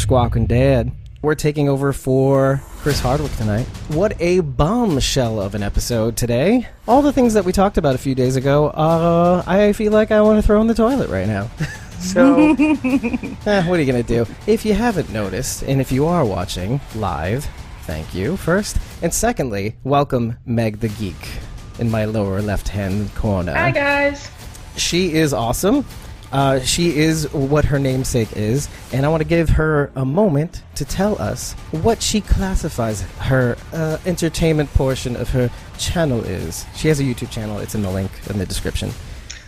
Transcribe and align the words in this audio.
You're 0.00 0.06
squawking 0.06 0.46
dead. 0.46 0.92
We're 1.20 1.34
taking 1.34 1.68
over 1.68 1.92
for 1.92 2.62
Chris 2.78 3.00
Hardwick 3.00 3.32
tonight. 3.36 3.66
What 3.88 4.18
a 4.18 4.40
bombshell 4.40 5.38
of 5.38 5.54
an 5.54 5.62
episode 5.62 6.16
today. 6.16 6.66
All 6.88 7.02
the 7.02 7.12
things 7.12 7.34
that 7.34 7.44
we 7.44 7.52
talked 7.52 7.76
about 7.76 7.94
a 7.94 7.98
few 7.98 8.14
days 8.14 8.36
ago, 8.36 8.68
uh, 8.68 9.44
I 9.46 9.74
feel 9.74 9.92
like 9.92 10.10
I 10.10 10.22
want 10.22 10.40
to 10.40 10.42
throw 10.42 10.58
in 10.62 10.68
the 10.68 10.74
toilet 10.74 11.10
right 11.10 11.26
now. 11.26 11.50
so, 12.00 12.34
eh, 12.34 13.68
what 13.68 13.78
are 13.78 13.82
you 13.82 13.92
going 13.92 14.02
to 14.02 14.24
do? 14.24 14.24
If 14.46 14.64
you 14.64 14.72
haven't 14.72 15.10
noticed, 15.10 15.64
and 15.64 15.82
if 15.82 15.92
you 15.92 16.06
are 16.06 16.24
watching 16.24 16.80
live, 16.94 17.46
thank 17.82 18.14
you 18.14 18.38
first. 18.38 18.78
And 19.02 19.12
secondly, 19.12 19.76
welcome 19.84 20.38
Meg 20.46 20.80
the 20.80 20.88
Geek 20.88 21.28
in 21.78 21.90
my 21.90 22.06
lower 22.06 22.40
left 22.40 22.68
hand 22.68 23.14
corner. 23.16 23.52
Hi 23.52 23.70
guys. 23.70 24.30
She 24.76 25.12
is 25.12 25.34
awesome. 25.34 25.84
Uh, 26.32 26.60
she 26.60 26.96
is 26.96 27.30
what 27.32 27.64
her 27.64 27.78
namesake 27.78 28.36
is, 28.36 28.68
and 28.92 29.04
I 29.04 29.08
want 29.08 29.22
to 29.22 29.28
give 29.28 29.48
her 29.50 29.90
a 29.96 30.04
moment 30.04 30.62
to 30.76 30.84
tell 30.84 31.20
us 31.20 31.54
what 31.82 32.02
she 32.02 32.20
classifies 32.20 33.02
her 33.18 33.56
uh, 33.72 33.98
entertainment 34.06 34.72
portion 34.74 35.16
of 35.16 35.30
her 35.30 35.50
channel 35.78 36.22
is. 36.24 36.64
She 36.76 36.88
has 36.88 37.00
a 37.00 37.02
YouTube 37.02 37.30
channel. 37.30 37.58
It's 37.58 37.74
in 37.74 37.82
the 37.82 37.90
link 37.90 38.12
in 38.28 38.38
the 38.38 38.46
description. 38.46 38.90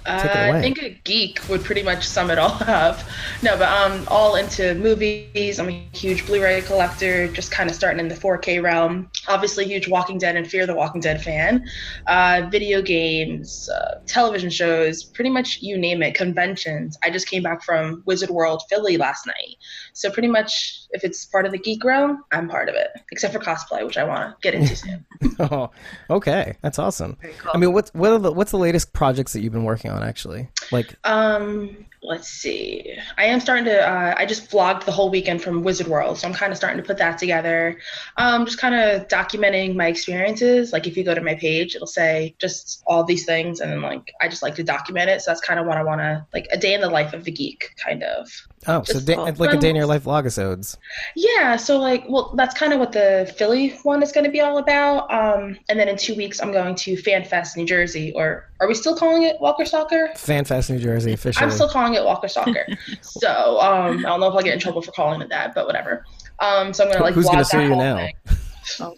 Uh, 0.04 0.22
Take 0.22 0.30
it 0.30 0.48
away. 0.48 0.58
I 0.58 0.60
think 0.60 0.82
a 0.82 0.90
geek 1.04 1.40
would 1.48 1.62
pretty 1.64 1.82
much 1.82 2.06
sum 2.06 2.30
it 2.30 2.38
all 2.38 2.56
up. 2.66 2.98
No, 3.42 3.56
but 3.56 3.68
I'm 3.68 4.06
all 4.08 4.36
into 4.36 4.74
movies. 4.74 5.58
I'm 5.58 5.68
a 5.68 5.88
huge 5.92 6.26
Blu-ray 6.26 6.62
collector, 6.62 7.28
just 7.28 7.50
kind 7.50 7.70
of 7.70 7.76
starting 7.76 8.00
in 8.00 8.08
the 8.08 8.14
4K 8.14 8.62
realm. 8.62 9.10
Obviously, 9.28 9.64
huge 9.64 9.88
Walking 9.88 10.18
Dead 10.18 10.36
and 10.36 10.46
Fear 10.48 10.66
the 10.66 10.74
Walking 10.74 11.00
Dead 11.00 11.22
fan. 11.22 11.64
Uh, 12.06 12.48
video 12.50 12.82
games, 12.82 13.68
uh, 13.70 14.00
television 14.06 14.50
shows, 14.50 15.04
pretty 15.04 15.30
much 15.30 15.60
you 15.62 15.78
name 15.78 16.02
it. 16.02 16.14
Conventions. 16.14 16.98
I 17.02 17.10
just 17.10 17.28
came 17.28 17.42
back 17.42 17.62
from 17.62 18.02
Wizard 18.06 18.30
World 18.30 18.62
Philly 18.68 18.96
last 18.96 19.26
night, 19.26 19.56
so 19.92 20.10
pretty 20.10 20.28
much 20.28 20.81
if 20.92 21.04
it's 21.04 21.24
part 21.24 21.46
of 21.46 21.52
the 21.52 21.58
geek 21.58 21.84
realm, 21.84 22.24
I'm 22.32 22.48
part 22.48 22.68
of 22.68 22.74
it. 22.74 22.88
Except 23.10 23.32
for 23.32 23.40
cosplay, 23.40 23.84
which 23.84 23.98
I 23.98 24.04
want 24.04 24.30
to 24.30 24.36
get 24.42 24.54
into 24.54 24.76
soon. 24.76 25.04
oh, 25.40 25.70
okay, 26.10 26.56
that's 26.62 26.78
awesome. 26.78 27.16
Cool. 27.38 27.50
I 27.54 27.58
mean, 27.58 27.72
what's 27.72 27.92
what 27.94 28.12
are 28.12 28.18
the, 28.18 28.32
what's 28.32 28.50
the 28.50 28.58
latest 28.58 28.92
projects 28.92 29.32
that 29.32 29.40
you've 29.40 29.52
been 29.52 29.64
working 29.64 29.90
on? 29.90 30.02
Actually, 30.02 30.48
like 30.70 30.94
Um, 31.04 31.86
let's 32.02 32.28
see. 32.28 32.96
I 33.16 33.24
am 33.24 33.40
starting 33.40 33.64
to. 33.66 33.80
Uh, 33.80 34.14
I 34.16 34.26
just 34.26 34.50
vlogged 34.50 34.84
the 34.84 34.92
whole 34.92 35.10
weekend 35.10 35.42
from 35.42 35.62
Wizard 35.62 35.86
World, 35.86 36.18
so 36.18 36.28
I'm 36.28 36.34
kind 36.34 36.52
of 36.52 36.56
starting 36.56 36.80
to 36.80 36.86
put 36.86 36.98
that 36.98 37.18
together. 37.18 37.80
Um, 38.16 38.44
just 38.44 38.58
kind 38.58 38.74
of 38.74 39.08
documenting 39.08 39.74
my 39.74 39.86
experiences. 39.86 40.72
Like 40.72 40.86
if 40.86 40.96
you 40.96 41.04
go 41.04 41.14
to 41.14 41.20
my 41.20 41.34
page, 41.34 41.74
it'll 41.74 41.86
say 41.86 42.34
just 42.38 42.82
all 42.86 43.04
these 43.04 43.24
things, 43.24 43.60
and 43.60 43.70
then 43.70 43.82
like 43.82 44.12
I 44.20 44.28
just 44.28 44.42
like 44.42 44.54
to 44.56 44.62
document 44.62 45.10
it. 45.10 45.22
So 45.22 45.30
that's 45.30 45.40
kind 45.40 45.58
of 45.58 45.66
what 45.66 45.78
I 45.78 45.82
want 45.82 46.00
to 46.00 46.26
like 46.32 46.48
a 46.50 46.58
day 46.58 46.74
in 46.74 46.80
the 46.80 46.90
life 46.90 47.12
of 47.12 47.24
the 47.24 47.32
geek, 47.32 47.74
kind 47.76 48.02
of. 48.02 48.28
Oh, 48.66 48.82
so 48.82 49.00
da- 49.00 49.16
like 49.16 49.52
a 49.52 49.56
day 49.56 49.70
in 49.70 49.76
your 49.76 49.86
life 49.86 50.04
vlogisodes. 50.04 50.76
Yeah, 51.16 51.56
so 51.56 51.78
like, 51.78 52.04
well, 52.08 52.32
that's 52.36 52.54
kind 52.54 52.72
of 52.72 52.78
what 52.78 52.92
the 52.92 53.32
Philly 53.36 53.70
one 53.82 54.02
is 54.02 54.12
going 54.12 54.24
to 54.24 54.30
be 54.30 54.40
all 54.40 54.58
about. 54.58 55.12
Um, 55.12 55.58
and 55.68 55.78
then 55.78 55.88
in 55.88 55.96
two 55.96 56.14
weeks, 56.14 56.40
I'm 56.40 56.52
going 56.52 56.74
to 56.76 56.94
FanFest, 56.96 57.56
New 57.56 57.66
Jersey, 57.66 58.12
or 58.14 58.50
are 58.60 58.68
we 58.68 58.74
still 58.74 58.96
calling 58.96 59.24
it 59.24 59.36
Walker 59.40 59.64
Stalker? 59.64 60.10
FanFest 60.14 60.70
New 60.70 60.78
Jersey 60.78 61.12
officially. 61.12 61.44
I'm 61.44 61.50
still 61.50 61.68
calling 61.68 61.94
it 61.94 62.04
Walker 62.04 62.28
Stalker. 62.28 62.66
so 63.00 63.60
um, 63.60 63.98
I 63.98 64.02
don't 64.02 64.20
know 64.20 64.28
if 64.28 64.34
I'll 64.34 64.42
get 64.42 64.54
in 64.54 64.60
trouble 64.60 64.82
for 64.82 64.92
calling 64.92 65.20
it 65.20 65.28
that, 65.28 65.54
but 65.54 65.66
whatever. 65.66 66.04
Um, 66.40 66.72
so 66.72 66.84
I'm 66.84 66.92
gonna 66.92 67.04
like 67.04 67.14
Who's 67.14 67.26
gonna 67.26 67.38
that 67.38 67.46
sue 67.46 67.62
you 67.62 67.76
now? 67.76 68.08
Oh, 68.78 68.94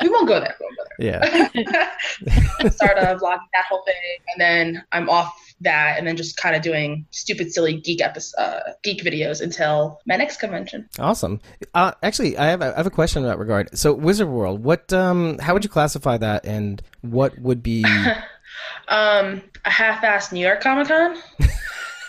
we 0.00 0.08
won't 0.08 0.28
go 0.28 0.38
there. 0.38 0.54
We 0.60 0.66
won't 0.66 0.76
go 0.76 0.82
yeah. 1.02 1.48
Start 2.70 2.98
uh, 2.98 3.18
vlogging 3.18 3.48
that 3.52 3.64
whole 3.68 3.82
thing, 3.84 3.94
and 4.28 4.40
then 4.40 4.84
I'm 4.92 5.10
off 5.10 5.51
that, 5.62 5.98
and 5.98 6.06
then 6.06 6.16
just 6.16 6.36
kind 6.36 6.54
of 6.54 6.62
doing 6.62 7.06
stupid, 7.10 7.52
silly 7.52 7.80
geek 7.80 8.00
episode, 8.00 8.40
uh, 8.40 8.60
geek 8.82 9.02
videos 9.02 9.40
until 9.40 10.00
my 10.06 10.16
next 10.16 10.38
convention. 10.38 10.88
Awesome. 10.98 11.40
Uh, 11.74 11.92
actually, 12.02 12.36
I 12.36 12.46
have 12.46 12.60
a, 12.60 12.72
I 12.74 12.76
have 12.76 12.86
a 12.86 12.90
question 12.90 13.22
in 13.22 13.28
that 13.28 13.38
regard. 13.38 13.76
So, 13.76 13.92
Wizard 13.92 14.28
World, 14.28 14.62
what 14.62 14.92
um, 14.92 15.38
how 15.38 15.54
would 15.54 15.64
you 15.64 15.70
classify 15.70 16.16
that, 16.18 16.44
and 16.44 16.82
what 17.00 17.38
would 17.38 17.62
be? 17.62 17.84
Um, 18.88 19.42
a 19.64 19.70
half-assed 19.70 20.32
New 20.32 20.40
York 20.40 20.60
Comic 20.60 20.88
Con. 20.88 21.16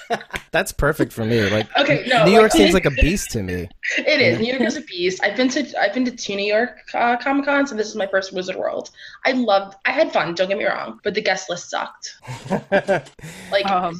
That's 0.52 0.72
perfect 0.72 1.12
for 1.14 1.26
me. 1.26 1.42
Like, 1.50 1.68
Okay, 1.78 2.06
no, 2.08 2.20
New 2.26 2.32
like- 2.32 2.40
York 2.40 2.52
seems 2.52 2.74
like 2.74 2.86
a 2.86 2.92
beast 3.02 3.32
to 3.32 3.44
me. 3.44 3.68
It 3.98 4.22
is. 4.22 4.40
New 4.40 4.48
York 4.48 4.62
is 4.62 4.78
a 4.78 4.82
beast. 4.82 5.22
I've 5.24 5.36
been 5.36 5.50
to 5.50 5.82
I've 5.82 5.94
been 5.94 6.06
to 6.06 6.12
two 6.12 6.36
New 6.36 6.46
York 6.46 6.78
uh, 6.94 7.18
Comic 7.18 7.46
Cons, 7.46 7.72
and 7.72 7.80
this 7.80 7.88
is 7.88 7.96
my 7.96 8.08
first 8.08 8.34
Wizard 8.34 8.56
World. 8.56 8.92
I 9.26 9.32
loved. 9.32 9.76
I 9.86 9.92
had 9.92 10.12
fun. 10.12 10.36
Don't 10.36 10.48
get 10.50 10.58
me 10.58 10.66
wrong, 10.66 11.00
but 11.04 11.14
the 11.14 11.22
guest 11.22 11.50
list 11.50 11.70
sucked. 11.70 12.16
Like 13.52 13.66
Um, 13.66 14.00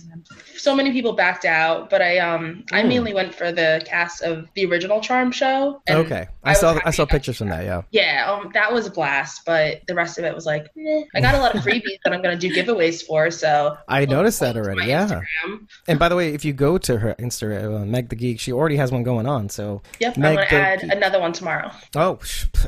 so 0.64 0.74
many 0.76 0.92
people 0.92 1.14
backed 1.14 1.46
out, 1.46 1.90
but 1.90 2.02
I 2.02 2.20
um 2.20 2.64
I 2.72 2.82
Mm. 2.84 2.88
mainly 2.88 3.14
went 3.14 3.34
for 3.36 3.52
the 3.52 3.82
cast 3.86 4.22
of 4.22 4.48
the 4.56 4.66
original 4.66 5.02
Charm 5.02 5.32
show. 5.32 5.82
okay, 5.90 6.28
I, 6.44 6.50
was 6.52 6.60
saw 6.60 6.80
I 6.86 6.92
saw 6.92 7.06
pictures 7.06 7.38
from 7.38 7.50
that. 7.50 7.64
Yeah. 7.66 7.82
Yeah, 7.92 8.32
um, 8.32 8.52
that 8.54 8.72
was 8.72 8.88
a 8.88 8.92
blast, 8.92 9.42
but 9.46 9.82
the 9.88 9.96
rest 9.96 10.18
of 10.18 10.24
it 10.26 10.34
was 10.34 10.46
like, 10.46 10.68
eh. 10.78 11.04
I 11.16 11.22
got 11.22 11.36
a 11.36 11.40
lot 11.40 11.54
of 11.56 11.64
freebies 11.64 12.00
that 12.04 12.14
I'm 12.14 12.22
gonna 12.22 12.38
do 12.38 12.50
giveaways 12.54 13.04
for. 13.06 13.30
So 13.32 13.76
I 13.88 14.06
noticed 14.06 14.40
that 14.40 14.56
already. 14.56 14.88
Yeah. 14.88 15.08
Instagram. 15.08 15.68
And 15.88 16.00
by 16.00 16.08
the 16.10 16.16
way, 16.16 16.34
if 16.34 16.46
you 16.46 16.54
go 16.54 16.78
to 16.78 16.98
her 16.98 17.14
Instagram, 17.20 17.82
uh, 17.82 17.86
Meg 17.86 18.10
the 18.10 18.16
Geek, 18.16 18.40
she 18.40 18.52
already 18.54 18.78
has 18.78 18.92
one 18.92 19.04
going 19.04 19.28
on. 19.28 19.50
So, 19.50 19.82
Yep, 20.00 20.18
Meg 20.18 20.38
I'm 20.40 20.46
gonna 20.50 20.64
add 20.64 20.82
Geek. 20.82 20.92
another 20.92 21.20
one 21.20 21.34
tomorrow. 21.34 21.72
oh, 21.96 22.20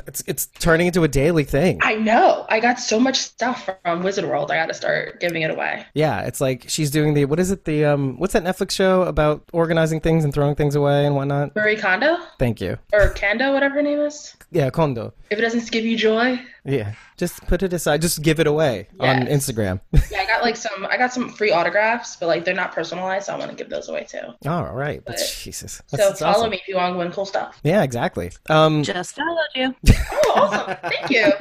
it's 0.06 0.22
it's 0.26 0.46
turning 0.58 0.86
into 0.86 1.02
a 1.04 1.08
daily 1.08 1.44
thing. 1.44 1.78
I 1.82 1.94
know. 1.94 2.44
I 2.50 2.60
got 2.60 2.78
so 2.78 3.00
much 3.00 3.16
stuff 3.16 3.68
from 3.82 4.02
Wizard 4.02 4.24
World. 4.26 4.50
I 4.50 4.56
got 4.56 4.66
to 4.66 4.74
start 4.74 5.18
giving 5.20 5.42
it 5.42 5.50
away. 5.50 5.86
Yeah, 5.94 6.20
it's 6.22 6.40
like 6.40 6.64
she's 6.68 6.90
doing 6.90 7.14
the 7.14 7.24
what 7.24 7.40
is 7.40 7.50
it 7.50 7.64
the 7.64 7.85
um 7.86 8.18
what's 8.18 8.32
that 8.34 8.44
Netflix 8.44 8.72
show 8.72 9.02
about 9.02 9.42
organizing 9.52 10.00
things 10.00 10.24
and 10.24 10.34
throwing 10.34 10.54
things 10.54 10.74
away 10.74 11.06
and 11.06 11.14
whatnot? 11.14 11.54
Marie 11.56 11.76
Kondo 11.76 12.18
Thank 12.38 12.60
you. 12.60 12.76
or 12.92 13.10
Kondo, 13.10 13.52
whatever 13.52 13.76
her 13.76 13.82
name 13.82 14.00
is. 14.00 14.34
Yeah, 14.50 14.70
Kondo. 14.70 15.12
If 15.30 15.38
it 15.38 15.42
doesn't 15.42 15.70
give 15.72 15.84
you 15.84 15.96
joy, 15.96 16.40
Yeah, 16.64 16.92
just 17.16 17.44
put 17.48 17.62
it 17.64 17.72
aside. 17.72 18.00
Just 18.00 18.22
give 18.22 18.38
it 18.38 18.46
away 18.46 18.86
on 19.00 19.26
Instagram. 19.26 19.80
yeah, 20.10 20.20
I 20.20 20.26
got 20.26 20.42
like 20.42 20.56
some. 20.56 20.86
I 20.86 20.96
got 20.96 21.12
some 21.12 21.28
free 21.30 21.50
autographs, 21.50 22.14
but 22.16 22.26
like 22.26 22.44
they're 22.44 22.54
not 22.54 22.72
personalized, 22.72 23.26
so 23.26 23.34
I 23.34 23.38
want 23.38 23.50
to 23.50 23.56
give 23.56 23.68
those 23.68 23.88
away 23.88 24.04
too. 24.08 24.20
All 24.46 24.72
right, 24.72 25.02
but 25.04 25.16
But- 25.16 25.32
Jesus, 25.42 25.82
so 25.88 25.96
that's, 25.96 26.08
that's 26.10 26.20
follow 26.20 26.32
awesome. 26.38 26.50
me 26.50 26.58
if 26.58 26.68
you 26.68 26.76
want 26.76 26.94
to 26.94 26.98
win 26.98 27.10
cool 27.10 27.26
stuff. 27.26 27.58
Yeah, 27.64 27.82
exactly. 27.82 28.30
Um, 28.48 28.82
just 28.84 29.16
followed 29.16 29.46
you. 29.56 29.74
Oh, 30.12 30.32
awesome! 30.36 30.76
Thank 30.90 31.10
you. 31.10 31.24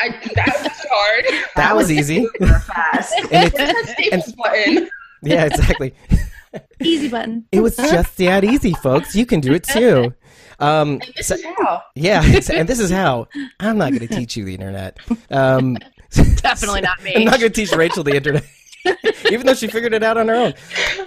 I 0.00 0.08
that 0.34 0.60
was 0.62 0.86
hard. 0.90 1.24
that 1.56 1.76
was 1.76 1.90
easy. 1.98 2.22
super 2.38 2.58
fast. 2.60 3.14
and 3.16 3.28
it's, 3.32 3.54
Where's 3.54 4.26
that 4.26 4.34
button? 4.36 4.90
Yeah, 5.22 5.44
exactly. 5.46 5.94
Easy 6.80 7.08
button. 7.08 7.46
It 7.50 7.60
was 7.60 7.76
just 7.76 8.16
that 8.18 8.44
easy, 8.44 8.74
folks. 8.74 9.14
You 9.16 9.24
can 9.24 9.40
do 9.40 9.54
it 9.54 9.64
too. 9.64 10.12
Um, 10.58 11.00
And 11.02 11.12
this 11.16 11.28
so- 11.28 11.34
is 11.36 11.44
how. 11.44 11.82
yeah, 11.94 12.22
and 12.52 12.68
this 12.68 12.78
is 12.78 12.90
how. 12.90 13.28
I'm 13.58 13.78
not 13.78 13.90
going 13.92 14.06
to 14.06 14.14
teach 14.14 14.36
you 14.36 14.44
the 14.44 14.54
internet. 14.54 14.98
Um, 15.30 15.78
Definitely 16.36 16.82
not 16.82 17.02
me. 17.02 17.14
I'm 17.16 17.24
not 17.24 17.40
going 17.40 17.50
to 17.52 17.60
teach 17.60 17.72
Rachel 17.72 18.04
the 18.04 18.14
internet, 18.14 18.44
even 19.30 19.46
though 19.46 19.54
she 19.54 19.66
figured 19.66 19.94
it 19.94 20.02
out 20.02 20.18
on 20.18 20.28
her 20.28 20.34
own. 20.34 20.54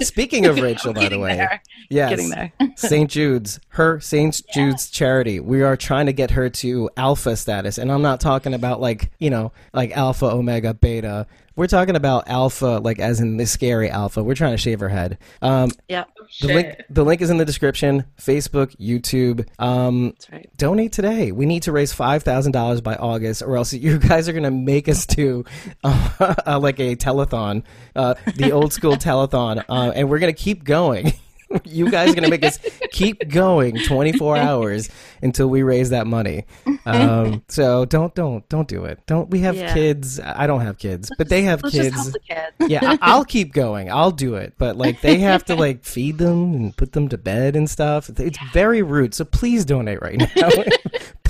Speaking 0.02 0.48
of 0.48 0.60
Rachel, 0.60 0.94
by 0.94 1.10
the 1.10 1.20
way, 1.20 1.36
there. 1.36 1.62
yes, 1.92 2.10
Getting 2.10 2.30
there. 2.32 2.52
St. 2.76 3.10
Jude's, 3.10 3.60
her 3.70 4.00
St. 4.00 4.42
Jude's 4.52 4.90
charity. 4.90 5.40
We 5.40 5.62
are 5.62 5.78
trying 5.78 6.08
to 6.08 6.14
get 6.14 6.32
her 6.32 6.50
to 6.50 6.90
alpha 6.98 7.36
status, 7.36 7.78
and 7.78 7.92
I'm 7.92 8.02
not 8.02 8.20
talking 8.20 8.56
about 8.56 8.82
like 8.82 9.12
you 9.20 9.30
know 9.30 9.52
like 9.74 9.92
alpha, 9.96 10.26
omega, 10.26 10.74
beta. 10.74 11.28
We're 11.56 11.68
talking 11.68 11.96
about 11.96 12.28
alpha, 12.28 12.80
like 12.84 13.00
as 13.00 13.22
in 13.22 13.38
the 13.38 13.46
scary 13.46 13.90
alpha. 13.90 14.22
We're 14.24 14.36
trying 14.36 14.52
to 14.52 14.58
shave 14.58 14.80
her 14.82 14.90
head. 14.90 15.18
Um, 15.42 15.72
Yep, 15.88 16.10
the 16.18 16.26
Shit. 16.30 16.56
link, 16.56 16.76
the 16.90 17.04
link 17.06 17.22
is 17.22 17.30
in 17.30 17.38
the 17.38 17.46
description. 17.46 18.06
Facebook, 18.20 18.76
YouTube. 18.78 19.48
Um, 19.58 20.10
that's 20.10 20.32
right. 20.32 20.50
donate 20.58 20.92
today. 20.92 21.32
We 21.32 21.46
need 21.46 21.64
to 21.64 21.72
raise 21.72 21.94
five 21.94 22.24
thousand 22.24 22.52
dollars 22.52 22.82
by 22.82 22.96
August, 22.96 23.42
or 23.42 23.56
else 23.56 23.72
you 23.74 23.98
guys 24.00 24.28
are 24.28 24.34
gonna 24.34 24.52
make 24.52 24.90
us 24.90 25.06
do 25.06 25.46
uh, 25.84 26.36
uh, 26.46 26.60
like 26.60 26.80
a 26.80 26.96
telethon, 26.96 27.64
uh, 27.96 28.16
the 28.36 28.52
old 28.52 28.74
school 28.74 28.96
telethon, 28.98 29.64
uh, 29.70 29.92
and 29.96 30.10
we're 30.10 30.20
gonna 30.20 30.34
keep 30.34 30.64
going. 30.64 31.14
you 31.66 31.90
guys 31.92 32.12
are 32.12 32.16
gonna 32.16 32.30
make 32.30 32.44
us 32.46 32.60
keep 32.92 33.28
going 33.30 33.78
twenty 33.86 34.12
four 34.14 34.36
hours 34.48 34.90
until 35.22 35.48
we 35.48 35.64
raise 35.64 35.90
that 35.92 36.08
money. 36.08 36.46
Um, 36.86 37.44
so 37.50 37.86
don't 37.86 38.14
don't 38.16 38.48
don't 38.50 38.68
do 38.68 38.86
it. 38.86 39.00
Don't 39.08 39.30
we 39.30 39.40
have 39.42 39.56
Yeah. 39.56 39.74
kids? 39.74 40.20
I 40.20 40.48
don't 40.48 40.62
have 40.62 40.78
kids, 40.78 41.12
but 41.18 41.30
they 41.30 41.44
have 41.44 41.64
Let's 41.64 41.76
kids 41.76 42.12
the 42.12 42.20
kid. 42.20 42.54
yeah, 42.68 42.80
I- 42.84 42.98
I'll 43.02 43.26
keep 43.26 43.54
going. 43.54 43.92
I'll 43.92 44.12
do 44.12 44.36
it. 44.36 44.54
But 44.58 44.78
like 44.78 45.02
they 45.02 45.20
have 45.20 45.46
to 45.46 45.56
like 45.56 45.84
feed 45.84 46.18
them 46.18 46.54
and 46.54 46.76
put 46.78 46.94
them 46.94 47.10
to 47.10 47.18
bed 47.18 47.56
and 47.56 47.70
stuff. 47.70 48.10
It's 48.18 48.40
very 48.54 48.82
rude. 48.82 49.14
So 49.14 49.26
please 49.26 49.66
donate 49.66 50.02
right 50.02 50.18
now. 50.36 50.50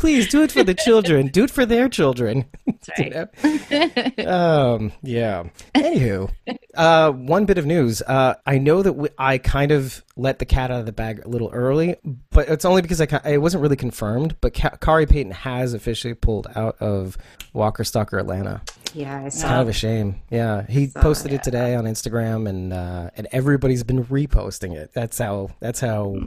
Please 0.05 0.27
do 0.27 0.43
it 0.43 0.51
for 0.51 0.63
the 0.63 0.75
children. 0.75 1.29
Do 1.29 1.45
it 1.45 1.49
for 1.49 1.65
their 1.65 1.89
children. 1.89 2.45
Right. 2.99 3.15
um, 4.27 4.91
yeah. 5.01 5.45
Anywho, 5.73 6.29
uh, 6.75 7.11
one 7.11 7.45
bit 7.45 7.57
of 7.57 7.65
news. 7.65 8.03
Uh, 8.03 8.35
I 8.45 8.59
know 8.59 8.83
that 8.83 8.93
we, 8.93 9.09
I 9.17 9.39
kind 9.39 9.71
of 9.71 10.03
let 10.15 10.37
the 10.37 10.45
cat 10.45 10.69
out 10.69 10.81
of 10.81 10.85
the 10.85 10.91
bag 10.91 11.25
a 11.25 11.27
little 11.27 11.49
early, 11.51 11.95
but 12.29 12.47
it's 12.47 12.63
only 12.63 12.83
because 12.83 13.01
I 13.01 13.07
it 13.25 13.41
wasn't 13.41 13.63
really 13.63 13.75
confirmed. 13.75 14.35
But 14.39 14.53
Ka- 14.53 14.77
Khary 14.79 15.09
Payton 15.09 15.31
has 15.31 15.73
officially 15.73 16.13
pulled 16.13 16.47
out 16.55 16.79
of 16.79 17.17
Walker 17.53 17.83
Stalker 17.83 18.19
Atlanta. 18.19 18.61
Yeah, 18.93 19.17
I 19.17 19.25
It's 19.25 19.41
kind 19.41 19.61
of 19.61 19.67
a 19.67 19.73
shame. 19.73 20.21
Yeah, 20.29 20.67
he 20.67 20.87
posted 20.87 21.31
yeah. 21.31 21.37
it 21.37 21.43
today 21.43 21.73
on 21.73 21.85
Instagram, 21.85 22.47
and 22.47 22.71
uh, 22.71 23.09
and 23.17 23.27
everybody's 23.31 23.83
been 23.83 24.05
reposting 24.05 24.75
it. 24.75 24.93
That's 24.93 25.17
how 25.17 25.49
that's 25.59 25.79
how 25.79 26.17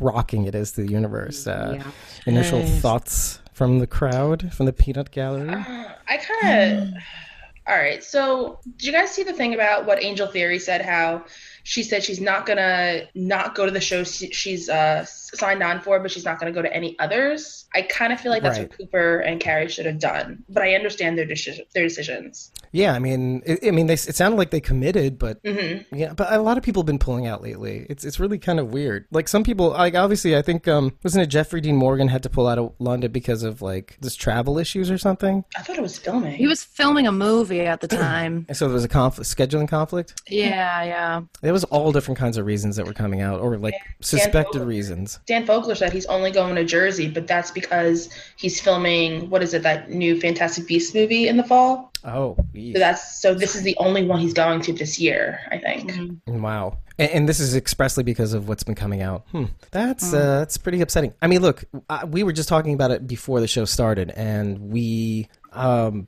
rocking 0.00 0.44
it 0.46 0.54
is 0.54 0.72
to 0.72 0.82
the 0.82 0.90
universe. 0.90 1.46
Uh, 1.46 1.74
Yeah. 1.76 1.90
Initial 2.26 2.60
Nice. 2.60 2.80
thoughts 2.80 3.38
from 3.52 3.78
the 3.78 3.86
crowd, 3.86 4.52
from 4.52 4.66
the 4.66 4.72
peanut 4.72 5.10
gallery. 5.10 5.50
I 5.50 6.16
kind 6.16 6.78
of. 6.78 6.88
All 7.68 7.76
right. 7.76 8.02
So, 8.02 8.58
did 8.78 8.86
you 8.86 8.92
guys 8.92 9.10
see 9.12 9.22
the 9.22 9.32
thing 9.34 9.54
about 9.54 9.86
what 9.86 10.02
Angel 10.02 10.26
Theory 10.26 10.58
said? 10.58 10.82
How 10.82 11.24
she 11.70 11.84
said 11.84 12.02
she's 12.02 12.20
not 12.20 12.46
gonna 12.46 13.02
not 13.14 13.54
go 13.54 13.64
to 13.64 13.70
the 13.70 13.80
show 13.80 14.02
she's 14.02 14.68
uh, 14.68 15.04
signed 15.04 15.62
on 15.62 15.80
for, 15.80 16.00
but 16.00 16.10
she's 16.10 16.24
not 16.24 16.40
gonna 16.40 16.50
go 16.50 16.60
to 16.62 16.74
any 16.74 16.98
others. 16.98 17.66
I 17.72 17.82
kind 17.82 18.12
of 18.12 18.20
feel 18.20 18.32
like 18.32 18.42
that's 18.42 18.58
Right. 18.58 18.68
what 18.68 18.76
Cooper 18.76 19.20
and 19.20 19.40
Khary 19.40 19.68
should 19.68 19.86
have 19.86 20.00
done, 20.00 20.42
but 20.48 20.64
I 20.64 20.74
understand 20.74 21.16
their 21.16 21.24
decision, 21.26 21.64
their 21.72 21.84
decisions. 21.84 22.50
Yeah, 22.72 22.92
I 22.92 22.98
mean, 22.98 23.42
it, 23.46 23.60
I 23.64 23.70
mean, 23.70 23.86
they, 23.86 23.94
it 23.94 24.16
sounded 24.16 24.36
like 24.36 24.50
they 24.50 24.60
committed, 24.60 25.16
but 25.16 25.38
hmm 25.46 25.78
yeah, 25.92 26.12
but 26.12 26.32
a 26.32 26.40
lot 26.40 26.58
of 26.58 26.64
people 26.64 26.82
have 26.82 26.86
been 26.88 26.98
pulling 26.98 27.28
out 27.28 27.40
lately. 27.40 27.86
It's 27.88 28.04
it's 28.04 28.18
really 28.18 28.38
kind 28.38 28.58
of 28.58 28.72
weird. 28.72 29.06
Like 29.12 29.28
some 29.28 29.44
people, 29.44 29.68
like 29.70 29.94
obviously, 29.94 30.36
I 30.36 30.42
think 30.42 30.66
um, 30.66 30.96
wasn't 31.04 31.22
it 31.22 31.26
Jeffrey 31.28 31.60
Dean 31.60 31.76
Morgan 31.76 32.08
had 32.08 32.24
to 32.24 32.28
pull 32.30 32.48
out 32.48 32.58
of 32.58 32.72
London 32.80 33.12
because 33.12 33.44
of 33.44 33.62
like 33.62 33.96
just 34.02 34.20
travel 34.20 34.58
issues 34.58 34.90
or 34.90 34.98
something. 34.98 35.44
I 35.56 35.62
thought 35.62 35.76
it 35.76 35.82
was 35.82 35.96
filming. 35.98 36.32
He 36.34 36.48
was 36.48 36.64
filming 36.64 37.06
a 37.06 37.12
movie 37.12 37.60
at 37.60 37.80
the 37.80 37.88
time. 38.06 38.46
And 38.48 38.56
so 38.56 38.66
there 38.66 38.74
was 38.74 38.84
a 38.84 38.88
conflict, 38.88 39.30
scheduling 39.30 39.68
conflict. 39.68 40.20
yeah, 40.28 40.82
yeah. 40.82 41.20
There 41.42 41.52
was 41.52 41.59
all 41.64 41.92
different 41.92 42.18
kinds 42.18 42.36
of 42.36 42.46
reasons 42.46 42.76
that 42.76 42.86
were 42.86 42.92
coming 42.92 43.20
out, 43.20 43.40
or 43.40 43.56
like 43.58 43.74
suspected 44.00 44.58
Vogel. 44.58 44.66
reasons. 44.66 45.18
Dan 45.26 45.46
Fogler 45.46 45.76
said 45.76 45.92
he's 45.92 46.06
only 46.06 46.30
going 46.30 46.54
to 46.56 46.64
Jersey, 46.64 47.08
but 47.08 47.26
that's 47.26 47.50
because 47.50 48.08
he's 48.36 48.60
filming 48.60 49.30
what 49.30 49.42
is 49.42 49.54
it 49.54 49.62
that 49.62 49.90
new 49.90 50.20
Fantastic 50.20 50.66
Beasts 50.66 50.94
movie 50.94 51.28
in 51.28 51.36
the 51.36 51.44
fall. 51.44 51.92
Oh, 52.04 52.36
yeesh. 52.54 52.72
So 52.72 52.78
that's 52.78 53.20
so 53.20 53.34
this 53.34 53.54
is 53.54 53.62
the 53.62 53.76
only 53.78 54.04
one 54.04 54.20
he's 54.20 54.32
going 54.32 54.62
to 54.62 54.72
this 54.72 54.98
year, 54.98 55.40
I 55.50 55.58
think. 55.58 55.92
Wow. 56.26 56.78
And, 56.98 57.10
and 57.10 57.28
this 57.28 57.40
is 57.40 57.54
expressly 57.54 58.04
because 58.04 58.32
of 58.32 58.48
what's 58.48 58.62
been 58.62 58.74
coming 58.74 59.02
out. 59.02 59.26
Hmm. 59.32 59.46
That's 59.70 60.12
uh, 60.12 60.40
that's 60.40 60.56
pretty 60.56 60.80
upsetting. 60.80 61.14
I 61.20 61.26
mean, 61.26 61.42
look, 61.42 61.64
I, 61.88 62.04
we 62.04 62.22
were 62.22 62.32
just 62.32 62.48
talking 62.48 62.74
about 62.74 62.90
it 62.90 63.06
before 63.06 63.40
the 63.40 63.48
show 63.48 63.64
started, 63.64 64.10
and 64.10 64.70
we. 64.70 65.28
Um, 65.52 66.06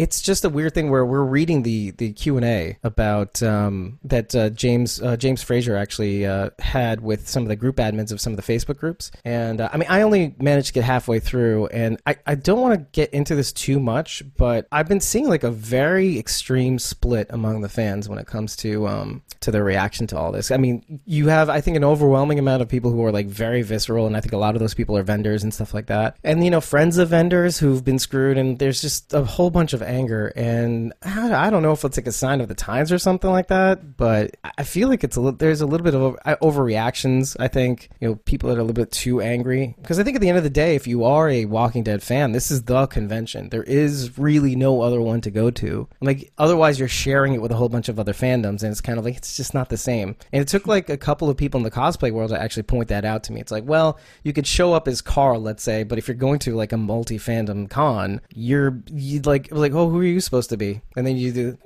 it's 0.00 0.22
just 0.22 0.46
a 0.46 0.48
weird 0.48 0.72
thing 0.72 0.88
where 0.88 1.04
we're 1.04 1.22
reading 1.22 1.62
the 1.62 1.90
the 1.90 2.14
Q 2.14 2.38
and 2.38 2.46
A 2.46 2.78
about 2.82 3.42
um, 3.42 3.98
that 4.02 4.34
uh, 4.34 4.48
James 4.48 5.00
uh, 5.02 5.18
James 5.18 5.42
Frazier 5.42 5.76
actually 5.76 6.24
uh, 6.24 6.48
had 6.58 7.02
with 7.02 7.28
some 7.28 7.42
of 7.42 7.50
the 7.50 7.56
group 7.56 7.76
admins 7.76 8.10
of 8.10 8.18
some 8.18 8.32
of 8.32 8.38
the 8.38 8.42
Facebook 8.42 8.78
groups, 8.78 9.10
and 9.26 9.60
uh, 9.60 9.68
I 9.70 9.76
mean 9.76 9.90
I 9.90 10.00
only 10.00 10.34
managed 10.38 10.68
to 10.68 10.72
get 10.72 10.84
halfway 10.84 11.20
through, 11.20 11.66
and 11.66 12.00
I, 12.06 12.16
I 12.26 12.34
don't 12.34 12.62
want 12.62 12.80
to 12.80 12.86
get 12.92 13.12
into 13.12 13.34
this 13.34 13.52
too 13.52 13.78
much, 13.78 14.22
but 14.38 14.66
I've 14.72 14.88
been 14.88 15.00
seeing 15.00 15.28
like 15.28 15.44
a 15.44 15.50
very 15.50 16.18
extreme 16.18 16.78
split 16.78 17.26
among 17.28 17.60
the 17.60 17.68
fans 17.68 18.08
when 18.08 18.18
it 18.18 18.26
comes 18.26 18.56
to 18.56 18.88
um, 18.88 19.22
to 19.40 19.50
their 19.50 19.64
reaction 19.64 20.06
to 20.08 20.18
all 20.18 20.32
this. 20.32 20.50
I 20.50 20.56
mean, 20.56 21.02
you 21.04 21.28
have 21.28 21.50
I 21.50 21.60
think 21.60 21.76
an 21.76 21.84
overwhelming 21.84 22.38
amount 22.38 22.62
of 22.62 22.70
people 22.70 22.90
who 22.90 23.04
are 23.04 23.12
like 23.12 23.26
very 23.26 23.60
visceral, 23.60 24.06
and 24.06 24.16
I 24.16 24.22
think 24.22 24.32
a 24.32 24.38
lot 24.38 24.56
of 24.56 24.60
those 24.60 24.72
people 24.72 24.96
are 24.96 25.02
vendors 25.02 25.42
and 25.42 25.52
stuff 25.52 25.74
like 25.74 25.88
that, 25.88 26.16
and 26.24 26.42
you 26.42 26.50
know 26.50 26.62
friends 26.62 26.96
of 26.96 27.10
vendors 27.10 27.58
who've 27.58 27.84
been 27.84 27.98
screwed, 27.98 28.38
and 28.38 28.58
there's 28.58 28.80
just 28.80 29.12
a 29.12 29.24
whole 29.24 29.50
bunch 29.50 29.74
of 29.74 29.82
anger, 29.90 30.32
and 30.36 30.92
I, 31.02 31.50
don't 31.50 31.62
know 31.62 31.72
if 31.72 31.84
it's 31.84 31.96
like 31.96 32.06
a 32.06 32.12
sign 32.12 32.40
of 32.40 32.48
the 32.48 32.54
times 32.54 32.92
or 32.92 32.98
something 32.98 33.30
like 33.30 33.48
that, 33.48 33.96
but 33.96 34.36
I 34.56 34.62
feel 34.62 34.88
like 34.88 35.04
it's 35.04 35.16
a 35.16 35.20
little, 35.20 35.36
there's 35.36 35.60
a 35.60 35.66
little 35.66 35.84
bit 35.84 35.94
of 35.94 36.16
overreactions. 36.40 37.36
I 37.38 37.48
think 37.48 37.90
you 38.00 38.08
know 38.08 38.14
people 38.14 38.48
that 38.48 38.56
are 38.56 38.60
a 38.60 38.62
little 38.62 38.74
bit 38.74 38.92
too 38.92 39.20
angry 39.20 39.74
because 39.80 39.98
I 39.98 40.04
think 40.04 40.14
at 40.16 40.22
the 40.22 40.28
end 40.28 40.38
of 40.38 40.44
the 40.44 40.50
day, 40.50 40.74
if 40.74 40.86
you 40.86 41.04
are 41.04 41.28
a 41.28 41.44
Walking 41.44 41.82
Dead 41.82 42.02
fan, 42.02 42.32
this 42.32 42.50
is 42.50 42.62
the 42.62 42.86
convention. 42.86 43.48
There 43.48 43.62
is 43.62 44.18
really 44.18 44.56
no 44.56 44.80
other 44.80 45.00
one 45.00 45.20
to 45.22 45.30
go 45.30 45.50
to. 45.50 45.88
Like 46.00 46.32
otherwise, 46.38 46.78
you're 46.78 46.88
sharing 46.88 47.34
it 47.34 47.42
with 47.42 47.50
a 47.50 47.56
whole 47.56 47.68
bunch 47.68 47.88
of 47.88 47.98
other 47.98 48.12
fandoms, 48.12 48.62
and 48.62 48.70
it's 48.70 48.80
kind 48.80 48.98
of 48.98 49.04
like 49.04 49.16
it's 49.16 49.36
just 49.36 49.54
not 49.54 49.68
the 49.68 49.76
same. 49.76 50.16
And 50.32 50.40
it 50.42 50.48
took 50.48 50.66
like 50.66 50.88
a 50.88 50.96
couple 50.96 51.28
of 51.28 51.36
people 51.36 51.58
in 51.58 51.64
the 51.64 51.70
cosplay 51.70 52.12
world 52.12 52.30
to 52.30 52.40
actually 52.40 52.62
point 52.62 52.88
that 52.88 53.04
out 53.04 53.24
to 53.24 53.32
me. 53.32 53.40
It's 53.40 53.52
like, 53.52 53.64
well, 53.64 53.98
you 54.22 54.32
could 54.32 54.46
show 54.46 54.72
up 54.72 54.88
as 54.88 55.00
Carl, 55.00 55.40
let's 55.40 55.62
say, 55.62 55.82
but 55.82 55.98
if 55.98 56.08
you're 56.08 56.14
going 56.14 56.38
to 56.40 56.54
like 56.54 56.72
a 56.72 56.76
multi 56.76 57.18
fandom 57.18 57.68
con, 57.68 58.20
you're 58.34 58.80
you'd 58.92 59.26
like 59.26 59.48
like 59.50 59.69
oh, 59.72 59.88
who 59.88 60.00
are 60.00 60.04
you 60.04 60.20
supposed 60.20 60.50
to 60.50 60.56
be? 60.56 60.80
And 60.96 61.06
then 61.06 61.16
you 61.16 61.32
do 61.32 61.58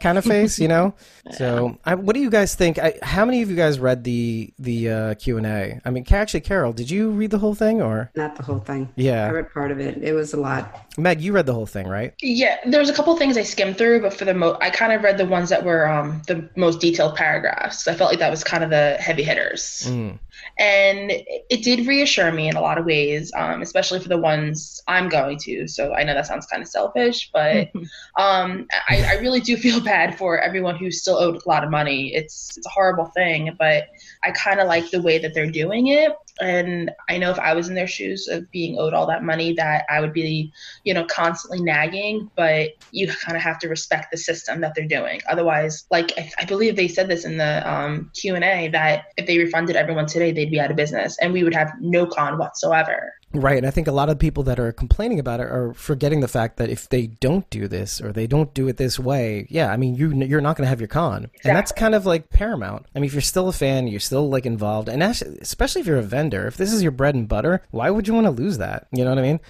kind 0.00 0.18
of 0.18 0.24
face, 0.24 0.58
you 0.58 0.68
know. 0.68 0.94
So, 1.30 1.78
I, 1.84 1.94
what 1.94 2.14
do 2.14 2.20
you 2.20 2.30
guys 2.30 2.56
think? 2.56 2.80
I, 2.80 2.98
how 3.00 3.24
many 3.24 3.42
of 3.42 3.48
you 3.48 3.54
guys 3.54 3.78
read 3.78 4.02
the 4.02 4.52
the 4.58 4.90
uh, 4.90 5.14
Q 5.14 5.36
and 5.38 5.46
A? 5.46 5.80
I 5.84 5.90
mean, 5.90 6.04
actually, 6.10 6.40
Carol, 6.40 6.72
did 6.72 6.90
you 6.90 7.10
read 7.10 7.30
the 7.30 7.38
whole 7.38 7.54
thing 7.54 7.80
or 7.80 8.10
Not 8.16 8.34
the 8.34 8.42
whole 8.42 8.58
thing. 8.58 8.88
Yeah. 8.96 9.26
I 9.26 9.30
read 9.30 9.52
part 9.52 9.70
of 9.70 9.78
it. 9.78 9.98
It 10.02 10.14
was 10.14 10.34
a 10.34 10.36
lot. 10.36 10.84
Meg? 10.98 11.20
You 11.20 11.32
read 11.32 11.46
the 11.46 11.54
whole 11.54 11.64
thing, 11.64 11.86
right? 11.86 12.12
Yeah, 12.20 12.58
there 12.66 12.80
was 12.80 12.90
a 12.90 12.92
couple 12.92 13.16
things 13.16 13.36
I 13.38 13.44
skimmed 13.44 13.78
through, 13.78 14.02
but 14.02 14.12
for 14.12 14.24
the 14.24 14.34
mo, 14.34 14.58
I 14.60 14.70
kind 14.70 14.92
of 14.92 15.02
read 15.02 15.16
the 15.16 15.24
ones 15.24 15.48
that 15.50 15.64
were 15.64 15.88
um, 15.88 16.20
the 16.26 16.50
most 16.56 16.80
detailed 16.80 17.14
paragraphs. 17.14 17.86
I 17.86 17.94
felt 17.94 18.10
like 18.10 18.18
that 18.18 18.30
was 18.30 18.42
kind 18.42 18.64
of 18.64 18.70
the 18.70 18.96
heavy 18.98 19.22
hitters, 19.22 19.84
Mm. 19.86 20.18
And 20.58 21.10
it, 21.10 21.62
did 21.62 21.86
reassure 21.86 22.30
me 22.32 22.48
in 22.48 22.56
a 22.56 22.60
lot 22.60 22.76
of 22.76 22.84
ways, 22.84 23.32
um, 23.36 23.62
especially 23.62 24.00
for 24.00 24.08
the 24.08 24.18
ones 24.18 24.82
I'm 24.88 25.08
going 25.08 25.38
to. 25.38 25.66
So 25.68 25.94
I 25.94 26.02
know 26.02 26.14
that 26.14 26.26
sounds 26.26 26.46
kind 26.46 26.62
of 26.62 26.68
selfish, 26.68 27.30
but 27.32 27.70
um, 28.18 28.66
I, 28.88 29.04
I 29.08 29.12
really 29.20 29.40
do 29.40 29.56
feel 29.56 29.80
bad 29.84 30.18
for 30.18 30.38
everyone 30.40 30.76
who's 30.76 31.00
still 31.00 31.16
owed 31.16 31.36
a 31.36 31.48
lot 31.48 31.64
of 31.64 31.70
money. 31.70 32.14
It's 32.14 32.56
it's 32.56 32.66
a 32.66 32.70
horrible 32.70 33.06
thing, 33.06 33.54
but 33.58 33.84
I 34.24 34.32
kind 34.32 34.60
of 34.60 34.68
like 34.68 34.90
the 34.90 35.00
way 35.00 35.18
that 35.18 35.34
they're 35.34 35.50
doing 35.50 35.88
it. 35.88 36.12
And 36.40 36.90
I 37.08 37.18
know 37.18 37.30
if 37.30 37.38
I 37.38 37.54
was 37.54 37.68
in 37.68 37.74
their 37.74 37.86
shoes 37.86 38.28
of 38.28 38.50
being 38.50 38.78
owed 38.78 38.94
all 38.94 39.06
that 39.06 39.22
money, 39.22 39.52
that 39.54 39.84
I 39.88 40.00
would 40.00 40.12
be, 40.12 40.52
you 40.84 40.94
know, 40.94 41.04
constantly 41.04 41.60
nagging. 41.60 42.30
But 42.36 42.70
you 42.90 43.06
kind 43.06 43.36
of 43.36 43.42
have 43.42 43.58
to 43.60 43.68
respect 43.68 44.10
the 44.10 44.16
system 44.16 44.60
that 44.62 44.74
they're 44.74 44.86
doing. 44.86 45.20
Otherwise, 45.28 45.84
like 45.90 46.12
I, 46.18 46.30
I 46.38 46.44
believe 46.44 46.76
they 46.76 46.88
said 46.88 47.08
this 47.08 47.24
in 47.24 47.36
the 47.36 47.70
um, 47.70 48.10
Q 48.14 48.34
and 48.34 48.44
A 48.44 48.68
that 48.68 49.06
if 49.16 49.26
they 49.26 49.38
refunded 49.38 49.76
everyone 49.76 50.06
today, 50.06 50.32
they'd 50.32 50.50
be 50.50 50.60
out 50.60 50.70
of 50.70 50.76
business, 50.76 51.18
and 51.20 51.32
we 51.32 51.44
would 51.44 51.54
have 51.54 51.72
no 51.80 52.06
con 52.06 52.38
whatsoever. 52.38 53.14
Right, 53.34 53.56
and 53.56 53.66
I 53.66 53.70
think 53.70 53.88
a 53.88 53.92
lot 53.92 54.10
of 54.10 54.18
people 54.18 54.42
that 54.42 54.60
are 54.60 54.72
complaining 54.72 55.18
about 55.18 55.40
it 55.40 55.46
are 55.46 55.72
forgetting 55.72 56.20
the 56.20 56.28
fact 56.28 56.58
that 56.58 56.68
if 56.68 56.90
they 56.90 57.06
don't 57.06 57.48
do 57.48 57.66
this 57.66 57.98
or 57.98 58.12
they 58.12 58.26
don't 58.26 58.52
do 58.52 58.68
it 58.68 58.76
this 58.76 58.98
way, 58.98 59.46
yeah, 59.48 59.72
I 59.72 59.78
mean 59.78 59.94
you 59.94 60.12
you're 60.12 60.42
not 60.42 60.56
going 60.56 60.66
to 60.66 60.68
have 60.68 60.80
your 60.80 60.88
con, 60.88 61.30
and 61.42 61.56
that's 61.56 61.72
kind 61.72 61.94
of 61.94 62.04
like 62.04 62.28
paramount. 62.28 62.86
I 62.94 62.98
mean, 62.98 63.06
if 63.06 63.14
you're 63.14 63.22
still 63.22 63.48
a 63.48 63.52
fan, 63.52 63.86
you're 63.86 64.00
still 64.00 64.28
like 64.28 64.44
involved, 64.44 64.90
and 64.90 65.02
actually, 65.02 65.38
especially 65.40 65.80
if 65.80 65.86
you're 65.86 65.98
a 65.98 66.02
vendor, 66.22 66.46
if 66.46 66.56
this 66.56 66.72
is 66.72 66.82
your 66.82 66.92
bread 66.92 67.14
and 67.14 67.28
butter, 67.28 67.62
why 67.70 67.90
would 67.90 68.06
you 68.06 68.14
want 68.14 68.26
to 68.26 68.30
lose 68.30 68.58
that? 68.58 68.86
You 68.92 69.04
know 69.04 69.10
what 69.10 69.18
I 69.18 69.22
mean? 69.22 69.40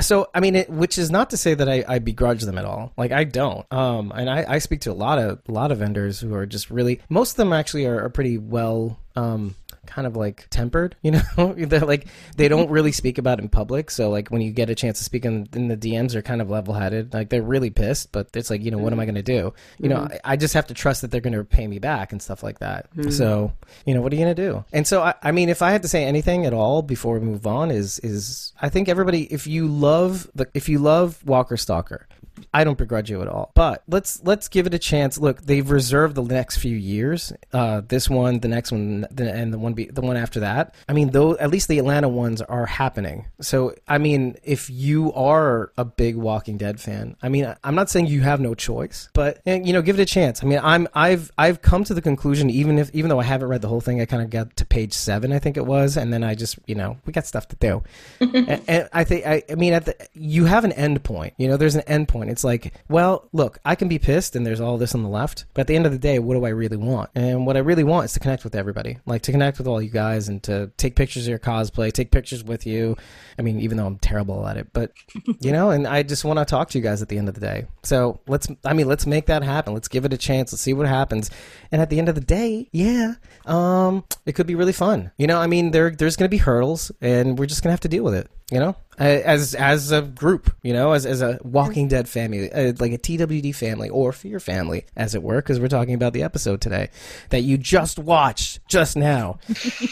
So, 0.00 0.28
I 0.34 0.40
mean, 0.40 0.54
it, 0.54 0.68
which 0.68 0.98
is 0.98 1.10
not 1.10 1.30
to 1.30 1.36
say 1.36 1.54
that 1.54 1.68
I, 1.68 1.84
I 1.88 1.98
begrudge 1.98 2.42
them 2.42 2.58
at 2.58 2.64
all. 2.66 2.92
Like 2.96 3.10
I 3.12 3.24
don't. 3.24 3.70
Um, 3.72 4.12
and 4.14 4.28
I, 4.28 4.44
I 4.46 4.58
speak 4.58 4.82
to 4.82 4.92
a 4.92 4.94
lot 4.94 5.18
of 5.18 5.40
a 5.48 5.52
lot 5.52 5.72
of 5.72 5.78
vendors 5.78 6.20
who 6.20 6.34
are 6.34 6.46
just 6.46 6.70
really 6.70 7.00
most 7.08 7.32
of 7.32 7.36
them 7.36 7.52
actually 7.52 7.86
are, 7.86 8.04
are 8.04 8.10
pretty 8.10 8.36
well 8.38 8.98
um 9.16 9.54
kind 9.88 10.06
of 10.06 10.16
like 10.16 10.46
tempered 10.50 10.96
you 11.02 11.10
know? 11.10 11.22
They're 11.56 11.80
like 11.80 12.06
they 12.36 12.48
mm-hmm. 12.48 12.56
don't 12.56 12.70
really 12.70 12.92
speak 12.92 13.18
about 13.18 13.38
it 13.38 13.42
in 13.42 13.48
public 13.48 13.90
so 13.90 14.10
like 14.10 14.28
when 14.28 14.40
you 14.40 14.52
get 14.52 14.70
a 14.70 14.74
chance 14.74 14.98
to 14.98 15.04
speak 15.04 15.24
in, 15.24 15.48
in 15.54 15.68
the 15.68 15.76
dms 15.76 16.12
they're 16.12 16.22
kind 16.22 16.40
of 16.40 16.50
level-headed. 16.50 17.12
Like 17.14 17.30
they're 17.30 17.42
really 17.42 17.70
pissed 17.70 18.12
but 18.12 18.28
it's 18.34 18.50
like 18.50 18.62
you 18.62 18.70
know 18.70 18.78
what 18.78 18.92
am 18.92 19.00
i 19.00 19.04
mm-hmm. 19.04 19.14
going 19.14 19.24
to 19.24 19.32
do? 19.40 19.54
You 19.78 19.88
know 19.88 20.00
mm-hmm. 20.00 20.14
I, 20.24 20.32
I 20.32 20.36
just 20.36 20.54
have 20.54 20.66
to 20.68 20.74
trust 20.74 21.02
that 21.02 21.10
they're 21.10 21.20
going 21.20 21.34
to 21.34 21.44
pay 21.44 21.66
me 21.66 21.78
back 21.78 22.12
and 22.12 22.22
stuff 22.22 22.42
like 22.42 22.60
that. 22.60 22.88
So 23.10 23.52
you 23.86 23.94
know 23.94 24.00
what 24.00 24.12
are 24.12 24.16
you 24.16 24.24
going 24.24 24.34
to 24.34 24.42
do? 24.42 24.64
And 24.72 24.86
so 24.86 25.02
I, 25.02 25.14
I 25.22 25.32
mean 25.32 25.48
if 25.48 25.62
i 25.62 25.70
had 25.70 25.82
to 25.82 25.88
say 25.88 26.04
anything 26.04 26.46
at 26.46 26.52
all 26.52 26.82
before 26.82 27.18
we 27.18 27.26
move 27.26 27.46
on 27.46 27.70
is 27.70 27.98
is 28.00 28.52
i 28.60 28.68
think 28.68 28.88
everybody 28.88 29.24
if 29.32 29.46
you 29.46 29.66
love 29.68 30.28
the 30.34 30.48
if 30.54 30.68
you 30.68 30.78
love 30.78 31.24
walker 31.24 31.56
stalker 31.56 32.07
I 32.52 32.64
don't 32.64 32.78
begrudge 32.78 33.10
you 33.10 33.22
at 33.22 33.28
all. 33.28 33.50
But 33.54 33.82
let's 33.88 34.22
let's 34.24 34.48
give 34.48 34.66
it 34.66 34.74
a 34.74 34.78
chance. 34.78 35.18
Look, 35.18 35.42
they've 35.42 35.68
reserved 35.68 36.14
the 36.14 36.22
next 36.22 36.58
few 36.58 36.76
years. 36.76 37.32
Uh, 37.52 37.82
this 37.86 38.08
one, 38.08 38.40
the 38.40 38.48
next 38.48 38.72
one, 38.72 39.06
the, 39.10 39.32
and 39.32 39.52
the 39.52 39.58
one 39.58 39.74
be, 39.74 39.86
the 39.86 40.00
one 40.00 40.16
after 40.16 40.40
that. 40.40 40.74
I 40.88 40.92
mean, 40.92 41.10
though 41.10 41.36
at 41.36 41.50
least 41.50 41.68
the 41.68 41.78
Atlanta 41.78 42.08
ones 42.08 42.42
are 42.42 42.66
happening. 42.66 43.26
So 43.40 43.74
I 43.86 43.98
mean, 43.98 44.36
if 44.42 44.70
you 44.70 45.12
are 45.12 45.72
a 45.76 45.84
big 45.84 46.16
Walking 46.16 46.56
Dead 46.56 46.80
fan, 46.80 47.16
I 47.22 47.28
mean, 47.28 47.54
I'm 47.64 47.74
not 47.74 47.90
saying 47.90 48.06
you 48.06 48.20
have 48.22 48.40
no 48.40 48.54
choice, 48.54 49.08
but 49.12 49.40
eh, 49.46 49.60
you 49.64 49.72
know, 49.72 49.82
give 49.82 49.98
it 49.98 50.02
a 50.02 50.06
chance. 50.06 50.42
I 50.42 50.46
mean, 50.46 50.60
I'm 50.62 50.88
I've 50.94 51.30
I've 51.38 51.62
come 51.62 51.84
to 51.84 51.94
the 51.94 52.02
conclusion, 52.02 52.50
even 52.50 52.78
if 52.78 52.90
even 52.94 53.08
though 53.08 53.20
I 53.20 53.24
haven't 53.24 53.48
read 53.48 53.62
the 53.62 53.68
whole 53.68 53.80
thing, 53.80 54.00
I 54.00 54.04
kind 54.04 54.22
of 54.22 54.30
got 54.30 54.56
to 54.56 54.64
page 54.64 54.92
seven, 54.92 55.32
I 55.32 55.38
think 55.38 55.56
it 55.56 55.66
was, 55.66 55.96
and 55.96 56.12
then 56.12 56.24
I 56.24 56.34
just 56.34 56.58
you 56.66 56.74
know 56.74 56.98
we 57.06 57.12
got 57.12 57.26
stuff 57.26 57.48
to 57.48 57.56
do. 57.56 57.82
and, 58.20 58.62
and 58.68 58.88
I 58.92 59.04
think 59.04 59.26
I, 59.26 59.42
I 59.50 59.54
mean 59.54 59.72
at 59.72 59.84
the 59.84 59.96
you 60.14 60.44
have 60.44 60.64
an 60.64 60.72
end 60.72 61.02
point. 61.04 61.34
You 61.38 61.48
know, 61.48 61.56
there's 61.56 61.74
an 61.74 61.82
end 61.82 62.08
point. 62.08 62.27
It's 62.28 62.44
like, 62.44 62.74
well, 62.88 63.28
look, 63.32 63.58
I 63.64 63.74
can 63.74 63.88
be 63.88 63.98
pissed, 63.98 64.36
and 64.36 64.46
there's 64.46 64.60
all 64.60 64.78
this 64.78 64.94
on 64.94 65.02
the 65.02 65.08
left, 65.08 65.44
but 65.54 65.62
at 65.62 65.66
the 65.66 65.76
end 65.76 65.86
of 65.86 65.92
the 65.92 65.98
day, 65.98 66.18
what 66.18 66.34
do 66.34 66.44
I 66.44 66.50
really 66.50 66.76
want? 66.76 67.10
And 67.14 67.46
what 67.46 67.56
I 67.56 67.60
really 67.60 67.84
want 67.84 68.06
is 68.06 68.12
to 68.14 68.20
connect 68.20 68.44
with 68.44 68.54
everybody, 68.54 68.98
like 69.06 69.22
to 69.22 69.32
connect 69.32 69.58
with 69.58 69.66
all 69.66 69.80
you 69.80 69.90
guys, 69.90 70.28
and 70.28 70.42
to 70.44 70.70
take 70.76 70.96
pictures 70.96 71.24
of 71.24 71.30
your 71.30 71.38
cosplay, 71.38 71.92
take 71.92 72.10
pictures 72.10 72.44
with 72.44 72.66
you. 72.66 72.96
I 73.38 73.42
mean, 73.42 73.60
even 73.60 73.76
though 73.76 73.86
I'm 73.86 73.98
terrible 73.98 74.46
at 74.46 74.56
it, 74.56 74.68
but 74.72 74.92
you 75.40 75.52
know, 75.52 75.70
and 75.70 75.86
I 75.86 76.02
just 76.02 76.24
want 76.24 76.38
to 76.38 76.44
talk 76.44 76.70
to 76.70 76.78
you 76.78 76.84
guys 76.84 77.02
at 77.02 77.08
the 77.08 77.18
end 77.18 77.28
of 77.28 77.34
the 77.34 77.40
day. 77.40 77.66
So 77.82 78.20
let's, 78.26 78.48
I 78.64 78.72
mean, 78.72 78.88
let's 78.88 79.06
make 79.06 79.26
that 79.26 79.42
happen. 79.42 79.74
Let's 79.74 79.88
give 79.88 80.04
it 80.04 80.12
a 80.12 80.18
chance. 80.18 80.52
Let's 80.52 80.62
see 80.62 80.72
what 80.72 80.86
happens. 80.86 81.30
And 81.72 81.80
at 81.82 81.90
the 81.90 81.98
end 81.98 82.08
of 82.08 82.14
the 82.14 82.20
day, 82.20 82.68
yeah, 82.72 83.14
um, 83.46 84.04
it 84.26 84.32
could 84.34 84.46
be 84.46 84.54
really 84.54 84.72
fun. 84.72 85.10
You 85.16 85.26
know, 85.26 85.38
I 85.38 85.46
mean, 85.46 85.70
there 85.70 85.90
there's 85.90 86.16
going 86.16 86.28
to 86.28 86.30
be 86.30 86.38
hurdles, 86.38 86.92
and 87.00 87.38
we're 87.38 87.46
just 87.46 87.62
going 87.62 87.68
to 87.68 87.72
have 87.72 87.80
to 87.80 87.88
deal 87.88 88.04
with 88.04 88.14
it. 88.14 88.30
You 88.50 88.60
know, 88.60 88.76
uh, 88.98 89.04
as 89.04 89.54
as 89.54 89.92
a 89.92 90.02
group, 90.02 90.52
you 90.62 90.72
know, 90.72 90.92
as 90.92 91.06
as 91.06 91.22
a 91.22 91.38
Walking 91.42 91.86
Dead 91.86 92.08
family, 92.08 92.50
uh, 92.50 92.72
like 92.78 92.92
a 92.92 92.98
TWD 92.98 93.54
family 93.54 93.88
or 93.90 94.12
Fear 94.12 94.40
family, 94.40 94.86
as 94.96 95.14
it 95.14 95.22
were, 95.22 95.36
because 95.36 95.60
we're 95.60 95.68
talking 95.68 95.94
about 95.94 96.14
the 96.14 96.22
episode 96.22 96.60
today 96.60 96.90
that 97.28 97.42
you 97.42 97.58
just 97.58 97.98
watched 97.98 98.66
just 98.66 98.96
now. 98.96 99.38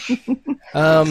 um, 0.73 1.09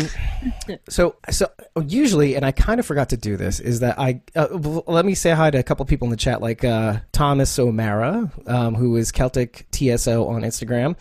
so 0.89 1.17
so 1.31 1.51
usually, 1.87 2.35
and 2.35 2.45
I 2.45 2.53
kind 2.53 2.81
of 2.81 2.87
forgot 2.87 3.11
to 3.11 3.17
do 3.17 3.37
this, 3.37 3.61
is 3.61 3.81
that 3.81 3.99
I 3.99 4.21
uh, 4.35 4.49
let 4.87 5.07
me 5.07 5.15
say 5.15 5.31
hi 5.31 5.51
to 5.51 5.59
a 5.59 5.63
couple 5.63 5.87
people 5.87 6.07
in 6.07 6.11
the 6.11 6.17
chat, 6.17 6.43
like 6.43 6.65
uh, 6.65 6.99
Thomas 7.13 7.59
O'Mara, 7.59 8.31
um, 8.47 8.75
who 8.75 8.97
is 8.97 9.11
Celtic 9.13 9.67
TSO 9.71 10.27
on 10.27 10.43
Instagram. 10.43 10.97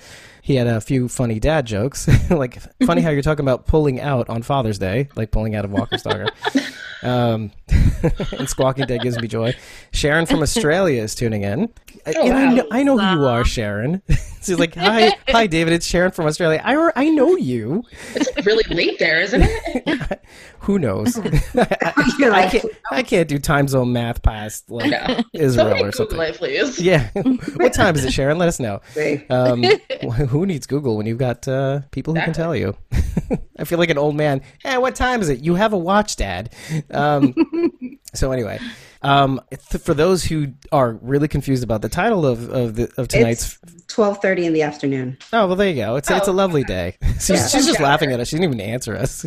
He 0.46 0.54
had 0.58 0.68
a 0.68 0.80
few 0.80 1.08
funny 1.08 1.40
dad 1.40 1.66
jokes, 1.66 2.08
like 2.30 2.60
funny 2.86 3.02
how 3.02 3.10
you're 3.10 3.24
talking 3.24 3.44
about 3.44 3.66
pulling 3.66 4.00
out 4.00 4.30
on 4.30 4.44
Father's 4.44 4.78
Day, 4.78 5.10
like 5.16 5.32
pulling 5.32 5.56
out 5.56 5.66
of 5.66 5.72
Walker 5.72 5.98
Stalker. 5.98 6.28
Um, 7.04 7.52
and 8.40 8.50
Squawking 8.50 8.88
Dead 8.88 9.00
gives 9.02 9.22
me 9.22 9.28
joy. 9.28 9.54
Sharon 9.92 10.26
from 10.26 10.42
Australia 10.42 11.04
is 11.04 11.14
tuning 11.14 11.44
in. 11.44 11.72
I- 12.08 12.14
Oh, 12.18 12.24
and 12.28 12.34
I, 12.36 12.54
know, 12.54 12.68
I 12.72 12.84
know 12.84 12.98
who 12.98 13.20
you 13.22 13.28
are, 13.28 13.46
Sharon. 13.46 14.02
She's 14.42 14.58
like, 14.60 14.74
hi, 14.76 15.12
hi, 15.28 15.46
David. 15.46 15.74
It's 15.74 15.86
Sharon 15.86 16.12
from 16.12 16.26
Australia. 16.26 16.62
I, 16.64 16.92
I 16.96 17.10
know 17.10 17.36
you. 17.36 17.84
It's 18.16 18.46
really 18.46 18.64
late 18.74 18.98
there, 18.98 19.22
isn't 19.22 19.42
it? 19.44 20.22
Who 20.60 20.80
knows? 20.80 21.18
I, 21.20 21.94
I 21.96 22.48
can't. 22.50 22.66
I 22.92 23.04
can't 23.04 23.28
do 23.28 23.38
time 23.40 23.68
zone 23.68 23.92
math 23.94 24.22
past 24.24 24.70
like 24.72 24.90
No. 24.92 25.22
Israel 25.34 25.66
Somebody 25.68 25.84
or 25.84 25.92
something. 25.92 26.20
It, 26.22 26.36
please. 26.36 26.80
Yeah. 26.80 27.10
what 27.56 27.74
time 27.74 27.96
is 27.96 28.06
it, 28.06 28.14
Sharon? 28.14 28.38
Let 28.40 28.48
us 28.50 28.60
know. 28.60 28.82
Um, 29.30 29.64
who 30.40 30.46
needs 30.46 30.68
Google 30.68 30.98
when 30.98 31.06
you've 31.06 31.18
got 31.18 31.48
uh, 31.48 31.82
people 31.92 32.14
who 32.16 32.22
can 32.22 32.34
tell 32.34 32.56
you? 32.56 32.76
I 33.58 33.64
feel 33.64 33.80
like 33.80 33.90
an 33.90 33.98
old 33.98 34.16
man. 34.16 34.42
Hey, 34.64 34.78
what 34.78 34.96
time 34.96 35.22
is 35.22 35.30
it? 35.30 35.40
You 35.40 35.56
have 35.56 35.74
a 35.74 35.78
watch, 35.78 36.16
Dad. 36.16 36.54
Um, 36.92 37.34
so 38.14 38.32
anyway, 38.32 38.60
um, 39.02 39.40
th- 39.50 39.82
for 39.82 39.94
those 39.94 40.24
who 40.24 40.48
are 40.72 40.94
really 41.02 41.28
confused 41.28 41.64
about 41.64 41.82
the 41.82 41.90
title 41.90 42.26
of 42.26 42.50
of, 42.50 42.76
the, 42.76 42.92
of 42.98 43.08
tonight's, 43.08 43.58
twelve 43.88 44.20
thirty 44.22 44.46
in 44.46 44.54
the 44.54 44.62
afternoon. 44.64 45.18
oh 45.34 45.48
well, 45.48 45.56
there 45.56 45.70
you 45.70 45.76
go. 45.76 45.96
It's 45.96 46.10
it's 46.12 46.28
a 46.28 46.32
Oh. 46.32 46.34
lovely 46.34 46.64
day. 46.64 46.98
She's, 47.20 47.30
Yeah. 47.30 47.48
she's 47.48 47.66
just 47.66 47.80
laughing 47.80 48.12
at 48.12 48.20
us. 48.20 48.28
She 48.28 48.36
didn't 48.38 48.54
even 48.56 48.62
answer 48.62 48.96
us. 48.96 49.26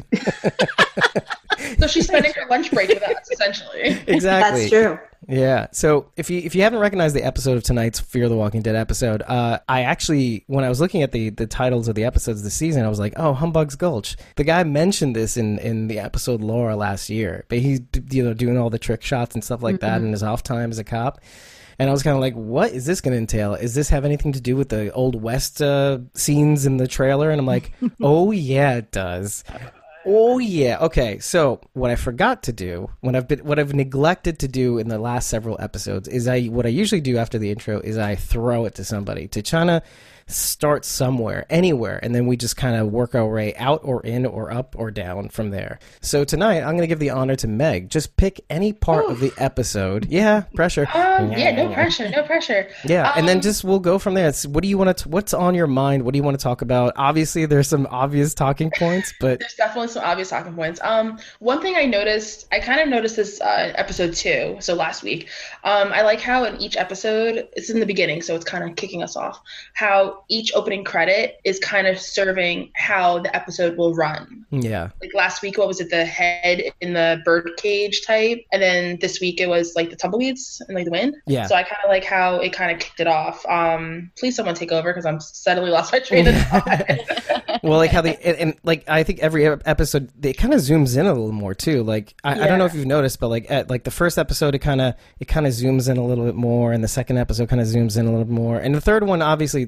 So 1.81 1.87
she's 1.87 2.07
spending 2.07 2.33
her 2.35 2.47
lunch 2.49 2.71
break 2.71 2.89
with 2.89 3.03
us, 3.03 3.31
essentially. 3.31 3.99
exactly. 4.07 4.69
That's 4.69 4.71
true. 4.71 4.99
Yeah. 5.29 5.67
So 5.73 6.11
if 6.17 6.31
you 6.31 6.41
if 6.41 6.55
you 6.55 6.63
haven't 6.63 6.79
recognized 6.79 7.15
the 7.15 7.23
episode 7.23 7.59
of 7.59 7.63
tonight's 7.63 8.01
Fear 8.01 8.31
the 8.31 8.37
Walking 8.37 8.63
Dead 8.63 8.75
episode, 8.75 9.23
uh, 9.23 9.59
I 9.69 9.83
actually 9.83 10.45
when 10.47 10.65
I 10.65 10.71
was 10.71 10.81
looking 10.81 11.03
at 11.03 11.13
the 11.13 11.29
the 11.29 11.47
titles 11.47 11.87
of 11.87 11.95
the 11.95 12.05
episodes 12.05 12.43
this 12.43 12.55
season, 12.55 12.85
I 12.85 12.89
was 12.89 12.99
like, 12.99 13.13
oh, 13.19 13.35
Humbug's 13.35 13.77
Gulch. 13.77 14.17
The 14.37 14.45
guy 14.45 14.65
mentioned 14.65 15.15
this 15.15 15.37
in 15.37 15.59
in 15.59 15.89
the 15.89 15.99
episode 15.99 16.41
Laura 16.41 16.77
last 16.77 17.11
year, 17.11 17.45
but 17.49 17.59
he's 17.59 17.81
you 18.11 18.25
know 18.25 18.33
doing 18.33 18.57
all 18.57 18.71
the 18.71 18.79
trick 18.79 19.03
shots 19.03 19.35
and 19.35 19.45
stuff 19.45 19.63
like 19.63 19.81
that 19.81 20.01
in 20.01 20.13
his 20.13 20.23
off 20.23 20.43
time 20.43 20.71
as 20.71 20.79
a 20.79 20.85
cop. 20.85 21.21
And 21.79 21.89
I 21.89 21.93
was 21.93 22.03
kind 22.03 22.17
of 22.17 22.21
like, 22.21 22.35
what 22.35 22.73
is 22.73 22.87
this 22.87 23.01
going 23.01 23.13
to 23.13 23.19
entail? 23.19 23.55
Is 23.55 23.75
this 23.75 23.89
have 23.91 24.05
anything 24.05 24.33
to 24.33 24.41
do 24.41 24.57
with 24.57 24.69
the 24.69 24.93
old 24.93 25.23
west 25.23 25.63
uh, 25.63 25.99
scenes 26.15 26.67
in 26.67 26.77
the 26.77 26.89
trailer? 26.89 27.31
And 27.31 27.39
I'm 27.39 27.47
like, 27.47 27.73
oh 28.01 28.33
yeah, 28.33 28.77
it 28.77 28.91
does. 28.91 29.45
Oh 30.11 30.39
yeah. 30.39 30.79
Okay. 30.81 31.19
So 31.19 31.61
what 31.75 31.91
I 31.91 31.95
forgot 31.95 32.43
to 32.45 32.53
do, 32.53 32.89
what 33.01 33.15
I've 33.15 33.29
been, 33.29 33.41
what 33.41 33.59
I've 33.59 33.75
neglected 33.75 34.39
to 34.39 34.49
do 34.49 34.79
in 34.79 34.89
the 34.89 34.99
last 34.99 35.29
several 35.29 35.61
episodes, 35.61 36.09
is 36.09 36.27
I 36.27 36.45
what 36.47 36.65
I 36.65 36.71
usually 36.71 37.03
do 37.03 37.19
after 37.19 37.39
the 37.39 37.51
intro 37.51 37.79
is 37.81 37.99
I 37.99 38.15
throw 38.15 38.65
it 38.65 38.75
to 38.77 38.85
somebody 38.85 39.29
to 39.29 39.43
to 39.43 39.83
start 40.29 40.85
somewhere, 40.85 41.47
anywhere, 41.51 41.99
and 42.03 42.15
then 42.15 42.27
we 42.27 42.37
just 42.37 42.57
kind 42.57 42.77
of 42.77 42.89
work 42.93 43.15
our 43.15 43.27
way 43.27 43.55
out 43.57 43.81
or 43.83 44.03
in 44.03 44.27
or 44.27 44.53
up 44.53 44.75
or 44.79 44.91
down 44.91 45.29
from 45.29 45.51
there. 45.51 45.79
So 46.01 46.25
tonight 46.25 46.59
I'm 46.59 46.71
going 46.73 46.83
to 46.83 46.87
give 46.87 46.99
the 46.99 47.11
honor 47.11 47.35
to 47.37 47.49
Meg. 47.49 47.89
Just 47.91 48.17
pick 48.17 48.41
any 48.51 48.73
part 48.73 49.07
of 49.07 49.21
the 49.21 49.33
episode. 49.39 50.07
Yeah, 50.11 50.43
pressure. 50.55 50.87
Um, 50.95 51.33
yeah, 51.33 51.51
no 51.53 51.73
pressure, 51.73 52.09
no 52.11 52.23
pressure. 52.23 52.69
Yeah, 52.85 53.13
and 53.17 53.27
then 53.29 53.39
Um, 53.39 53.43
just 53.43 53.65
we'll 53.65 53.79
go 53.81 53.99
from 53.99 54.15
there. 54.15 54.29
It's, 54.29 54.47
what 54.47 54.63
do 54.63 54.69
you 54.69 54.79
want 54.79 54.97
to? 54.99 55.09
What's 55.09 55.33
on 55.35 55.55
your 55.55 55.67
mind? 55.67 56.03
What 56.05 56.13
do 56.13 56.19
you 56.19 56.23
want 56.23 56.39
to 56.39 56.43
talk 56.43 56.63
about? 56.63 56.93
Obviously, 56.97 57.47
there's 57.47 57.69
some 57.69 57.87
obvious 57.91 58.35
talking 58.35 58.71
points, 58.79 59.15
but 59.21 59.41
There's 59.41 59.55
definitely 59.55 59.89
some 59.89 60.05
obvious 60.05 60.29
talking 60.31 60.55
points. 60.55 60.81
Um, 60.83 61.19
one 61.39 61.63
thing 61.63 61.77
I 61.77 61.85
noticed, 61.87 62.47
I 62.53 62.61
kind 62.61 62.81
of 62.81 62.89
noticed 62.89 63.17
this 63.17 63.41
uh, 63.41 63.73
episode 63.77 64.15
two, 64.15 64.57
so 64.61 64.75
last 64.75 65.03
week. 65.03 65.29
Um, 65.65 65.93
I 65.93 66.03
like 66.03 66.21
how 66.21 66.45
in 66.45 66.61
each 66.61 66.77
episode, 66.77 67.49
it's 67.55 67.71
in 67.71 67.81
the 67.81 67.87
beginning, 67.87 68.23
so 68.23 68.35
it's 68.35 68.45
kind 68.45 68.69
of 68.69 68.77
kicking 68.77 69.03
us 69.03 69.17
off. 69.17 69.41
How 69.75 70.18
each 70.29 70.53
opening 70.55 70.85
credit 70.85 71.41
is 71.45 71.59
kind 71.59 71.87
of 71.87 71.99
serving 71.99 72.71
how 72.75 73.19
the 73.21 73.35
episode 73.35 73.77
will 73.77 73.95
run. 73.95 74.45
yeah, 74.51 74.91
Like 75.01 75.13
last 75.15 75.43
week, 75.43 75.59
what 75.59 75.69
was 75.69 75.81
it? 75.81 75.91
The 75.91 76.05
head 76.05 76.63
in 76.81 76.93
the 76.95 77.21
bird 77.25 77.51
cage 77.57 78.03
type, 78.07 78.45
and 78.53 78.63
then 78.63 78.99
this 79.01 79.21
week 79.21 79.41
it 79.41 79.49
was 79.49 79.75
like 79.77 79.91
the 79.91 79.97
tumbleweeds 79.97 80.63
and 80.67 80.75
like 80.75 80.85
the 80.85 80.91
wind. 80.91 81.15
yeah. 81.27 81.47
So 81.47 81.55
I 81.55 81.63
kind 81.63 81.81
of 81.85 81.91
like 81.91 82.05
how 82.05 82.37
it 82.37 82.53
kind 82.53 82.71
of 82.73 82.79
kicked 82.79 83.01
it 83.01 83.07
off. 83.07 83.45
Um, 83.47 84.11
please 84.19 84.37
someone 84.37 84.55
take 84.55 84.73
over 84.73 84.91
because 84.91 85.07
I'm 85.07 85.21
suddenly 85.21 85.71
lost 85.71 85.93
my 85.93 85.99
train 86.01 86.27
of 86.29 86.35
thought. 86.49 87.61
well, 87.63 87.79
like 87.79 87.91
how 87.91 88.03
they 88.03 88.17
and, 88.17 88.37
and 88.37 88.55
like 88.63 88.85
I 88.89 89.03
think 89.03 89.21
every 89.21 89.47
episode 89.47 90.11
they 90.19 90.33
kind 90.33 90.55
of 90.55 90.61
zooms 90.61 90.97
in 90.99 91.07
a 91.07 91.13
little 91.13 91.33
more 91.33 91.55
too. 91.55 91.83
Like 91.83 92.15
I, 92.25 92.33
I 92.43 92.47
don't 92.47 92.59
know 92.59 92.65
if 92.67 92.75
you've 92.75 92.87
noticed, 92.87 93.21
but 93.21 93.29
like 93.29 93.51
at 93.51 93.71
like 93.71 93.85
the 93.85 93.91
first 93.91 94.19
episode, 94.19 94.55
it 94.55 94.61
kind 94.61 94.81
of 94.81 94.95
it 95.21 95.27
kind 95.27 95.47
of 95.47 95.53
zooms 95.53 95.89
in 95.89 95.97
a 95.97 96.05
little 96.05 96.25
bit 96.25 96.35
more, 96.35 96.73
and 96.73 96.83
the 96.83 96.89
second 96.89 97.19
episode 97.19 97.49
kind 97.49 97.61
of 97.61 97.67
zooms 97.69 97.97
in 97.99 98.07
a 98.07 98.11
little 98.11 98.25
bit 98.25 98.33
more, 98.33 98.59
and 98.59 98.75
the 98.75 98.81
third 98.81 99.05
one, 99.05 99.23
obviously 99.23 99.67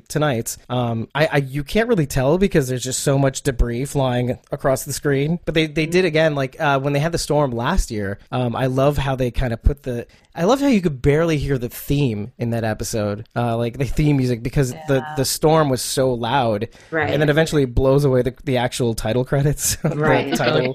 um, 0.68 1.08
I, 1.14 1.26
I 1.26 1.36
you 1.38 1.64
can't 1.64 1.88
really 1.88 2.06
tell 2.06 2.38
because 2.38 2.68
there's 2.68 2.82
just 2.82 3.00
so 3.00 3.18
much 3.18 3.42
debris 3.42 3.84
flying 3.84 4.38
across 4.50 4.84
the 4.84 4.92
screen. 4.92 5.38
But 5.44 5.54
they 5.54 5.66
they 5.66 5.86
did 5.86 6.04
again, 6.04 6.34
like 6.34 6.60
uh, 6.60 6.80
when 6.80 6.92
they 6.92 7.00
had 7.00 7.12
the 7.12 7.18
storm 7.18 7.50
last 7.50 7.90
year. 7.90 8.18
Um, 8.30 8.54
I 8.56 8.66
love 8.66 8.96
how 8.96 9.16
they 9.16 9.30
kind 9.30 9.52
of 9.52 9.62
put 9.62 9.82
the. 9.82 10.06
I 10.34 10.44
love 10.44 10.60
how 10.60 10.68
you 10.68 10.80
could 10.80 11.02
barely 11.02 11.38
hear 11.38 11.58
the 11.58 11.68
theme 11.68 12.32
in 12.38 12.50
that 12.50 12.62
episode, 12.62 13.26
uh, 13.34 13.56
like 13.56 13.78
the 13.78 13.84
theme 13.84 14.16
music, 14.16 14.42
because 14.44 14.70
the 14.86 15.04
the 15.16 15.24
storm 15.24 15.68
was 15.68 15.82
so 15.82 16.12
loud, 16.14 16.68
Right. 16.92 17.10
And 17.10 17.20
then 17.20 17.28
eventually 17.28 17.64
it 17.64 17.74
blows 17.74 18.04
away 18.04 18.22
the, 18.22 18.34
the 18.44 18.56
actual 18.56 18.94
title 18.94 19.24
credits, 19.24 19.76
Right. 19.84 20.32
title. 20.36 20.74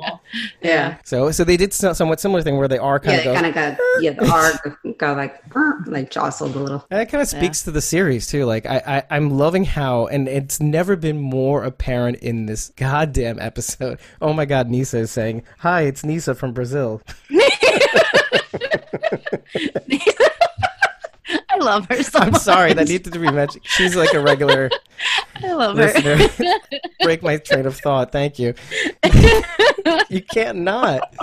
Yeah. 0.62 0.98
So 1.06 1.32
so 1.32 1.44
they 1.46 1.56
did 1.56 1.74
so- 1.74 1.94
somewhat 1.94 2.20
similar 2.20 2.42
thing 2.42 2.58
where 2.58 2.68
they 2.68 2.78
are 2.78 3.00
kind 3.00 3.14
Yeah, 3.14 3.20
of 3.20 3.24
go, 3.24 3.34
kind 3.34 3.46
of 3.46 3.54
got 3.54 3.78
yeah, 4.02 4.12
the 4.12 4.30
arc 4.30 4.98
got 4.98 5.16
like 5.18 5.42
like 5.88 6.12
jostled 6.12 6.56
a 6.56 6.60
little. 6.60 6.86
And 6.92 7.00
it 7.02 7.06
kind 7.08 7.22
of 7.22 7.28
speaks 7.30 7.64
to 7.64 7.72
the 7.72 7.82
series 7.82 8.28
too. 8.28 8.44
Like 8.46 8.66
I, 8.66 8.82
I, 9.10 9.16
I'm 9.16 9.30
loving 9.32 9.64
how, 9.64 10.08
and 10.08 10.28
it's 10.28 10.60
never 10.60 10.96
been 10.98 11.20
more 11.20 11.64
apparent 11.64 12.18
in 12.18 12.46
this 12.46 12.74
goddamn 12.76 13.40
episode. 13.40 14.00
Oh 14.22 14.34
my 14.34 14.44
god, 14.46 14.70
Nisa 14.70 14.98
is 15.00 15.12
saying, 15.12 15.44
"Hi, 15.60 15.84
it's 15.84 16.04
Nisa 16.04 16.36
from 16.36 16.52
Brazil." 16.54 17.02
I 21.48 21.58
love 21.60 21.88
her 21.88 22.04
so 22.04 22.20
I'm 22.20 22.32
much. 22.32 22.42
sorry, 22.42 22.74
that 22.74 22.88
needed 22.88 23.12
to 23.14 23.20
be 23.20 23.32
mentioned. 23.32 23.66
She's 23.66 23.96
like 23.96 24.14
a 24.14 24.20
regular 24.20 24.70
I 25.44 25.52
love 25.54 25.78
her. 25.78 26.30
Break 27.02 27.24
my 27.24 27.38
train 27.38 27.66
of 27.66 27.78
thought. 27.78 28.12
Thank 28.12 28.38
you. 28.40 28.54
you 30.10 30.22
can't 30.22 30.60
not. 30.60 31.14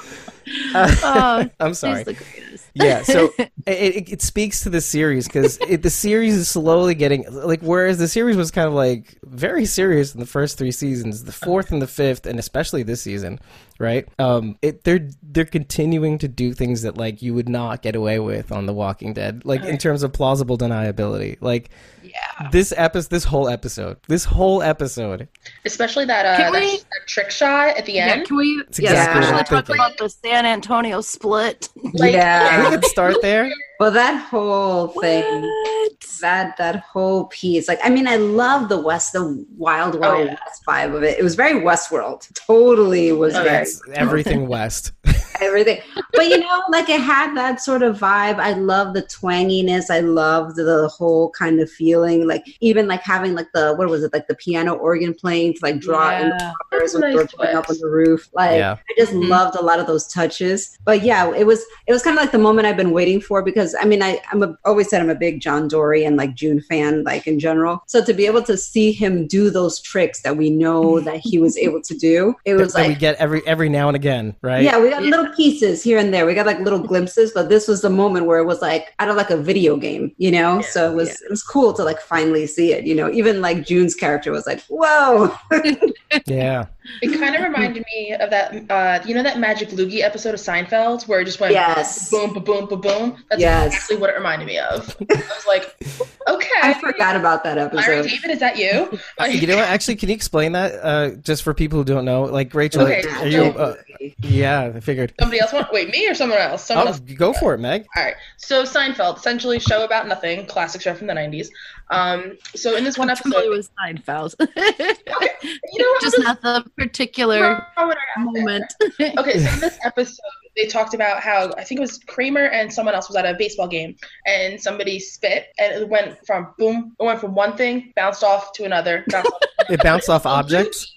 Oh, 0.74 1.48
I'm 1.60 1.74
sorry. 1.74 1.98
she's 1.98 2.06
the 2.06 2.14
greatest. 2.14 2.66
yeah 2.74 3.02
so 3.02 3.32
it, 3.66 3.96
it, 3.96 4.12
it 4.14 4.22
speaks 4.22 4.62
to 4.62 4.70
the 4.70 4.80
series 4.80 5.26
because 5.26 5.58
the 5.58 5.90
series 5.90 6.34
is 6.34 6.48
slowly 6.48 6.94
getting 6.94 7.24
like 7.30 7.60
whereas 7.62 7.98
the 7.98 8.08
series 8.08 8.36
was 8.36 8.50
kind 8.50 8.66
of 8.68 8.74
like 8.74 9.18
very 9.24 9.64
serious 9.64 10.14
in 10.14 10.20
the 10.20 10.26
first 10.26 10.58
three 10.58 10.70
seasons 10.72 11.24
the 11.24 11.32
fourth 11.32 11.70
and 11.72 11.80
the 11.82 11.86
fifth 11.86 12.26
and 12.26 12.38
especially 12.38 12.82
this 12.82 13.02
season 13.02 13.38
right 13.78 14.08
um 14.18 14.56
it 14.62 14.84
they're 14.84 15.08
they're 15.22 15.44
continuing 15.44 16.18
to 16.18 16.28
do 16.28 16.52
things 16.52 16.82
that 16.82 16.96
like 16.96 17.22
you 17.22 17.34
would 17.34 17.48
not 17.48 17.82
get 17.82 17.96
away 17.96 18.18
with 18.18 18.52
on 18.52 18.66
the 18.66 18.72
walking 18.72 19.12
dead 19.12 19.42
like 19.44 19.62
in 19.64 19.78
terms 19.78 20.02
of 20.02 20.12
plausible 20.12 20.56
deniability 20.58 21.36
like 21.40 21.70
Yeah. 22.02 22.48
this 22.50 22.72
episode 22.76 23.10
this 23.10 23.24
whole 23.24 23.48
episode 23.48 23.96
this 24.08 24.24
whole 24.24 24.62
episode 24.62 25.28
Especially 25.64 26.04
that 26.06 26.26
uh, 26.26 26.36
Can 26.36 26.52
that, 26.52 26.60
we- 26.60 26.76
that 26.78 27.06
trick 27.06 27.30
shot 27.30 27.76
at 27.76 27.86
the 27.86 27.92
Yeah, 27.92 28.06
end. 28.08 28.26
can 28.26 28.36
we 28.36 28.62
It's 28.68 28.78
yeah, 28.78 28.90
exactly 28.90 29.20
what 29.32 29.42
especially 29.42 29.56
I'm 29.56 29.62
talk 29.64 29.94
about 29.94 29.98
the 29.98 30.08
San 30.10 30.46
Antonio 30.46 31.00
split? 31.00 31.68
Like, 31.94 32.12
yeah. 32.14 32.64
we 32.64 32.76
could 32.76 32.84
start 32.86 33.16
there 33.22 33.51
yeah. 33.52 33.71
Well, 33.82 33.90
that 33.90 34.28
whole 34.30 34.86
thing, 35.00 35.42
What? 35.42 35.92
that 36.20 36.56
that 36.56 36.76
whole 36.84 37.24
piece, 37.24 37.66
like 37.66 37.80
I 37.82 37.90
mean, 37.90 38.06
I 38.06 38.14
love 38.14 38.68
the 38.68 38.80
West, 38.80 39.12
the 39.12 39.44
Wild 39.56 39.98
Wild 39.98 40.14
Oh, 40.20 40.22
yeah. 40.22 40.36
West 40.46 40.62
vibe 40.64 40.94
of 40.94 41.02
it. 41.02 41.18
It 41.18 41.24
was 41.24 41.34
very 41.34 41.54
Westworld. 41.60 42.32
Totally 42.34 43.10
was 43.10 43.34
Oh, 43.34 43.42
very 43.42 43.66
everything 43.94 44.46
west 44.46 44.92
everything. 45.40 45.80
But 46.12 46.28
you 46.28 46.38
know, 46.38 46.62
like 46.70 46.88
it 46.88 47.00
had 47.00 47.34
that 47.36 47.60
sort 47.60 47.82
of 47.82 47.98
vibe. 47.98 48.36
I 48.38 48.52
love 48.52 48.94
the 48.94 49.02
twanginess. 49.02 49.90
I 49.90 49.98
loved 49.98 50.54
the 50.54 50.86
whole 50.86 51.30
kind 51.30 51.58
of 51.58 51.68
feeling. 51.68 52.28
Like 52.28 52.44
even 52.60 52.86
like 52.86 53.02
having 53.02 53.34
like 53.34 53.48
the 53.52 53.74
what 53.74 53.88
was 53.88 54.04
it 54.04 54.12
like 54.12 54.28
the 54.28 54.36
piano 54.36 54.74
organ 54.74 55.12
playing 55.12 55.54
to 55.54 55.58
like 55.62 55.80
draw 55.80 56.10
in 56.20 56.28
the 56.28 56.36
Yeah. 56.38 56.52
cars 56.70 56.92
That's 56.92 56.94
a 56.94 57.00
when 57.00 57.10
they 57.10 57.16
were 57.16 57.22
nice 57.24 57.34
going 57.34 57.56
up 57.56 57.68
on 57.68 57.78
the 57.80 57.88
roof. 57.88 58.28
Like 58.32 58.58
Yeah. 58.58 58.76
I 58.88 58.94
just 58.96 59.12
Mhm. 59.12 59.28
loved 59.28 59.56
a 59.56 59.62
lot 59.62 59.80
of 59.80 59.88
those 59.88 60.06
touches. 60.06 60.78
But 60.84 61.02
yeah, 61.02 61.34
it 61.34 61.44
was 61.48 61.64
it 61.88 61.92
was 61.92 62.04
kind 62.04 62.16
of 62.16 62.22
like 62.22 62.30
the 62.30 62.38
moment 62.38 62.68
I've 62.68 62.76
been 62.76 62.92
waiting 62.92 63.20
for 63.20 63.42
because 63.42 63.71
I 63.80 63.84
mean 63.84 64.02
I 64.02 64.20
I'm 64.30 64.42
a, 64.42 64.56
always 64.64 64.88
said 64.88 65.00
I'm 65.00 65.10
a 65.10 65.14
big 65.14 65.40
John 65.40 65.68
Dorie 65.68 66.04
and 66.04 66.16
like 66.16 66.34
June 66.34 66.60
fan 66.60 67.04
like 67.04 67.26
in 67.26 67.38
general. 67.38 67.82
So 67.86 68.04
to 68.04 68.12
be 68.12 68.26
able 68.26 68.42
to 68.44 68.56
see 68.56 68.92
him 68.92 69.26
do 69.26 69.50
those 69.50 69.80
tricks 69.80 70.22
that 70.22 70.36
we 70.36 70.50
know 70.50 71.00
that 71.08 71.20
he 71.22 71.38
was 71.38 71.56
able 71.56 71.82
to 71.82 71.94
do, 71.96 72.34
it 72.44 72.54
was 72.54 72.72
that 72.74 72.88
we 72.88 72.94
get 72.94 73.16
every 73.16 73.46
every 73.46 73.68
now 73.68 73.88
and 73.88 73.96
again 73.96 74.34
right 74.42 74.62
yeah, 74.62 74.78
we 74.78 74.90
got 74.90 75.02
little 75.02 75.28
pieces 75.34 75.82
here 75.82 75.98
and 75.98 76.12
there. 76.12 76.26
We 76.26 76.34
got 76.34 76.46
like 76.46 76.60
little 76.60 76.78
glimpses, 76.78 77.32
but 77.32 77.48
this 77.48 77.68
was 77.68 77.82
the 77.82 77.90
moment 77.90 78.26
where 78.26 78.38
it 78.38 78.44
was 78.44 78.62
like 78.62 78.94
out 78.98 79.08
of 79.08 79.16
like 79.16 79.30
a 79.30 79.36
video 79.36 79.76
game, 79.76 80.14
you 80.18 80.30
know. 80.30 80.56
Yeah, 80.56 80.60
so 80.60 80.90
it 80.90 80.94
was 80.94 81.08
it 81.22 81.30
was 81.30 81.42
cool 81.42 81.72
to 81.74 81.84
like 81.84 82.00
finally 82.00 82.46
see 82.46 82.72
it. 82.72 82.84
You 82.84 82.94
know, 82.94 83.10
even 83.10 83.40
like 83.40 83.66
June's 83.66 83.94
character 83.94 84.32
was 84.32 84.46
like, 84.46 84.62
"Whoa!" 84.68 85.34
Yeah. 86.26 86.66
It 87.00 87.18
kind 87.18 87.34
of 87.36 87.42
reminded 87.42 87.84
me 87.94 88.12
of 88.14 88.30
that, 88.30 88.70
uh, 88.70 89.02
you 89.06 89.14
know, 89.14 89.22
that 89.22 89.38
Magic 89.38 89.68
Loogie 89.70 90.02
episode 90.02 90.34
of 90.34 90.40
Seinfeld 90.40 91.06
where 91.06 91.20
it 91.20 91.24
just 91.26 91.38
went 91.40 91.52
yes, 91.52 92.10
boom, 92.10 92.32
boom, 92.34 92.42
boom, 92.44 92.66
boom, 92.66 92.80
boom. 92.80 93.24
That's 93.30 93.40
Yes. 93.40 93.66
exactly 93.74 93.96
what 93.96 94.10
it 94.10 94.14
reminded 94.14 94.46
me 94.46 94.58
of. 94.58 94.96
I 95.10 95.14
was 95.14 95.44
like, 95.46 95.74
okay. 96.28 96.48
I 96.62 96.74
forgot 96.74 97.16
about 97.16 97.44
that 97.44 97.56
Larry 97.56 97.98
episode. 97.98 98.08
David, 98.08 98.30
is 98.32 98.40
that 98.40 98.56
you? 98.58 98.98
Uh, 99.20 99.24
you 99.26 99.46
know 99.46 99.56
what? 99.56 99.68
Actually, 99.68 99.96
can 99.96 100.08
you 100.08 100.14
explain 100.14 100.52
that 100.52 100.72
uh, 100.82 101.10
just 101.16 101.42
for 101.42 101.54
people 101.54 101.78
who 101.78 101.84
don't 101.84 102.04
know? 102.04 102.22
Like 102.24 102.52
Rachel, 102.54 102.82
Okay, 102.82 103.02
are 103.08 103.26
you? 103.28 103.44
Uh, 103.44 103.76
yeah, 104.22 104.72
I 104.74 104.80
figured. 104.80 105.12
Somebody 105.20 105.40
else 105.40 105.52
want? 105.52 105.72
Wait, 105.72 105.88
me 105.90 106.08
or 106.08 106.14
someone 106.14 106.38
else? 106.38 106.64
Someone 106.64 106.86
Oh, 106.88 106.90
else. 106.90 107.00
go 107.00 107.32
for 107.32 107.54
it, 107.54 107.58
Meg. 107.58 107.86
All 107.96 108.02
right. 108.04 108.14
So 108.36 108.64
Seinfeld, 108.64 109.16
essentially 109.18 109.58
show 109.60 109.84
about 109.84 110.08
nothing, 110.08 110.46
classic 110.46 110.80
show 110.80 110.94
from 110.94 111.06
the 111.06 111.14
'90s. 111.14 111.48
Um, 111.90 112.38
so 112.54 112.76
in 112.76 112.84
this 112.84 112.96
one 112.96 113.10
I'm 113.10 113.16
familiar 113.16 113.52
episode, 113.52 113.68
with 113.86 114.06
Seinfeld. 114.06 114.34
you 115.72 115.78
know, 115.78 115.94
Just 116.00 116.18
not 116.20 116.40
the 116.40 116.64
particular 116.78 117.66
throw 117.76 117.90
it 117.90 117.98
out 118.16 118.32
there. 118.32 118.42
moment. 118.44 118.74
Okay, 119.18 119.38
so 119.38 119.52
in 119.52 119.60
this 119.60 119.78
episode, 119.84 120.16
they 120.56 120.66
talked 120.66 120.94
about 120.94 121.20
how 121.20 121.50
I 121.58 121.64
think 121.64 121.78
it 121.78 121.82
was 121.82 121.98
Kramer 122.06 122.44
and 122.46 122.72
someone 122.72 122.94
else 122.94 123.08
was 123.08 123.16
at 123.16 123.24
a 123.26 123.34
baseball 123.38 123.68
game, 123.68 123.96
and 124.26 124.60
somebody 124.60 124.98
spit, 125.00 125.46
and 125.58 125.82
it 125.82 125.88
went 125.88 126.24
from 126.26 126.54
boom, 126.58 126.94
it 127.00 127.04
went 127.04 127.20
from 127.20 127.34
one 127.34 127.56
thing, 127.56 127.92
bounced 127.96 128.22
off 128.22 128.52
to 128.54 128.64
another, 128.64 129.04
bounced 129.08 129.32
off, 129.32 129.40
It 129.70 129.82
bounced 129.82 130.08
off 130.10 130.26
objects. 130.26 130.91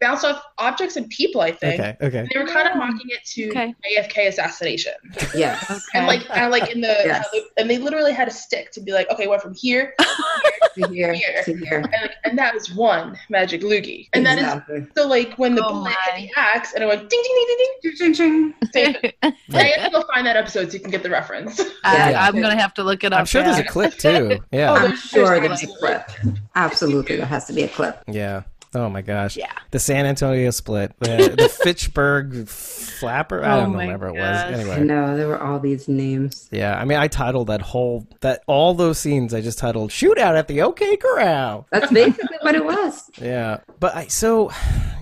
Bounced 0.00 0.24
off 0.24 0.42
objects 0.58 0.96
and 0.96 1.08
people. 1.10 1.40
I 1.40 1.52
think. 1.52 1.80
Okay. 1.80 1.96
Okay. 2.02 2.28
They 2.32 2.38
were 2.40 2.46
kind 2.46 2.68
of 2.68 2.76
mocking 2.76 3.08
it 3.08 3.24
to 3.34 3.48
Okay. 3.50 3.74
JFK 3.96 4.28
assassination, 4.28 4.94
Yes. 5.34 5.86
and 5.94 6.06
like, 6.06 6.22
and 6.30 6.50
like 6.50 6.70
in 6.70 6.80
the, 6.80 6.88
Yes. 7.04 7.28
and 7.56 7.68
they 7.70 7.78
literally 7.78 8.12
had 8.12 8.28
a 8.28 8.30
stick 8.30 8.70
to 8.72 8.80
be 8.80 8.92
like, 8.92 9.08
okay, 9.10 9.26
went 9.26 9.42
from 9.42 9.54
here, 9.54 9.94
to 10.74 10.88
here, 10.88 11.12
Here. 11.12 11.42
to 11.44 11.56
here. 11.56 11.78
and, 11.78 11.90
like, 11.92 12.10
and 12.24 12.38
that 12.38 12.54
was 12.54 12.72
one 12.74 13.18
magic 13.30 13.62
loogie, 13.62 14.08
and 14.12 14.24
that 14.26 14.38
is 14.38 14.86
so 14.96 15.06
like 15.06 15.34
when 15.38 15.54
the 15.54 15.64
Oh 15.64 15.68
bullet 15.70 15.94
hit 16.14 16.30
the 16.34 16.40
axe 16.40 16.72
and 16.74 16.82
it 16.82 16.86
went 16.86 17.08
ding 17.08 17.22
ding 17.22 17.34
ding 17.34 17.46
ding 17.46 17.56
ding. 17.58 17.68
Ching, 17.96 18.14
ching, 18.14 18.54
ching. 18.72 19.12
I 19.54 19.62
have 19.76 19.86
to 19.86 19.90
go 19.92 20.02
find 20.12 20.26
that 20.26 20.36
episode 20.36 20.68
so 20.70 20.74
you 20.74 20.80
can 20.80 20.90
get 20.90 21.02
the 21.02 21.10
reference. 21.10 21.60
I, 21.84 22.10
Yeah. 22.10 22.26
I'm 22.26 22.40
gonna 22.40 22.58
have 22.60 22.74
to 22.74 22.82
look 22.84 23.04
it 23.04 23.12
up. 23.12 23.20
I'm 23.20 23.26
sure 23.26 23.42
there's 23.42 23.58
a 23.58 23.64
clip 23.64 23.94
too. 23.98 24.38
Yeah. 24.52 24.70
Oh, 24.70 24.74
I'm 24.74 24.96
sure 24.96 25.38
there's 25.40 25.60
there's 25.60 25.62
a 25.64 25.78
clip. 25.78 26.10
Absolutely, 26.54 27.16
there 27.16 27.26
has 27.26 27.46
to 27.46 27.52
be 27.52 27.62
a 27.62 27.68
clip. 27.68 28.02
Yeah. 28.08 28.42
Oh 28.74 28.88
my 28.88 29.02
gosh. 29.02 29.36
Yeah. 29.36 29.52
The 29.70 29.78
San 29.78 30.06
Antonio 30.06 30.50
split. 30.50 30.92
The, 31.00 31.34
the 31.38 31.48
Fitchburg 31.48 32.48
flapper. 32.48 33.44
I 33.44 33.56
Oh 33.56 33.60
don't 33.62 33.72
my 33.74 33.82
remember 33.84 34.08
it 34.08 34.12
was. 34.12 34.20
gosh. 34.20 34.44
I 34.46 34.52
Anyway. 34.52 34.80
know 34.84 35.16
there 35.16 35.28
were 35.28 35.42
all 35.42 35.58
these 35.60 35.88
names. 35.88 36.48
Yeah. 36.50 36.78
I 36.78 36.84
mean, 36.84 36.98
I 36.98 37.08
titled 37.08 37.48
that 37.48 37.60
whole 37.60 38.06
that 38.20 38.42
all 38.46 38.74
those 38.74 38.98
scenes. 38.98 39.34
I 39.34 39.40
just 39.40 39.58
titled 39.58 39.90
"Shootout 39.90 40.38
at 40.38 40.48
the 40.48 40.62
OK 40.62 40.96
Corral." 40.96 41.66
That's 41.70 41.92
basically 41.92 42.38
what 42.40 42.54
it 42.54 42.64
was. 42.64 43.10
Yeah. 43.20 43.58
But 43.78 43.94
I 43.94 44.06
so. 44.06 44.50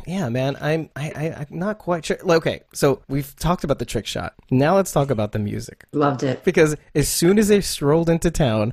Yeah, 0.06 0.28
man, 0.30 0.56
I'm 0.60 0.90
I, 0.96 1.10
I 1.14 1.34
I'm 1.38 1.46
not 1.58 1.78
quite 1.78 2.04
sure. 2.04 2.18
Okay, 2.28 2.62
so 2.72 3.02
we've 3.08 3.36
talked 3.36 3.62
about 3.62 3.78
the 3.78 3.84
trick 3.84 4.06
shot. 4.06 4.34
Now 4.50 4.74
let's 4.74 4.90
talk 4.90 5.10
about 5.10 5.30
the 5.32 5.38
music 5.38 5.84
Loved 5.92 6.24
it. 6.24 6.42
because 6.42 6.74
as 6.94 7.08
soon 7.08 7.38
as 7.38 7.46
they 7.48 7.60
strolled 7.60 8.10
into 8.10 8.30
town, 8.32 8.72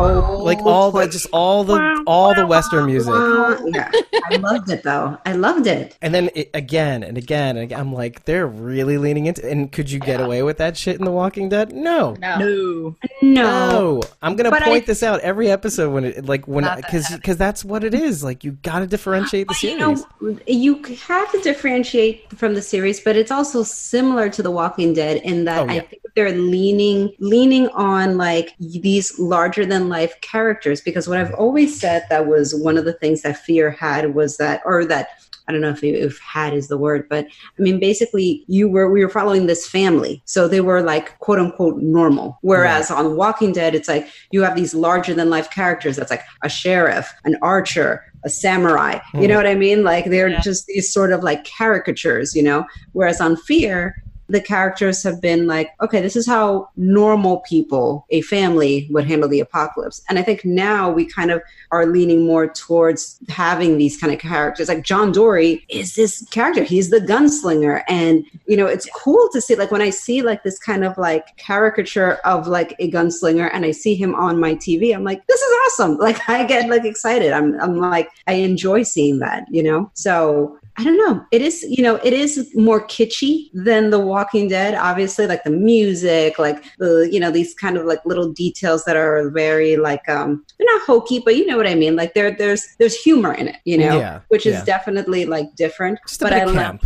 Oh, 0.00 0.40
like 0.44 0.58
all 0.60 0.90
the 0.92 1.06
just 1.08 1.26
all 1.32 1.62
the 1.64 2.02
all 2.06 2.34
the 2.34 2.46
western 2.46 2.86
music, 2.86 3.12
Uh, 3.12 3.58
yeah, 3.66 3.90
I 4.30 4.36
loved 4.36 4.70
it 4.70 4.82
though. 4.82 5.18
I 5.26 5.32
loved 5.32 5.66
it. 5.66 5.96
and 6.00 6.14
then 6.14 6.30
it, 6.34 6.50
again 6.54 7.02
and 7.02 7.18
again 7.18 7.56
and 7.56 7.64
again, 7.64 7.78
I'm 7.80 7.92
like, 7.92 8.24
they're 8.24 8.46
really 8.46 8.96
leaning 8.98 9.26
into. 9.26 9.48
And 9.48 9.70
could 9.70 9.90
you 9.90 9.98
get 9.98 10.20
away 10.20 10.42
with 10.42 10.58
that 10.58 10.76
shit 10.76 10.98
in 10.98 11.04
The 11.04 11.10
Walking 11.10 11.48
Dead? 11.48 11.72
No. 11.72 12.14
No. 12.20 12.38
No. 12.38 12.96
No, 13.20 13.42
No, 13.70 14.00
I'm 14.22 14.36
gonna 14.36 14.50
But 14.50 14.62
point 14.62 14.84
I- 14.84 14.86
this 14.86 15.02
out 15.02 15.20
every 15.20 15.50
episode 15.50 15.92
when 15.92 16.04
it 16.04 16.24
like 16.24 16.46
when 16.48 16.64
Not 16.64 16.76
because 16.76 17.06
heavy. 17.06 17.20
because 17.20 17.36
that's 17.36 17.64
what 17.64 17.84
it 17.84 17.92
is. 17.94 18.22
Like 18.24 18.44
you 18.44 18.52
got 18.52 18.78
to 18.80 18.86
differentiate 18.86 19.48
the 19.48 19.54
But, 19.54 19.62
you 19.62 19.78
series. 19.78 20.04
know, 20.22 20.38
you 20.46 20.82
have 21.06 21.30
to 21.32 21.40
differentiate 21.42 22.30
from 22.38 22.54
the 22.54 22.62
series, 22.62 23.00
but 23.00 23.16
it's 23.16 23.30
also 23.30 23.62
similar 23.64 24.28
to 24.30 24.42
The 24.42 24.50
Walking 24.50 24.94
Dead 24.94 25.18
in 25.22 25.44
that 25.44 25.58
Oh, 25.68 25.72
yeah. 25.72 25.80
I 25.80 25.80
think 25.80 26.02
they're 26.14 26.32
leaning 26.32 27.12
leaning 27.18 27.68
on 27.70 28.16
like 28.16 28.54
these 28.58 29.18
larger 29.18 29.57
than 29.66 29.88
life 29.88 30.20
characters. 30.20 30.80
Because 30.80 31.08
what 31.08 31.18
I've 31.18 31.34
always 31.34 31.78
said 31.78 32.04
that 32.10 32.26
was 32.26 32.54
one 32.54 32.76
of 32.76 32.84
the 32.84 32.92
things 32.94 33.22
that 33.22 33.38
Fear 33.38 33.70
had 33.70 34.14
was 34.14 34.36
that, 34.38 34.62
or 34.64 34.84
that 34.86 35.08
I 35.48 35.52
don't 35.52 35.62
know 35.62 35.70
if 35.70 35.82
if 35.82 36.18
had 36.20 36.52
is 36.52 36.68
the 36.68 36.76
word, 36.76 37.08
but 37.08 37.26
I 37.26 37.62
mean 37.62 37.80
basically 37.80 38.44
you 38.48 38.68
were 38.68 38.90
we 38.90 39.02
were 39.02 39.10
following 39.10 39.46
this 39.46 39.66
family, 39.66 40.22
so 40.26 40.46
they 40.46 40.60
were 40.60 40.82
like 40.82 41.18
quote 41.20 41.38
unquote 41.38 41.78
normal. 41.78 42.38
Whereas 42.42 42.90
on 42.90 43.16
Walking 43.16 43.52
Dead, 43.52 43.74
it's 43.74 43.88
like 43.88 44.06
you 44.30 44.42
have 44.42 44.54
these 44.54 44.74
larger 44.74 45.14
than 45.14 45.30
life 45.30 45.50
characters. 45.50 45.96
That's 45.96 46.10
like 46.10 46.22
a 46.42 46.50
sheriff, 46.50 47.10
an 47.24 47.36
archer, 47.40 48.04
a 48.24 48.28
samurai. 48.28 48.98
You 49.14 49.20
hmm. 49.20 49.26
know 49.26 49.36
what 49.36 49.46
I 49.46 49.54
mean? 49.54 49.84
Like 49.84 50.04
they're 50.04 50.28
Yeah. 50.28 50.40
just 50.40 50.66
these 50.66 50.92
sort 50.92 51.12
of 51.12 51.22
like 51.22 51.46
caricatures, 51.46 52.36
you 52.36 52.42
know. 52.42 52.66
Whereas 52.92 53.20
on 53.20 53.36
Fear, 53.36 53.94
the 54.28 54.40
characters 54.40 55.02
have 55.02 55.20
been 55.20 55.46
like, 55.46 55.70
okay, 55.80 56.00
this 56.00 56.16
is 56.16 56.26
how 56.26 56.68
normal 56.76 57.40
people, 57.40 58.06
a 58.10 58.20
family, 58.22 58.86
would 58.90 59.06
handle 59.06 59.28
the 59.28 59.40
apocalypse. 59.40 60.02
And 60.08 60.18
I 60.18 60.22
think 60.22 60.44
now 60.44 60.90
we 60.90 61.06
kind 61.06 61.30
of 61.30 61.42
are 61.70 61.86
leaning 61.86 62.26
more 62.26 62.46
towards 62.46 63.18
having 63.28 63.78
these 63.78 63.96
kind 63.96 64.12
of 64.12 64.18
characters. 64.18 64.68
Like 64.68 64.84
John 64.84 65.12
Dorie 65.12 65.64
is 65.68 65.94
this 65.94 66.26
character, 66.30 66.62
he's 66.62 66.90
the 66.90 67.00
gunslinger. 67.00 67.82
And, 67.88 68.24
you 68.46 68.56
know, 68.56 68.66
it's 68.66 68.88
cool 68.94 69.28
to 69.32 69.40
see, 69.40 69.54
like, 69.54 69.70
when 69.70 69.82
I 69.82 69.90
see 69.90 70.22
like 70.22 70.42
this 70.42 70.58
kind 70.58 70.84
of 70.84 70.96
like 70.98 71.36
caricature 71.36 72.14
of 72.24 72.46
like 72.46 72.74
a 72.78 72.90
gunslinger 72.90 73.50
and 73.52 73.64
I 73.64 73.70
see 73.70 73.94
him 73.94 74.14
on 74.14 74.38
my 74.38 74.54
TV, 74.54 74.94
I'm 74.94 75.04
like, 75.04 75.26
this 75.26 75.40
is 75.40 75.56
awesome. 75.66 75.98
Like, 76.08 76.26
I 76.26 76.44
get 76.44 76.70
like 76.70 76.86
excited. 76.86 77.32
I'm, 77.32 77.60
I'm 77.60 77.76
like, 77.76 78.08
I 78.26 78.34
enjoy 78.34 78.82
seeing 78.82 79.18
that, 79.18 79.44
you 79.50 79.62
know? 79.62 79.90
So, 79.92 80.58
I 80.78 80.84
don't 80.84 80.96
know. 80.96 81.26
It 81.32 81.42
is, 81.42 81.64
you 81.68 81.82
know, 81.82 81.96
it 82.04 82.12
is 82.12 82.52
more 82.54 82.86
kitschy 82.86 83.50
than 83.52 83.90
The 83.90 83.98
Walking 83.98 84.46
Dead. 84.48 84.74
Obviously, 84.74 85.26
like 85.26 85.42
the 85.42 85.50
music, 85.50 86.38
like 86.38 86.64
the, 86.78 87.08
you 87.10 87.18
know, 87.18 87.32
these 87.32 87.52
kind 87.52 87.76
of 87.76 87.84
like 87.84 87.98
little 88.06 88.32
details 88.32 88.84
that 88.84 88.96
are 88.96 89.28
very 89.30 89.76
like, 89.76 90.08
um, 90.08 90.44
they're 90.56 90.72
not 90.72 90.82
hokey, 90.82 91.18
but 91.18 91.36
you 91.36 91.46
know 91.46 91.56
what 91.56 91.66
I 91.66 91.74
mean. 91.74 91.96
Like 91.96 92.14
there, 92.14 92.30
there's, 92.30 92.64
there's 92.78 92.94
humor 92.94 93.34
in 93.34 93.48
it, 93.48 93.56
you 93.64 93.76
know, 93.76 93.98
Yeah, 93.98 94.20
which 94.28 94.46
is 94.46 94.54
yeah. 94.54 94.64
definitely 94.64 95.26
like 95.26 95.52
different. 95.56 95.98
Just 96.06 96.22
a 96.22 96.26
but 96.26 96.32
I 96.32 96.44
love 96.44 96.54
camp. 96.54 96.84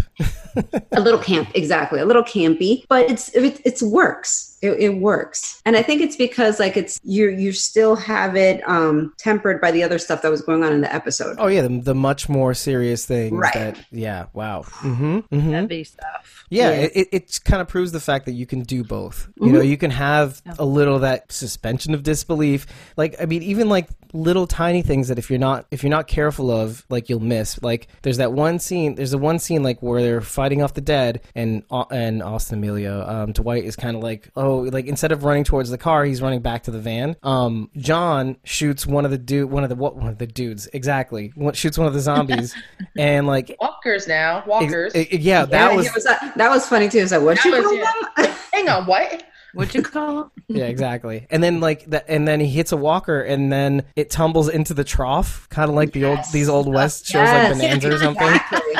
a 0.92 1.00
little 1.00 1.20
camp, 1.20 1.50
exactly, 1.54 2.00
a 2.00 2.06
little 2.06 2.24
campy, 2.24 2.84
but 2.88 3.10
it's 3.10 3.28
it, 3.34 3.60
it's 3.64 3.82
works. 3.82 4.51
It, 4.62 4.78
it 4.78 4.88
works, 4.98 5.60
and 5.66 5.76
I 5.76 5.82
think 5.82 6.00
it's 6.00 6.14
because 6.16 6.60
like 6.60 6.76
it's 6.76 7.00
you 7.02 7.28
you 7.28 7.52
still 7.52 7.96
have 7.96 8.36
it 8.36 8.62
um 8.68 9.12
tempered 9.18 9.60
by 9.60 9.72
the 9.72 9.82
other 9.82 9.98
stuff 9.98 10.22
that 10.22 10.30
was 10.30 10.40
going 10.40 10.62
on 10.62 10.72
in 10.72 10.80
the 10.80 10.94
episode. 10.94 11.36
Oh 11.40 11.48
yeah, 11.48 11.62
the, 11.62 11.80
the 11.80 11.94
much 11.94 12.28
more 12.28 12.54
serious 12.54 13.04
things 13.04 13.32
Right. 13.36 13.52
that 13.54 13.84
yeah, 13.90 14.26
wow. 14.32 14.62
Mm-hmm. 14.62 15.16
mm-hmm. 15.18 15.50
Heavy 15.50 15.84
stuff. 15.84 16.44
Yeah, 16.48 16.70
Yeah. 16.70 16.88
it, 16.94 17.08
it 17.12 17.40
kind 17.44 17.60
of 17.60 17.66
proves 17.68 17.92
the 17.92 18.00
fact 18.00 18.26
that 18.26 18.32
you 18.32 18.46
can 18.46 18.62
do 18.62 18.84
both. 18.84 19.28
You 19.40 19.50
know, 19.52 19.60
you 19.60 19.76
can 19.76 19.90
have 19.90 20.40
a 20.58 20.64
little 20.64 21.00
that 21.00 21.32
suspension 21.32 21.94
of 21.94 22.02
disbelief. 22.02 22.66
Like, 22.96 23.16
I 23.20 23.24
mean, 23.24 23.42
even 23.42 23.68
like 23.68 23.88
little 24.12 24.46
tiny 24.46 24.82
things 24.82 25.08
that 25.08 25.18
if 25.18 25.30
you're 25.30 25.38
not 25.38 25.66
if 25.70 25.82
you're 25.82 25.90
not 25.90 26.06
careful 26.06 26.50
of, 26.50 26.84
like 26.88 27.08
you'll 27.08 27.20
miss. 27.20 27.62
Like, 27.62 27.88
there's 28.02 28.18
that 28.18 28.32
one 28.32 28.58
scene. 28.58 28.94
There's 28.94 29.12
a 29.12 29.18
one 29.18 29.38
scene 29.38 29.62
like 29.62 29.82
where 29.82 30.02
they're 30.02 30.20
fighting 30.20 30.62
off 30.62 30.74
the 30.74 30.80
dead, 30.80 31.20
and 31.34 31.62
and 31.90 32.22
Austin 32.22 32.60
Amelio, 32.62 33.08
um, 33.08 33.32
Dwight 33.32 33.64
is 33.64 33.76
kind 33.76 33.96
of 33.96 34.02
like, 34.02 34.28
oh, 34.36 34.58
like 34.58 34.86
instead 34.86 35.12
of 35.12 35.24
running 35.24 35.44
towards 35.44 35.70
the 35.70 35.78
car, 35.78 36.04
he's 36.04 36.20
running 36.22 36.40
back 36.40 36.64
to 36.64 36.70
the 36.70 36.80
van. 36.80 37.16
Um, 37.22 37.70
John 37.76 38.36
shoots 38.44 38.86
one 38.86 39.04
of 39.04 39.10
the 39.10 39.18
dude, 39.18 39.50
one 39.50 39.62
of 39.62 39.68
the 39.70 39.76
what, 39.76 39.96
one 39.96 40.08
of 40.08 40.18
the 40.18 40.26
dudes, 40.26 40.68
exactly, 40.72 41.32
One- 41.34 41.54
shoots 41.54 41.78
one 41.78 41.86
of 41.86 41.94
the 41.94 42.00
zombies, 42.10 42.54
and 42.98 43.26
like. 43.26 43.56
Walkers 43.60 44.06
now. 44.06 44.38
ex- 44.38 44.46
Walkers. 44.46 44.92
yeah, 44.94 45.44
that 45.46 45.70
Yeah, 45.70 45.76
was 45.76 45.92
was 45.94 46.04
that, 46.04 46.32
that 46.36 46.50
was 46.50 46.66
funny 46.66 46.88
too. 46.88 46.98
It's 46.98 47.12
like 47.12 47.22
what 47.22 47.44
you 47.44 47.52
was- 47.52 47.62
call 47.64 47.76
yeah. 47.76 48.36
Hang 48.52 48.68
on, 48.68 48.86
what? 48.86 49.24
What'd 49.54 49.74
you 49.74 49.82
call 49.82 50.32
yeah, 50.48 50.64
exactly. 50.64 51.26
And 51.30 51.42
then 51.42 51.60
like 51.60 51.84
that, 51.86 52.06
and 52.08 52.26
then 52.26 52.40
he 52.40 52.46
hits 52.46 52.72
a 52.72 52.76
walker, 52.76 53.20
and 53.20 53.52
then 53.52 53.84
it 53.96 54.10
tumbles 54.10 54.48
into 54.48 54.74
the 54.74 54.84
trough, 54.84 55.48
kind 55.50 55.68
of 55.68 55.74
like 55.74 55.92
the 55.92 56.04
old 56.04 56.18
these 56.32 56.48
old 56.48 56.72
west 56.72 57.06
shows 57.06 57.28
like 57.28 57.42
Yes, 57.42 57.58
Bonanza 57.58 57.94
or 57.94 57.98
something. 57.98 58.26
exactly. 58.28 58.74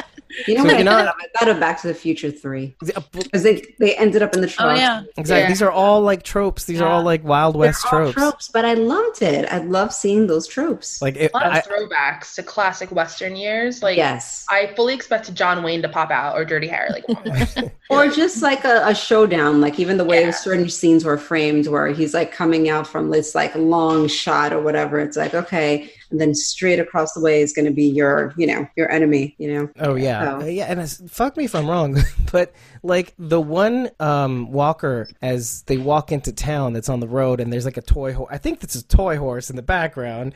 You 0.47 0.55
know 0.55 0.63
So 0.63 0.67
what 0.67 0.75
I 0.75 0.79
you're 0.79 0.87
thought 0.91 1.07
of? 1.09 1.15
I 1.21 1.39
thought 1.39 1.49
of 1.49 1.61
Back 1.61 1.81
to 1.83 1.89
the 1.89 1.95
Future 1.95 2.31
three 2.31 2.75
because 2.81 3.43
they 3.43 3.63
they 3.79 3.95
ended 3.97 4.23
up 4.23 4.35
in 4.35 4.41
the 4.41 4.47
truck. 4.47 4.73
Oh 4.73 4.75
yeah. 4.75 5.03
Yeah. 5.25 5.49
These 5.49 5.63
are 5.63 5.71
all 5.71 6.01
like 6.01 6.23
tropes. 6.23 6.65
These 6.65 6.81
are 6.81 6.89
all 6.89 7.03
like 7.03 7.23
Wild 7.25 7.55
They're 7.55 7.61
West 7.61 7.85
all 7.87 7.91
tropes. 7.91 8.13
tropes, 8.15 8.49
but 8.49 8.65
I 8.65 8.75
loved 8.75 9.23
it. 9.23 9.47
I 9.53 9.59
love 9.59 9.93
seeing 9.93 10.27
those 10.27 10.47
tropes. 10.47 11.01
Like 11.03 11.17
it, 11.17 11.31
A 11.35 11.37
lot 11.37 11.47
of 11.47 11.53
I, 11.53 11.61
throwbacks 11.61 12.35
to 12.37 12.43
classic 12.43 12.91
Western 12.93 13.37
years. 13.37 13.83
Like, 13.83 13.97
yes, 13.97 14.45
I 14.51 14.73
fully 14.77 14.95
expected 14.95 15.35
John 15.35 15.63
Wayne 15.63 15.83
to 15.83 15.89
pop 15.89 16.11
out 16.11 16.37
or 16.37 16.45
Dirty 16.45 16.69
Harry. 16.69 16.91
Like, 16.91 17.73
or 17.91 18.09
just 18.09 18.43
like 18.43 18.65
a, 18.65 18.83
a 18.87 18.95
showdown. 18.95 19.61
Like 19.61 19.79
even 19.79 19.97
the 19.97 20.05
way 20.05 20.23
Yeah. 20.23 20.31
certain 20.31 20.69
scenes 20.69 21.05
were 21.05 21.19
framed, 21.19 21.67
where 21.67 21.89
he's 21.89 22.15
like 22.15 22.33
coming 22.33 22.69
out 22.69 22.87
from 22.87 23.11
this 23.11 23.35
like 23.35 23.55
long 23.55 24.09
shot 24.09 24.53
or 24.53 24.61
whatever. 24.63 24.99
It's 25.01 25.17
like 25.17 25.35
okay, 25.35 25.93
and 26.13 26.21
then 26.21 26.35
straight 26.35 26.79
across 26.79 27.15
the 27.15 27.21
way 27.21 27.41
is 27.41 27.53
going 27.53 27.65
to 27.65 27.73
be 27.73 27.87
your, 27.87 28.33
you 28.37 28.47
know, 28.47 28.69
your 28.77 28.91
enemy. 28.91 29.35
You 29.39 29.53
know. 29.55 29.71
Oh 29.81 29.95
yeah, 29.97 30.35
Oh. 30.35 30.43
Uh, 30.43 30.45
yeah. 30.45 30.67
And 30.67 30.81
it's, 30.81 31.03
fuck 31.11 31.37
me 31.37 31.45
if 31.45 31.55
I'm 31.55 31.69
wrong, 31.69 31.99
but 32.33 32.53
like 32.83 33.15
the 33.19 33.41
one 33.41 33.91
um, 33.99 34.53
walker 34.53 35.09
as 35.21 35.63
they 35.63 35.79
walk 35.79 36.13
into 36.13 36.33
town 36.33 36.73
that's 36.75 36.89
on 36.89 37.01
the 37.01 37.09
road, 37.09 37.41
and 37.41 37.53
there's 37.53 37.65
like 37.65 37.77
a 37.77 37.83
toy 37.83 38.13
horse. 38.13 38.29
I 38.31 38.39
think 38.39 38.61
that's 38.61 38.77
a 38.77 38.87
toy 38.87 39.17
horse 39.17 39.51
in 39.51 39.57
the 39.57 39.63
background. 39.63 40.35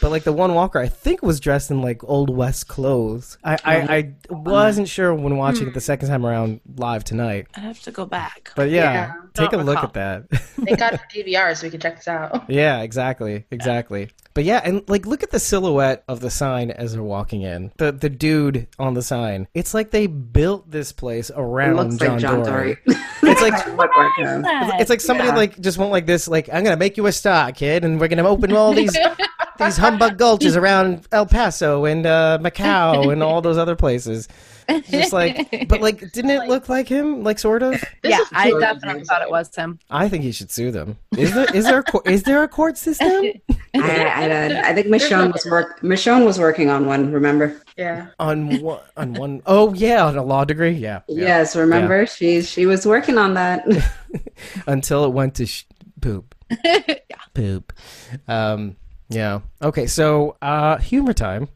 But 0.00 0.10
like 0.10 0.24
the 0.24 0.32
one 0.32 0.54
walker, 0.54 0.78
I 0.78 0.88
think 0.88 1.22
was 1.22 1.40
dressed 1.40 1.70
in 1.70 1.82
like 1.82 2.02
old 2.04 2.30
west 2.30 2.68
clothes. 2.68 3.38
I 3.44 3.56
I, 3.64 3.76
oh, 3.80 3.92
I 3.92 4.12
wasn't 4.30 4.88
sure 4.88 5.14
when 5.14 5.32
hmm. 5.32 5.38
watching 5.38 5.66
it 5.68 5.74
the 5.74 5.80
second 5.80 6.08
time 6.08 6.24
around 6.24 6.60
live 6.76 7.04
tonight. 7.04 7.46
I'd 7.56 7.62
have 7.62 7.80
to 7.82 7.90
go 7.90 8.06
back. 8.06 8.52
But 8.56 8.70
yeah, 8.70 8.92
Yeah. 8.92 9.12
take 9.34 9.52
a 9.52 9.56
Don't 9.56 9.66
look 9.66 9.78
at 9.82 9.92
that. 9.94 10.28
Thank 10.30 10.78
God 10.78 10.90
for 11.00 11.06
DVR 11.18 11.56
so 11.56 11.66
we 11.66 11.70
can 11.70 11.80
check 11.80 11.96
this 11.96 12.08
out. 12.08 12.44
Yeah, 12.58 12.80
exactly, 12.82 13.44
exactly. 13.50 14.10
But 14.34 14.44
yeah, 14.44 14.60
and 14.64 14.82
like 14.88 15.06
look 15.06 15.22
at 15.22 15.30
the 15.30 15.38
silhouette 15.40 16.02
of 16.08 16.20
the 16.20 16.30
sign 16.30 16.70
as 16.70 16.92
they're 16.92 17.02
walking 17.02 17.42
in. 17.42 17.72
The 17.76 17.92
the 17.92 18.08
dude 18.08 18.68
on 18.78 18.94
the 18.94 19.02
sign. 19.02 19.48
It's 19.54 19.74
like 19.74 19.90
they 19.90 20.06
built 20.06 20.70
this 20.70 20.92
place 20.92 21.30
It 21.30 21.34
around 21.36 21.76
looks 21.76 21.96
John, 21.96 22.08
like 22.10 22.20
John 22.20 22.42
Dorie. 22.44 22.76
Dorie. 22.86 23.00
It's 23.22 23.42
like 23.42 23.66
What 23.76 23.90
work, 23.96 24.12
yeah. 24.18 24.78
it's 24.78 24.90
like 24.90 25.00
somebody 25.00 25.28
Yeah. 25.28 25.36
like 25.36 25.60
just 25.60 25.76
went 25.78 25.90
like 25.90 26.06
this, 26.06 26.28
like 26.28 26.48
I'm 26.52 26.64
gonna 26.64 26.76
make 26.76 26.96
you 26.96 27.06
a 27.06 27.12
star, 27.12 27.52
kid, 27.52 27.84
and 27.84 28.00
we're 28.00 28.08
gonna 28.08 28.26
open 28.26 28.52
all 28.52 28.72
these 28.72 28.96
these 29.58 29.76
humbug 29.76 30.18
gulches 30.18 30.56
around 30.56 31.06
El 31.12 31.26
Paso 31.26 31.84
and 31.84 32.06
uh, 32.06 32.38
Macau 32.40 33.12
and 33.12 33.22
all 33.22 33.40
those 33.40 33.58
other 33.58 33.76
places. 33.76 34.28
Just 34.90 35.14
like, 35.14 35.66
but 35.68 35.80
like, 35.80 36.00
didn't 36.12 36.30
it 36.30 36.46
look 36.46 36.68
like 36.68 36.88
him? 36.88 37.22
Like 37.24 37.38
sort 37.38 37.62
of. 37.62 37.82
Yeah, 38.04 38.20
I 38.32 38.50
definitely 38.50 38.90
amazing. 38.90 39.04
thought 39.06 39.22
it 39.22 39.30
was 39.30 39.54
him. 39.54 39.78
I 39.90 40.08
think 40.08 40.24
he 40.24 40.32
should 40.32 40.50
sue 40.50 40.70
them. 40.70 40.96
Is 41.16 41.34
there 41.34 41.46
is 41.54 41.64
there 41.64 41.80
a 41.86 42.10
is 42.10 42.22
there 42.22 42.42
a 42.42 42.48
court 42.48 42.78
system? 42.78 43.08
I, 43.74 44.06
I, 44.06 44.70
I 44.70 44.74
think 44.74 44.86
Michonne 44.86 45.32
was 45.32 45.44
work. 45.44 45.80
Michonne 45.80 46.24
was 46.24 46.38
working 46.38 46.70
on 46.70 46.86
one. 46.86 47.12
Remember? 47.12 47.60
Yeah. 47.76 48.08
on 48.18 48.60
one 48.62 48.80
on 48.96 49.12
one 49.14 49.42
oh 49.46 49.74
yeah 49.74 50.04
on 50.04 50.16
a 50.16 50.22
law 50.22 50.44
degree 50.44 50.70
yeah, 50.72 51.00
yeah. 51.08 51.24
Yes, 51.26 51.54
remember? 51.56 52.06
She 52.06 52.42
she 52.42 52.64
was 52.66 52.86
working 52.86 53.18
on 53.18 53.34
that. 53.34 53.66
until 54.66 55.04
it 55.04 55.10
went 55.10 55.34
to 55.36 55.46
sh- 55.46 55.64
poop 56.00 56.34
poop 57.34 57.72
um 58.26 58.76
yeah 59.08 59.40
okay 59.62 59.86
so 59.86 60.36
uh 60.42 60.76
humor 60.78 61.12
time 61.12 61.48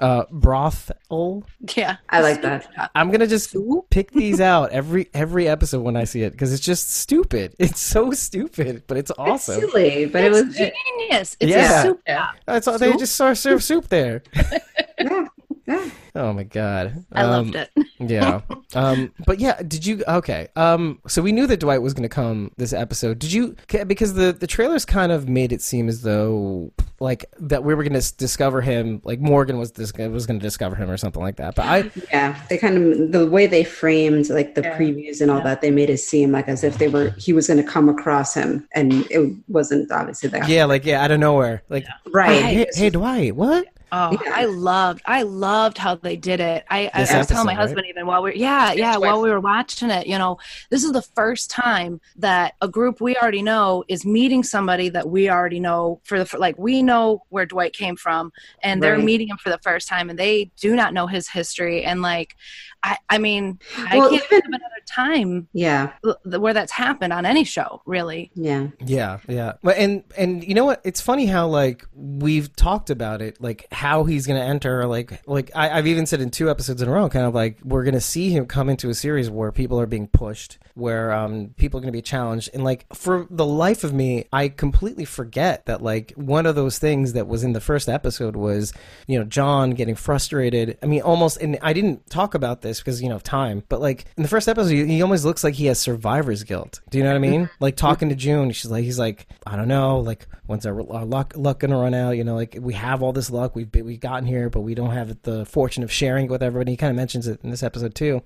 uh 0.00 0.24
brothel 0.30 1.44
Yeah, 1.76 1.96
I 2.08 2.20
like 2.20 2.42
that. 2.42 2.90
i'm 2.94 3.10
gonna 3.10 3.26
just 3.28 3.54
pick 3.90 4.10
these 4.10 4.40
out 4.40 4.70
every 4.70 5.08
every 5.14 5.46
episode 5.48 5.82
when 5.82 5.96
i 5.96 6.04
see 6.04 6.22
it 6.22 6.32
because 6.32 6.52
it's 6.52 6.64
just 6.64 6.90
stupid 6.92 7.54
it's 7.58 7.80
so 7.80 8.10
stupid 8.12 8.82
but 8.86 8.96
it's 8.96 9.12
awesome 9.18 9.62
It's 9.62 9.72
silly, 9.72 10.06
but 10.06 10.24
it's 10.24 10.36
it 10.38 10.46
was 10.46 10.56
genius. 10.56 11.36
It's 11.40 11.50
Yeah. 11.50 11.78
a 11.80 11.82
soup. 11.82 12.00
Yeah. 12.06 12.28
that's 12.46 12.66
all 12.68 12.78
they 12.78 12.92
just 12.96 13.14
serve, 13.16 13.38
serve 13.38 13.62
soup 13.62 13.88
there 13.88 14.22
yeah, 14.34 14.58
yeah. 14.98 15.26
Oh 15.68 16.32
my 16.32 16.42
god 16.44 17.04
I 17.12 17.22
Um, 17.22 17.50
loved 17.50 17.54
it. 17.56 17.70
yeah 17.98 18.40
um 18.74 19.12
but 19.26 19.38
yeah 19.40 19.62
did 19.62 19.86
you 19.86 20.02
okay 20.06 20.48
um 20.56 20.98
so 21.06 21.22
we 21.22 21.32
knew 21.32 21.46
that 21.46 21.60
dwight 21.60 21.80
was 21.82 21.94
going 21.94 22.02
to 22.02 22.08
come 22.08 22.50
this 22.56 22.72
episode 22.72 23.18
did 23.18 23.32
you 23.32 23.56
because 23.86 24.14
the 24.14 24.32
the 24.32 24.46
trailers 24.46 24.84
kind 24.84 25.10
of 25.12 25.28
made 25.28 25.52
it 25.52 25.62
seem 25.62 25.88
as 25.88 26.02
though 26.02 26.72
like 27.00 27.24
that 27.38 27.64
we 27.64 27.74
were 27.74 27.82
going 27.82 27.98
to 27.98 28.16
discover 28.16 28.60
him 28.60 29.00
like 29.04 29.20
morgan 29.20 29.58
was 29.58 29.70
dis- 29.70 29.92
was 29.94 30.26
going 30.26 30.38
to 30.38 30.42
discover 30.44 30.74
him 30.76 30.90
or 30.90 30.96
something 30.96 31.22
like 31.22 31.36
that 31.36 31.54
but 31.54 31.64
i 31.66 31.90
Yeah, 32.12 32.38
they 32.48 32.58
kind 32.58 32.76
of 32.76 33.12
the 33.12 33.26
way 33.26 33.46
they 33.46 33.64
framed 33.64 34.28
like 34.30 34.54
the 34.54 34.62
Yeah. 34.62 34.78
previews 34.78 35.20
and 35.20 35.30
all 35.30 35.40
that, 35.42 35.60
they 35.60 35.70
made 35.70 35.90
it 35.90 35.98
seem 35.98 36.32
like 36.32 36.48
as 36.48 36.62
if 36.64 36.78
they 36.78 36.88
were 36.88 37.10
he 37.18 37.32
was 37.32 37.46
going 37.46 37.62
to 37.64 37.68
come 37.68 37.88
across 37.88 38.34
him, 38.34 38.66
and 38.72 38.92
it 39.10 39.34
wasn't 39.48 39.90
obviously 39.90 40.28
that. 40.30 40.48
yeah 40.48 40.64
like 40.64 40.84
yeah 40.84 41.02
out 41.02 41.10
of 41.10 41.20
nowhere 41.20 41.62
like 41.68 41.86
right. 42.12 42.42
hey, 42.42 42.66
hey 42.74 42.90
dwight 42.90 43.34
what 43.36 43.66
Oh, 43.94 44.10
Yeah. 44.24 44.32
I 44.34 44.44
loved, 44.46 45.02
I 45.06 45.22
loved 45.22 45.78
how 45.78 45.94
they 45.94 46.16
did 46.16 46.40
it. 46.40 46.64
I, 46.68 46.90
I, 46.92 47.00
This 47.02 47.12
I 47.12 47.18
was 47.18 47.26
telling 47.28 47.46
my 47.46 47.52
episode, 47.52 47.58
right? 47.58 47.68
husband 47.68 47.86
even 47.88 48.06
while 48.06 48.22
we, 48.22 48.30
are 48.30 48.34
yeah, 48.34 48.72
yeah, 48.72 48.96
twice. 48.96 49.00
while 49.06 49.22
we 49.22 49.30
were 49.30 49.40
watching 49.40 49.90
it, 49.90 50.06
you 50.06 50.18
know, 50.18 50.38
this 50.70 50.82
is 50.82 50.92
the 50.92 51.02
first 51.02 51.48
time 51.50 52.00
that 52.16 52.54
a 52.60 52.68
group 52.68 53.00
we 53.00 53.16
already 53.16 53.42
know 53.42 53.84
is 53.88 54.04
meeting 54.04 54.42
somebody 54.42 54.88
that 54.88 55.08
we 55.08 55.30
already 55.30 55.60
know 55.60 56.00
for 56.04 56.22
the, 56.22 56.38
like, 56.38 56.58
we 56.58 56.82
know 56.82 57.22
where 57.28 57.46
Dwight 57.46 57.72
came 57.72 57.96
from 57.96 58.32
and 58.62 58.82
they're 58.82 58.98
meeting 58.98 59.28
him 59.28 59.36
for 59.36 59.50
the 59.50 59.58
first 59.58 59.86
time 59.88 60.10
and 60.10 60.18
they 60.18 60.50
do 60.56 60.74
not 60.74 60.92
know 60.92 61.06
his 61.06 61.28
history. 61.28 61.84
And 61.84 62.02
like, 62.02 62.36
I, 62.84 62.98
I 63.08 63.18
mean, 63.18 63.58
I 63.78 63.96
Well, 63.98 64.10
can't 64.10 64.14
even- 64.22 64.28
think 64.28 64.44
of 64.44 64.48
another 64.48 64.82
time 64.86 65.48
Yeah, 65.54 65.92
where 66.24 66.52
that's 66.52 66.70
happened 66.70 67.12
on 67.14 67.24
any 67.24 67.42
show, 67.44 67.80
really. 67.86 68.30
yeah, 68.34 68.68
Yeah, 68.84 69.18
yeah. 69.26 69.54
But 69.62 69.78
and 69.78 70.04
and 70.18 70.44
you 70.44 70.54
know 70.54 70.66
what? 70.66 70.82
It's 70.84 71.00
funny 71.00 71.24
how 71.26 71.46
like 71.48 71.86
we've 71.94 72.54
talked 72.54 72.90
about 72.90 73.22
it, 73.22 73.40
like 73.40 73.66
how 73.72 74.04
he's 74.04 74.26
gonna 74.26 74.40
enter. 74.44 74.86
Like 74.86 75.22
like 75.26 75.50
I, 75.54 75.70
I've 75.78 75.86
even 75.86 76.04
said 76.04 76.20
in 76.20 76.30
two 76.30 76.50
episodes 76.50 76.82
in 76.82 76.88
a 76.88 76.92
row, 76.92 77.08
kind 77.08 77.24
of 77.24 77.34
like 77.34 77.58
we're 77.64 77.84
gonna 77.84 78.00
see 78.02 78.28
him 78.30 78.44
come 78.46 78.68
into 78.68 78.90
a 78.90 78.94
series 78.94 79.30
where 79.30 79.50
people 79.50 79.80
are 79.80 79.86
being 79.86 80.06
pushed, 80.08 80.58
where 80.74 81.10
um 81.12 81.54
people 81.56 81.78
are 81.78 81.80
gonna 81.80 81.90
be 81.92 82.02
challenged, 82.02 82.50
and 82.52 82.62
like 82.64 82.84
for 82.94 83.26
the 83.30 83.46
life 83.46 83.82
of 83.82 83.94
me, 83.94 84.26
I 84.32 84.48
completely 84.50 85.06
forget 85.06 85.64
that 85.66 85.82
like 85.82 86.12
one 86.16 86.44
of 86.44 86.54
those 86.54 86.78
things 86.78 87.14
that 87.14 87.26
was 87.26 87.42
in 87.44 87.54
the 87.54 87.60
first 87.62 87.88
episode 87.88 88.36
was 88.36 88.72
you 89.06 89.18
know 89.18 89.24
John 89.24 89.70
getting 89.70 89.94
frustrated. 89.94 90.76
I 90.82 90.86
mean, 90.86 91.00
almost. 91.00 91.38
And 91.38 91.58
I 91.62 91.72
didn't 91.72 92.10
talk 92.10 92.34
about 92.34 92.60
this 92.60 92.73
because 92.78 93.02
you 93.02 93.08
know 93.08 93.18
time, 93.18 93.62
but 93.68 93.80
like 93.80 94.06
in 94.16 94.22
the 94.22 94.28
first 94.28 94.48
episode, 94.48 94.70
he, 94.70 94.86
he 94.86 95.02
almost 95.02 95.24
looks 95.24 95.44
like 95.44 95.54
he 95.54 95.66
has 95.66 95.78
survivor's 95.78 96.44
guilt. 96.44 96.80
Do 96.90 96.98
you 96.98 97.04
know 97.04 97.10
what 97.10 97.16
I 97.16 97.20
mean? 97.20 97.50
Like 97.60 97.76
talking 97.76 98.08
to 98.08 98.14
June, 98.14 98.50
she's 98.52 98.70
like, 98.70 98.84
he's 98.84 98.98
like, 98.98 99.26
I 99.46 99.56
don't 99.56 99.68
know, 99.68 100.00
like 100.00 100.26
when's 100.46 100.66
our, 100.66 100.80
our 100.92 101.04
luck 101.04 101.34
luck 101.36 101.60
gonna 101.60 101.78
run 101.78 101.94
out? 101.94 102.12
You 102.12 102.24
know, 102.24 102.34
like 102.34 102.56
we 102.60 102.74
have 102.74 103.02
all 103.02 103.12
this 103.12 103.30
luck, 103.30 103.54
we've 103.54 103.70
been- 103.70 103.84
we've 103.84 104.00
gotten 104.00 104.26
here, 104.26 104.50
but 104.50 104.60
we 104.60 104.74
don't 104.74 104.92
have 104.92 105.22
the 105.22 105.44
fortune 105.46 105.82
of 105.82 105.92
sharing 105.92 106.26
it 106.26 106.30
with 106.30 106.42
everybody. 106.42 106.72
He 106.72 106.76
kind 106.76 106.90
of 106.90 106.96
mentions 106.96 107.26
it 107.28 107.40
in 107.42 107.50
this 107.50 107.62
episode 107.62 107.94
too 107.94 108.22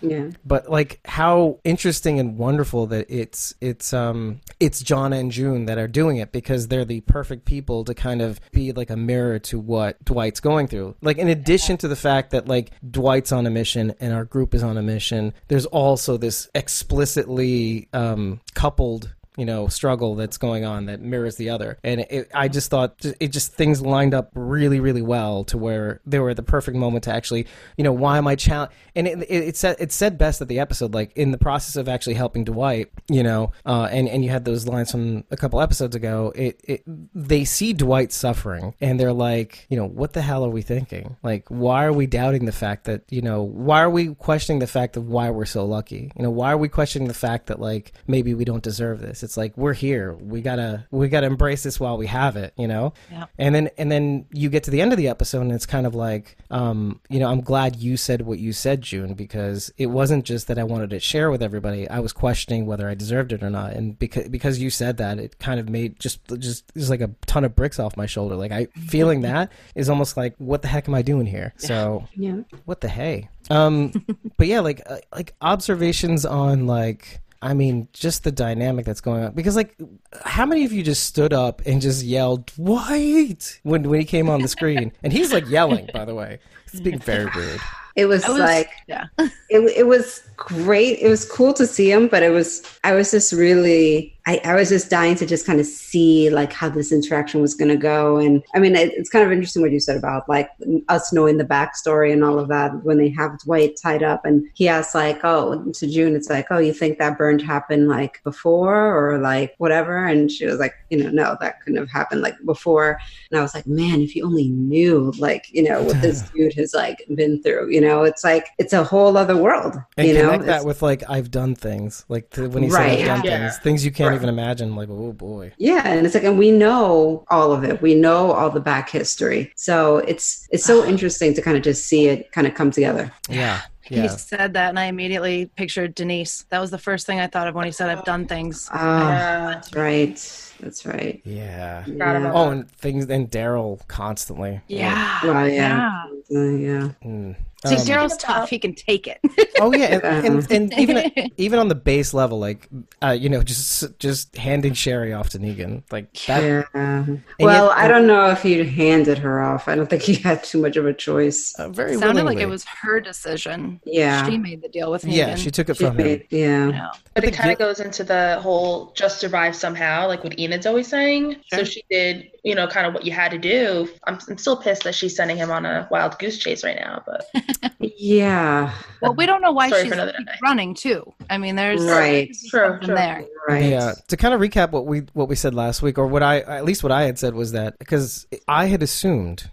yeah. 0.00 0.30
but 0.44 0.70
like 0.70 1.00
how 1.04 1.58
interesting 1.64 2.18
and 2.18 2.36
wonderful 2.36 2.86
that 2.86 3.06
it's 3.08 3.54
it's 3.60 3.92
um 3.92 4.40
it's 4.60 4.82
John 4.82 5.12
and 5.12 5.30
June 5.30 5.66
that 5.66 5.78
are 5.78 5.88
doing 5.88 6.16
it 6.16 6.32
because 6.32 6.68
they're 6.68 6.84
the 6.84 7.00
perfect 7.02 7.44
people 7.44 7.84
to 7.84 7.94
kind 7.94 8.22
of 8.22 8.40
be 8.52 8.72
like 8.72 8.90
a 8.90 8.96
mirror 8.96 9.38
to 9.40 9.58
what 9.58 10.02
Dwight's 10.04 10.40
going 10.40 10.68
through. 10.68 10.94
Like 11.02 11.18
in 11.18 11.28
addition 11.28 11.76
to 11.78 11.88
the 11.88 11.96
fact 11.96 12.30
that 12.30 12.48
like 12.48 12.70
Dwight's 12.88 13.32
on 13.32 13.46
a 13.46 13.50
mission 13.50 13.91
and 14.00 14.12
our 14.12 14.24
group 14.24 14.54
is 14.54 14.62
on 14.62 14.76
a 14.76 14.82
mission, 14.82 15.32
there's 15.48 15.66
also 15.66 16.16
this 16.16 16.48
explicitly 16.54 17.88
um 17.92 18.40
coupled 18.54 19.14
you 19.36 19.44
know 19.44 19.68
struggle 19.68 20.14
that's 20.14 20.38
going 20.38 20.64
on 20.64 20.86
that 20.86 21.00
mirrors 21.00 21.36
the 21.36 21.50
other. 21.50 21.78
And 21.84 22.00
it, 22.00 22.30
i 22.34 22.48
just 22.48 22.70
thought 22.70 23.04
it 23.20 23.28
just 23.28 23.52
things 23.52 23.82
lined 23.82 24.14
up 24.14 24.30
really 24.34 24.80
really 24.80 25.02
well 25.02 25.44
to 25.44 25.58
where 25.58 26.00
they 26.06 26.18
were 26.18 26.30
at 26.30 26.36
the 26.36 26.42
perfect 26.42 26.76
moment 26.76 27.04
to 27.04 27.14
actually 27.14 27.46
you 27.76 27.84
know 27.84 27.92
why 27.92 28.18
am 28.18 28.26
i 28.26 28.36
challenge 28.36 28.72
and 28.94 29.06
it, 29.06 29.20
it, 29.22 29.48
it 29.48 29.56
said 29.56 29.76
it 29.78 29.92
said 29.92 30.18
best 30.18 30.40
at 30.40 30.48
the 30.48 30.58
episode 30.58 30.94
like 30.94 31.12
in 31.16 31.30
the 31.30 31.38
process 31.38 31.76
of 31.76 31.88
actually 31.88 32.14
helping 32.14 32.44
dwight 32.44 32.90
you 33.08 33.22
know 33.22 33.52
uh, 33.66 33.88
and 33.90 34.08
and 34.08 34.24
you 34.24 34.30
had 34.30 34.44
those 34.44 34.66
lines 34.66 34.90
from 34.90 35.24
a 35.30 35.36
couple 35.36 35.60
episodes 35.60 35.94
ago 35.94 36.32
it, 36.34 36.60
it 36.64 36.82
they 37.14 37.44
see 37.44 37.72
dwight 37.72 38.12
suffering 38.12 38.74
and 38.80 38.98
they're 38.98 39.12
like 39.12 39.66
you 39.68 39.76
know 39.76 39.86
what 39.86 40.12
the 40.12 40.22
hell 40.22 40.44
are 40.44 40.50
we 40.50 40.62
thinking? 40.62 41.16
Like 41.22 41.48
why 41.48 41.84
are 41.84 41.92
we 41.92 42.06
doubting 42.06 42.44
the 42.44 42.52
fact 42.52 42.84
that 42.84 43.02
you 43.10 43.22
know 43.22 43.42
why 43.42 43.82
are 43.82 43.90
we 43.90 44.14
questioning 44.14 44.58
the 44.58 44.66
fact 44.66 44.96
of 44.96 45.08
why 45.08 45.30
we're 45.30 45.44
so 45.44 45.64
lucky? 45.64 46.12
You 46.16 46.22
know 46.22 46.30
why 46.30 46.52
are 46.52 46.58
we 46.58 46.68
questioning 46.68 47.08
the 47.08 47.14
fact 47.14 47.46
that 47.46 47.60
like 47.60 47.92
maybe 48.06 48.34
we 48.34 48.44
don't 48.44 48.62
deserve 48.62 49.00
this 49.00 49.21
it's 49.22 49.36
like 49.36 49.56
we're 49.56 49.72
here. 49.72 50.12
We 50.14 50.40
gotta 50.42 50.86
we 50.90 51.08
gotta 51.08 51.26
embrace 51.26 51.62
this 51.62 51.78
while 51.80 51.96
we 51.96 52.06
have 52.06 52.36
it 52.36 52.52
you 52.56 52.68
know? 52.68 52.92
Yeah. 53.10 53.26
and 53.38 53.54
then 53.54 53.70
and 53.78 53.90
then 53.90 54.26
you 54.32 54.48
get 54.50 54.64
to 54.64 54.70
the 54.70 54.80
end 54.80 54.92
of 54.92 54.96
the 54.98 55.08
episode 55.08 55.40
and 55.42 55.52
it's 55.52 55.66
kind 55.66 55.86
of 55.86 55.94
like 55.94 56.36
um 56.50 57.00
you 57.08 57.18
know 57.20 57.28
i'm 57.30 57.40
glad 57.40 57.76
you 57.76 57.96
said 57.96 58.22
what 58.22 58.38
you 58.38 58.52
said 58.52 58.82
june 58.82 59.14
because 59.14 59.72
it 59.78 59.86
wasn't 59.86 60.24
just 60.24 60.46
that 60.48 60.58
i 60.58 60.64
wanted 60.64 60.90
to 60.90 61.00
share 61.00 61.30
with 61.30 61.42
everybody. 61.42 61.88
I 61.88 61.98
was 62.00 62.12
questioning 62.12 62.66
whether 62.66 62.88
i 62.88 62.94
deserved 62.94 63.32
it 63.32 63.42
or 63.42 63.50
not. 63.50 63.72
And 63.72 63.98
because 63.98 64.28
because 64.28 64.58
you 64.60 64.70
said 64.70 64.96
that 64.98 65.18
it 65.18 65.38
kind 65.38 65.58
of 65.60 65.68
made 65.68 65.98
just 66.00 66.20
just 66.38 66.72
just 66.74 66.90
like 66.90 67.00
a 67.00 67.10
ton 67.26 67.44
of 67.44 67.54
bricks 67.56 67.78
off 67.78 67.96
my 67.96 68.06
shoulder. 68.06 68.34
Like 68.36 68.52
i 68.52 68.66
feeling 68.86 69.20
that 69.30 69.50
is 69.74 69.88
almost 69.88 70.16
like 70.16 70.34
what 70.38 70.62
the 70.62 70.68
heck 70.68 70.88
am 70.88 70.94
i 70.94 71.02
doing 71.02 71.26
here? 71.26 71.52
So 71.56 72.06
Yeah. 72.14 72.40
what 72.64 72.80
the 72.80 72.88
hey? 72.88 73.28
Um 73.50 73.92
but 74.36 74.46
yeah 74.46 74.60
like 74.60 74.80
uh, 74.86 74.98
like 75.14 75.34
observations 75.40 76.24
on 76.26 76.66
like 76.66 77.20
i 77.42 77.52
mean 77.52 77.86
just 77.92 78.24
the 78.24 78.32
dynamic 78.32 78.86
that's 78.86 79.02
going 79.02 79.22
on 79.22 79.32
because 79.32 79.56
like 79.56 79.76
how 80.24 80.46
many 80.46 80.64
of 80.64 80.72
you 80.72 80.82
just 80.82 81.04
stood 81.04 81.32
up 81.32 81.60
and 81.66 81.82
just 81.82 82.02
yelled 82.02 82.46
dwight 82.46 83.60
when 83.62 83.82
when 83.82 84.00
he 84.00 84.06
came 84.06 84.30
on 84.30 84.40
the 84.40 84.48
screen 84.48 84.90
and 85.02 85.12
he's 85.12 85.32
like 85.32 85.46
yelling 85.48 85.88
by 85.92 86.04
the 86.04 86.14
way 86.14 86.38
He's 86.72 86.80
being 86.80 86.98
very 86.98 87.26
rude. 87.36 87.60
It 87.94 88.06
was, 88.06 88.26
was, 88.26 88.38
like 88.38 88.70
yeah. 88.88 89.04
it, 89.18 89.60
it 89.76 89.86
was 89.86 90.22
great. 90.36 90.98
It 90.98 91.08
was 91.08 91.30
cool 91.30 91.52
to 91.52 91.66
see 91.66 91.92
him, 91.92 92.08
but 92.08 92.22
it 92.22 92.30
was 92.30 92.62
I 92.82 92.94
was 92.94 93.10
just 93.10 93.32
really 93.32 94.16
I, 94.26 94.40
I 94.44 94.54
was 94.54 94.68
just 94.68 94.88
dying 94.88 95.16
to 95.16 95.26
just 95.26 95.44
kind 95.46 95.58
of 95.58 95.66
see 95.66 96.30
like 96.30 96.52
how 96.52 96.68
this 96.68 96.92
interaction 96.92 97.40
was 97.40 97.54
going 97.54 97.70
to 97.70 97.76
go. 97.76 98.18
And 98.18 98.42
I 98.54 98.60
mean, 98.60 98.76
it, 98.76 98.92
it's 98.94 99.10
kind 99.10 99.24
of 99.26 99.32
interesting 99.32 99.62
what 99.62 99.72
you 99.72 99.80
said 99.80 99.96
about 99.96 100.28
like 100.28 100.48
us 100.88 101.12
knowing 101.12 101.38
the 101.38 101.44
backstory 101.44 102.12
and 102.12 102.22
all 102.22 102.38
of 102.38 102.46
that 102.48 102.84
when 102.84 102.98
they 102.98 103.08
have 103.10 103.38
Dwight 103.40 103.76
tied 103.82 104.04
up 104.04 104.24
and 104.24 104.46
he 104.54 104.68
asks 104.68 104.94
like, 104.94 105.20
oh, 105.24 105.64
to 105.72 105.86
June, 105.88 106.14
it's 106.14 106.30
like, 106.30 106.46
oh, 106.50 106.58
you 106.58 106.72
think 106.72 106.98
that 106.98 107.18
burn 107.18 107.40
happened 107.40 107.88
like 107.88 108.22
before 108.22 108.96
or 108.96 109.18
like 109.18 109.54
whatever? 109.58 110.04
And 110.06 110.30
she 110.30 110.46
was 110.46 110.60
like, 110.60 110.74
you 110.90 111.02
know, 111.02 111.10
no, 111.10 111.36
that 111.40 111.60
couldn't 111.62 111.78
have 111.80 111.90
happened 111.90 112.20
like 112.20 112.36
before. 112.44 113.00
And 113.30 113.40
I 113.40 113.42
was 113.42 113.54
like, 113.54 113.66
man, 113.66 114.00
if 114.02 114.14
you 114.14 114.24
only 114.24 114.50
knew 114.50 115.12
like, 115.18 115.46
you 115.50 115.64
know, 115.64 115.82
what 115.82 116.00
this 116.00 116.22
dude 116.34 116.54
has 116.54 116.74
like 116.74 117.04
been 117.16 117.42
through, 117.42 117.70
you 117.72 117.80
know, 117.80 118.04
it's 118.04 118.22
like, 118.22 118.46
it's 118.58 118.72
a 118.72 118.84
whole 118.84 119.16
other 119.16 119.36
world, 119.36 119.76
And 119.96 120.06
you 120.06 120.14
know? 120.14 120.26
connect 120.26 120.44
that 120.44 120.50
It's- 120.50 120.64
with 120.64 120.80
like 120.82 121.02
I've 121.10 121.30
done 121.32 121.56
things, 121.56 122.04
like 122.08 122.30
the, 122.30 122.48
when 122.48 122.62
he 122.62 122.68
Right. 122.68 123.00
said 123.00 123.08
I've 123.08 123.22
done 123.22 123.24
Yeah. 123.24 123.48
things, 123.48 123.58
things 123.58 123.84
you 123.84 123.90
can't 123.90 124.10
Right. 124.11 124.11
Even 124.14 124.28
imagine. 124.28 124.74
Like, 124.76 124.88
oh 124.90 125.12
boy. 125.12 125.52
Yeah, 125.58 125.86
and 125.86 126.04
it's 126.06 126.14
like, 126.14 126.24
and 126.24 126.38
we 126.38 126.50
know 126.50 127.24
all 127.30 127.52
of 127.52 127.64
it. 127.64 127.80
We 127.82 127.94
know 127.94 128.32
all 128.32 128.50
the 128.50 128.60
back 128.60 128.90
history. 128.90 129.52
So 129.56 129.98
it's 129.98 130.48
it's 130.50 130.64
so 130.64 130.84
interesting 130.92 131.34
to 131.34 131.42
kind 131.42 131.56
of 131.56 131.62
just 131.62 131.86
see 131.86 132.08
it 132.08 132.32
kind 132.32 132.46
of 132.46 132.54
come 132.54 132.70
together. 132.70 133.12
Yeah, 133.28 133.60
He 133.82 134.08
said 134.08 134.54
that, 134.54 134.68
and 134.70 134.78
I 134.78 134.84
immediately 134.86 135.46
pictured 135.56 135.94
Denise. 135.94 136.44
That 136.50 136.60
was 136.60 136.70
the 136.70 136.78
first 136.78 137.06
thing 137.06 137.18
I 137.20 137.26
thought 137.26 137.48
of 137.48 137.54
when 137.54 137.66
he 137.66 137.72
said, 137.72 137.90
"I've 137.90 138.04
done 138.04 138.26
things." 138.26 138.68
Oh, 138.72 138.76
Yeah. 138.78 139.50
that's 139.54 139.74
right. 139.74 140.48
That's 140.60 140.86
right. 140.86 141.20
Yeah. 141.24 141.82
Forgot 141.84 142.16
about 142.16 142.34
Oh, 142.36 142.50
and 142.50 142.70
things 142.70 143.06
and 143.10 143.28
Daryl 143.30 143.86
constantly. 143.88 144.60
Yeah. 144.68 145.18
Well, 145.24 145.48
yeah. 145.48 146.04
Yeah. 146.30 146.38
Uh, 146.38 146.42
yeah. 146.68 146.88
Mm. 147.04 147.36
See, 147.66 147.76
Um, 147.76 147.80
Daryl's 147.82 148.16
tough. 148.16 148.50
He 148.50 148.58
can 148.58 148.74
take 148.74 149.06
it. 149.06 149.20
oh 149.60 149.72
yeah, 149.72 150.00
and, 150.02 150.24
and, 150.50 150.50
and 150.50 150.74
even 150.78 151.30
even 151.36 151.58
on 151.60 151.68
the 151.68 151.74
base 151.76 152.12
level, 152.12 152.38
like 152.40 152.68
uh, 153.02 153.10
you 153.10 153.28
know, 153.28 153.42
just 153.42 153.98
just 154.00 154.36
handing 154.36 154.72
Sherry 154.74 155.12
off 155.12 155.28
to 155.30 155.38
Negan, 155.38 155.82
like 155.92 156.12
that. 156.26 156.42
Yeah. 156.74 157.06
Well, 157.38 157.66
yet- 157.68 157.76
I 157.76 157.86
don't 157.88 158.06
know 158.08 158.30
if 158.30 158.42
he 158.42 158.64
handed 158.64 159.18
her 159.18 159.40
off. 159.40 159.68
I 159.68 159.74
don't 159.76 159.88
think 159.88 160.02
he 160.02 160.14
had 160.14 160.42
too 160.42 160.60
much 160.60 160.76
of 160.76 160.86
a 160.86 160.92
choice. 160.92 161.54
Uh, 161.58 161.68
very 161.68 161.92
It 161.94 162.00
sounded 162.00 162.24
like 162.24 162.38
it 162.38 162.48
was 162.48 162.64
her 162.64 163.00
decision. 163.00 163.80
Yeah. 163.84 164.28
She 164.28 164.38
made 164.38 164.62
the 164.62 164.68
deal 164.68 164.90
with 164.90 165.02
Negan. 165.04 165.14
Yeah, 165.16 165.34
she 165.36 165.50
took 165.50 165.68
it 165.68 165.76
She 165.76 165.84
from 165.84 165.98
him. 165.98 166.06
made- 166.06 166.26
yeah. 166.30 166.68
Yeah. 166.70 166.90
But 167.14 167.22
the 167.22 167.28
it 167.28 167.34
kind 167.34 167.50
of 167.52 167.58
goes 167.58 167.78
into 167.78 168.02
the 168.04 168.38
whole 168.42 168.92
just 168.94 169.20
survive 169.20 169.54
somehow, 169.54 170.08
like 170.08 170.24
what 170.24 170.38
Enid's 170.38 170.66
always 170.66 170.88
saying. 170.88 171.36
Sure. 171.52 171.58
So 171.60 171.64
she 171.64 171.84
did, 171.90 172.30
you 172.42 172.54
know, 172.54 172.66
kind 172.66 172.86
of 172.86 172.94
what 172.94 173.04
you 173.04 173.12
had 173.12 173.30
to 173.32 173.38
do. 173.38 173.88
I'm, 174.04 174.18
I'm 174.28 174.38
still 174.38 174.56
pissed 174.56 174.84
that 174.84 174.94
she's 174.94 175.14
sending 175.14 175.36
him 175.36 175.50
on 175.50 175.66
a 175.66 175.86
wild 175.90 176.18
goose 176.18 176.38
chase 176.38 176.64
right 176.64 176.76
now, 176.76 177.02
but 177.06 177.26
Yeah. 177.80 178.72
Well, 179.00 179.14
we 179.14 179.26
don't 179.26 179.42
know 179.42 179.52
why 179.52 179.68
Story 179.68 179.82
she's 179.82 179.88
for 179.90 179.94
another 179.94 180.12
keeps 180.12 180.32
day. 180.32 180.38
running 180.42 180.74
too. 180.74 181.12
I 181.30 181.38
mean, 181.38 181.56
there's 181.56 181.82
Right. 181.84 182.28
there's 182.28 182.46
True, 182.50 182.78
true. 182.82 182.94
there. 182.94 183.24
Right. 183.48 183.64
Yeah. 183.64 183.92
To 184.08 184.16
kind 184.16 184.34
of 184.34 184.40
recap 184.40 184.70
what 184.70 184.86
we 184.86 185.00
what 185.12 185.28
we 185.28 185.34
said 185.34 185.54
last 185.54 185.82
week, 185.82 185.98
or 185.98 186.06
what 186.06 186.22
I 186.22 186.40
at 186.40 186.64
least 186.64 186.82
what 186.82 186.92
I 186.92 187.02
had 187.04 187.18
said 187.18 187.34
was 187.34 187.52
that 187.52 187.78
because 187.78 188.26
I 188.48 188.66
had 188.66 188.82
assumed, 188.82 189.50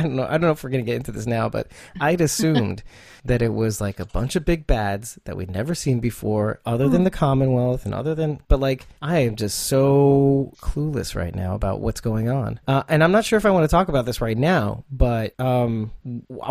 I 0.00 0.02
don't 0.04 0.16
know, 0.16 0.24
I 0.24 0.30
don't 0.30 0.42
know 0.42 0.52
if 0.52 0.64
we're 0.64 0.70
gonna 0.70 0.82
get 0.82 0.96
into 0.96 1.12
this 1.12 1.26
now, 1.26 1.48
but 1.50 1.68
I'd 2.00 2.22
assumed 2.22 2.82
that 3.24 3.42
it 3.42 3.52
was 3.52 3.80
like 3.82 4.00
a 4.00 4.06
bunch 4.06 4.34
of 4.34 4.46
big 4.46 4.66
bads 4.66 5.18
that 5.24 5.36
we'd 5.36 5.50
never 5.50 5.74
seen 5.74 6.00
before, 6.00 6.60
other 6.64 6.88
than 6.88 7.04
the 7.04 7.10
Commonwealth 7.10 7.84
and 7.84 7.94
other 7.94 8.14
than, 8.14 8.40
but 8.48 8.60
like 8.60 8.86
I 9.02 9.18
am 9.18 9.36
just 9.36 9.58
so 9.64 10.52
clueless 10.62 11.14
right 11.14 11.34
now 11.34 11.54
about 11.54 11.80
what's 11.80 12.00
going 12.00 12.30
on, 12.30 12.60
uh, 12.66 12.82
and 12.88 13.04
I'm 13.04 13.12
not 13.12 13.26
sure 13.26 13.36
if 13.36 13.44
I 13.44 13.50
want 13.50 13.64
to 13.64 13.68
talk 13.68 13.88
about 13.88 14.06
this 14.06 14.22
right 14.22 14.38
now, 14.38 14.84
but 14.90 15.38
um, 15.38 15.92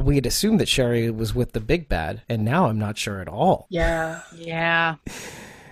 we 0.04 0.14
had 0.14 0.28
assumed 0.28 0.60
that 0.60 0.68
Sherry 0.70 1.10
was 1.10 1.34
with 1.34 1.54
the 1.54 1.60
big 1.60 1.90
bad, 1.90 2.22
and 2.30 2.46
now 2.46 2.68
I'm 2.68 2.78
not 2.78 2.98
sure 3.00 3.20
at 3.20 3.28
all. 3.28 3.66
yeah. 3.70 4.22
Yeah. 4.36 4.96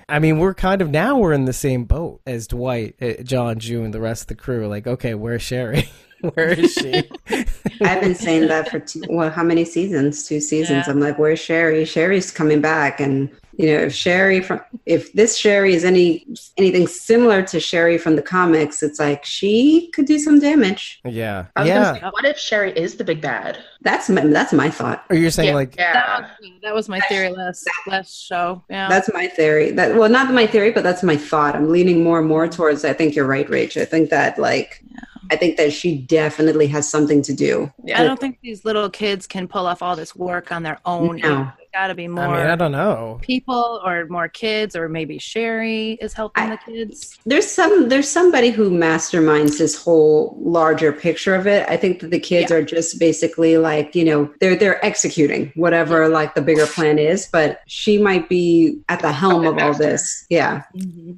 I 0.10 0.20
mean, 0.20 0.40
we're 0.40 0.54
kind 0.54 0.82
of 0.82 0.90
now 0.90 1.18
we're 1.18 1.34
in 1.34 1.44
the 1.44 1.52
same 1.52 1.84
boat 1.84 2.22
as 2.26 2.48
Dwight, 2.48 2.96
uh, 3.02 3.22
John, 3.24 3.60
June, 3.60 3.92
the 3.92 4.00
rest 4.00 4.22
of 4.24 4.28
the 4.28 4.36
crew. 4.36 4.66
Like, 4.68 4.88
okay, 4.88 5.14
where's 5.16 5.42
Sherry? 5.42 5.90
Where 6.34 6.50
is 6.50 6.74
she? 6.74 7.04
I've 7.82 8.02
been 8.02 8.16
saying 8.16 8.48
that 8.48 8.70
for 8.70 8.80
two, 8.80 9.04
well, 9.10 9.30
how 9.30 9.44
many 9.44 9.66
seasons? 9.66 10.28
Two 10.28 10.40
seasons. 10.40 10.88
Yeah. 10.88 10.92
I'm 10.92 11.00
like, 11.00 11.20
where's 11.20 11.40
Sherry? 11.40 11.86
Sherry's 11.86 12.32
coming 12.32 12.60
back, 12.60 13.00
and 13.00 13.30
you 13.58 13.68
know, 13.68 13.80
if 13.80 13.94
Sherry 13.94 14.42
from 14.42 14.62
if 14.86 15.14
this 15.14 15.36
Sherry 15.36 15.74
is 15.74 15.84
any 15.84 16.26
anything 16.58 16.88
similar 16.88 17.42
to 17.44 17.60
Sherry 17.60 17.98
from 17.98 18.16
the 18.16 18.22
comics, 18.22 18.84
it's 18.84 19.00
like 19.00 19.26
she 19.26 19.90
could 19.94 20.06
do 20.06 20.20
some 20.20 20.40
damage. 20.40 21.02
yeah, 21.06 21.48
I 21.56 21.62
was 21.62 21.70
yeah. 21.70 21.94
say, 21.94 22.02
what 22.12 22.26
if 22.26 22.38
Sherry 22.38 22.72
is 22.72 22.96
the 22.96 23.04
big 23.04 23.20
bad? 23.20 23.64
That's 23.82 24.10
my 24.10 24.26
that's 24.28 24.54
my 24.54 24.70
thought. 24.70 25.06
or 25.10 25.16
you're 25.16 25.32
saying 25.32 25.50
yeah, 25.50 25.56
like, 25.56 25.76
That 25.76 26.20
was, 26.40 26.52
that 26.62 26.76
was 26.76 26.90
my 26.90 27.00
theory 27.02 27.30
last 27.30 27.68
last 27.88 28.16
show. 28.16 28.64
Yeah. 28.70 28.90
That's 28.90 29.12
my 29.12 29.28
theory. 29.28 29.72
That 29.72 29.96
well, 29.96 30.10
not 30.10 30.32
my 30.32 30.46
theory, 30.46 30.72
but 30.72 30.84
that's 30.84 31.02
my 31.04 31.18
thought. 31.18 31.56
I'm 31.56 31.70
leaning 31.70 32.04
more 32.04 32.20
and 32.20 32.28
more 32.28 32.48
towards. 32.48 32.86
I 32.86 32.94
think 32.94 33.16
you're 33.16 33.28
right, 33.28 33.48
Rach. 33.48 33.80
I 33.80 33.86
think 33.86 34.12
that 34.12 34.38
like, 34.38 34.84
I 35.30 35.36
think 35.36 35.58
that 35.58 35.74
she 35.74 35.98
definitely 35.98 36.68
has 36.68 36.88
something 36.90 37.22
to 37.24 37.34
do. 37.34 37.72
I 37.96 38.04
don't 38.04 38.20
think 38.20 38.40
these 38.42 38.66
little 38.66 38.90
kids 38.90 39.28
can 39.28 39.48
pull 39.48 39.66
off 39.66 39.82
all 39.82 39.96
this 39.96 40.16
work 40.16 40.52
on 40.52 40.64
their 40.64 40.80
own. 40.86 41.18
No. 41.18 41.52
Got 41.78 41.88
to 41.88 41.96
be 41.96 42.08
more 42.08 42.24
I 42.24 42.38
mean, 42.40 42.48
I 42.48 42.56
don't 42.56 42.72
know. 42.72 43.20
people 43.22 43.80
or 43.86 44.08
more 44.08 44.28
kids, 44.28 44.76
or 44.76 44.90
maybe 44.90 45.20
Sherry 45.20 45.92
is 46.02 46.12
helping 46.12 46.46
I- 46.46 46.50
the 46.50 46.58
kids. 46.58 47.20
There's 47.24 47.48
some 47.48 47.88
there's 47.88 48.10
somebody 48.10 48.50
who 48.50 48.72
masterminds 48.72 49.60
this 49.60 49.80
whole 49.80 50.36
larger 50.42 50.92
picture 50.92 51.36
of 51.36 51.46
it. 51.46 51.70
I 51.70 51.78
think 51.78 52.00
that 52.00 52.10
the 52.10 52.20
kids 52.20 52.52
are 52.52 52.64
just 52.64 53.00
basically 53.00 53.60
like, 53.60 53.94
you 53.94 54.06
know, 54.06 54.34
they're 54.40 54.56
they're 54.56 54.84
executing 54.84 55.52
whatever 55.54 56.10
like 56.10 56.34
the 56.34 56.42
bigger 56.42 56.66
plan 56.66 56.98
is, 56.98 57.28
but 57.32 57.62
she 57.68 58.00
might 58.00 58.28
be 58.28 58.82
at 58.90 59.02
the 59.02 59.12
helm 59.12 59.46
of 59.46 59.60
all 59.60 59.76
this. 59.76 60.26
Yeah. 60.32 60.64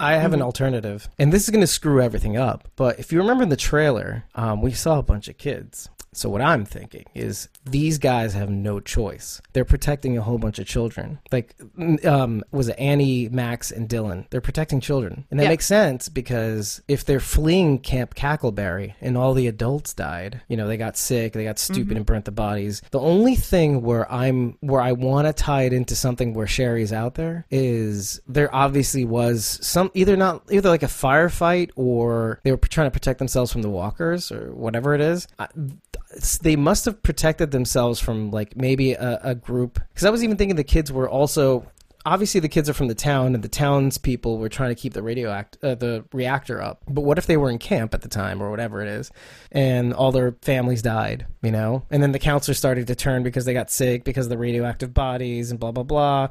I 0.02 0.16
have 0.16 0.34
an 0.34 0.42
alternative, 0.42 1.08
and 1.18 1.32
this 1.32 1.46
is 1.46 1.52
going 1.52 1.62
to 1.62 1.68
screw 1.68 2.02
everything 2.02 2.36
up. 2.36 2.68
But 2.76 3.00
if 3.00 3.14
you 3.14 3.20
remember 3.20 3.44
in 3.44 3.50
the 3.50 3.56
trailer, 3.56 4.26
um, 4.36 4.62
we 4.62 4.74
saw 4.74 5.00
a 5.00 5.04
bunch 5.04 5.30
of 5.30 5.38
kids. 5.38 5.88
So 6.20 6.28
what 6.28 6.42
I'm 6.42 6.66
thinking 6.66 7.06
is 7.16 7.48
these 7.64 7.98
guys 7.98 8.34
have 8.34 8.50
no 8.50 8.82
choice. 8.82 9.42
They're 9.54 9.64
protecting 9.64 10.18
a 10.18 10.22
whole 10.22 10.38
bunch 10.38 10.60
of 10.60 10.68
children. 10.68 11.20
Like, 11.32 11.56
um, 12.04 12.44
was 12.52 12.68
it 12.68 12.78
Annie, 12.78 13.30
Max, 13.30 13.72
and 13.72 13.88
Dylan? 13.88 14.26
They're 14.30 14.42
protecting 14.42 14.82
children, 14.82 15.24
and 15.32 15.40
that 15.40 15.44
Yeah. 15.46 15.50
makes 15.52 15.66
sense 15.66 16.10
because 16.10 16.82
if 16.90 17.06
they're 17.06 17.22
fleeing 17.22 17.80
Camp 17.80 18.16
Cackleberry 18.16 18.96
and 19.00 19.16
all 19.18 19.34
the 19.34 19.48
adults 19.48 19.94
died, 19.94 20.42
you 20.50 20.58
know, 20.58 20.68
they 20.68 20.76
got 20.76 20.98
sick, 20.98 21.32
they 21.32 21.46
got 21.46 21.58
stupid 21.58 21.96
and 21.96 22.06
burnt 22.06 22.26
the 22.26 22.32
bodies. 22.32 22.82
The 22.92 23.00
only 23.00 23.36
thing 23.36 23.82
where 23.82 24.12
I'm 24.12 24.58
where 24.60 24.82
I 24.82 24.92
want 24.92 25.26
to 25.28 25.32
tie 25.32 25.62
it 25.62 25.72
into 25.72 25.96
something 25.96 26.34
where 26.34 26.48
Sherry's 26.48 26.92
out 26.92 27.16
there 27.16 27.46
is 27.50 28.20
there 28.28 28.54
obviously 28.54 29.06
was 29.06 29.58
some 29.62 29.90
either 29.94 30.18
not 30.18 30.44
either 30.52 30.68
like 30.68 30.84
a 30.84 30.88
firefight 30.88 31.70
or 31.78 32.42
they 32.44 32.52
were 32.52 32.58
trying 32.58 32.88
to 32.88 32.92
protect 32.92 33.20
themselves 33.20 33.54
from 33.54 33.62
the 33.62 33.70
walkers 33.70 34.34
or 34.34 34.54
whatever 34.54 34.94
it 34.94 35.00
is. 35.00 35.26
I, 35.40 35.48
they 36.42 36.56
must 36.56 36.86
have 36.86 37.02
protected 37.04 37.52
themselves 37.52 38.00
from 38.00 38.32
like 38.32 38.56
maybe 38.56 38.94
a, 38.94 39.20
a 39.24 39.36
group. 39.36 39.80
Because 39.90 40.06
I 40.06 40.10
was 40.10 40.24
even 40.24 40.38
thinking 40.38 40.56
the 40.56 40.64
kids 40.64 40.92
were 40.92 41.10
also 41.10 41.66
obviously 42.06 42.40
the 42.40 42.50
kids 42.50 42.70
are 42.70 42.74
from 42.74 42.88
the 42.88 42.96
town 42.96 43.36
and 43.36 43.44
the 43.44 43.50
townspeople 43.50 44.38
were 44.38 44.50
trying 44.50 44.70
to 44.70 44.76
keep 44.76 44.94
the 44.94 45.04
radio 45.04 45.32
act 45.32 45.58
uh, 45.64 45.76
the 45.76 46.04
reactor 46.14 46.62
up. 46.62 46.82
But 46.88 47.02
what 47.02 47.18
if 47.18 47.26
they 47.26 47.38
were 47.38 47.50
in 47.50 47.60
camp 47.60 47.94
at 47.94 48.02
the 48.02 48.10
time 48.10 48.42
or 48.42 48.50
whatever 48.50 48.82
it 48.82 48.88
is 48.88 49.12
and 49.52 49.94
all 49.94 50.12
their 50.12 50.36
families 50.42 50.82
died 50.82 51.26
you 51.42 51.52
know? 51.52 51.86
And 51.92 52.02
then 52.02 52.12
the 52.12 52.20
counselors 52.20 52.58
started 52.58 52.88
to 52.88 52.96
turn 52.96 53.24
because 53.24 53.46
they 53.46 53.54
got 53.54 53.70
sick 53.70 54.04
because 54.04 54.26
of 54.26 54.30
the 54.30 54.38
radioactive 54.38 54.94
bodies 54.94 55.52
and 55.52 55.60
blah 55.60 55.72
blah 55.72 55.84
blah 55.84 56.30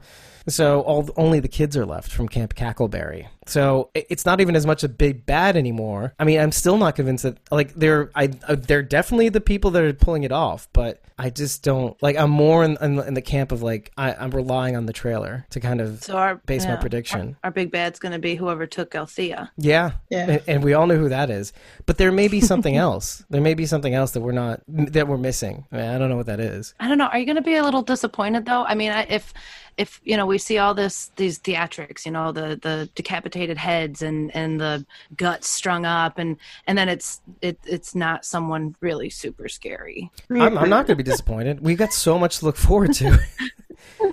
so 0.52 0.80
all 0.80 1.08
only 1.16 1.40
the 1.40 1.48
kids 1.48 1.76
are 1.76 1.86
left 1.86 2.10
from 2.10 2.28
Camp 2.28 2.54
Cackleberry. 2.54 3.28
So 3.46 3.90
it's 3.94 4.26
not 4.26 4.40
even 4.40 4.54
as 4.56 4.66
much 4.66 4.84
a 4.84 4.88
big 4.88 5.24
bad 5.24 5.56
anymore. 5.56 6.14
I 6.18 6.24
mean, 6.24 6.38
I'm 6.38 6.52
still 6.52 6.76
not 6.76 6.96
convinced 6.96 7.24
that 7.24 7.38
like 7.50 7.74
they're 7.74 8.10
I 8.14 8.30
uh, 8.46 8.56
they're 8.56 8.82
definitely 8.82 9.30
the 9.30 9.40
people 9.40 9.70
that 9.72 9.82
are 9.82 9.92
pulling 9.92 10.24
it 10.24 10.32
off, 10.32 10.68
but 10.72 11.02
I 11.18 11.30
just 11.30 11.64
don't 11.64 12.00
like. 12.02 12.16
I'm 12.16 12.30
more 12.30 12.62
in, 12.62 12.76
in, 12.80 12.98
in 13.00 13.14
the 13.14 13.22
camp 13.22 13.50
of 13.50 13.62
like 13.62 13.90
I, 13.96 14.14
I'm 14.14 14.30
relying 14.30 14.76
on 14.76 14.86
the 14.86 14.92
trailer 14.92 15.46
to 15.50 15.60
kind 15.60 15.80
of 15.80 16.04
So 16.04 16.16
our 16.16 16.36
base 16.36 16.64
my 16.66 16.76
prediction. 16.76 17.36
Our, 17.42 17.48
our 17.48 17.50
big 17.50 17.72
bad's 17.72 17.98
going 17.98 18.12
to 18.12 18.18
be 18.18 18.36
whoever 18.36 18.66
took 18.66 18.94
Althea. 18.94 19.50
Yeah. 19.56 19.92
Yeah. 20.10 20.30
And, 20.30 20.42
and 20.46 20.64
we 20.64 20.74
all 20.74 20.86
know 20.86 20.96
who 20.96 21.08
that 21.08 21.30
is. 21.30 21.52
But 21.86 21.98
there 21.98 22.12
may 22.12 22.28
be 22.28 22.40
something 22.40 22.76
else. 22.86 23.24
There 23.30 23.40
may 23.40 23.54
be 23.54 23.66
something 23.66 23.94
else 23.94 24.12
that 24.12 24.20
we're 24.20 24.32
not 24.32 24.60
that 24.68 25.08
we're 25.08 25.16
missing. 25.16 25.64
I, 25.72 25.76
mean, 25.76 25.86
I 25.86 25.98
don't 25.98 26.08
know 26.08 26.16
what 26.16 26.26
that 26.26 26.40
is. 26.40 26.74
I 26.78 26.86
don't 26.86 26.98
know. 26.98 27.06
Are 27.06 27.18
you 27.18 27.26
going 27.26 27.36
to 27.36 27.42
be 27.42 27.56
a 27.56 27.64
little 27.64 27.82
disappointed 27.82 28.44
though? 28.44 28.64
I 28.64 28.74
mean, 28.74 28.90
I, 28.92 29.02
if 29.04 29.32
if 29.78 30.00
you 30.04 30.16
know 30.16 30.26
we 30.26 30.38
see 30.38 30.58
all 30.58 30.74
this 30.74 31.10
these 31.16 31.38
theatrics, 31.38 32.04
you 32.04 32.10
know, 32.10 32.32
the 32.32 32.58
the 32.60 32.90
decapitated 32.94 33.56
heads 33.56 34.02
and 34.02 34.34
and 34.34 34.60
the 34.60 34.84
guts 35.16 35.48
strung 35.48 35.86
up, 35.86 36.18
and 36.18 36.36
and 36.66 36.76
then 36.76 36.88
it's 36.88 37.22
it 37.40 37.58
it's 37.64 37.94
not 37.94 38.24
someone 38.24 38.74
really 38.80 39.08
super 39.08 39.48
scary. 39.48 40.10
I'm, 40.28 40.58
I'm 40.58 40.68
not 40.68 40.86
going 40.86 40.98
to 40.98 41.02
be 41.02 41.08
disappointed. 41.08 41.60
We've 41.60 41.78
got 41.78 41.92
so 41.92 42.18
much 42.18 42.40
to 42.40 42.44
look 42.44 42.56
forward 42.56 42.92
to. 42.94 43.18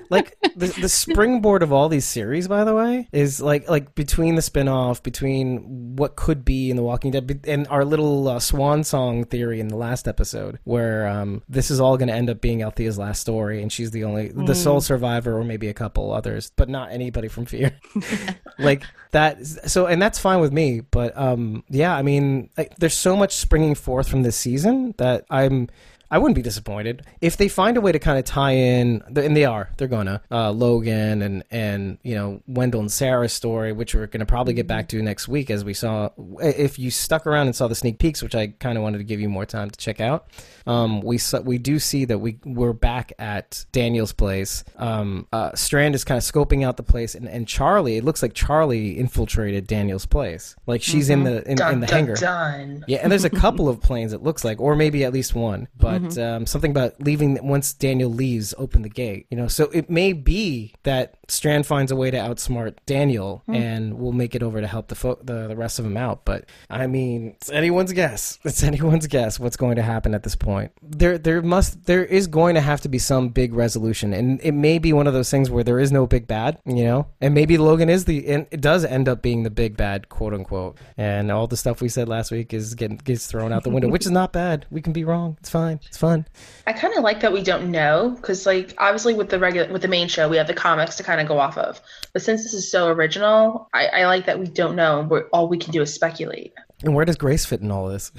like 0.09 0.37
the, 0.55 0.67
the 0.67 0.89
springboard 1.05 1.63
of 1.63 1.71
all 1.73 1.89
these 1.89 2.05
series 2.05 2.47
by 2.47 2.63
the 2.63 2.73
way 2.73 3.07
is 3.11 3.41
like 3.41 3.69
like 3.69 3.95
between 3.95 4.35
the 4.35 4.41
spin-off 4.41 5.01
between 5.03 5.95
what 5.95 6.15
could 6.15 6.45
be 6.45 6.69
in 6.69 6.75
the 6.75 6.83
walking 6.83 7.11
dead 7.11 7.41
and 7.47 7.67
our 7.67 7.85
little 7.85 8.27
uh, 8.27 8.39
swan 8.39 8.83
song 8.83 9.23
theory 9.25 9.59
in 9.59 9.67
the 9.67 9.75
last 9.75 10.07
episode 10.07 10.59
where 10.63 11.07
um, 11.07 11.41
this 11.49 11.71
is 11.71 11.79
all 11.79 11.97
going 11.97 12.07
to 12.07 12.13
end 12.13 12.29
up 12.29 12.41
being 12.41 12.59
althea's 12.59 12.97
last 12.97 13.19
story 13.21 13.61
and 13.61 13.71
she's 13.71 13.91
the 13.91 14.03
only 14.03 14.29
the 14.29 14.55
sole 14.55 14.81
survivor 14.81 15.37
or 15.37 15.43
maybe 15.43 15.67
a 15.67 15.73
couple 15.73 16.11
others 16.11 16.51
but 16.55 16.69
not 16.69 16.91
anybody 16.91 17.27
from 17.27 17.45
fear. 17.45 17.71
Like 18.57 18.83
that 19.11 19.45
so 19.45 19.85
and 19.85 20.01
that's 20.01 20.19
fine 20.19 20.39
with 20.39 20.51
me 20.51 20.81
but 20.81 21.17
um 21.17 21.63
yeah 21.69 21.95
i 21.95 22.01
mean 22.01 22.49
like, 22.57 22.75
there's 22.75 22.93
so 22.93 23.15
much 23.15 23.33
springing 23.33 23.73
forth 23.73 24.09
from 24.09 24.23
this 24.23 24.35
season 24.35 24.93
that 24.97 25.25
i'm 25.29 25.69
I 26.11 26.17
wouldn't 26.17 26.35
be 26.35 26.41
disappointed 26.41 27.05
if 27.21 27.37
they 27.37 27.47
find 27.47 27.77
a 27.77 27.81
way 27.81 27.91
to 27.91 27.99
kind 27.99 28.17
of 28.17 28.25
tie 28.25 28.51
in, 28.51 29.01
and 29.07 29.35
they 29.35 29.45
are. 29.45 29.69
They're 29.77 29.87
gonna 29.87 30.21
uh, 30.31 30.51
Logan 30.51 31.21
and 31.21 31.43
and 31.51 31.97
you 32.03 32.15
know 32.15 32.41
Wendell 32.47 32.81
and 32.81 32.91
Sarah's 32.91 33.33
story, 33.33 33.71
which 33.71 33.95
we're 33.95 34.07
gonna 34.07 34.25
probably 34.25 34.53
get 34.53 34.67
back 34.67 34.87
to 34.89 35.01
next 35.01 35.27
week, 35.27 35.49
as 35.49 35.63
we 35.65 35.73
saw. 35.73 36.09
If 36.39 36.77
you 36.79 36.91
stuck 36.91 37.25
around 37.25 37.47
and 37.47 37.55
saw 37.55 37.67
the 37.67 37.75
sneak 37.75 37.99
peeks, 37.99 38.21
which 38.21 38.35
I 38.35 38.47
kind 38.47 38.77
of 38.77 38.83
wanted 38.83 38.99
to 38.99 39.03
give 39.03 39.19
you 39.19 39.29
more 39.29 39.45
time 39.45 39.69
to 39.69 39.77
check 39.77 39.99
out, 39.99 40.27
um, 40.67 41.01
we 41.01 41.17
saw, 41.17 41.41
we 41.41 41.57
do 41.57 41.79
see 41.79 42.05
that 42.05 42.19
we 42.19 42.39
we're 42.45 42.73
back 42.73 43.13
at 43.19 43.65
Daniel's 43.71 44.13
place. 44.13 44.63
Um, 44.77 45.27
uh, 45.33 45.53
Strand 45.55 45.95
is 45.95 46.03
kind 46.03 46.17
of 46.17 46.23
scoping 46.23 46.63
out 46.63 46.77
the 46.77 46.83
place, 46.83 47.15
and, 47.15 47.27
and 47.27 47.47
Charlie. 47.47 47.97
It 47.97 48.03
looks 48.03 48.21
like 48.21 48.33
Charlie 48.33 48.97
infiltrated 48.97 49.67
Daniel's 49.67 50.05
place, 50.05 50.55
like 50.67 50.81
she's 50.81 51.09
in 51.09 51.23
the 51.23 51.43
in, 51.43 51.61
in 51.61 51.79
the 51.79 51.87
dun, 51.87 51.97
hangar. 51.97 52.15
dun. 52.15 52.85
Yeah, 52.87 52.99
and 53.01 53.11
there's 53.11 53.25
a 53.25 53.29
couple 53.29 53.67
of 53.67 53.81
planes. 53.81 54.13
It 54.13 54.23
looks 54.23 54.43
like, 54.43 54.59
or 54.59 54.75
maybe 54.75 55.03
at 55.03 55.13
least 55.13 55.35
one. 55.35 55.67
But 55.77 55.94
um, 56.17 56.45
something 56.45 56.71
about 56.71 56.99
leaving 57.01 57.39
once 57.47 57.73
Daniel 57.73 58.09
leaves, 58.09 58.53
open 58.57 58.81
the 58.81 58.89
gate. 58.89 59.27
You 59.29 59.37
know, 59.37 59.47
so 59.47 59.65
it 59.73 59.89
may 59.89 60.13
be 60.13 60.73
that 60.83 61.15
Strand 61.27 61.65
finds 61.65 61.91
a 61.91 61.95
way 61.95 62.11
to 62.11 62.17
outsmart 62.17 62.75
Daniel, 62.85 63.43
and 63.47 63.97
will 63.99 64.11
make 64.11 64.35
it 64.35 64.43
over 64.43 64.61
to 64.61 64.67
help 64.67 64.87
the 64.87 64.95
fo- 64.95 65.19
the 65.23 65.47
the 65.47 65.55
rest 65.55 65.79
of 65.79 65.85
them 65.85 65.97
out. 65.97 66.25
But 66.25 66.45
I 66.69 66.87
mean, 66.87 67.35
it's 67.37 67.49
anyone's 67.49 67.93
guess. 67.93 68.39
It's 68.45 68.63
anyone's 68.63 69.07
guess 69.07 69.37
what's 69.39 69.57
going 69.57 69.75
to 69.75 69.81
happen 69.81 70.13
at 70.15 70.23
this 70.23 70.35
point. 70.35 70.71
There, 70.81 71.17
there 71.17 71.41
must, 71.41 71.85
there 71.87 72.05
is 72.05 72.27
going 72.27 72.55
to 72.55 72.61
have 72.61 72.79
to 72.81 72.89
be 72.89 72.99
some 72.99 73.29
big 73.29 73.53
resolution, 73.53 74.13
and 74.13 74.39
it 74.41 74.53
may 74.53 74.79
be 74.79 74.93
one 74.93 75.07
of 75.07 75.13
those 75.13 75.29
things 75.29 75.49
where 75.49 75.63
there 75.63 75.79
is 75.79 75.91
no 75.91 76.07
big 76.07 76.25
bad. 76.27 76.59
You 76.65 76.83
know, 76.85 77.07
and 77.19 77.33
maybe 77.33 77.57
Logan 77.57 77.89
is 77.89 78.05
the, 78.05 78.25
and 78.27 78.47
it 78.51 78.61
does 78.61 78.85
end 78.85 79.09
up 79.09 79.21
being 79.21 79.43
the 79.43 79.49
big 79.49 79.75
bad, 79.75 80.07
quote 80.09 80.33
unquote. 80.33 80.77
And 80.97 81.31
all 81.31 81.47
the 81.47 81.57
stuff 81.57 81.81
we 81.81 81.89
said 81.89 82.07
last 82.07 82.31
week 82.31 82.53
is 82.53 82.75
getting 82.75 82.97
gets 82.97 83.27
thrown 83.27 83.51
out 83.51 83.63
the 83.63 83.69
window, 83.69 83.89
which 83.89 84.05
is 84.05 84.11
not 84.11 84.31
bad. 84.31 84.65
We 84.69 84.81
can 84.81 84.93
be 84.93 85.03
wrong. 85.03 85.37
It's 85.39 85.49
fine. 85.49 85.79
It's 85.87 85.97
fun. 85.97 86.25
I 86.67 86.73
kind 86.73 86.93
of 86.97 87.03
like 87.03 87.21
that 87.21 87.31
we 87.31 87.41
don't 87.43 87.71
know 87.71 88.09
because, 88.15 88.45
like, 88.45 88.73
obviously 88.77 89.13
with 89.13 89.29
the 89.29 89.39
regular 89.39 89.71
with 89.71 89.81
the 89.81 89.87
main 89.87 90.07
show, 90.07 90.27
we 90.27 90.37
have 90.37 90.47
the 90.47 90.53
comics 90.53 90.97
to 90.97 91.03
kind 91.03 91.21
of 91.21 91.27
go 91.27 91.39
off 91.39 91.57
of. 91.57 91.79
But 92.13 92.21
since 92.21 92.43
this 92.43 92.53
is 92.53 92.71
so 92.71 92.87
original, 92.89 93.69
I, 93.73 93.87
I 93.87 94.05
like 94.07 94.25
that 94.25 94.39
we 94.39 94.47
don't 94.47 94.75
know. 94.75 95.07
We're, 95.09 95.27
all 95.27 95.47
we 95.47 95.57
can 95.57 95.71
do 95.71 95.81
is 95.81 95.93
speculate. 95.93 96.53
And 96.83 96.93
where 96.95 97.05
does 97.05 97.15
Grace 97.15 97.45
fit 97.45 97.61
in 97.61 97.71
all 97.71 97.87
this? 97.87 98.11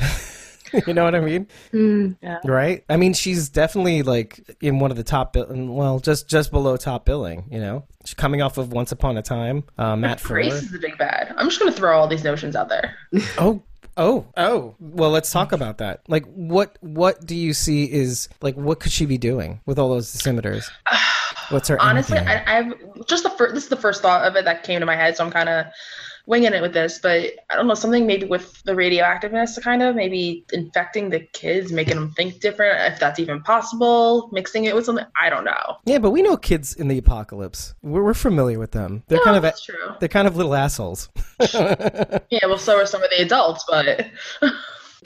you 0.86 0.94
know 0.94 1.04
what 1.04 1.14
I 1.14 1.20
mean? 1.20 1.46
Mm. 1.72 2.16
Right? 2.44 2.84
I 2.88 2.96
mean, 2.96 3.12
she's 3.14 3.48
definitely 3.48 4.02
like 4.02 4.56
in 4.60 4.78
one 4.78 4.90
of 4.90 4.96
the 4.96 5.04
top, 5.04 5.32
bill- 5.32 5.46
well, 5.50 5.98
just 5.98 6.28
just 6.28 6.50
below 6.50 6.76
top 6.76 7.04
billing. 7.04 7.46
You 7.50 7.60
know, 7.60 7.84
she's 8.04 8.14
coming 8.14 8.42
off 8.42 8.58
of 8.58 8.72
Once 8.72 8.92
Upon 8.92 9.16
a 9.16 9.22
Time. 9.22 9.64
Uh, 9.78 9.96
Matt 9.96 10.22
Grace 10.22 10.48
Fuller. 10.48 10.58
is 10.58 10.70
the 10.70 10.78
big 10.78 10.98
bad. 10.98 11.34
I'm 11.36 11.48
just 11.48 11.58
gonna 11.60 11.72
throw 11.72 11.98
all 11.98 12.08
these 12.08 12.24
notions 12.24 12.56
out 12.56 12.68
there. 12.68 12.96
Oh, 13.38 13.62
oh, 13.96 14.26
oh. 14.36 14.74
Well, 14.78 15.10
let's 15.10 15.30
talk 15.30 15.52
about 15.52 15.78
that. 15.78 16.00
Like, 16.08 16.26
what 16.34 16.76
what 16.80 17.24
do 17.24 17.34
you 17.34 17.52
see 17.52 17.90
is 17.90 18.28
like 18.40 18.54
what 18.54 18.80
could 18.80 18.92
she 18.92 19.06
be 19.06 19.18
doing 19.18 19.60
with 19.66 19.78
all 19.78 19.90
those 19.90 20.12
dosimeters? 20.12 20.64
What's 21.50 21.68
her 21.68 21.80
Honestly. 21.80 22.18
I, 22.18 22.58
I've 22.58 23.06
just 23.06 23.22
the 23.22 23.30
first. 23.30 23.54
This 23.54 23.64
is 23.64 23.70
the 23.70 23.76
first 23.76 24.02
thought 24.02 24.26
of 24.26 24.34
it 24.34 24.44
that 24.46 24.64
came 24.64 24.80
to 24.80 24.86
my 24.86 24.96
head, 24.96 25.16
so 25.16 25.24
I'm 25.24 25.30
kind 25.30 25.48
of 25.48 25.66
winging 26.26 26.52
it 26.52 26.60
with 26.62 26.72
this. 26.74 26.98
But 26.98 27.30
I 27.50 27.56
don't 27.56 27.66
know 27.66 27.74
something 27.74 28.06
maybe 28.06 28.26
with 28.26 28.62
the 28.64 28.72
radioactiveness, 28.72 29.60
kind 29.62 29.82
of 29.82 29.94
maybe 29.94 30.44
infecting 30.52 31.08
the 31.10 31.20
kids, 31.32 31.72
making 31.72 31.94
them 31.94 32.12
think 32.12 32.40
different, 32.40 32.92
if 32.92 32.98
that's 33.00 33.18
even 33.20 33.42
possible. 33.42 34.28
Mixing 34.32 34.64
it 34.64 34.74
with 34.74 34.84
something, 34.84 35.04
I 35.20 35.30
don't 35.30 35.44
know. 35.44 35.76
yeah, 35.84 35.98
but 35.98 36.10
we 36.10 36.22
know 36.22 36.36
kids 36.36 36.74
in 36.74 36.88
the 36.88 36.98
apocalypse. 36.98 37.74
We're, 37.82 38.02
we're 38.04 38.14
familiar 38.14 38.58
with 38.58 38.72
them. 38.72 39.02
They're 39.08 39.18
No, 39.18 39.24
kind 39.24 39.34
oh, 39.34 39.38
of 39.38 39.42
that's 39.42 39.64
true. 39.64 39.74
they're 40.00 40.08
kind 40.08 40.26
of 40.28 40.36
little 40.36 40.54
assholes. 40.54 41.08
Yeah, 42.28 42.46
well, 42.46 42.58
so 42.58 42.76
are 42.76 42.86
some 42.86 43.02
of 43.02 43.10
the 43.10 43.22
adults, 43.22 43.64
but 43.68 44.06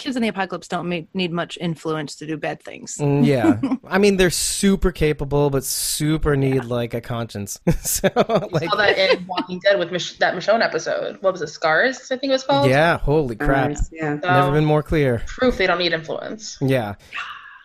Kids 0.01 0.17
in 0.17 0.23
the 0.23 0.29
apocalypse 0.29 0.67
don't 0.67 0.89
ma- 0.89 1.03
need 1.15 1.31
much 1.31 1.59
influence 1.61 2.15
to 2.17 2.27
do 2.27 2.37
bad 2.37 2.63
things. 2.63 2.97
Mm, 2.99 3.25
yeah, 3.25 3.61
I 3.87 3.99
mean 3.99 4.17
they're 4.17 4.31
super 4.31 4.93
capable, 4.93 5.51
but 5.51 5.63
super 5.63 6.37
need 6.37 6.65
like 6.65 6.95
a 6.95 7.01
conscience. 7.03 7.61
so 7.83 8.09
like, 8.51 8.65
saw 8.71 8.77
that 8.77 8.97
in 8.99 9.27
Walking 9.27 9.61
Dead 9.61 9.79
with 9.79 9.93
Mich- 9.93 10.19
that 10.19 10.35
Michonne 10.35 10.63
episode. 10.63 11.19
What 11.21 11.33
was 11.33 11.43
it, 11.43 11.49
Scars? 11.49 12.11
I 12.11 12.17
think 12.17 12.31
it 12.31 12.33
was 12.33 12.45
called. 12.45 12.69
yeah, 12.71 12.97
holy 12.99 13.37
crap, 13.37 13.71
Nice, 13.71 13.91
yeah. 13.93 14.19
So, 14.21 14.27
never 14.29 14.53
been 14.53 14.65
more 14.65 14.83
clear. 14.83 15.23
proof 15.27 15.59
they 15.59 15.67
don't 15.67 15.79
need 15.79 15.93
influence. 15.93 16.57
Yeah. 16.61 16.95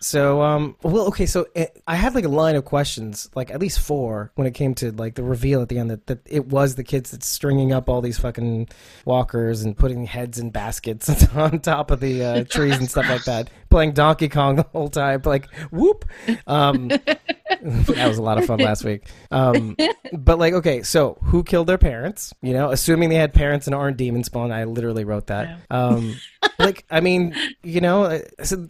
So, 0.06 0.44
um, 0.44 0.76
well, 0.84 1.08
okay. 1.08 1.26
So 1.26 1.48
it, 1.56 1.82
I 1.88 1.96
had 1.96 2.14
like 2.14 2.26
a 2.26 2.30
line 2.30 2.56
of 2.56 2.64
questions, 2.64 3.28
like 3.34 3.50
at 3.50 3.60
least 3.60 3.80
four, 3.80 4.32
when 4.36 4.46
it 4.46 4.54
came 4.54 4.76
to 4.76 4.92
like 4.92 5.16
the 5.16 5.24
reveal 5.24 5.64
at 5.64 5.70
the 5.70 5.80
end 5.80 5.90
that, 5.90 6.06
that 6.06 6.20
it 6.28 6.46
was 6.46 6.76
the 6.76 6.84
kids 6.84 7.10
that's 7.10 7.26
stringing 7.26 7.74
up 7.74 7.90
all 7.90 8.02
these 8.02 8.20
fucking 8.20 8.70
walkers 9.04 9.64
and 9.64 9.76
putting 9.76 10.06
heads 10.06 10.38
in 10.38 10.52
baskets 10.52 11.10
on 11.36 11.60
top 11.60 11.90
of 11.90 12.02
the 12.02 12.24
uh, 12.24 12.44
trees 12.50 12.78
and 12.78 12.88
stuff 12.88 13.10
like 13.10 13.24
that, 13.24 13.50
playing 13.72 13.94
Donkey 13.94 14.30
Kong 14.30 14.58
the 14.58 14.68
whole 14.74 14.90
time, 14.90 15.24
like 15.26 15.52
whoop. 15.72 16.06
Um, 16.46 16.88
that 17.62 18.08
was 18.08 18.20
a 18.20 18.22
lot 18.22 18.38
of 18.38 18.46
fun 18.46 18.60
last 18.60 18.84
week. 18.84 19.08
Um, 19.32 19.76
but 20.14 20.38
like, 20.38 20.54
okay, 20.54 20.84
so 20.84 21.18
who 21.24 21.44
killed 21.44 21.66
their 21.66 21.80
parents? 21.80 22.32
You 22.44 22.54
know, 22.54 22.70
assuming 22.70 23.10
they 23.10 23.16
had 23.16 23.34
parents 23.34 23.66
and 23.66 23.74
aren't 23.74 23.98
demon 23.98 24.24
spawn. 24.24 24.52
I 24.52 24.66
literally 24.66 25.04
wrote 25.04 25.28
that. 25.28 25.62
Um, 25.72 26.16
like, 26.60 26.86
I 26.92 27.00
mean, 27.00 27.36
you 27.64 27.82
know, 27.82 28.04
uh, 28.04 28.20
so 28.44 28.70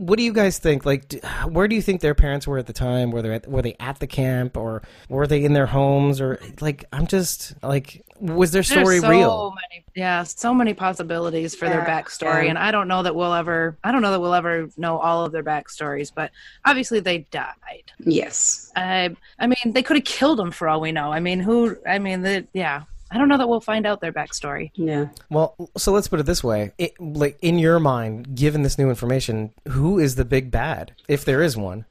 what 0.00 0.16
do 0.16 0.22
you 0.22 0.32
guys 0.32 0.58
think? 0.58 0.86
Like, 0.86 1.08
d- 1.08 1.20
where 1.46 1.68
do 1.68 1.76
you 1.76 1.82
think 1.82 2.00
their 2.00 2.14
parents 2.14 2.46
were 2.46 2.56
at 2.56 2.66
the 2.66 2.72
time? 2.72 3.10
Were 3.10 3.20
they 3.20 3.34
at, 3.34 3.46
were 3.46 3.60
they 3.60 3.76
at 3.78 3.98
the 3.98 4.06
camp, 4.06 4.56
or 4.56 4.80
were 5.10 5.26
they 5.26 5.44
in 5.44 5.52
their 5.52 5.66
homes, 5.66 6.22
or 6.22 6.40
like? 6.62 6.86
I'm 6.90 7.06
just 7.06 7.54
like, 7.62 8.02
was 8.18 8.50
their 8.50 8.62
story 8.62 9.00
so 9.00 9.10
real? 9.10 9.54
Many, 9.70 9.84
yeah, 9.94 10.22
so 10.22 10.54
many 10.54 10.72
possibilities 10.72 11.54
for 11.54 11.68
their 11.68 11.82
backstory, 11.82 12.44
yeah. 12.44 12.50
and 12.50 12.58
I 12.58 12.70
don't 12.70 12.88
know 12.88 13.02
that 13.02 13.14
we'll 13.14 13.34
ever. 13.34 13.76
I 13.84 13.92
don't 13.92 14.00
know 14.00 14.10
that 14.10 14.20
we'll 14.20 14.32
ever 14.32 14.70
know 14.78 14.98
all 14.98 15.26
of 15.26 15.32
their 15.32 15.44
backstories, 15.44 16.10
but 16.14 16.30
obviously 16.64 17.00
they 17.00 17.18
died. 17.30 17.92
Yes. 17.98 18.72
I, 18.74 19.14
I 19.38 19.46
mean, 19.46 19.74
they 19.74 19.82
could 19.82 19.98
have 19.98 20.04
killed 20.06 20.38
them 20.38 20.50
for 20.50 20.66
all 20.66 20.80
we 20.80 20.92
know. 20.92 21.12
I 21.12 21.20
mean, 21.20 21.40
who? 21.40 21.76
I 21.86 21.98
mean, 21.98 22.22
the, 22.22 22.46
yeah. 22.54 22.84
I 23.10 23.18
don't 23.18 23.28
know 23.28 23.38
that 23.38 23.48
we'll 23.48 23.60
find 23.60 23.86
out 23.86 24.00
their 24.00 24.12
backstory. 24.12 24.70
Yeah. 24.74 25.08
Well, 25.30 25.56
so 25.76 25.92
let's 25.92 26.08
put 26.08 26.20
it 26.20 26.26
this 26.26 26.44
way: 26.44 26.72
it, 26.78 26.92
like 27.00 27.38
in 27.42 27.58
your 27.58 27.80
mind, 27.80 28.34
given 28.36 28.62
this 28.62 28.78
new 28.78 28.88
information, 28.88 29.52
who 29.68 29.98
is 29.98 30.14
the 30.14 30.24
big 30.24 30.50
bad, 30.50 30.92
if 31.08 31.24
there 31.24 31.42
is 31.42 31.56
one? 31.56 31.86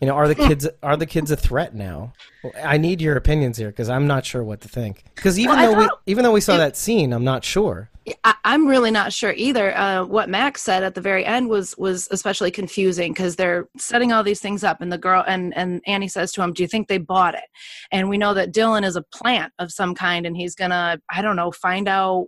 You 0.00 0.06
know, 0.06 0.14
are 0.14 0.28
the 0.28 0.34
kids 0.34 0.68
are 0.82 0.96
the 0.96 1.06
kids 1.06 1.30
a 1.30 1.36
threat 1.36 1.74
now? 1.74 2.12
Well, 2.42 2.52
I 2.62 2.76
need 2.76 3.00
your 3.00 3.16
opinions 3.16 3.56
here 3.56 3.68
because 3.68 3.88
I'm 3.88 4.06
not 4.06 4.24
sure 4.26 4.44
what 4.44 4.60
to 4.60 4.68
think. 4.68 5.04
Because 5.14 5.38
even 5.38 5.56
Well, 5.56 5.72
though 5.72 5.78
we 5.80 5.88
even 6.06 6.24
though 6.24 6.32
we 6.32 6.40
saw 6.40 6.56
that 6.56 6.76
scene, 6.76 7.12
I'm 7.12 7.24
not 7.24 7.44
sure. 7.44 7.90
I, 8.22 8.34
I'm 8.44 8.68
really 8.68 8.92
not 8.92 9.12
sure 9.12 9.32
either. 9.32 9.76
Uh, 9.76 10.04
what 10.04 10.28
Max 10.28 10.62
said 10.62 10.84
at 10.84 10.94
the 10.94 11.00
very 11.00 11.24
end 11.24 11.48
was 11.48 11.76
was 11.76 12.06
especially 12.10 12.50
confusing 12.50 13.12
because 13.12 13.36
they're 13.36 13.68
setting 13.78 14.12
all 14.12 14.22
these 14.22 14.40
things 14.40 14.62
up, 14.62 14.80
and 14.80 14.92
the 14.92 14.98
girl 14.98 15.24
and 15.26 15.56
and 15.56 15.80
Annie 15.86 16.08
says 16.08 16.30
to 16.32 16.42
him, 16.42 16.52
"Do 16.52 16.62
you 16.62 16.68
think 16.68 16.88
they 16.88 16.98
bought 16.98 17.34
it?" 17.34 17.44
And 17.90 18.08
we 18.08 18.18
know 18.18 18.34
that 18.34 18.52
Dylan 18.52 18.84
is 18.84 18.96
a 18.96 19.02
plant 19.02 19.52
of 19.58 19.72
some 19.72 19.94
kind, 19.94 20.26
and 20.26 20.36
he's 20.36 20.54
gonna 20.54 21.00
I 21.10 21.22
don't 21.22 21.36
know 21.36 21.50
find 21.50 21.88
out 21.88 22.26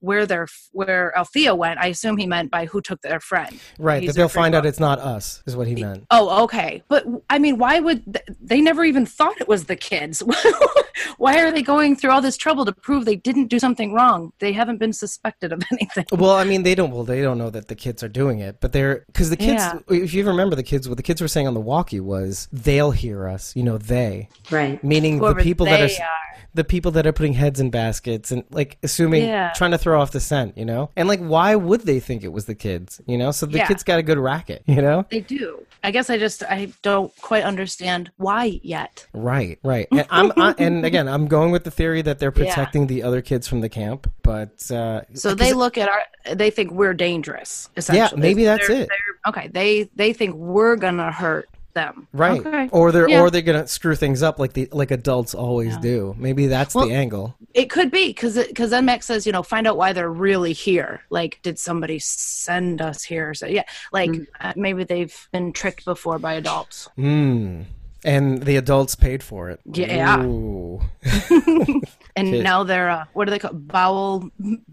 where 0.00 0.24
their 0.24 0.46
where 0.72 1.16
Althea 1.16 1.54
went. 1.54 1.78
I 1.78 1.88
assume 1.88 2.16
he 2.16 2.26
meant 2.26 2.50
by 2.50 2.64
who 2.64 2.80
took 2.80 3.02
their 3.02 3.20
friend. 3.20 3.58
Right, 3.78 4.06
that 4.06 4.14
they'll 4.14 4.28
find 4.28 4.54
out 4.54 4.64
it's 4.64 4.80
not 4.80 4.98
us, 4.98 5.42
is 5.46 5.56
what 5.56 5.66
he 5.66 5.74
meant. 5.74 6.06
Oh, 6.10 6.44
okay. 6.44 6.57
But 6.88 7.06
I 7.30 7.38
mean, 7.38 7.58
why 7.58 7.80
would 7.80 8.04
th- 8.04 8.24
they 8.40 8.60
never 8.60 8.84
even 8.84 9.06
thought 9.06 9.40
it 9.40 9.48
was 9.48 9.64
the 9.64 9.76
kids? 9.76 10.22
why 11.18 11.40
are 11.40 11.50
they 11.50 11.62
going 11.62 11.96
through 11.96 12.10
all 12.10 12.20
this 12.20 12.36
trouble 12.36 12.64
to 12.64 12.72
prove 12.72 13.04
they 13.04 13.16
didn't 13.16 13.46
do 13.46 13.58
something 13.58 13.92
wrong? 13.92 14.32
They 14.38 14.52
haven't 14.52 14.78
been 14.78 14.92
suspected 14.92 15.52
of 15.52 15.62
anything. 15.72 16.06
Well, 16.12 16.32
I 16.32 16.44
mean, 16.44 16.62
they 16.62 16.74
don't. 16.74 16.90
Well, 16.90 17.04
they 17.04 17.22
don't 17.22 17.38
know 17.38 17.50
that 17.50 17.68
the 17.68 17.74
kids 17.74 18.02
are 18.02 18.08
doing 18.08 18.40
it, 18.40 18.60
but 18.60 18.72
they're 18.72 19.04
because 19.06 19.30
the 19.30 19.36
kids. 19.36 19.62
Yeah. 19.62 19.78
If 19.88 20.14
you 20.14 20.26
remember, 20.26 20.56
the 20.56 20.62
kids. 20.62 20.88
What 20.88 20.96
the 20.96 21.02
kids 21.02 21.20
were 21.20 21.28
saying 21.28 21.46
on 21.46 21.54
the 21.54 21.60
walkie 21.60 22.00
was, 22.00 22.48
"They'll 22.52 22.90
hear 22.92 23.28
us." 23.28 23.54
You 23.56 23.62
know, 23.62 23.78
they 23.78 24.28
Right. 24.50 24.82
meaning 24.82 25.18
Whoever 25.18 25.40
the 25.40 25.44
people 25.44 25.66
that 25.66 25.80
are, 25.80 25.84
are. 25.84 26.27
The 26.54 26.64
people 26.64 26.90
that 26.92 27.06
are 27.06 27.12
putting 27.12 27.34
heads 27.34 27.60
in 27.60 27.70
baskets 27.70 28.32
and 28.32 28.42
like 28.50 28.78
assuming 28.82 29.24
Yeah. 29.24 29.52
trying 29.54 29.70
to 29.72 29.78
throw 29.78 30.00
off 30.00 30.10
the 30.12 30.20
scent. 30.20 30.56
You 30.58 30.64
know, 30.64 30.90
and 30.96 31.08
like, 31.08 31.20
why 31.20 31.54
would 31.54 31.82
they 31.82 32.00
think 32.00 32.24
it 32.24 32.32
was 32.32 32.46
the 32.46 32.54
kids? 32.54 33.00
You 33.06 33.18
know, 33.18 33.30
so 33.30 33.46
the 33.46 33.58
Yeah. 33.58 33.66
kids 33.66 33.82
got 33.82 33.98
a 33.98 34.02
good 34.02 34.18
racket. 34.18 34.62
You 34.66 34.82
know, 34.82 35.06
They 35.10 35.20
do. 35.20 35.64
I 35.84 35.92
guess 35.92 36.10
I 36.10 36.18
just 36.18 36.42
I 36.42 36.72
don't 36.82 37.12
quite 37.20 37.44
understand 37.44 38.10
why 38.16 38.58
yet. 38.62 39.06
right, 39.12 39.58
right. 39.62 39.86
And 39.92 40.06
I'm 40.10 40.32
I, 40.36 40.54
and 40.58 40.84
again, 40.84 41.06
I'm 41.08 41.26
going 41.28 41.50
with 41.52 41.64
the 41.64 41.70
theory 41.70 42.02
that 42.02 42.18
they're 42.18 42.32
Yeah. 42.34 42.44
protecting 42.46 42.86
the 42.88 43.02
other 43.04 43.20
kids 43.22 43.46
from 43.46 43.60
the 43.60 43.68
camp, 43.68 44.10
but 44.22 44.70
uh, 44.72 45.02
So 45.14 45.34
they 45.34 45.52
look 45.52 45.78
at 45.78 45.88
our 45.88 46.02
they 46.34 46.50
think 46.50 46.72
we're 46.72 46.94
dangerous. 46.94 47.68
Essentially, 47.76 48.20
maybe 48.20 48.44
that's 48.44 48.66
They're- 48.66 48.76
it. 48.82 48.88
they're- 48.88 49.18
okay, 49.28 49.48
they 49.48 49.88
they 49.94 50.12
think 50.12 50.34
we're 50.34 50.76
gonna 50.76 51.12
hurt 51.12 51.48
them. 51.74 52.08
Right. 52.12 52.40
Okay. 52.40 52.68
Or 52.72 52.90
they're 52.92 53.08
Yeah. 53.08 53.20
or 53.22 53.30
they're 53.30 53.42
gonna 53.42 53.66
screw 53.66 53.94
things 53.94 54.22
up 54.22 54.38
like 54.38 54.52
the 54.52 54.68
like 54.72 54.90
adults 54.90 55.34
always 55.34 55.76
do. 55.78 56.14
Maybe 56.18 56.46
that's 56.46 56.74
Well- 56.74 56.86
the 56.88 56.94
angle. 56.94 57.34
It 57.54 57.70
could 57.70 57.90
be 57.90 58.08
because 58.08 58.36
because 58.46 58.70
then 58.70 58.84
Max 58.84 59.06
says, 59.06 59.26
you 59.26 59.32
know, 59.32 59.42
find 59.42 59.66
out 59.66 59.76
why 59.76 59.92
they're 59.92 60.10
really 60.10 60.52
here. 60.52 61.02
Like, 61.10 61.38
did 61.42 61.58
somebody 61.58 61.98
send 61.98 62.80
us 62.80 63.02
here? 63.02 63.34
So 63.34 63.46
yeah, 63.46 63.64
like 63.92 64.10
uh, 64.40 64.52
maybe 64.56 64.84
they've 64.84 65.28
been 65.32 65.52
tricked 65.52 65.84
before 65.84 66.18
by 66.18 66.34
adults. 66.34 66.88
Hmm. 66.96 67.62
And 68.04 68.42
the 68.44 68.56
adults 68.56 68.94
paid 68.94 69.22
for 69.24 69.50
it. 69.50 69.60
Yeah. 69.64 70.22
Ooh. 70.24 70.80
And 72.16 72.30
Shit. 72.30 72.42
now 72.42 72.64
they're 72.64 72.90
uh, 72.90 73.04
what 73.12 73.26
do 73.26 73.30
they 73.30 73.38
call 73.38 73.52
bowel? 73.52 74.28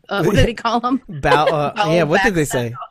Uh, 0.09 0.23
what 0.23 0.35
did 0.35 0.47
he 0.47 0.55
call 0.55 0.79
them? 0.79 0.99
Bow, 1.07 1.45
uh, 1.45 1.73
Bowel 1.75 1.93
yeah, 1.93 2.01
what 2.03 2.23
did 2.23 2.33
they 2.33 2.45
say? 2.45 2.73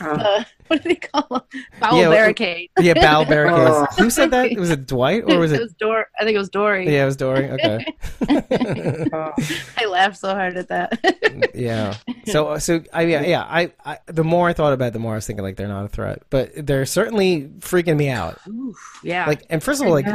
Uh, 0.00 0.42
what 0.70 0.82
do 0.82 0.88
they 0.88 0.94
call 0.96 1.26
them? 1.30 1.42
Bowel 1.80 1.98
Yeah, 2.00 2.08
barricade. 2.10 2.70
Yeah, 2.78 2.94
bow 2.94 3.24
barricades. 3.28 3.70
Oh. 3.98 4.02
Who 4.02 4.10
said 4.10 4.30
that? 4.30 4.56
Was 4.56 4.70
it 4.70 4.86
Dwight 4.86 5.24
or 5.26 5.38
was 5.38 5.52
it 5.52 5.56
it? 5.56 5.62
was 5.62 5.72
Dor. 5.74 6.06
I 6.18 6.24
think 6.24 6.34
it 6.36 6.38
was 6.38 6.48
Dorie. 6.50 6.86
Yeah, 6.92 7.02
it 7.02 7.06
was 7.06 7.16
Dorie. 7.16 7.48
Okay. 7.58 7.84
I 9.76 9.86
laughed 9.88 10.18
so 10.18 10.34
hard 10.34 10.56
at 10.56 10.68
that. 10.68 10.98
yeah. 11.54 11.96
So, 12.26 12.48
uh, 12.48 12.58
so 12.58 12.82
I 12.92 13.02
yeah, 13.02 13.22
yeah. 13.22 13.42
I, 13.48 13.72
I 13.84 13.98
the 14.06 14.24
more 14.24 14.48
I 14.48 14.52
thought 14.52 14.72
about 14.72 14.88
it, 14.88 14.92
the 14.92 14.98
more 14.98 15.12
I 15.12 15.16
was 15.16 15.26
thinking 15.26 15.42
like 15.42 15.56
they're 15.56 15.68
not 15.68 15.84
a 15.84 15.88
threat, 15.88 16.22
but 16.30 16.50
they're 16.54 16.86
certainly 16.86 17.44
freaking 17.60 17.96
me 17.96 18.08
out. 18.10 18.38
yeah. 19.02 19.26
Like, 19.26 19.44
and 19.50 19.62
first 19.62 19.80
of 19.80 19.86
all, 19.86 19.92
like, 19.94 20.06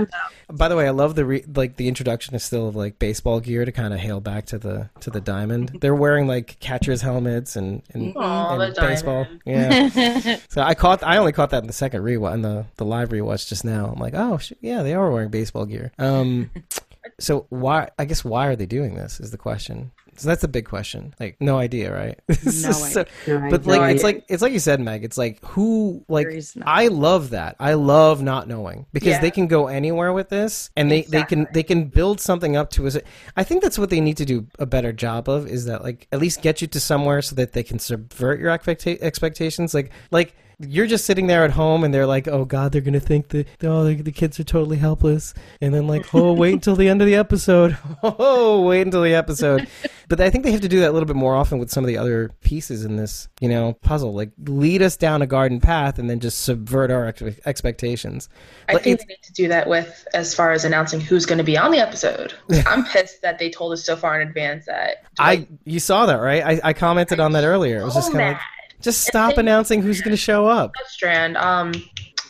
by 0.52 0.68
the 0.68 0.76
way, 0.76 0.88
I 0.88 0.92
love 0.92 1.16
the 1.16 1.26
re- 1.26 1.46
like 1.56 1.78
the 1.78 1.88
introduction 1.88 2.36
is 2.36 2.44
still 2.44 2.68
of 2.68 2.76
like 2.76 3.00
baseball 3.00 3.40
gear 3.40 3.66
to 3.66 3.72
kind 3.72 3.94
of 3.94 4.00
hail 4.00 4.20
back 4.20 4.46
to 4.48 4.58
the 4.58 4.90
to 5.02 5.10
the 5.10 5.22
diamond. 5.22 5.78
They're 5.82 5.96
wearing 5.96 6.28
like 6.28 6.60
catchers 6.60 7.02
helmets 7.02 7.56
and 7.56 7.82
and, 7.94 8.16
Aw, 8.16 8.60
and 8.60 8.76
the 8.76 8.82
baseball. 8.82 9.28
Yeah. 9.46 10.38
So 10.50 10.62
I 10.62 10.74
caught 10.76 11.04
I 11.04 11.18
only 11.18 11.32
caught 11.32 11.50
that 11.52 11.64
in 11.64 11.68
the 11.68 11.74
second 11.74 12.04
rewatch 12.04 12.34
in 12.36 12.42
the 12.42 12.66
the 12.76 12.86
live 12.86 13.10
rewatch 13.10 13.48
just 13.48 13.64
now. 13.66 13.88
I'm 13.94 14.00
like, 14.00 14.14
oh 14.16 14.38
sh- 14.38 14.54
yeah, 14.62 14.84
they 14.84 14.94
are 14.94 15.10
wearing 15.12 15.30
baseball 15.30 15.66
gear. 15.66 15.92
Um, 15.98 16.52
so 17.20 17.46
why? 17.50 17.90
I 17.98 18.06
guess 18.06 18.24
why 18.24 18.48
are 18.48 18.56
they 18.56 18.66
doing 18.66 18.96
this? 18.96 19.20
Is 19.20 19.32
the 19.32 19.38
question. 19.38 19.92
So 20.18 20.28
that's 20.30 20.44
a 20.44 20.48
big 20.48 20.66
question. 20.66 21.14
Like, 21.20 21.38
no 21.40 21.58
idea, 21.58 21.94
right? 21.94 22.20
No 22.30 22.72
So- 22.72 23.06
No 23.28 23.50
but 23.50 23.62
idea. 23.62 23.80
like, 23.80 23.96
it's 23.96 24.04
like 24.04 24.26
it's 24.30 24.42
like 24.42 24.54
you 24.54 24.60
said, 24.60 24.80
Meg. 24.80 25.04
It's 25.04 25.18
like 25.18 25.44
who 25.46 26.04
like 26.08 26.28
There 26.28 26.36
is 26.38 26.56
no- 26.56 26.64
I 26.66 26.88
love 26.88 27.32
that. 27.32 27.56
I 27.60 27.74
love 27.74 28.22
not 28.22 28.48
knowing 28.48 28.86
because 28.94 29.10
Yeah. 29.10 29.22
they 29.22 29.32
can 29.32 29.48
go 29.48 29.68
anywhere 29.68 30.14
with 30.14 30.30
this, 30.30 30.70
and 30.78 30.92
they 30.92 31.02
they 31.04 31.24
can 31.24 31.48
they 31.54 31.64
can 31.64 31.86
build 31.86 32.20
something 32.22 32.56
up 32.56 32.70
to 32.72 32.86
us. 32.88 32.98
I 33.36 33.44
think 33.44 33.62
that's 33.64 33.80
what 33.80 33.90
they 33.90 34.02
need 34.02 34.18
to 34.18 34.26
do 34.26 34.48
a 34.60 34.66
better 34.66 34.94
job 34.94 35.28
of 35.30 35.48
is 35.48 35.66
that 35.66 35.84
like 35.84 36.08
at 36.12 36.20
least 36.20 36.42
get 36.42 36.62
you 36.62 36.68
to 36.68 36.80
somewhere 36.80 37.22
so 37.22 37.36
that 37.36 37.54
they 37.54 37.64
can 37.64 37.80
subvert 37.80 38.40
your 38.40 38.50
expecta- 38.58 39.02
expectations. 39.02 39.74
Like 39.74 39.92
like. 40.12 40.36
You're 40.68 40.88
just 40.88 41.06
sitting 41.06 41.28
there 41.28 41.44
at 41.44 41.52
home, 41.52 41.84
and 41.84 41.94
they're 41.94 42.06
like, 42.06 42.28
"Oh 42.28 42.46
God, 42.46 42.72
they're 42.72 42.82
gonna 42.82 43.00
think 43.00 43.30
that 43.30 43.48
oh, 43.64 43.86
the, 43.86 43.96
the 44.02 44.12
kids 44.12 44.40
are 44.40 44.44
totally 44.44 44.78
helpless," 44.78 45.34
and 45.62 45.74
then 45.74 45.88
like, 45.88 46.14
"Oh, 46.14 46.34
wait 46.44 46.54
until 46.54 46.76
the 46.76 46.90
end 46.90 47.02
of 47.02 47.08
the 47.08 47.16
episode." 47.16 47.78
Oh, 48.06 48.62
wait 48.62 48.82
until 48.82 49.02
the 49.02 49.14
episode. 49.14 49.68
But 50.10 50.20
I 50.20 50.30
think 50.30 50.44
they 50.44 50.52
have 50.52 50.62
to 50.62 50.68
do 50.68 50.82
that 50.82 50.90
a 50.90 50.92
little 50.92 51.08
bit 51.08 51.16
more 51.16 51.34
often 51.34 51.58
with 51.60 51.72
some 51.72 51.84
of 51.84 51.88
the 51.88 51.98
other 51.98 52.30
pieces 52.42 52.84
in 52.86 52.98
this, 52.98 53.30
you 53.40 53.50
know, 53.50 53.74
puzzle. 53.82 54.14
Like 54.14 54.32
lead 54.46 54.82
us 54.82 54.98
down 54.98 55.22
a 55.22 55.26
garden 55.26 55.60
path 55.60 55.98
and 55.98 56.10
then 56.10 56.20
just 56.20 56.40
subvert 56.44 56.92
our 56.92 57.08
ex- 57.08 57.24
expectations. 57.46 58.30
I 58.70 58.74
But 58.74 58.84
think 58.84 59.00
they 59.00 59.06
need 59.06 59.24
to 59.24 59.34
do 59.34 59.48
that 59.48 59.68
with 59.68 60.06
as 60.14 60.36
far 60.36 60.52
as 60.52 60.66
announcing 60.66 61.00
who's 61.00 61.26
going 61.26 61.38
to 61.38 61.44
be 61.44 61.58
on 61.58 61.72
the 61.72 61.80
episode. 61.80 62.34
I'm 62.68 62.86
pissed 62.86 63.22
that 63.22 63.40
they 63.40 63.50
told 63.50 63.74
us 63.74 63.84
so 63.86 63.96
far 63.96 64.20
in 64.20 64.28
advance 64.28 64.66
that. 64.66 65.06
I 65.18 65.48
you 65.66 65.80
saw 65.80 66.06
that 66.06 66.20
right? 66.20 66.44
I, 66.44 66.70
I 66.70 66.74
commented 66.74 67.20
on 67.20 67.32
that 67.32 67.46
earlier. 67.46 67.80
It 67.80 67.86
was 67.86 67.96
just 67.96 68.12
kind 68.12 68.24
of 68.24 68.34
like, 68.34 68.42
just 68.84 69.06
stop 69.08 69.38
announcing 69.38 69.82
who's 69.82 70.02
going 70.02 70.12
to 70.12 70.18
show 70.18 70.46
up. 70.46 70.74
Strand. 70.88 71.38
Um, 71.38 71.74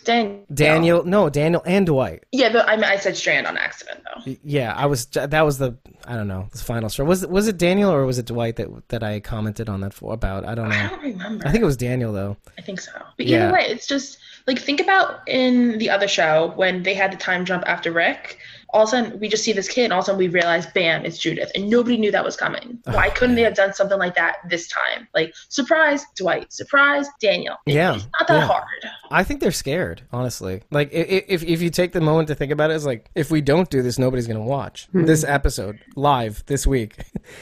Daniel. 0.03 0.45
Daniel, 0.53 1.03
no, 1.05 1.29
Daniel 1.29 1.63
and 1.65 1.85
Dwight. 1.85 2.23
Yeah, 2.33 2.51
but 2.51 2.67
I, 2.67 2.75
mean, 2.75 2.83
I 2.85 2.97
said 2.97 3.15
Strand 3.15 3.47
on 3.47 3.57
accident 3.57 4.01
though. 4.03 4.35
Yeah, 4.43 4.73
I 4.75 4.85
was. 4.85 5.05
That 5.05 5.41
was 5.41 5.57
the 5.59 5.77
I 6.05 6.15
don't 6.15 6.27
know 6.27 6.49
the 6.51 6.57
final 6.57 6.89
straw. 6.89 7.05
Was 7.05 7.23
it 7.23 7.29
was 7.29 7.47
it 7.47 7.57
Daniel 7.57 7.89
or 7.91 8.05
was 8.05 8.17
it 8.17 8.25
Dwight 8.25 8.57
that 8.57 8.67
that 8.89 9.01
I 9.03 9.21
commented 9.21 9.69
on 9.69 9.79
that 9.81 9.93
for 9.93 10.13
about? 10.13 10.45
I 10.45 10.55
don't 10.55 10.69
know. 10.69 10.75
I 10.75 10.87
don't 10.89 11.01
remember. 11.01 11.47
I 11.47 11.51
think 11.51 11.61
it 11.61 11.65
was 11.65 11.77
Daniel 11.77 12.11
though. 12.11 12.35
I 12.57 12.61
think 12.61 12.81
so. 12.81 12.91
But 13.17 13.27
Yeah. 13.27 13.45
either 13.45 13.53
way, 13.53 13.65
it's 13.69 13.87
just 13.87 14.17
like 14.45 14.59
think 14.59 14.81
about 14.81 15.21
in 15.27 15.77
the 15.77 15.89
other 15.89 16.07
show 16.09 16.51
when 16.57 16.83
they 16.83 16.93
had 16.93 17.13
the 17.13 17.17
time 17.17 17.45
jump 17.45 17.63
after 17.65 17.91
Rick. 17.91 18.39
All 18.73 18.83
of 18.83 18.87
a 18.87 18.91
sudden, 18.91 19.19
we 19.19 19.27
just 19.27 19.43
see 19.43 19.53
this 19.53 19.67
kid, 19.67 19.85
and 19.85 19.93
all 19.93 19.99
of 19.99 20.03
a 20.03 20.05
sudden, 20.07 20.19
we 20.19 20.27
realize, 20.27 20.65
bam, 20.67 21.05
it's 21.05 21.17
Judith, 21.17 21.51
and 21.53 21.69
nobody 21.69 21.95
knew 21.95 22.11
that 22.11 22.25
was 22.25 22.35
coming. 22.35 22.79
Why 22.85 23.09
couldn't 23.09 23.35
they 23.35 23.43
have 23.43 23.53
done 23.55 23.73
something 23.73 23.99
like 23.99 24.15
that 24.15 24.37
this 24.49 24.67
time? 24.67 25.07
Like, 25.13 25.33
surprise, 25.49 26.03
Dwight, 26.15 26.51
surprise, 26.51 27.07
Daniel. 27.21 27.55
It- 27.67 27.75
Yeah, 27.75 27.95
it's 27.95 28.07
not 28.19 28.27
that 28.27 28.39
yeah. 28.39 28.47
hard. 28.47 28.63
I 29.11 29.23
think 29.23 29.41
they're 29.41 29.51
scared, 29.51 30.01
honestly. 30.11 30.63
Like, 30.71 30.91
i- 30.93 30.97
i- 30.97 31.25
if 31.27 31.43
if 31.43 31.61
you 31.61 31.69
take 31.69 31.91
the 31.93 32.01
moment 32.01 32.27
to 32.29 32.35
think 32.35 32.51
about 32.51 32.71
it, 32.71 32.75
it's 32.75 32.85
like 32.85 33.09
if 33.13 33.29
we 33.29 33.41
don't 33.41 33.69
do 33.69 33.81
this, 33.83 33.99
nobody's 33.99 34.25
going 34.25 34.39
to 34.39 34.43
watch 34.45 34.87
hmm. 34.91 35.05
this 35.05 35.23
episode 35.23 35.77
live 35.95 36.43
this 36.47 36.65
week. 36.65 36.95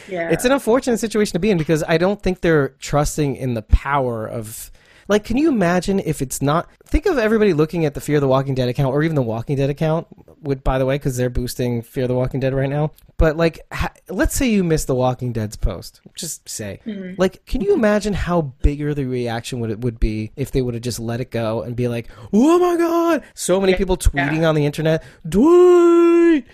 Yeah, 0.10 0.30
It's 0.32 0.44
an 0.44 0.52
unfortunate 0.52 0.98
situation 1.00 1.34
to 1.34 1.40
be 1.40 1.50
in 1.50 1.58
because 1.58 1.84
I 1.88 1.98
don't 1.98 2.22
think 2.22 2.42
they're 2.42 2.70
trusting 2.80 3.36
in 3.38 3.54
the 3.54 3.62
power 3.62 4.28
of. 4.28 4.70
Like, 5.12 5.26
can 5.26 5.36
you 5.36 5.50
imagine 5.50 6.00
if 6.00 6.22
it's 6.22 6.42
not? 6.42 6.70
Think 6.86 7.06
of 7.06 7.18
everybody 7.18 7.52
looking 7.52 7.84
at 7.84 7.96
the 7.96 8.00
Fear 8.00 8.22
the 8.22 8.30
Walking 8.30 8.56
Dead 8.56 8.70
account, 8.70 8.94
or 8.94 9.04
even 9.04 9.16
the 9.16 9.22
Walking 9.22 9.58
Dead 9.58 9.70
account. 9.70 10.08
Would, 10.44 10.64
by 10.64 10.80
the 10.80 10.86
way, 10.86 10.96
because 10.96 11.18
they're 11.18 11.30
boosting 11.30 11.82
Fear 11.82 12.08
the 12.08 12.16
Walking 12.16 12.40
Dead 12.40 12.54
right 12.54 12.70
now. 12.70 12.92
But 13.18 13.36
like, 13.36 13.60
ha- 13.74 13.92
let's 14.08 14.34
say 14.34 14.50
you 14.50 14.64
missed 14.64 14.88
the 14.88 14.96
Walking 14.96 15.34
Dead's 15.34 15.58
post. 15.58 16.00
Just 16.16 16.48
say, 16.48 16.80
mm-hmm. 16.86 17.16
like, 17.18 17.46
can 17.46 17.60
you 17.60 17.74
imagine 17.74 18.14
how 18.14 18.54
bigger 18.62 18.94
the 18.94 19.04
reaction 19.04 19.60
would 19.60 19.70
it 19.70 19.82
would 19.82 20.00
be 20.00 20.32
if 20.38 20.52
they 20.52 20.62
would 20.62 20.76
have 20.76 20.84
just 20.84 20.98
let 20.98 21.20
it 21.20 21.30
go 21.30 21.62
and 21.62 21.76
be 21.76 21.90
like, 21.90 22.08
"Oh 22.32 22.58
my 22.58 22.78
god!" 22.78 23.26
So 23.34 23.60
many 23.60 23.76
people 23.76 23.98
tweeting 23.98 24.48
on 24.48 24.56
the 24.56 24.66
internet, 24.66 25.04
"Dwight, 25.28 26.46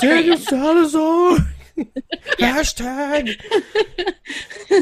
Daniel. 0.00 0.36
Salazar." 0.36 1.38
Hashtag. 2.38 3.40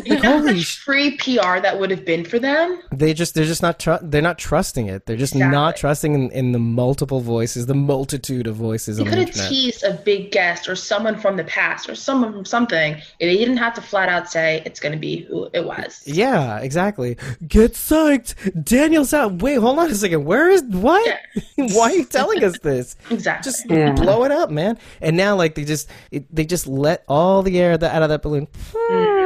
You 0.07 0.15
know 0.17 0.23
how 0.23 0.39
holy 0.39 0.55
much 0.55 0.79
free 0.79 1.17
PR 1.19 1.61
that 1.61 1.79
would 1.79 1.91
have 1.91 2.05
been 2.07 2.25
for 2.25 2.39
them? 2.39 2.81
They 2.91 3.13
just 3.13 3.35
they're 3.35 3.45
just 3.45 3.61
not 3.61 3.79
tru- 3.79 3.99
they're 4.01 4.23
not 4.23 4.39
trusting 4.39 4.87
it. 4.89 5.05
They're 5.05 5.19
just 5.19 5.35
not 5.35 5.77
trusting 5.77 6.15
in, 6.15 6.31
in 6.31 6.53
the 6.53 6.59
multiple 6.59 7.21
voices, 7.21 7.67
the 7.67 7.75
multitude 7.75 8.47
of 8.47 8.57
voices 8.57 8.99
You 8.99 9.05
on 9.05 9.11
could 9.11 9.19
the 9.19 9.21
have 9.27 9.29
internet. 9.29 9.49
teased 9.51 9.85
a 9.85 9.93
big 9.93 10.31
guest 10.33 10.67
or 10.69 10.75
someone 10.75 11.19
from 11.19 11.37
the 11.37 11.45
past 11.45 11.91
or 11.91 11.95
someone 11.95 12.33
from 12.33 12.47
something. 12.47 12.95
and 12.95 13.03
They 13.21 13.37
didn't 13.37 13.59
have 13.59 13.75
to 13.75 13.83
flat 13.83 14.09
out 14.09 14.31
say 14.31 14.63
it's 14.65 14.81
going 14.81 14.93
to 14.93 14.99
be 14.99 15.25
who 15.25 15.51
it 15.53 15.67
was. 15.67 16.03
yeah, 16.07 16.59
exactly. 16.61 17.19
Get 17.47 17.75
psyched, 17.75 18.65
Daniel's 18.65 19.13
out. 19.13 19.43
Wait, 19.43 19.57
hold 19.57 19.79
on 19.79 19.91
a 19.91 19.95
second. 19.95 20.25
Where 20.25 20.49
is 20.49 20.63
what? 20.63 21.19
Why 21.57 21.91
are 21.91 21.93
you 21.95 22.05
telling 22.07 22.43
us 22.43 22.59
this? 22.61 22.97
Exactly. 23.11 23.51
Just 23.53 23.69
Yeah. 23.71 23.93
blow 23.93 24.25
it 24.25 24.33
up, 24.33 24.51
man. 24.51 24.79
And 25.03 25.17
now, 25.19 25.37
like 25.37 25.55
they 25.55 25.65
just 25.65 25.91
it, 26.11 26.35
they 26.35 26.47
just 26.47 26.67
let 26.85 27.03
all 27.09 27.43
the 27.43 27.59
air 27.59 27.77
that, 27.77 27.95
out 27.95 28.03
of 28.03 28.11
that 28.11 28.23
balloon. 28.23 28.47
Mm. 28.73 29.25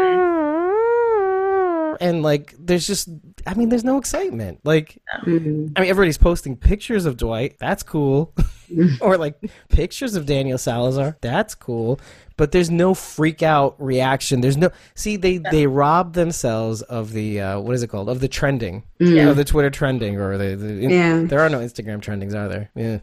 And 2.01 2.23
like, 2.23 2.55
there's 2.59 2.87
just, 2.87 3.11
I 3.49 3.55
mean, 3.55 3.71
there's 3.71 3.83
no 3.85 3.97
excitement. 3.97 4.61
Like, 4.63 4.99
Mhm. 5.25 5.73
I 5.75 5.81
mean, 5.81 5.89
everybody's 5.91 6.19
posting 6.19 6.55
pictures 6.55 7.07
of 7.07 7.17
Dwight. 7.17 7.57
That's 7.59 7.83
cool. 7.83 8.35
or 9.01 9.17
like 9.17 9.37
pictures 9.71 10.15
of 10.15 10.27
Daniel 10.27 10.59
Salazar. 10.59 11.17
That's 11.23 11.55
cool. 11.55 11.99
But 12.37 12.53
there's 12.53 12.71
no 12.71 12.93
freak 12.93 13.43
out 13.43 13.75
reaction. 13.83 14.43
There's 14.43 14.59
no 14.59 14.71
see 14.95 15.17
they 15.17 15.39
they 15.39 15.67
rob 15.67 16.13
themselves 16.13 16.83
of 16.83 17.13
the 17.13 17.41
uh, 17.41 17.61
what 17.61 17.75
is 17.75 17.83
it 17.83 17.89
called 17.89 18.09
of 18.11 18.21
the 18.21 18.29
trending 18.29 18.85
of 19.01 19.37
the 19.37 19.45
Twitter 19.45 19.71
trending 19.71 20.21
or 20.21 20.37
the, 20.37 20.55
the 20.55 20.75
Yeah. 20.75 21.23
there 21.25 21.41
are 21.41 21.49
no 21.49 21.59
Instagram 21.61 22.01
trendings 22.01 22.35
are 22.35 22.47
there 22.49 22.71
yeah 22.77 22.99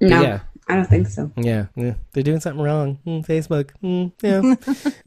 No, 0.00 0.20
yeah 0.22 0.40
I 0.68 0.74
don't 0.76 0.88
think 0.88 1.06
so. 1.06 1.30
yeah 1.36 1.66
yeah 1.76 1.94
they're 2.12 2.22
doing 2.24 2.40
something 2.40 2.62
wrong 2.62 2.98
mm, 3.06 3.24
Facebook 3.24 3.70
mm, 3.82 4.12
yeah 4.20 4.54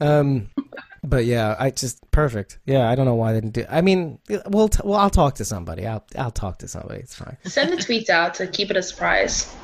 um 0.00 0.48
but 1.04 1.24
yeah 1.24 1.54
I 1.58 1.70
just 1.70 1.98
perfect 2.10 2.58
yeah 2.66 2.88
I 2.90 2.94
don't 2.94 3.06
know 3.06 3.14
why 3.14 3.32
they 3.32 3.40
didn't 3.40 3.54
do 3.54 3.64
I 3.68 3.80
mean 3.80 4.18
we'll 4.46 4.68
t- 4.68 4.80
well 4.84 4.98
I'll 4.98 5.10
talk 5.10 5.34
to 5.36 5.44
somebody 5.44 5.86
I'll 5.86 6.04
I'll 6.16 6.30
talk 6.30 6.58
to 6.58 6.68
somebody 6.68 7.00
it's 7.00 7.14
fine 7.14 7.36
Send 7.44 7.72
the 7.72 7.76
tweets 7.76 8.08
out 8.10 8.34
to 8.34 8.46
keep 8.46 8.70
it 8.70 8.76
a 8.76 8.82
surprise. 8.82 9.54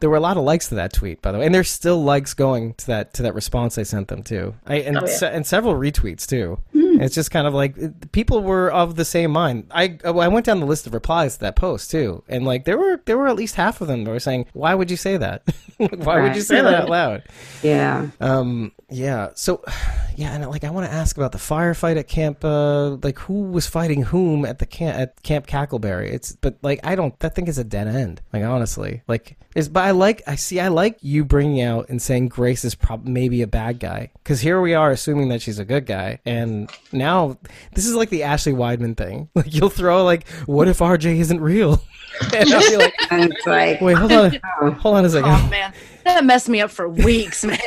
There 0.00 0.10
were 0.10 0.16
a 0.16 0.20
lot 0.20 0.36
of 0.36 0.42
likes 0.42 0.68
to 0.70 0.74
that 0.74 0.92
tweet, 0.92 1.22
by 1.22 1.30
the 1.30 1.38
way, 1.38 1.46
and 1.46 1.54
there's 1.54 1.70
still 1.70 2.02
likes 2.02 2.34
going 2.34 2.74
to 2.74 2.86
that 2.88 3.14
to 3.14 3.22
that 3.22 3.34
response 3.34 3.78
I 3.78 3.84
sent 3.84 4.08
them 4.08 4.24
too. 4.24 4.52
I 4.66 4.76
and 4.80 4.98
Oh, 4.98 5.02
yeah. 5.06 5.12
se- 5.14 5.32
and 5.32 5.46
several 5.46 5.74
retweets 5.74 6.26
too. 6.26 6.58
Hmm. 6.72 6.91
It's 7.00 7.14
just 7.14 7.30
kind 7.30 7.46
of 7.46 7.54
like 7.54 8.12
people 8.12 8.42
were 8.42 8.70
of 8.70 8.96
the 8.96 9.04
same 9.04 9.30
mind. 9.30 9.66
I 9.70 9.98
I 10.04 10.28
went 10.28 10.46
down 10.46 10.60
the 10.60 10.66
list 10.66 10.86
of 10.86 10.94
replies 10.94 11.34
to 11.34 11.40
that 11.40 11.56
post 11.56 11.90
too, 11.90 12.22
and 12.28 12.44
like 12.44 12.64
there 12.64 12.78
were 12.78 13.00
there 13.04 13.16
were 13.18 13.28
at 13.28 13.36
least 13.36 13.54
half 13.54 13.80
of 13.80 13.88
them 13.88 14.04
that 14.04 14.10
were 14.10 14.20
saying, 14.20 14.46
"Why 14.52 14.74
would 14.74 14.90
you 14.90 14.96
say 14.96 15.16
that? 15.16 15.42
Why 15.76 16.22
would 16.22 16.36
you 16.36 16.42
say 16.42 16.60
that 16.60 16.74
out 16.74 16.88
loud?" 16.88 17.24
Yeah. 17.62 18.08
Um, 18.20 18.72
yeah. 18.90 19.30
So, 19.34 19.64
yeah, 20.16 20.34
and 20.34 20.48
like 20.48 20.64
I 20.64 20.70
want 20.70 20.86
to 20.86 20.92
ask 20.92 21.16
about 21.16 21.32
the 21.32 21.38
firefight 21.38 21.96
at 21.96 22.08
Camp. 22.08 22.44
Uh, 22.44 22.96
like 23.02 23.18
who 23.20 23.42
was 23.50 23.66
fighting 23.66 24.02
whom 24.02 24.44
at 24.44 24.58
the 24.58 24.66
camp 24.66 24.98
at 24.98 25.22
Camp 25.22 25.46
Cackleberry? 25.46 26.12
It's 26.12 26.32
but 26.32 26.58
like 26.62 26.80
I 26.84 26.94
don't. 26.94 27.18
That 27.20 27.34
thing 27.34 27.48
is 27.48 27.58
a 27.58 27.64
dead 27.64 27.88
end. 27.88 28.20
Like 28.32 28.44
honestly, 28.44 29.02
like 29.08 29.36
is. 29.54 29.68
But 29.68 29.84
I 29.84 29.90
like. 29.92 30.22
I 30.26 30.36
see. 30.36 30.60
I 30.60 30.68
like 30.68 30.98
you 31.00 31.24
bringing 31.24 31.62
out 31.62 31.88
and 31.88 32.00
saying 32.00 32.28
Grace 32.28 32.64
is 32.64 32.74
prob 32.74 33.06
maybe 33.06 33.42
a 33.42 33.46
bad 33.46 33.80
guy 33.80 34.10
because 34.14 34.40
here 34.40 34.60
we 34.60 34.74
are 34.74 34.90
assuming 34.90 35.28
that 35.30 35.42
she's 35.42 35.58
a 35.58 35.64
good 35.64 35.86
guy, 35.86 36.20
and 36.24 36.70
now 36.92 37.38
this 37.74 37.86
is 37.86 37.94
like 37.94 38.10
the 38.10 38.22
Ashley 38.22 38.52
Weidman 38.52 38.96
thing. 38.96 39.28
Like 39.42 39.54
you'll 39.54 39.70
throw 39.70 40.04
like, 40.04 40.28
what 40.46 40.68
if 40.68 40.78
RJ 40.78 41.18
isn't 41.18 41.40
real? 41.40 41.82
and 42.34 42.52
I'll 42.52 42.70
be 42.70 42.76
like, 42.76 42.94
it's 43.10 43.46
like, 43.46 43.80
wait, 43.80 43.96
hold 43.96 44.12
on, 44.12 44.40
oh, 44.60 44.70
hold 44.72 44.96
on 44.96 45.04
a 45.04 45.10
second. 45.10 45.30
Oh 45.30 45.48
man, 45.48 45.72
that 46.04 46.24
messed 46.24 46.48
me 46.48 46.60
up 46.60 46.70
for 46.70 46.88
weeks, 46.88 47.44
man. 47.44 47.58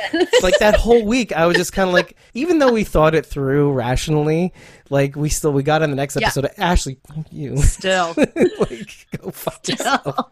like 0.42 0.58
that 0.60 0.76
whole 0.76 1.04
week 1.04 1.34
i 1.34 1.46
was 1.46 1.58
just 1.58 1.74
kind 1.74 1.90
of 1.90 1.94
like 1.94 2.16
even 2.34 2.60
though 2.60 2.72
we 2.72 2.84
thought 2.84 3.16
it 3.16 3.26
through 3.26 3.72
rationally 3.72 4.54
like 4.90 5.16
we 5.16 5.30
still 5.30 5.52
we 5.54 5.64
got 5.64 5.82
in 5.82 5.90
the 5.90 5.96
next 5.96 6.16
Yeah. 6.20 6.28
episode. 6.28 6.50
Ashley 6.58 7.00
fuck 7.08 7.26
you. 7.32 7.58
Still, 7.58 8.14
like 8.18 9.08
go 9.18 9.32
fuck 9.32 9.68
yourself. 9.68 10.32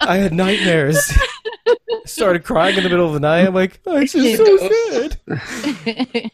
I 0.00 0.16
had 0.16 0.32
nightmares. 0.32 1.12
Started 2.04 2.44
crying 2.44 2.76
in 2.76 2.84
the 2.84 2.88
middle 2.88 3.06
of 3.08 3.14
the 3.14 3.20
night. 3.20 3.46
I'm 3.46 3.54
like 3.54 3.80
oh, 3.86 3.96
it's 3.96 4.12
just 4.12 4.36
so 4.36 4.56
sad 4.58 6.30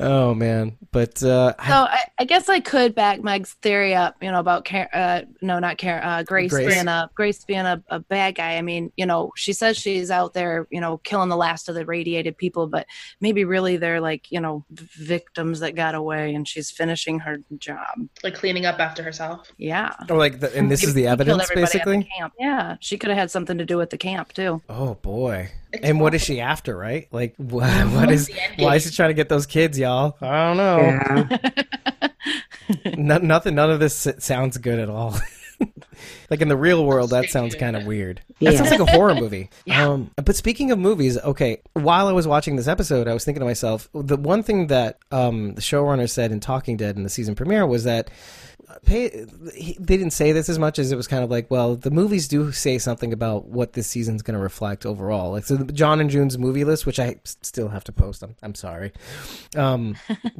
oh 0.00 0.34
man. 0.34 0.76
But 0.92 1.22
uh 1.22 1.54
I- 1.58 1.68
So 1.68 1.74
I, 1.74 1.98
I 2.18 2.24
guess 2.24 2.48
I 2.48 2.60
could 2.60 2.94
back 2.94 3.22
Meg's 3.22 3.52
theory 3.54 3.94
up, 3.94 4.16
you 4.22 4.30
know, 4.30 4.40
about 4.40 4.64
Car- 4.64 4.88
uh, 4.92 5.22
no, 5.42 5.58
not 5.58 5.78
Karen, 5.78 6.02
uh, 6.02 6.22
Grace, 6.24 6.50
Grace. 6.50 6.74
being 6.74 6.88
a 6.88 7.08
Grace 7.14 7.44
being 7.44 7.60
a, 7.60 7.82
a 7.88 8.00
bad 8.00 8.34
guy. 8.34 8.56
I 8.56 8.62
mean, 8.62 8.90
you 8.96 9.06
know, 9.06 9.30
she 9.36 9.52
says 9.52 9.76
she's 9.76 10.10
out 10.10 10.34
there, 10.34 10.66
you 10.70 10.80
know, 10.80 10.98
killing 10.98 11.28
the 11.28 11.36
last 11.36 11.68
of 11.68 11.74
the 11.74 11.86
radiated 11.86 12.36
people, 12.36 12.66
but 12.66 12.86
maybe 13.20 13.44
really 13.44 13.76
they're 13.76 14.00
like, 14.00 14.30
you 14.32 14.40
know, 14.40 14.64
victims 14.70 15.60
that 15.60 15.74
got 15.76 15.94
away, 15.94 16.34
and 16.34 16.48
she's 16.56 16.70
finishing 16.70 17.18
her 17.20 17.38
job. 17.58 18.08
like 18.24 18.34
cleaning 18.34 18.66
up 18.66 18.80
after 18.80 19.02
herself. 19.02 19.52
Yeah, 19.58 19.94
or 20.08 20.16
like 20.16 20.40
the, 20.40 20.56
and 20.56 20.70
this 20.70 20.82
is 20.82 20.94
the 20.94 21.02
Maybe 21.04 21.24
she 21.24 21.24
killed 21.24 21.40
evidence 21.40 21.50
everybody 21.50 21.60
the 21.60 21.78
basically 21.78 22.10
camp. 22.18 22.32
Yeah, 22.38 22.76
she 22.80 22.96
could 22.98 23.10
have 23.10 23.18
had 23.18 23.30
something 23.30 23.58
to 23.58 23.64
do 23.66 23.76
with 23.76 23.90
the 23.90 23.98
camp 23.98 24.32
too. 24.32 24.62
oh 24.68 24.94
boy 24.94 25.50
It's 25.72 25.84
and 25.84 26.00
what 26.00 26.14
is 26.14 26.22
she 26.22 26.40
after 26.40 26.76
right 26.76 27.06
like 27.12 27.34
what, 27.38 27.70
what 27.92 28.10
is 28.10 28.30
why 28.58 28.76
is 28.76 28.84
she 28.84 28.90
trying 28.90 29.10
to 29.10 29.14
get 29.14 29.28
those 29.28 29.46
kids 29.46 29.78
y'all 29.78 30.16
i 30.22 30.46
don't 30.46 30.56
know 30.56 30.78
yeah. 30.78 32.08
No, 32.96 33.18
nothing. 33.18 33.54
None 33.54 33.70
of 33.70 33.78
this 33.80 34.08
sounds 34.18 34.58
good 34.58 34.78
at 34.78 34.88
all. 34.90 35.16
like 36.30 36.40
in 36.40 36.48
the 36.48 36.56
real 36.56 36.84
world, 36.84 37.10
that 37.10 37.30
sounds 37.30 37.54
kind 37.54 37.76
of 37.76 37.86
weird. 37.86 38.22
That 38.40 38.56
sounds 38.56 38.70
like 38.70 38.80
a 38.80 38.86
horror 38.86 39.14
movie. 39.14 39.50
Yeah. 39.64 39.88
Um, 39.88 40.10
but 40.22 40.36
speaking 40.36 40.70
of 40.70 40.78
movies, 40.78 41.18
okay. 41.18 41.60
While 41.72 42.06
I 42.06 42.12
was 42.12 42.26
watching 42.26 42.56
this 42.56 42.68
episode, 42.68 43.08
I 43.08 43.14
was 43.14 43.24
thinking 43.24 43.40
to 43.40 43.46
myself, 43.46 43.88
the 43.92 44.16
one 44.16 44.42
thing 44.42 44.68
that 44.68 44.98
um, 45.10 45.54
the 45.54 45.60
showrunner 45.60 46.08
said 46.08 46.30
in 46.30 46.40
Talking 46.40 46.76
Dead 46.76 46.96
in 46.96 47.02
the 47.02 47.08
season 47.08 47.34
premiere 47.34 47.66
was 47.66 47.84
that. 47.84 48.10
Pay, 48.84 49.26
he, 49.54 49.76
they 49.78 49.96
didn't 49.96 50.12
say 50.12 50.32
this 50.32 50.48
as 50.48 50.58
much 50.58 50.78
as 50.78 50.90
it 50.90 50.96
was 50.96 51.06
kind 51.06 51.22
of 51.22 51.30
like, 51.30 51.50
well, 51.50 51.76
the 51.76 51.90
movies 51.90 52.26
do 52.26 52.50
say 52.52 52.78
something 52.78 53.12
about 53.12 53.46
what 53.46 53.74
this 53.74 53.86
season's 53.86 54.22
going 54.22 54.34
to 54.34 54.40
reflect 54.40 54.84
overall. 54.84 55.32
Like, 55.32 55.44
so 55.44 55.56
the 55.56 55.72
John 55.72 56.00
and 56.00 56.10
June's 56.10 56.36
movie 56.36 56.64
list, 56.64 56.84
which 56.84 56.98
I 56.98 57.16
still 57.24 57.68
have 57.68 57.84
to 57.84 57.92
post. 57.92 58.22
I'm, 58.22 58.34
I'm 58.42 58.54
sorry. 58.54 58.92
Um, 59.54 59.96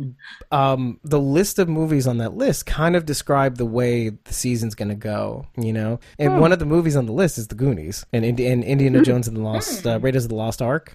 um, 0.50 0.98
the 1.04 1.20
list 1.20 1.58
of 1.58 1.68
movies 1.68 2.06
on 2.06 2.18
that 2.18 2.34
list 2.34 2.66
kind 2.66 2.96
of 2.96 3.06
describe 3.06 3.56
the 3.56 3.66
way 3.66 4.08
the 4.08 4.32
season's 4.32 4.74
going 4.74 4.88
to 4.88 4.94
go, 4.94 5.46
you 5.56 5.72
know? 5.72 6.00
And 6.18 6.40
one 6.40 6.52
of 6.52 6.58
the 6.58 6.66
movies 6.66 6.96
on 6.96 7.06
the 7.06 7.12
list 7.12 7.38
is 7.38 7.48
The 7.48 7.54
Goonies 7.54 8.06
and, 8.12 8.24
Indi- 8.24 8.46
and 8.46 8.64
Indiana 8.64 9.02
Jones 9.02 9.28
and 9.28 9.36
the 9.36 9.42
Lost, 9.42 9.86
uh, 9.86 10.00
Raiders 10.00 10.24
of 10.24 10.30
the 10.30 10.36
Lost 10.36 10.60
Ark. 10.60 10.94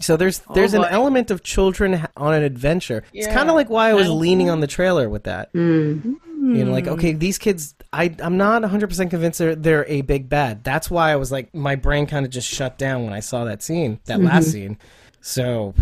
So 0.00 0.16
there's 0.16 0.40
there's 0.54 0.74
an 0.74 0.84
element 0.84 1.30
of 1.32 1.42
children 1.42 2.06
on 2.16 2.32
an 2.32 2.44
adventure. 2.44 3.02
It's 3.12 3.26
kind 3.26 3.48
of 3.48 3.56
like 3.56 3.68
why 3.68 3.90
I 3.90 3.94
was 3.94 4.08
leaning 4.08 4.48
on 4.48 4.60
the 4.60 4.68
trailer 4.68 5.08
with 5.08 5.24
that. 5.24 5.52
Mm. 5.52 6.14
You 6.56 6.64
know, 6.64 6.72
like 6.72 6.84
hmm. 6.86 6.92
okay, 6.92 7.12
these 7.12 7.38
kids, 7.38 7.74
I 7.92 8.14
I'm 8.20 8.36
not 8.36 8.62
100 8.62 8.88
percent 8.88 9.10
convinced 9.10 9.38
they're 9.38 9.54
they're 9.54 9.86
a 9.86 10.02
big 10.02 10.28
bad. 10.28 10.64
That's 10.64 10.90
why 10.90 11.12
I 11.12 11.16
was 11.16 11.30
like, 11.32 11.54
my 11.54 11.76
brain 11.76 12.06
kind 12.06 12.24
of 12.24 12.32
just 12.32 12.48
shut 12.48 12.78
down 12.78 13.04
when 13.04 13.12
I 13.12 13.20
saw 13.20 13.44
that 13.44 13.62
scene, 13.62 14.00
that 14.06 14.20
last 14.20 14.44
mm-hmm. 14.44 14.52
scene. 14.52 14.78
So 15.20 15.74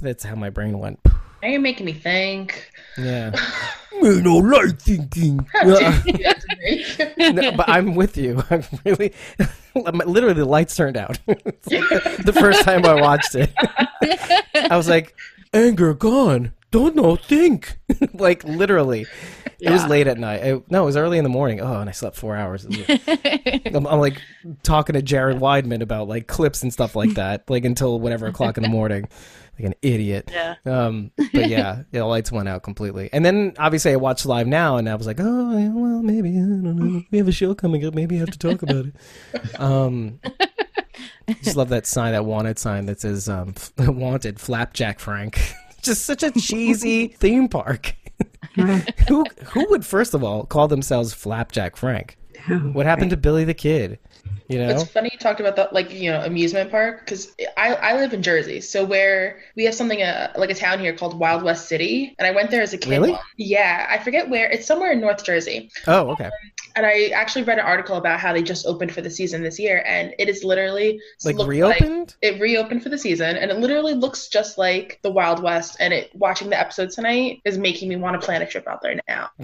that's 0.00 0.24
how 0.24 0.34
my 0.34 0.50
brain 0.50 0.78
went. 0.78 1.00
Now 1.42 1.48
you're 1.48 1.60
making 1.60 1.86
me 1.86 1.92
think. 1.92 2.70
Yeah. 2.96 3.32
Me 4.00 4.20
no 4.20 4.36
like 4.36 4.80
thinking. 4.80 5.46
Yeah. 5.64 6.02
That's 6.06 6.44
great. 6.44 7.34
no, 7.34 7.52
but 7.52 7.68
I'm 7.68 7.94
with 7.94 8.16
you. 8.16 8.42
I'm 8.50 8.64
really, 8.84 9.12
literally, 9.74 10.34
the 10.34 10.44
lights 10.44 10.74
turned 10.74 10.96
out. 10.96 11.18
It's 11.28 11.70
like 11.70 11.88
the, 11.88 12.22
the 12.26 12.32
first 12.32 12.64
time 12.64 12.84
I 12.84 13.00
watched 13.00 13.34
it, 13.34 13.52
I 14.70 14.76
was 14.76 14.88
like, 14.88 15.14
anger 15.52 15.94
gone. 15.94 16.52
Don't 16.70 16.96
know, 16.96 17.16
think. 17.16 17.78
like 18.14 18.42
literally, 18.44 19.06
it 19.62 19.70
was 19.70 19.86
late 19.86 20.06
at 20.06 20.18
night. 20.18 20.42
I, 20.42 20.62
no, 20.68 20.82
it 20.82 20.86
was 20.86 20.96
early 20.96 21.18
in 21.18 21.24
the 21.24 21.30
morning. 21.30 21.60
Oh, 21.60 21.80
and 21.80 21.88
I 21.88 21.92
slept 21.92 22.16
four 22.16 22.36
hours. 22.36 22.64
I'm, 23.66 23.86
I'm 23.86 24.00
like 24.00 24.20
talking 24.62 24.94
to 24.94 25.02
Jared 25.02 25.38
Weidman 25.38 25.82
about 25.82 26.08
like 26.08 26.26
clips 26.26 26.62
and 26.62 26.72
stuff 26.72 26.96
like 26.96 27.14
that, 27.14 27.48
like 27.48 27.64
until 27.64 28.00
whatever 28.00 28.26
o'clock 28.26 28.56
in 28.56 28.62
the 28.62 28.68
morning, 28.68 29.08
like 29.58 29.66
an 29.66 29.74
idiot. 29.82 30.30
Yeah. 30.32 30.56
Um, 30.66 31.12
but 31.16 31.48
yeah, 31.48 31.48
yeah, 31.48 31.82
the 31.90 32.04
lights 32.04 32.32
went 32.32 32.48
out 32.48 32.62
completely. 32.62 33.08
And 33.12 33.24
then 33.24 33.54
obviously 33.58 33.92
I 33.92 33.96
watched 33.96 34.26
live 34.26 34.46
now, 34.46 34.76
and 34.76 34.88
I 34.88 34.94
was 34.94 35.06
like, 35.06 35.18
oh, 35.20 35.56
yeah, 35.56 35.68
well, 35.68 36.02
maybe 36.02 36.30
I 36.30 36.40
don't 36.40 36.62
know. 36.62 37.02
We 37.10 37.18
have 37.18 37.28
a 37.28 37.32
show 37.32 37.54
coming 37.54 37.84
up. 37.84 37.94
Maybe 37.94 38.16
I 38.16 38.20
have 38.20 38.30
to 38.30 38.38
talk 38.38 38.62
about 38.62 38.86
it. 38.86 39.60
Um, 39.60 40.20
just 41.42 41.56
love 41.56 41.68
that 41.70 41.86
sign, 41.86 42.12
that 42.12 42.24
wanted 42.24 42.58
sign 42.58 42.86
that 42.86 43.00
says 43.00 43.28
um, 43.28 43.54
"Wanted 43.78 44.40
Flapjack 44.40 44.98
Frank." 44.98 45.40
just 45.82 46.04
such 46.04 46.22
a 46.22 46.30
cheesy 46.32 47.08
theme 47.08 47.48
park. 47.48 47.94
who 49.08 49.24
who 49.46 49.66
would 49.70 49.84
first 49.84 50.14
of 50.14 50.22
all 50.22 50.44
call 50.44 50.68
themselves 50.68 51.14
Flapjack 51.14 51.76
Frank? 51.76 52.18
Oh, 52.50 52.58
what 52.58 52.86
happened 52.86 53.10
to 53.10 53.16
Billy 53.16 53.44
the 53.44 53.54
Kid? 53.54 53.98
You 54.48 54.58
know, 54.58 54.68
It's 54.68 54.84
funny 54.84 55.10
you 55.12 55.18
talked 55.18 55.40
about 55.40 55.56
that, 55.56 55.72
like 55.72 55.92
you 55.92 56.10
know, 56.10 56.22
amusement 56.22 56.70
park 56.70 57.00
because 57.00 57.34
I 57.56 57.74
I 57.74 57.96
live 57.96 58.12
in 58.12 58.22
Jersey, 58.22 58.60
so 58.60 58.84
where 58.84 59.40
we 59.56 59.64
have 59.64 59.74
something 59.74 60.02
uh, 60.02 60.32
like 60.36 60.50
a 60.50 60.54
town 60.54 60.80
here 60.80 60.94
called 60.94 61.18
Wild 61.18 61.42
West 61.42 61.68
City, 61.68 62.14
and 62.18 62.26
I 62.26 62.30
went 62.30 62.50
there 62.50 62.62
as 62.62 62.72
a 62.72 62.78
kid. 62.78 62.90
Really? 62.90 63.18
Yeah, 63.36 63.86
I 63.88 63.98
forget 63.98 64.28
where. 64.28 64.50
It's 64.50 64.66
somewhere 64.66 64.92
in 64.92 65.00
North 65.00 65.24
Jersey, 65.24 65.70
oh 65.86 66.10
okay, 66.10 66.30
and 66.76 66.86
I 66.86 67.06
actually 67.08 67.44
read 67.44 67.58
an 67.58 67.64
article 67.64 67.96
about 67.96 68.20
how 68.20 68.32
they 68.32 68.42
just 68.42 68.66
opened 68.66 68.92
for 68.92 69.00
the 69.00 69.10
season 69.10 69.42
this 69.42 69.58
year, 69.58 69.82
and 69.86 70.14
it 70.18 70.28
is 70.28 70.44
literally 70.44 71.00
like 71.24 71.36
reopened. 71.38 72.16
it 72.22 72.40
reopened 72.40 72.82
for 72.82 72.88
the 72.88 72.98
season, 72.98 73.36
and 73.36 73.50
it 73.50 73.58
literally 73.58 73.94
looks 73.94 74.28
just 74.28 74.58
like 74.58 74.98
the 75.02 75.10
Wild 75.10 75.42
West. 75.42 75.76
And 75.80 75.92
it 75.92 76.10
watching 76.14 76.50
the 76.50 76.58
episode 76.58 76.90
tonight 76.90 77.40
is 77.44 77.58
making 77.58 77.88
me 77.88 77.96
want 77.96 78.20
to 78.20 78.24
plan 78.24 78.42
a 78.42 78.46
trip 78.46 78.66
out 78.66 78.80
there 78.82 79.00
now, 79.08 79.30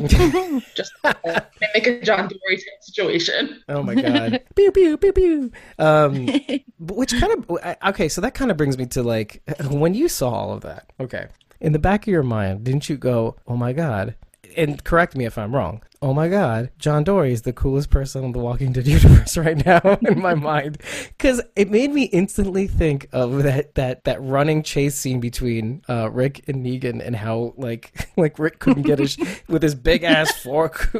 just 0.74 0.92
to 1.03 1.46
make 1.74 1.86
a 1.86 2.01
John 2.01 2.28
Dorie 2.28 2.62
situation. 2.80 3.62
Oh 3.68 3.82
my 3.82 3.94
god. 3.94 4.42
pew 4.55 4.72
pew 4.72 4.88
pew 4.97 5.12
pew. 5.12 5.53
Um 5.78 6.28
which 6.78 7.12
kind 7.18 7.32
of 7.32 7.59
okay, 7.89 8.09
so 8.09 8.20
that 8.20 8.34
kind 8.34 8.51
of 8.51 8.57
brings 8.57 8.78
me 8.78 8.86
to 8.86 9.03
like 9.03 9.43
when 9.70 9.95
you 9.95 10.09
saw 10.09 10.30
all 10.30 10.53
of 10.53 10.62
that. 10.62 10.91
Okay. 11.01 11.26
In 11.61 11.72
the 11.72 11.78
back 11.78 12.03
of 12.07 12.09
your 12.09 12.22
mind, 12.22 12.64
didn't 12.64 12.89
you 12.89 12.97
go, 12.97 13.36
"Oh 13.47 13.57
my 13.57 13.72
god." 13.72 14.14
And 14.57 14.82
correct 14.82 15.16
me 15.16 15.26
if 15.26 15.36
I'm 15.36 15.55
wrong. 15.55 15.82
Oh 16.01 16.14
my 16.14 16.28
god, 16.28 16.70
John 16.78 17.03
Dorie 17.03 17.32
is 17.32 17.42
the 17.42 17.53
coolest 17.53 17.90
person 17.90 18.22
in 18.22 18.30
the 18.30 18.38
Walking 18.38 18.70
Dead 18.70 18.86
universe 18.86 19.36
right 19.36 19.64
now 19.66 19.80
in 20.01 20.20
my 20.20 20.34
mind 20.53 20.80
cuz 21.18 21.42
it 21.57 21.70
made 21.70 21.92
me 21.92 22.05
instantly 22.05 22.68
think 22.68 23.09
of 23.12 23.42
that 23.42 23.74
that 23.74 24.05
that 24.05 24.22
running 24.22 24.62
chase 24.62 24.94
scene 24.94 25.18
between 25.18 25.82
uh, 25.88 26.09
Rick 26.09 26.44
and 26.46 26.64
Negan 26.64 27.05
and 27.05 27.16
how 27.16 27.53
like 27.57 28.09
like 28.16 28.38
Rick 28.38 28.61
couldn't 28.61 28.84
get 28.84 29.01
his 29.01 29.16
with 29.49 29.61
his 29.61 29.74
big 29.74 30.05
ass 30.05 30.30
fork 30.38 30.94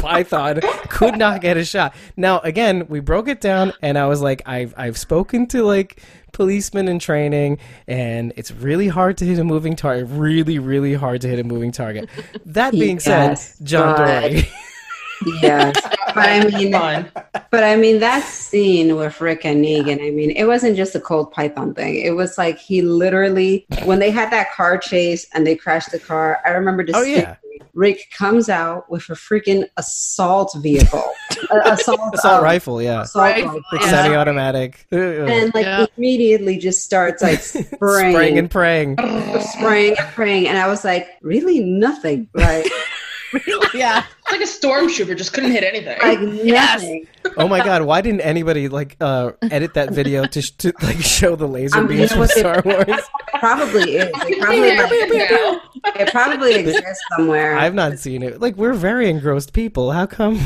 python 0.00 0.60
could 0.88 1.18
not 1.18 1.42
get 1.42 1.58
a 1.58 1.64
shot. 1.64 1.94
Now 2.16 2.38
again, 2.38 2.86
we 2.88 3.00
broke 3.00 3.28
it 3.28 3.42
down 3.42 3.74
and 3.82 3.98
I 3.98 4.06
was 4.06 4.22
like 4.22 4.40
I've 4.46 4.72
I've 4.78 4.96
spoken 4.96 5.46
to 5.48 5.62
like 5.62 6.00
policemen 6.32 6.88
in 6.88 6.98
training 6.98 7.58
and 7.86 8.32
it's 8.36 8.50
really 8.50 8.88
hard 8.88 9.16
to 9.18 9.24
hit 9.24 9.38
a 9.38 9.44
moving 9.44 9.76
target. 9.76 10.06
Really 10.10 10.58
really 10.58 10.94
hard 10.94 11.20
to 11.22 11.28
hit 11.28 11.38
a 11.38 11.44
moving 11.44 11.72
target. 11.72 12.08
That 12.46 12.72
being 12.82 13.00
Yes, 13.04 13.54
said, 13.56 13.66
John 13.66 13.96
but- 13.96 14.20
Dorie 14.30 14.48
Yes, 15.40 15.76
but 16.14 16.16
I 16.18 16.44
mean, 16.52 16.72
but 16.72 17.62
I 17.62 17.76
mean 17.76 18.00
that 18.00 18.24
scene 18.24 18.96
with 18.96 19.20
Rick 19.20 19.44
and 19.44 19.64
Negan. 19.64 20.04
I 20.04 20.10
mean, 20.10 20.32
it 20.32 20.46
wasn't 20.46 20.76
just 20.76 20.96
a 20.96 21.00
Colt 21.00 21.32
Python 21.32 21.74
thing. 21.74 21.94
It 22.02 22.16
was 22.16 22.36
like 22.38 22.58
he 22.58 22.82
literally, 22.82 23.64
when 23.84 24.00
they 24.00 24.10
had 24.10 24.32
that 24.32 24.52
car 24.52 24.78
chase 24.78 25.28
and 25.32 25.46
they 25.46 25.54
crashed 25.54 25.92
the 25.92 26.00
car. 26.00 26.40
I 26.44 26.50
remember 26.50 26.84
Oh, 26.92 27.04
yeah. 27.04 27.36
Rick 27.74 28.10
comes 28.16 28.48
out 28.48 28.90
with 28.90 29.08
a 29.10 29.14
freaking 29.14 29.64
assault 29.76 30.54
vehicle, 30.62 31.04
a, 31.50 31.58
assault, 31.72 32.00
assault 32.14 32.38
um, 32.38 32.44
rifle, 32.44 32.82
yeah. 32.82 33.02
assault 33.02 33.22
Rifle, 33.24 33.46
rifle. 33.46 33.62
Like 33.72 33.80
Yeah. 33.82 33.90
semi-automatic. 33.90 34.86
And 34.92 35.54
like 35.54 35.64
Yeah. 35.66 35.86
immediately 35.96 36.58
just 36.58 36.84
starts 36.84 37.22
like 37.22 37.40
spraying, 37.42 38.12
spraying 38.12 38.38
and 38.38 38.50
praying. 38.50 38.96
spraying 39.52 39.96
and 39.98 40.08
praying, 40.14 40.48
and 40.48 40.58
I 40.58 40.68
was 40.68 40.84
like, 40.84 41.08
really 41.22 41.60
nothing, 41.60 42.28
like 42.34 42.66
yeah. 43.74 44.04
It's 44.32 44.64
like 44.64 44.72
a 44.72 44.84
stormtrooper, 44.84 45.16
just 45.16 45.32
couldn't 45.32 45.52
hit 45.52 45.64
anything. 45.64 45.98
like 46.00 46.44
Yes. 46.44 46.84
Oh 47.36 47.48
my 47.48 47.62
god, 47.64 47.82
why 47.82 48.00
didn't 48.00 48.20
anybody 48.22 48.68
like 48.68 48.96
uh 49.00 49.32
edit 49.42 49.74
that 49.74 49.90
video 49.92 50.24
to, 50.26 50.42
sh- 50.42 50.50
to 50.58 50.72
like 50.82 50.98
show 51.00 51.36
the 51.36 51.46
laser 51.46 51.78
Um, 51.78 51.90
you 51.90 51.98
beams 51.98 52.10
know 52.10 52.14
from 52.14 52.18
what 52.20 52.34
they- 52.34 52.40
Star 52.40 52.62
Wars? 52.64 53.02
Probably 53.38 53.96
is. 53.96 54.10
It 54.14 54.40
probably, 54.40 54.68
Yeah, 54.68 55.68
like, 55.84 55.96
it 56.00 56.12
probably 56.12 56.54
exists 56.60 57.00
somewhere. 57.16 57.56
I've 57.56 57.74
not 57.74 57.98
seen 57.98 58.22
it. 58.22 58.40
Like 58.40 58.56
we're 58.56 58.72
very 58.74 59.08
engrossed 59.10 59.52
people. 59.52 59.90
How 59.92 60.06
come? 60.06 60.40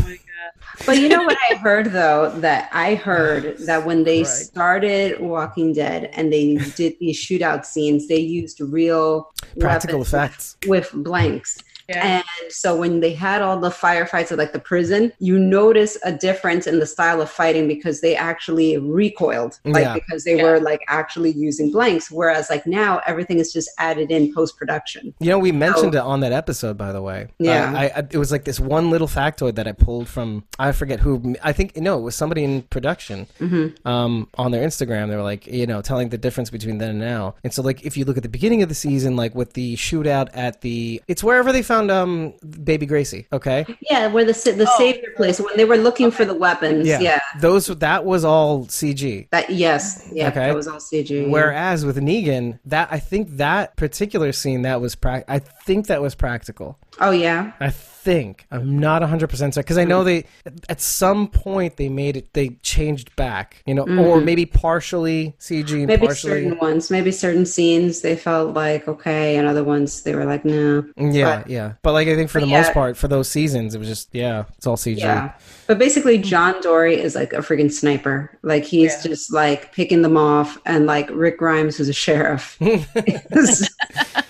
But 0.85 0.99
you 0.99 1.09
know 1.09 1.23
what 1.23 1.37
I 1.51 1.55
heard 1.57 1.87
though? 1.93 2.31
That 2.41 2.69
I 2.73 2.95
heard 2.95 3.59
that 3.61 3.85
when 3.87 4.05
they 4.05 4.19
Right. 4.19 4.27
started 4.27 5.21
Walking 5.21 5.73
Dead 5.73 6.11
and 6.15 6.33
they 6.33 6.57
did 6.77 6.95
these 7.01 7.19
shootout 7.19 7.65
scenes, 7.65 8.09
they 8.09 8.19
used 8.19 8.61
real 8.61 9.33
Practical 9.59 10.03
effects. 10.03 10.57
with 10.67 10.91
blanks. 10.95 11.59
Yeah. 11.89 12.23
And 12.43 12.53
so 12.53 12.77
when 12.77 13.01
they 13.01 13.13
had 13.13 13.43
all 13.43 13.59
the 13.59 13.71
firefights 13.71 14.33
at 14.33 14.39
like 14.39 14.53
the 14.53 14.59
prison, 14.59 15.13
you 15.19 15.39
notice 15.39 15.97
a 16.05 16.13
difference 16.13 16.67
in 16.67 16.79
the 16.79 16.87
style 16.87 17.21
of 17.21 17.31
fighting 17.31 17.69
because 17.69 18.01
they 18.01 18.17
actually 18.17 18.77
recoiled, 18.79 19.59
like 19.65 19.85
Yeah. 19.85 19.95
because 19.95 20.25
they 20.25 20.37
Yeah. 20.37 20.43
were 20.45 20.61
like 20.61 20.81
actually 20.89 21.33
using 21.33 21.71
blanks. 21.71 22.11
Whereas 22.11 22.51
like 22.51 22.67
now 22.67 23.01
everything 23.07 23.39
is 23.39 23.53
just 23.53 23.71
added 23.79 24.11
in 24.11 24.33
post 24.35 24.57
production. 24.57 25.15
You 25.21 25.31
know, 25.31 25.39
we 25.39 25.53
mentioned 25.53 25.95
it 25.95 26.01
on 26.01 26.21
that 26.21 26.33
episode, 26.33 26.77
by 26.77 26.93
the 26.93 27.03
way. 27.03 27.29
Yeah. 27.39 27.73
Uh, 27.73 27.77
I, 27.79 27.85
I, 27.97 27.99
it 28.11 28.17
was 28.19 28.33
like 28.33 28.45
this 28.45 28.59
one 28.59 28.91
little 28.91 29.09
factoid 29.09 29.55
that 29.57 29.69
I 29.69 29.73
pulled 29.73 30.09
from, 30.09 30.45
I 30.59 30.73
forget 30.73 31.01
who, 31.01 31.37
I 31.43 31.53
think, 31.53 31.77
no, 31.77 31.99
it 31.99 32.03
was 32.03 32.15
somebody 32.15 32.43
in 32.45 32.63
production 32.63 33.27
Mm-hmm. 33.41 33.87
um, 33.87 34.29
on 34.39 34.51
their 34.51 34.67
Instagram. 34.67 35.09
They 35.09 35.17
were 35.17 35.23
like, 35.23 35.47
you 35.47 35.67
know, 35.67 35.83
telling 35.83 36.09
the 36.09 36.19
difference 36.19 36.51
between 36.51 36.79
then 36.79 36.91
and 36.91 36.99
now. 36.99 37.35
And 37.45 37.53
so, 37.53 37.63
like, 37.63 37.85
if 37.85 37.97
you 37.97 38.05
look 38.05 38.17
at 38.17 38.23
the 38.23 38.29
beginning 38.29 38.63
of 38.63 38.69
the 38.69 38.75
season, 38.75 39.15
like 39.17 39.35
with 39.35 39.53
the 39.53 39.77
shootout 39.77 40.29
at 40.35 40.61
the, 40.63 41.03
it's 41.07 41.23
wherever 41.23 41.53
they 41.53 41.63
found 41.63 41.76
um, 41.91 42.35
Baby 42.65 42.87
Gracie, 42.87 43.27
okay? 43.33 43.65
Yeah, 43.91 44.09
where 44.09 44.25
the 44.25 44.33
the 44.33 44.67
Oh. 44.69 44.79
savior 44.79 45.11
place 45.17 45.41
when 45.41 45.57
they 45.57 45.65
were 45.65 45.77
looking 45.77 46.11
for 46.11 46.25
the 46.25 46.35
weapons. 46.35 46.87
Yeah. 46.87 47.21
Those, 47.41 47.67
that 47.67 48.05
was 48.05 48.25
all 48.25 48.67
CG. 48.67 49.29
That 49.31 49.51
yes, 49.51 50.09
yeah, 50.13 50.29
Okay. 50.29 50.47
that 50.47 50.55
was 50.55 50.67
all 50.69 50.79
CG. 50.81 51.29
Whereas 51.31 51.85
with 51.85 51.97
Negan, 51.99 52.59
that 52.65 52.89
I 52.91 52.99
think 52.99 53.37
that 53.37 53.77
particular 53.77 54.33
scene 54.33 54.63
that 54.63 54.81
was 54.81 54.95
prac 54.95 55.25
I 55.29 55.39
think 55.39 55.87
that 55.89 56.01
was 56.03 56.15
practical. 56.15 56.79
oh 57.01 57.11
yeah, 57.11 57.53
I 57.61 57.71
think 58.07 58.47
I'm 58.53 58.79
not 58.79 59.03
100 59.03 59.29
percent 59.29 59.53
certain 59.55 59.65
because 59.65 59.79
I 59.79 59.85
know 59.85 60.05
they 60.05 60.25
at 60.69 60.81
some 60.81 61.27
point 61.27 61.77
they 61.77 61.89
made 61.89 62.17
it 62.17 62.33
they 62.35 62.51
changed 62.63 63.15
back, 63.17 63.63
you 63.67 63.75
know, 63.75 63.83
or 63.99 64.21
maybe 64.21 64.47
partially 64.47 65.35
CG, 65.41 65.65
Mm-hmm. 65.67 65.87
maybe 65.87 66.07
partially. 66.07 66.31
certain 66.45 66.59
ones, 66.59 66.89
maybe 66.91 67.11
certain 67.11 67.45
scenes 67.45 68.01
they 68.03 68.15
felt 68.17 68.55
like 68.55 68.87
okay, 68.87 69.37
and 69.37 69.47
other 69.49 69.65
ones 69.65 70.03
they 70.05 70.15
were 70.15 70.25
like 70.25 70.45
no. 70.45 70.85
Yeah, 70.97 71.39
But- 71.43 71.51
yeah. 71.51 71.73
But 71.83 71.93
like 71.93 72.07
I 72.07 72.15
think 72.15 72.31
for 72.31 72.41
the 72.41 72.47
but 72.47 72.53
most 72.59 72.73
part, 72.73 72.97
for 72.97 73.09
those 73.09 73.29
seasons, 73.29 73.75
it 73.75 73.79
was 73.79 73.89
just 73.89 74.09
yeah, 74.15 74.45
it's 74.57 74.67
all 74.69 74.77
CG. 74.77 74.99
Yeah. 74.99 75.33
But 75.67 75.79
basically, 75.81 76.17
John 76.19 76.61
Dorie 76.63 76.95
is 77.01 77.17
like 77.17 77.33
a 77.33 77.39
freaking 77.39 77.73
sniper. 77.73 78.39
Like 78.43 78.63
he's 78.65 78.95
Yeah. 79.05 79.11
just 79.11 79.33
like 79.33 79.73
picking 79.73 80.03
them 80.03 80.17
off, 80.17 80.59
and 80.65 80.87
like 80.87 81.11
Rick 81.13 81.39
Grimes, 81.39 81.77
who's 81.77 81.89
a 81.89 81.93
sheriff, 81.93 82.57
is 82.61 83.69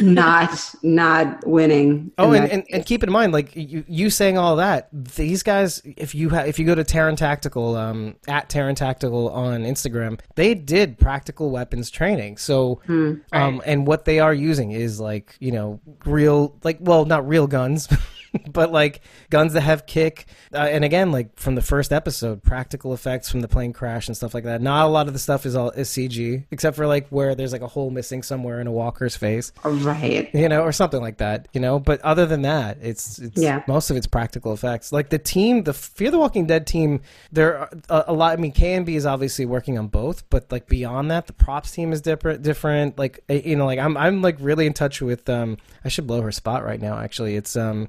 not 0.00 0.74
not 0.82 1.46
winning. 1.46 2.12
Oh, 2.18 2.32
and, 2.32 2.50
and, 2.50 2.64
and 2.72 2.86
keep 2.86 3.02
in 3.02 3.10
mind, 3.10 3.32
like 3.32 3.54
you, 3.56 3.84
you 3.88 4.10
saying 4.10 4.38
all 4.38 4.56
that, 4.56 4.88
these 4.92 5.42
guys, 5.42 5.82
if 5.84 6.14
you 6.14 6.30
ha- 6.30 6.44
if 6.44 6.58
you 6.58 6.66
go 6.66 6.74
to 6.74 6.84
Taran 6.84 7.16
Tactical, 7.16 7.76
um, 7.76 8.16
at 8.28 8.48
Taran 8.48 8.76
Tactical 8.76 9.28
on 9.30 9.62
Instagram, 9.64 10.20
they 10.36 10.54
did 10.54 10.98
practical 10.98 11.50
weapons 11.50 11.90
training. 11.90 12.36
So, 12.36 12.80
um, 12.88 13.22
Right. 13.32 13.60
and 13.66 13.86
what 13.86 14.04
they 14.04 14.20
are 14.20 14.34
using 14.34 14.70
is 14.72 15.00
like 15.00 15.36
you 15.40 15.52
know 15.52 15.80
real, 16.04 16.56
like 16.62 16.78
well, 16.80 17.04
not 17.04 17.26
real 17.28 17.46
guns. 17.46 17.88
But 18.52 18.72
like 18.72 19.00
guns 19.30 19.52
that 19.54 19.62
have 19.62 19.86
kick, 19.86 20.26
uh, 20.52 20.58
and 20.58 20.84
again, 20.84 21.12
like 21.12 21.38
from 21.38 21.54
the 21.54 21.62
first 21.62 21.92
episode, 21.92 22.42
practical 22.42 22.92
effects 22.94 23.30
from 23.30 23.40
the 23.40 23.48
plane 23.48 23.72
crash 23.72 24.08
and 24.08 24.16
stuff 24.16 24.34
like 24.34 24.44
that. 24.44 24.60
Not 24.60 24.86
a 24.86 24.88
lot 24.88 25.06
of 25.06 25.12
the 25.12 25.18
stuff 25.18 25.46
is 25.46 25.54
all 25.56 25.70
is 25.70 25.88
CG, 25.88 26.44
except 26.50 26.76
for 26.76 26.86
like 26.86 27.08
where 27.08 27.34
there's 27.34 27.52
like 27.52 27.62
a 27.62 27.66
hole 27.66 27.90
missing 27.90 28.22
somewhere 28.22 28.60
in 28.60 28.66
a 28.66 28.72
walker's 28.72 29.16
face 29.16 29.52
right. 29.64 30.28
you 30.34 30.48
know, 30.48 30.62
or 30.62 30.72
something 30.72 31.00
like 31.00 31.18
that, 31.18 31.48
you 31.52 31.60
know. 31.60 31.78
But 31.78 32.00
other 32.02 32.26
than 32.26 32.42
that, 32.42 32.78
it's 32.82 33.18
it's 33.18 33.40
Yeah. 33.40 33.62
most 33.66 33.90
of 33.90 33.96
it's 33.96 34.06
practical 34.06 34.52
effects. 34.52 34.92
Like 34.92 35.10
the 35.10 35.18
team, 35.18 35.64
the 35.64 35.72
Fear 35.74 36.10
the 36.12 36.18
Walking 36.18 36.46
Dead 36.46 36.66
team, 36.66 37.00
there 37.32 37.58
are 37.58 37.70
a, 37.88 38.04
a 38.08 38.12
lot. 38.12 38.32
I 38.32 38.36
mean, 38.40 38.52
KNB 38.52 38.88
is 38.90 39.06
obviously 39.06 39.46
working 39.46 39.78
on 39.78 39.88
both, 39.88 40.28
but 40.30 40.50
like 40.50 40.68
beyond 40.68 41.10
that, 41.10 41.26
the 41.26 41.32
props 41.32 41.70
team 41.72 41.92
is 41.92 42.00
different. 42.00 42.42
Different, 42.42 42.98
like 42.98 43.20
eh, 43.28 43.42
you 43.44 43.56
know, 43.56 43.66
like 43.66 43.78
I'm 43.78 43.96
I'm 43.96 44.22
like 44.22 44.36
really 44.40 44.66
in 44.66 44.72
touch 44.72 45.00
with. 45.00 45.28
um 45.28 45.56
I 45.84 45.88
should 45.88 46.06
blow 46.06 46.20
her 46.22 46.32
spot 46.32 46.64
right 46.64 46.80
now. 46.80 46.98
Actually, 46.98 47.36
it's 47.36 47.56
um. 47.56 47.88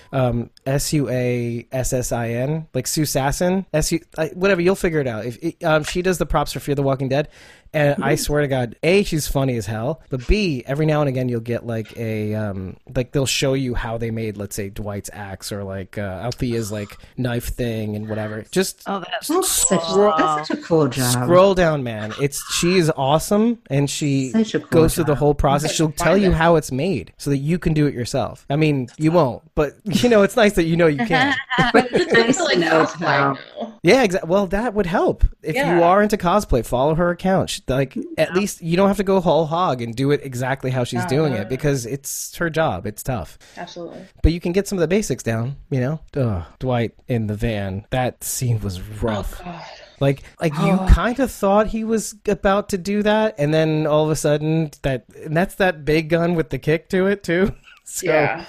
Um, 0.11 0.49
S 0.65 0.93
U 0.93 1.09
A 1.09 1.65
S 1.71 1.93
S 1.93 2.11
I 2.11 2.29
N, 2.29 2.67
like 2.73 2.85
Sue 2.87 3.03
Sasson, 3.03 3.65
S 3.73 3.91
U, 3.91 3.99
whatever. 4.33 4.61
You'll 4.61 4.75
figure 4.75 4.99
it 4.99 5.07
out. 5.07 5.25
If 5.25 5.37
it, 5.43 5.63
um, 5.63 5.83
she 5.83 6.01
does 6.01 6.17
the 6.17 6.25
props 6.25 6.53
for 6.53 6.59
Fear 6.59 6.75
the 6.75 6.83
Walking 6.83 7.07
Dead, 7.09 7.29
and 7.73 8.03
I 8.03 8.15
swear 8.15 8.41
to 8.41 8.47
God, 8.49 8.75
a 8.83 9.03
she's 9.03 9.27
funny 9.27 9.55
as 9.55 9.65
hell, 9.65 10.01
but 10.09 10.27
b 10.27 10.63
every 10.67 10.85
now 10.85 10.99
and 10.99 11.07
again 11.07 11.29
you'll 11.29 11.39
get 11.39 11.65
like 11.65 11.97
a 11.97 12.35
um 12.35 12.75
like 12.93 13.13
they'll 13.13 13.25
show 13.25 13.53
you 13.53 13.73
how 13.75 13.97
they 13.97 14.11
made 14.11 14.35
let's 14.35 14.55
say 14.57 14.69
Dwight's 14.69 15.09
axe 15.13 15.51
or 15.53 15.63
like 15.63 15.97
uh, 15.97 16.19
Althea's 16.23 16.71
like 16.71 16.97
knife 17.15 17.47
thing 17.53 17.95
and 17.95 18.09
whatever. 18.09 18.43
Just 18.51 18.83
Oh, 18.87 18.99
that's 18.99 19.29
That's 19.29 19.47
such, 19.49 19.79
cool. 19.81 20.13
that's 20.17 20.47
such 20.49 20.57
a 20.59 20.61
cool 20.61 20.87
job. 20.89 21.13
scroll 21.23 21.55
down, 21.55 21.83
man. 21.83 22.13
It's 22.19 22.43
she 22.55 22.77
is 22.77 22.91
awesome 22.97 23.59
and 23.69 23.89
she 23.89 24.31
cool 24.33 24.59
goes 24.69 24.95
through 24.95 25.05
the 25.05 25.15
whole 25.15 25.33
process. 25.33 25.71
She'll 25.73 25.91
tell 25.93 26.17
you 26.17 26.31
how 26.33 26.57
it's 26.57 26.71
made 26.73 27.13
so 27.17 27.29
that 27.29 27.37
you 27.37 27.57
can 27.57 27.73
do 27.73 27.87
it 27.87 27.93
yourself. 27.93 28.45
I 28.49 28.57
mean, 28.57 28.89
you 28.97 29.11
won't, 29.13 29.43
but 29.55 29.75
you 30.03 30.09
know 30.09 30.21
it's 30.23 30.35
nice 30.35 30.53
that 30.53 30.63
you 30.63 30.75
know 30.75 30.87
you 30.87 31.05
can. 31.05 31.35
But 31.73 31.89
it's 31.91 32.11
nice 32.11 32.39
like 32.39 32.57
know 32.57 32.85
cosplay 32.85 32.99
now. 32.99 33.37
Yeah, 33.83 34.03
exactly. 34.03 34.29
Well, 34.29 34.47
that 34.47 34.73
would 34.73 34.85
help. 34.85 35.23
If 35.41 35.55
you 35.55 35.83
are 35.83 36.01
into 36.03 36.17
cosplay, 36.17 36.65
follow 36.65 36.95
her 36.95 37.09
account. 37.09 37.49
She, 37.49 37.61
like, 37.67 37.97
at 38.17 38.33
least 38.33 38.61
you 38.61 38.77
don't 38.77 38.87
have 38.87 38.97
to 38.97 39.03
go 39.03 39.19
whole 39.19 39.45
hog 39.45 39.81
and 39.81 39.95
do 39.95 40.11
it 40.11 40.21
exactly 40.23 40.69
how 40.69 40.83
she's 40.83 41.03
No, 41.03 41.09
doing 41.09 41.33
no, 41.33 41.41
it 41.41 41.49
because 41.49 41.85
it's 41.85 42.35
her 42.37 42.49
job. 42.49 42.85
It's 42.85 43.03
tough. 43.03 43.39
Absolutely. 43.57 44.05
But 44.21 44.33
you 44.33 44.39
can 44.39 44.51
get 44.51 44.67
some 44.67 44.77
of 44.77 44.81
the 44.81 44.87
basics 44.87 45.23
down, 45.23 45.55
you 45.69 45.79
know? 45.79 45.99
Ugh, 46.15 46.43
Dwight 46.59 46.93
in 47.07 47.27
the 47.27 47.35
van. 47.35 47.85
That 47.89 48.23
scene 48.23 48.59
was 48.61 48.79
oh, 48.79 48.83
rough. 49.01 49.41
Oh 49.41 49.45
God. 49.45 49.65
Like, 49.99 50.23
like 50.41 50.53
you 50.55 50.79
oh. 50.79 50.87
kind 50.89 51.19
of 51.19 51.31
thought 51.31 51.67
he 51.67 51.83
was 51.83 52.15
about 52.27 52.69
to 52.69 52.77
do 52.79 53.03
that, 53.03 53.35
and 53.37 53.53
then 53.53 53.85
all 53.85 54.03
of 54.03 54.09
a 54.09 54.15
sudden, 54.15 54.71
that 54.81 55.05
and 55.15 55.37
that's 55.37 55.55
that 55.55 55.85
big 55.85 56.09
gun 56.09 56.33
with 56.33 56.49
the 56.49 56.57
kick 56.57 56.89
to 56.89 57.05
it 57.05 57.23
too. 57.23 57.53
so, 57.83 58.07
Yeah. 58.07 58.45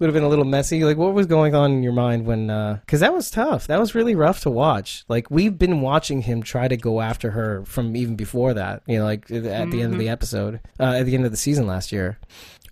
Would 0.00 0.06
have 0.06 0.14
been 0.14 0.24
a 0.24 0.28
little 0.28 0.44
messy. 0.44 0.82
Like, 0.82 0.96
what 0.96 1.14
was 1.14 1.26
going 1.26 1.54
on 1.54 1.70
in 1.72 1.82
your 1.82 1.92
mind 1.92 2.26
when? 2.26 2.46
Because 2.80 3.00
that 3.00 3.14
was 3.14 3.30
tough. 3.30 3.66
That 3.66 3.78
was 3.78 3.94
really 3.94 4.14
rough 4.14 4.40
to 4.40 4.50
watch. 4.50 5.04
Like, 5.08 5.30
we've 5.30 5.58
been 5.58 5.82
watching 5.82 6.22
him 6.22 6.42
try 6.42 6.66
to 6.66 6.76
go 6.76 7.00
after 7.00 7.30
her 7.30 7.64
from 7.66 7.94
even 7.94 8.16
before 8.16 8.54
that. 8.54 8.82
You 8.86 8.98
know, 8.98 9.04
like 9.04 9.30
at 9.30 9.42
the 9.70 9.82
end 9.82 9.92
of 9.92 9.98
the 9.98 10.08
episode, 10.08 10.60
uh, 10.80 10.94
at 10.94 11.04
the 11.04 11.14
end 11.14 11.26
of 11.26 11.30
the 11.30 11.36
season 11.36 11.66
last 11.66 11.92
year. 11.92 12.18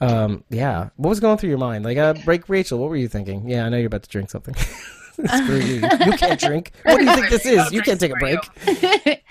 Um, 0.01 0.45
yeah. 0.49 0.91
What 0.97 1.11
was 1.11 1.21
going 1.21 1.39
through 1.39 1.51
your 1.51 1.59
mind? 1.59 1.85
Like, 1.85 1.99
uh, 1.99 2.15
break 2.25 2.49
Rachel. 2.49 2.79
What 2.79 2.89
were 2.89 2.97
you 2.97 3.09
thinking? 3.09 3.49
Yeah, 3.49 3.67
I 3.67 3.69
know 3.69 3.77
you're 3.77 3.89
about 3.89 4.05
to 4.05 4.11
drink 4.11 4.31
something. 4.31 4.55
Screw 5.37 5.59
you. 5.59 5.75
You 5.81 6.13
can't 6.13 6.39
drink. 6.41 6.73
What 6.85 6.99
do 6.99 7.05
you 7.05 7.15
think 7.15 7.29
this 7.31 7.45
is? 7.47 7.73
You 7.73 7.83
can't 7.83 7.99
take 7.99 8.13
a 8.13 8.17
break. 8.17 8.39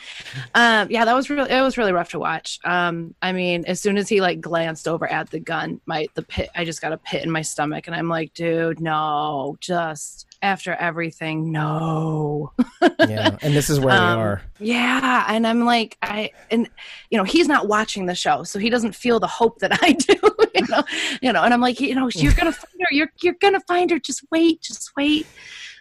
um, 0.56 0.88
yeah, 0.90 1.06
that 1.06 1.14
was 1.16 1.30
really 1.30 1.50
it 1.50 1.62
was 1.62 1.78
really 1.78 1.94
rough 1.94 2.10
to 2.10 2.20
watch. 2.20 2.60
Um, 2.64 3.16
I 3.22 3.32
mean, 3.32 3.64
as 3.66 3.80
soon 3.82 3.98
as 3.98 4.10
he 4.10 4.22
like 4.22 4.42
glanced 4.42 4.88
over 4.88 5.08
at 5.10 5.30
the 5.30 5.40
gun, 5.40 5.80
my 5.86 6.08
the 6.16 6.24
pit, 6.24 6.50
I 6.56 6.66
just 6.66 6.82
got 6.82 6.94
a 6.94 6.98
pit 6.98 7.24
in 7.24 7.32
my 7.32 7.42
stomach, 7.42 7.88
and 7.88 7.96
I'm 7.96 8.10
like, 8.10 8.34
dude, 8.34 8.80
no, 8.80 9.58
just 9.60 10.26
after 10.42 10.74
everything, 10.74 11.52
no. 11.52 12.52
Yeah, 13.08 13.38
and 13.42 13.54
this 13.56 13.70
is 13.70 13.80
where 13.80 13.96
Um, 13.96 14.18
we 14.18 14.24
are. 14.24 14.42
Yeah, 14.60 15.26
and 15.30 15.48
I'm 15.48 15.66
like, 15.66 15.98
I 16.02 16.32
and 16.52 16.68
you 17.10 17.18
know, 17.18 17.24
he's 17.24 17.48
not 17.48 17.68
watching 17.68 18.06
the 18.06 18.16
show, 18.16 18.44
so 18.44 18.60
he 18.60 18.70
doesn't 18.70 18.94
feel 18.94 19.20
the 19.20 19.28
hope 19.28 19.60
that 19.60 19.72
I 19.84 19.94
do. 19.94 20.16
you 20.56 20.68
know, 20.70 20.84
you 21.22 21.32
know, 21.34 21.44
and 21.44 21.54
I'm 21.54 21.62
like, 21.62 21.80
you 21.80 21.96
know, 21.96 22.10
you're 22.14 22.34
gonna 22.34 22.52
find 22.52 22.74
her. 22.82 22.88
You're 22.92 23.12
you're 23.22 23.36
gonna 23.40 23.62
find 23.62 23.90
her. 23.92 24.00
Just 24.00 24.24
wait, 24.32 24.62
just 24.62 24.92
wait. 24.98 25.26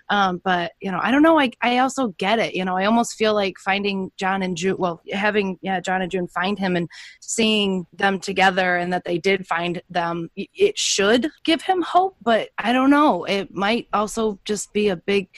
Um, 0.08 0.40
but 0.44 0.72
you 0.80 0.90
know, 0.90 1.00
I 1.02 1.10
don't 1.10 1.22
know. 1.22 1.38
I 1.38 1.50
I 1.62 1.78
also 1.78 2.08
get 2.18 2.38
it. 2.38 2.54
You 2.54 2.64
know, 2.64 2.76
I 2.76 2.84
almost 2.84 3.14
feel 3.14 3.34
like 3.34 3.58
finding 3.58 4.12
John 4.16 4.42
and 4.42 4.56
June. 4.56 4.76
Well, 4.78 5.00
having 5.12 5.58
yeah, 5.62 5.80
John 5.80 6.02
and 6.02 6.10
June 6.10 6.28
find 6.28 6.58
him 6.58 6.76
and 6.76 6.88
seeing 7.20 7.86
them 7.92 8.20
together, 8.20 8.76
and 8.76 8.92
that 8.92 9.04
they 9.04 9.18
did 9.18 9.46
find 9.46 9.82
them. 9.90 10.30
It 10.36 10.78
should 10.78 11.28
give 11.44 11.62
him 11.62 11.82
hope, 11.82 12.16
but 12.22 12.50
I 12.58 12.72
don't 12.72 12.90
know. 12.90 13.24
It 13.24 13.54
might 13.54 13.88
also 13.92 14.38
just 14.44 14.72
be 14.72 14.88
a 14.88 14.96
big 14.96 15.28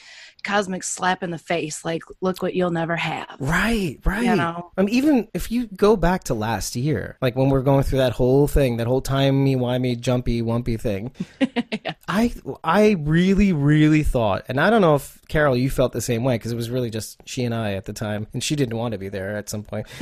cosmic 0.43 0.83
slap 0.83 1.23
in 1.23 1.31
the 1.31 1.37
face. 1.37 1.83
Like, 1.83 2.03
look 2.21 2.41
what 2.41 2.53
you'll 2.53 2.71
never 2.71 2.95
have. 2.95 3.35
Right, 3.39 3.99
right. 4.03 4.23
You 4.23 4.35
know? 4.35 4.71
I 4.77 4.81
mean, 4.81 4.95
even 4.95 5.27
if 5.33 5.51
you 5.51 5.67
go 5.67 5.95
back 5.95 6.25
to 6.25 6.33
last 6.33 6.75
year, 6.75 7.17
like 7.21 7.35
when 7.35 7.49
we're 7.49 7.61
going 7.61 7.83
through 7.83 7.99
that 7.99 8.13
whole 8.13 8.47
thing, 8.47 8.77
that 8.77 8.87
whole 8.87 9.01
timey 9.01 9.55
wimey 9.55 9.99
jumpy 9.99 10.41
wumpy 10.41 10.79
thing, 10.79 11.11
I 12.07 12.33
I 12.63 12.95
really 12.99 13.53
really 13.53 14.03
thought, 14.03 14.45
and 14.47 14.59
I 14.59 14.69
don't 14.69 14.81
know 14.81 14.95
if 14.95 15.19
Carol 15.27 15.55
you 15.55 15.69
felt 15.69 15.93
the 15.93 16.01
same 16.01 16.23
way 16.23 16.35
because 16.35 16.51
it 16.51 16.55
was 16.55 16.69
really 16.69 16.89
just 16.89 17.21
she 17.25 17.43
and 17.43 17.53
I 17.53 17.73
at 17.73 17.85
the 17.85 17.93
time, 17.93 18.27
and 18.33 18.43
she 18.43 18.55
didn't 18.55 18.77
want 18.77 18.93
to 18.93 18.97
be 18.97 19.09
there 19.09 19.37
at 19.37 19.49
some 19.49 19.63
point. 19.63 19.87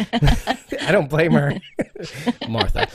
I 0.81 0.91
don't 0.91 1.09
blame 1.09 1.33
her, 1.33 1.53
Martha. 2.47 2.87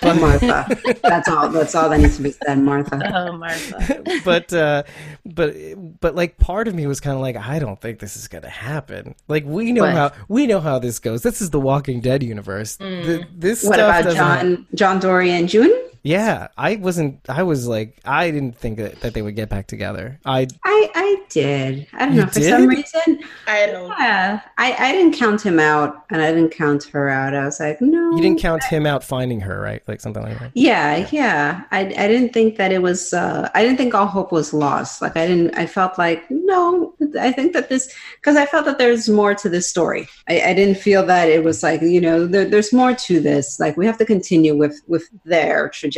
But 0.00 0.20
Martha, 0.20 0.96
that's 1.02 1.28
all. 1.28 1.48
That's 1.48 1.74
all 1.74 1.88
that 1.88 1.98
needs 1.98 2.16
to 2.18 2.22
be 2.22 2.30
said, 2.30 2.58
Martha. 2.60 3.00
Oh, 3.14 3.32
Martha. 3.32 4.02
but 4.24 4.52
uh 4.52 4.82
but 5.24 5.56
but 6.00 6.14
like 6.14 6.38
part 6.38 6.65
of 6.68 6.74
me 6.74 6.86
was 6.86 7.00
kind 7.00 7.14
of 7.14 7.20
like 7.20 7.36
i 7.36 7.58
don't 7.58 7.80
think 7.80 7.98
this 7.98 8.16
is 8.16 8.28
gonna 8.28 8.48
happen 8.48 9.14
like 9.28 9.44
we 9.46 9.72
know 9.72 9.82
What? 9.82 9.92
how 9.94 10.12
we 10.28 10.46
know 10.46 10.60
how 10.60 10.78
this 10.78 10.98
goes 10.98 11.22
this 11.22 11.40
is 11.40 11.50
the 11.50 11.60
walking 11.60 12.00
dead 12.00 12.22
universe 12.22 12.76
Th- 12.76 13.20
mm. 13.22 13.26
this 13.36 13.64
What 13.64 13.74
stuff 13.74 13.88
about 14.00 14.04
doesn't- 14.04 14.16
John 14.18 14.66
John 14.74 15.00
Dorie 15.00 15.30
and 15.30 15.48
June? 15.48 15.72
Yeah, 16.06 16.48
I 16.56 16.76
wasn't. 16.76 17.18
I 17.28 17.42
was 17.42 17.66
like, 17.66 17.98
I 18.04 18.30
didn't 18.30 18.56
think 18.56 18.78
that, 18.78 19.00
that 19.00 19.12
they 19.12 19.22
would 19.22 19.34
get 19.34 19.48
back 19.48 19.66
together. 19.66 20.20
I 20.24 20.46
I 20.64 20.90
I 20.94 21.22
did. 21.28 21.88
I 21.92 22.06
don't 22.06 22.14
You 22.14 22.20
know 22.20 22.26
for 22.28 22.40
some 22.40 22.66
reason. 22.68 23.24
I 23.48 23.66
don't. 23.66 23.88
Yeah, 23.98 24.40
I 24.56 24.72
I 24.78 24.92
didn't 24.92 25.14
count 25.14 25.44
him 25.44 25.58
out, 25.58 26.04
and 26.10 26.22
I 26.22 26.30
didn't 26.32 26.50
count 26.50 26.84
her 26.84 27.08
out. 27.08 27.34
I 27.34 27.44
was 27.44 27.58
like, 27.58 27.80
no, 27.80 28.12
you 28.14 28.22
didn't 28.22 28.38
count 28.38 28.62
him 28.62 28.86
out 28.86 29.02
finding 29.02 29.40
her, 29.40 29.60
right? 29.60 29.82
Like 29.88 30.00
something 30.00 30.22
like 30.22 30.38
that. 30.38 30.52
Yeah, 30.54 31.08
yeah. 31.10 31.64
I 31.72 31.80
I 31.80 32.06
didn't 32.06 32.32
think 32.32 32.56
that 32.56 32.70
it 32.70 32.82
was. 32.82 33.12
Uh, 33.12 33.50
I 33.52 33.64
didn't 33.64 33.78
think 33.78 33.92
all 33.92 34.06
hope 34.06 34.30
was 34.30 34.54
lost. 34.54 35.02
Like 35.02 35.16
I 35.16 35.26
didn't. 35.26 35.58
I 35.58 35.66
felt 35.66 35.98
like 35.98 36.30
no. 36.30 36.94
I 37.18 37.32
think 37.32 37.52
that 37.54 37.68
this 37.68 37.92
because 38.20 38.36
I 38.36 38.46
felt 38.46 38.64
that 38.66 38.78
there's 38.78 39.08
more 39.08 39.34
to 39.34 39.48
this 39.48 39.68
story. 39.68 40.08
I, 40.28 40.40
I 40.40 40.54
didn't 40.54 40.78
feel 40.78 41.04
that 41.06 41.28
it 41.28 41.42
was 41.42 41.64
like 41.64 41.82
you 41.82 42.00
know 42.00 42.26
there, 42.28 42.44
there's 42.44 42.72
more 42.72 42.94
to 42.94 43.20
this. 43.20 43.58
Like 43.58 43.76
we 43.76 43.86
have 43.86 43.98
to 43.98 44.04
continue 44.04 44.56
with 44.56 44.80
with 44.86 45.08
their 45.24 45.68
trajectory. 45.70 45.95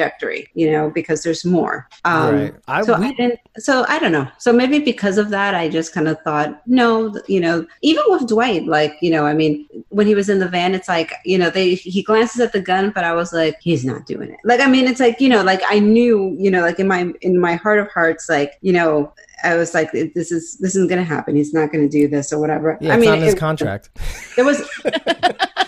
You 0.54 0.70
know 0.72 0.90
because 0.90 1.22
there's 1.22 1.44
more. 1.44 1.88
Um, 2.04 2.34
right. 2.34 2.54
I, 2.68 2.82
so 2.82 2.98
we, 2.98 3.06
I 3.06 3.12
didn't. 3.12 3.40
So 3.58 3.84
I 3.88 3.98
don't 3.98 4.12
know. 4.12 4.28
So 4.38 4.52
maybe 4.52 4.78
because 4.78 5.18
of 5.18 5.30
that, 5.30 5.54
I 5.54 5.68
just 5.68 5.92
kind 5.92 6.08
of 6.08 6.20
thought, 6.22 6.60
no, 6.66 7.14
you 7.26 7.40
know, 7.40 7.66
even 7.82 8.04
with 8.08 8.26
Dwight, 8.28 8.66
like 8.66 8.94
you 9.00 9.10
know, 9.10 9.26
I 9.26 9.34
mean, 9.34 9.66
when 9.88 10.06
he 10.06 10.14
was 10.14 10.28
in 10.28 10.38
the 10.38 10.48
van, 10.48 10.74
it's 10.74 10.88
like 10.88 11.12
you 11.24 11.38
know, 11.38 11.50
they 11.50 11.74
he 11.74 12.02
glances 12.02 12.40
at 12.40 12.52
the 12.52 12.60
gun, 12.60 12.90
but 12.90 13.04
I 13.04 13.12
was 13.14 13.32
like, 13.32 13.56
he's 13.60 13.84
not 13.84 14.06
doing 14.06 14.30
it. 14.30 14.38
Like 14.44 14.60
I 14.60 14.66
mean, 14.68 14.86
it's 14.86 15.00
like 15.00 15.20
you 15.20 15.28
know, 15.28 15.42
like 15.42 15.62
I 15.68 15.78
knew, 15.78 16.36
you 16.38 16.50
know, 16.50 16.62
like 16.62 16.78
in 16.78 16.88
my 16.88 17.12
in 17.22 17.40
my 17.40 17.54
heart 17.56 17.78
of 17.78 17.88
hearts, 17.90 18.28
like 18.28 18.58
you 18.62 18.72
know. 18.72 19.12
I 19.44 19.54
was 19.54 19.72
like, 19.72 19.92
this 19.92 20.32
is 20.32 20.58
this 20.58 20.74
isn't 20.74 20.88
going 20.88 20.98
to 20.98 21.04
happen. 21.04 21.36
He's 21.36 21.54
not 21.54 21.70
going 21.70 21.88
to 21.88 21.88
do 21.88 22.08
this 22.08 22.32
or 22.32 22.40
whatever. 22.40 22.76
yeah, 22.80 22.90
I 22.90 22.96
it's 22.96 23.00
mean, 23.02 23.10
not 23.10 23.18
in 23.18 23.24
his 23.24 23.34
it- 23.34 23.38
contract. 23.38 23.88
there 24.34 24.44
was 24.44 24.58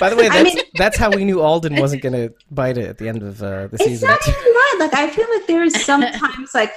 By 0.00 0.10
the 0.10 0.16
way, 0.16 0.26
I 0.26 0.42
that's 0.42 0.54
mean- 0.54 0.64
that's 0.74 0.96
how 0.96 1.10
we 1.10 1.24
knew 1.24 1.40
Alden 1.48 1.76
wasn't 1.76 2.02
going 2.02 2.14
to 2.14 2.34
bite 2.50 2.78
it 2.78 2.86
at 2.88 2.98
the 2.98 3.08
end 3.08 3.22
of 3.22 3.42
uh, 3.42 3.68
the 3.68 3.78
season. 3.78 4.08
it's 4.10 4.26
not 4.26 4.28
even 4.28 4.52
that. 4.52 4.76
Like 4.80 4.94
I 4.94 5.10
feel 5.10 5.26
like 5.34 5.46
there 5.46 5.62
is 5.62 5.84
sometimes 5.84 6.54
like, 6.54 6.74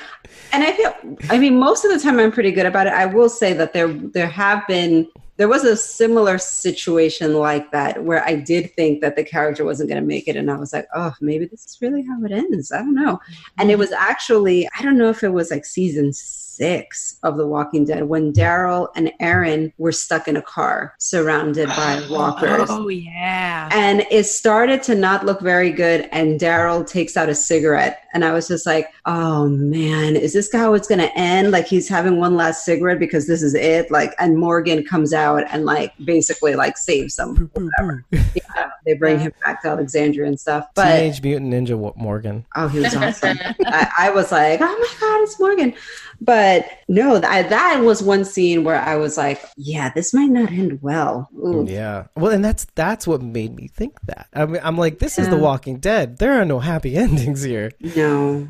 and 0.51 0.63
I 0.63 0.73
feel. 0.73 0.93
I 1.29 1.37
mean, 1.39 1.57
most 1.57 1.85
of 1.85 1.91
the 1.91 1.99
time 1.99 2.19
I'm 2.19 2.31
pretty 2.31 2.51
good 2.51 2.65
about 2.65 2.85
it. 2.87 2.93
I 2.93 3.05
will 3.05 3.29
say 3.29 3.53
that 3.53 3.73
there 3.73 3.87
there 3.87 4.27
have 4.27 4.67
been 4.67 5.07
there 5.37 5.47
was 5.47 5.63
a 5.63 5.75
similar 5.75 6.37
situation 6.37 7.33
like 7.33 7.71
that 7.71 8.03
where 8.03 8.23
I 8.23 8.35
did 8.35 8.75
think 8.75 9.01
that 9.01 9.15
the 9.15 9.23
character 9.23 9.65
wasn't 9.65 9.89
going 9.89 10.01
to 10.01 10.07
make 10.07 10.27
it, 10.27 10.35
and 10.35 10.51
I 10.51 10.57
was 10.57 10.73
like, 10.73 10.87
oh, 10.93 11.13
maybe 11.21 11.45
this 11.45 11.65
is 11.65 11.77
really 11.81 12.03
how 12.03 12.23
it 12.23 12.31
ends. 12.31 12.71
I 12.71 12.79
don't 12.79 12.93
know. 12.93 13.19
And 13.57 13.71
it 13.71 13.79
was 13.79 13.91
actually 13.91 14.69
I 14.77 14.81
don't 14.83 14.97
know 14.97 15.09
if 15.09 15.23
it 15.23 15.29
was 15.29 15.49
like 15.49 15.65
season 15.65 16.11
six 16.55 17.17
of 17.23 17.37
The 17.37 17.47
Walking 17.47 17.85
Dead 17.85 18.03
when 18.03 18.31
Daryl 18.31 18.89
and 18.95 19.11
Aaron 19.19 19.73
were 19.77 19.91
stuck 19.91 20.27
in 20.27 20.37
a 20.37 20.41
car 20.41 20.95
surrounded 20.99 21.67
by 21.69 22.01
oh, 22.09 22.13
walkers. 22.13 22.69
Oh 22.69 22.89
yeah. 22.89 23.69
And 23.71 24.05
it 24.11 24.25
started 24.25 24.83
to 24.83 24.95
not 24.95 25.25
look 25.25 25.41
very 25.41 25.71
good. 25.71 26.07
And 26.11 26.39
Daryl 26.39 26.87
takes 26.87 27.17
out 27.17 27.29
a 27.29 27.35
cigarette. 27.35 28.02
And 28.13 28.23
I 28.23 28.31
was 28.31 28.47
just 28.47 28.65
like, 28.65 28.87
oh 29.05 29.47
man, 29.49 30.15
is 30.15 30.33
this 30.33 30.51
how 30.51 30.73
it's 30.73 30.87
going 30.87 30.99
to 30.99 31.17
end? 31.17 31.51
Like 31.51 31.67
he's 31.67 31.89
having 31.89 32.17
one 32.17 32.35
last 32.35 32.63
cigarette 32.65 32.99
because 32.99 33.27
this 33.27 33.41
is 33.41 33.53
it. 33.55 33.89
Like, 33.91 34.13
and 34.19 34.37
Morgan 34.37 34.83
comes 34.85 35.13
out 35.13 35.43
and 35.49 35.65
like 35.65 35.93
basically 36.03 36.55
like 36.55 36.77
saves 36.77 37.15
them. 37.15 37.51
Yeah, 38.11 38.69
they 38.85 38.93
bring 38.93 39.19
him 39.19 39.33
back 39.43 39.61
to 39.61 39.69
Alexandria 39.69 40.27
and 40.27 40.39
stuff. 40.39 40.67
But 40.75 40.85
Teenage 40.97 41.21
Mutant 41.21 41.53
Ninja 41.53 41.95
Morgan. 41.95 42.45
oh, 42.55 42.67
he 42.67 42.79
was 42.79 42.95
awesome. 42.95 43.37
I, 43.65 43.91
I 43.97 44.09
was 44.11 44.31
like, 44.31 44.59
oh 44.61 44.65
my 44.65 44.99
God, 44.99 45.21
it's 45.23 45.39
Morgan. 45.39 45.73
But 46.21 46.69
no, 46.87 47.19
that, 47.19 47.49
that 47.49 47.81
was 47.81 48.01
one 48.01 48.23
scene 48.23 48.63
where 48.63 48.79
I 48.79 48.95
was 48.95 49.17
like, 49.17 49.43
yeah, 49.57 49.91
this 49.93 50.13
might 50.13 50.29
not 50.29 50.51
end 50.51 50.81
well. 50.81 51.29
Ooh. 51.35 51.63
Mm, 51.65 51.69
yeah. 51.69 52.05
Well, 52.15 52.31
and 52.31 52.43
that's 52.45 52.65
that's 52.75 53.05
what 53.05 53.21
made 53.21 53.55
me 53.55 53.67
think 53.67 53.99
that. 54.05 54.27
I 54.33 54.45
mean, 54.45 54.61
I'm 54.63 54.77
like, 54.77 54.99
this 54.99 55.17
is 55.19 55.29
The 55.29 55.37
Walking 55.37 55.77
Dead. 55.79 56.17
There 56.19 56.39
are 56.39 56.45
no 56.45 56.59
happy 56.59 56.95
endings 57.03 57.43
here. 57.43 57.71
No. 57.95 58.02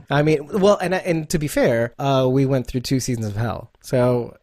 I 0.10 0.24
mean, 0.24 0.48
well, 0.48 0.78
and 0.78 0.94
and 0.94 1.30
to 1.30 1.40
be 1.40 1.48
fair, 1.48 1.94
uh, 2.00 2.28
we 2.30 2.46
went 2.46 2.68
through 2.68 2.82
two 2.82 3.00
seasons 3.00 3.28
of 3.28 3.36
hell, 3.36 3.72
so 3.82 4.38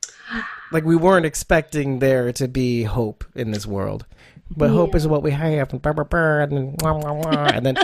like 0.72 0.84
we 0.84 0.96
weren't 0.96 1.26
expecting 1.26 1.98
there 1.98 2.32
to 2.32 2.48
be 2.48 2.82
hope 2.84 3.24
in 3.34 3.50
this 3.50 3.66
world. 3.66 4.06
But 4.56 4.70
hope 4.70 4.96
is 4.96 5.06
what 5.06 5.22
we 5.22 5.30
have, 5.30 5.72
and, 5.72 5.80
blah, 5.80 5.92
blah, 5.92 6.02
blah, 6.02 6.40
and 6.40 6.52
then 6.52 6.76
wah, 6.82 6.98
wah, 6.98 7.12
wah, 7.12 7.50
and 7.54 7.64
then 7.64 7.76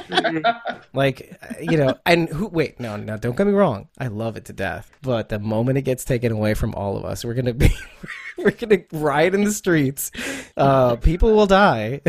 like 0.94 1.38
you 1.60 1.76
know, 1.76 1.94
and 2.04 2.28
who? 2.28 2.48
Wait, 2.48 2.80
no, 2.80 2.96
no, 2.96 3.16
don't 3.16 3.36
get 3.36 3.46
me 3.46 3.52
wrong. 3.52 3.86
I 3.98 4.08
love 4.08 4.36
it 4.36 4.46
to 4.46 4.52
death, 4.52 4.90
but 5.00 5.28
the 5.28 5.38
moment 5.38 5.78
it 5.78 5.82
gets 5.82 6.04
taken 6.04 6.32
away 6.32 6.54
from 6.54 6.74
all 6.74 6.96
of 6.96 7.04
us, 7.04 7.24
we're 7.24 7.34
gonna 7.34 7.54
be, 7.54 7.70
we're 8.36 8.50
gonna 8.50 8.80
riot 8.92 9.34
in 9.34 9.44
the 9.44 9.52
streets. 9.52 10.10
Uh, 10.56 10.96
people 10.96 11.36
will 11.36 11.46
die. 11.46 12.00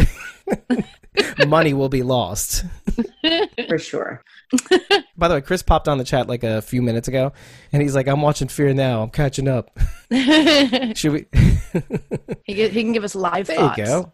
Money 1.47 1.73
will 1.73 1.89
be 1.89 2.01
lost. 2.01 2.65
For 3.67 3.77
sure. 3.77 4.23
By 5.17 5.27
the 5.27 5.35
way, 5.35 5.41
Chris 5.41 5.61
popped 5.61 5.87
on 5.87 5.97
the 5.97 6.03
chat 6.03 6.27
like 6.27 6.43
a 6.43 6.61
few 6.61 6.81
minutes 6.81 7.07
ago, 7.07 7.33
and 7.73 7.81
he's 7.81 7.95
like, 7.95 8.07
"I'm 8.07 8.21
watching 8.21 8.47
Fear 8.47 8.73
now. 8.75 9.01
I'm 9.01 9.09
catching 9.09 9.47
up." 9.47 9.77
Should 10.95 11.11
we? 11.11 11.25
he, 12.45 12.53
get, 12.53 12.71
he 12.71 12.83
can 12.83 12.93
give 12.93 13.03
us 13.03 13.13
live 13.13 13.47
there 13.47 13.57
thoughts. 13.57 13.77
you 13.77 13.85
go. 13.85 14.13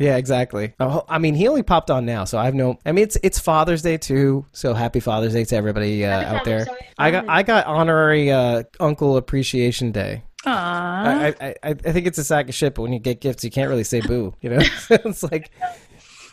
yeah, 0.00 0.16
exactly. 0.16 0.72
Oh, 0.80 1.04
I 1.08 1.18
mean, 1.18 1.34
he 1.34 1.48
only 1.48 1.62
popped 1.62 1.90
on 1.90 2.06
now, 2.06 2.24
so 2.24 2.38
I 2.38 2.46
have 2.46 2.54
no. 2.54 2.78
I 2.86 2.92
mean, 2.92 3.02
it's 3.02 3.18
it's 3.22 3.38
Father's 3.38 3.82
Day 3.82 3.98
too, 3.98 4.46
so 4.52 4.72
happy 4.72 5.00
Father's 5.00 5.34
Day 5.34 5.44
to 5.44 5.56
everybody 5.56 6.04
uh, 6.04 6.20
Happy 6.20 6.36
out 6.36 6.44
there. 6.44 6.66
I 6.98 7.10
got 7.10 7.28
I 7.28 7.42
got 7.42 7.66
honorary 7.66 8.30
uh, 8.30 8.62
Uncle 8.80 9.16
Appreciation 9.18 9.92
Day. 9.92 10.22
Aww. 10.46 10.50
I, 10.50 11.34
I 11.40 11.54
I 11.62 11.68
I 11.70 11.74
think 11.74 12.06
it's 12.06 12.18
a 12.18 12.24
sack 12.24 12.48
of 12.48 12.54
shit, 12.54 12.74
but 12.74 12.82
when 12.82 12.92
you 12.92 13.00
get 13.00 13.20
gifts, 13.20 13.44
you 13.44 13.50
can't 13.50 13.68
really 13.68 13.84
say 13.84 14.00
boo. 14.00 14.34
You 14.40 14.50
know, 14.50 14.58
it's 14.90 15.22
like. 15.22 15.50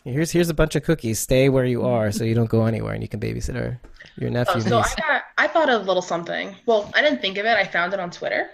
Here's 0.04 0.32
here's 0.32 0.50
a 0.50 0.54
bunch 0.54 0.76
of 0.76 0.84
cookies. 0.84 1.20
Stay 1.20 1.50
where 1.50 1.66
you 1.66 1.84
are, 1.86 2.12
so 2.12 2.24
you 2.24 2.34
don't 2.34 2.50
go 2.50 2.66
anywhere, 2.66 2.94
and 2.94 3.04
you 3.04 3.08
can 3.10 3.20
babysit 3.20 3.54
her, 3.56 3.80
your 4.18 4.32
nephew. 4.32 4.56
Oh, 4.56 4.60
so 4.60 4.78
niece. 4.80 4.96
I 4.98 5.02
got. 5.02 5.22
I 5.38 5.48
thought 5.48 5.70
of 5.70 5.82
a 5.82 5.86
little 5.86 6.02
something. 6.02 6.56
Well, 6.66 6.92
I 6.96 7.02
didn't 7.02 7.22
think 7.22 7.38
of 7.38 7.46
it. 7.46 7.56
I 7.56 7.66
found 7.66 7.94
it 7.94 8.00
on 8.00 8.10
Twitter. 8.10 8.50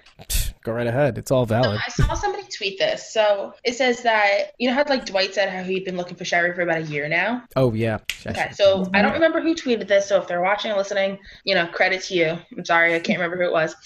Go 0.64 0.74
right 0.74 0.88
ahead. 0.88 1.18
It's 1.18 1.32
all 1.32 1.46
valid. 1.46 1.80
I 1.86 1.90
saw 1.92 2.14
somebody 2.16 2.44
tweet 2.48 2.78
this. 2.80 3.14
So 3.14 3.54
it 3.64 3.76
says 3.76 4.04
that 4.04 4.52
you 4.58 4.68
know 4.68 4.74
how 4.76 4.84
like 4.90 5.06
Dwight 5.06 5.34
said 5.34 5.48
how 5.50 5.64
he'd 5.64 5.86
been 5.86 5.96
looking 5.96 6.18
for 6.18 6.26
Sherry 6.26 6.54
for 6.54 6.62
about 6.64 6.80
a 6.80 6.82
year 6.82 7.08
now. 7.08 7.44
Oh 7.56 7.72
yeah. 7.74 8.00
Okay, 8.26 8.52
so 8.54 8.90
I 8.94 9.02
don't 9.02 9.14
remember 9.14 9.40
who 9.40 9.56
tweeted 9.56 9.88
this. 9.88 10.10
So 10.10 10.20
if 10.20 10.28
they're 10.28 10.42
watching 10.42 10.72
and 10.72 10.78
listening, 10.78 11.20
you 11.46 11.56
know, 11.56 11.68
credit 11.68 12.02
to 12.06 12.16
you. 12.16 12.38
I'm 12.58 12.66
sorry, 12.66 12.94
I 12.96 13.00
can't 13.00 13.20
remember 13.20 13.38
who 13.42 13.50
it 13.50 13.54
was. 13.54 13.74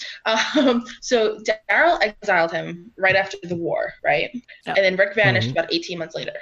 Um, 0.56 0.84
so 1.00 1.38
Daryl 1.70 2.02
exiled 2.02 2.50
him 2.52 2.90
right 2.96 3.14
after 3.16 3.36
the 3.44 3.56
war, 3.56 3.92
right? 4.04 4.30
And 4.66 4.76
then 4.76 4.96
Rick 4.96 5.14
vanished 5.14 5.48
Mhm. 5.48 5.52
about 5.52 5.72
18 5.72 5.98
months 5.98 6.14
later, 6.14 6.32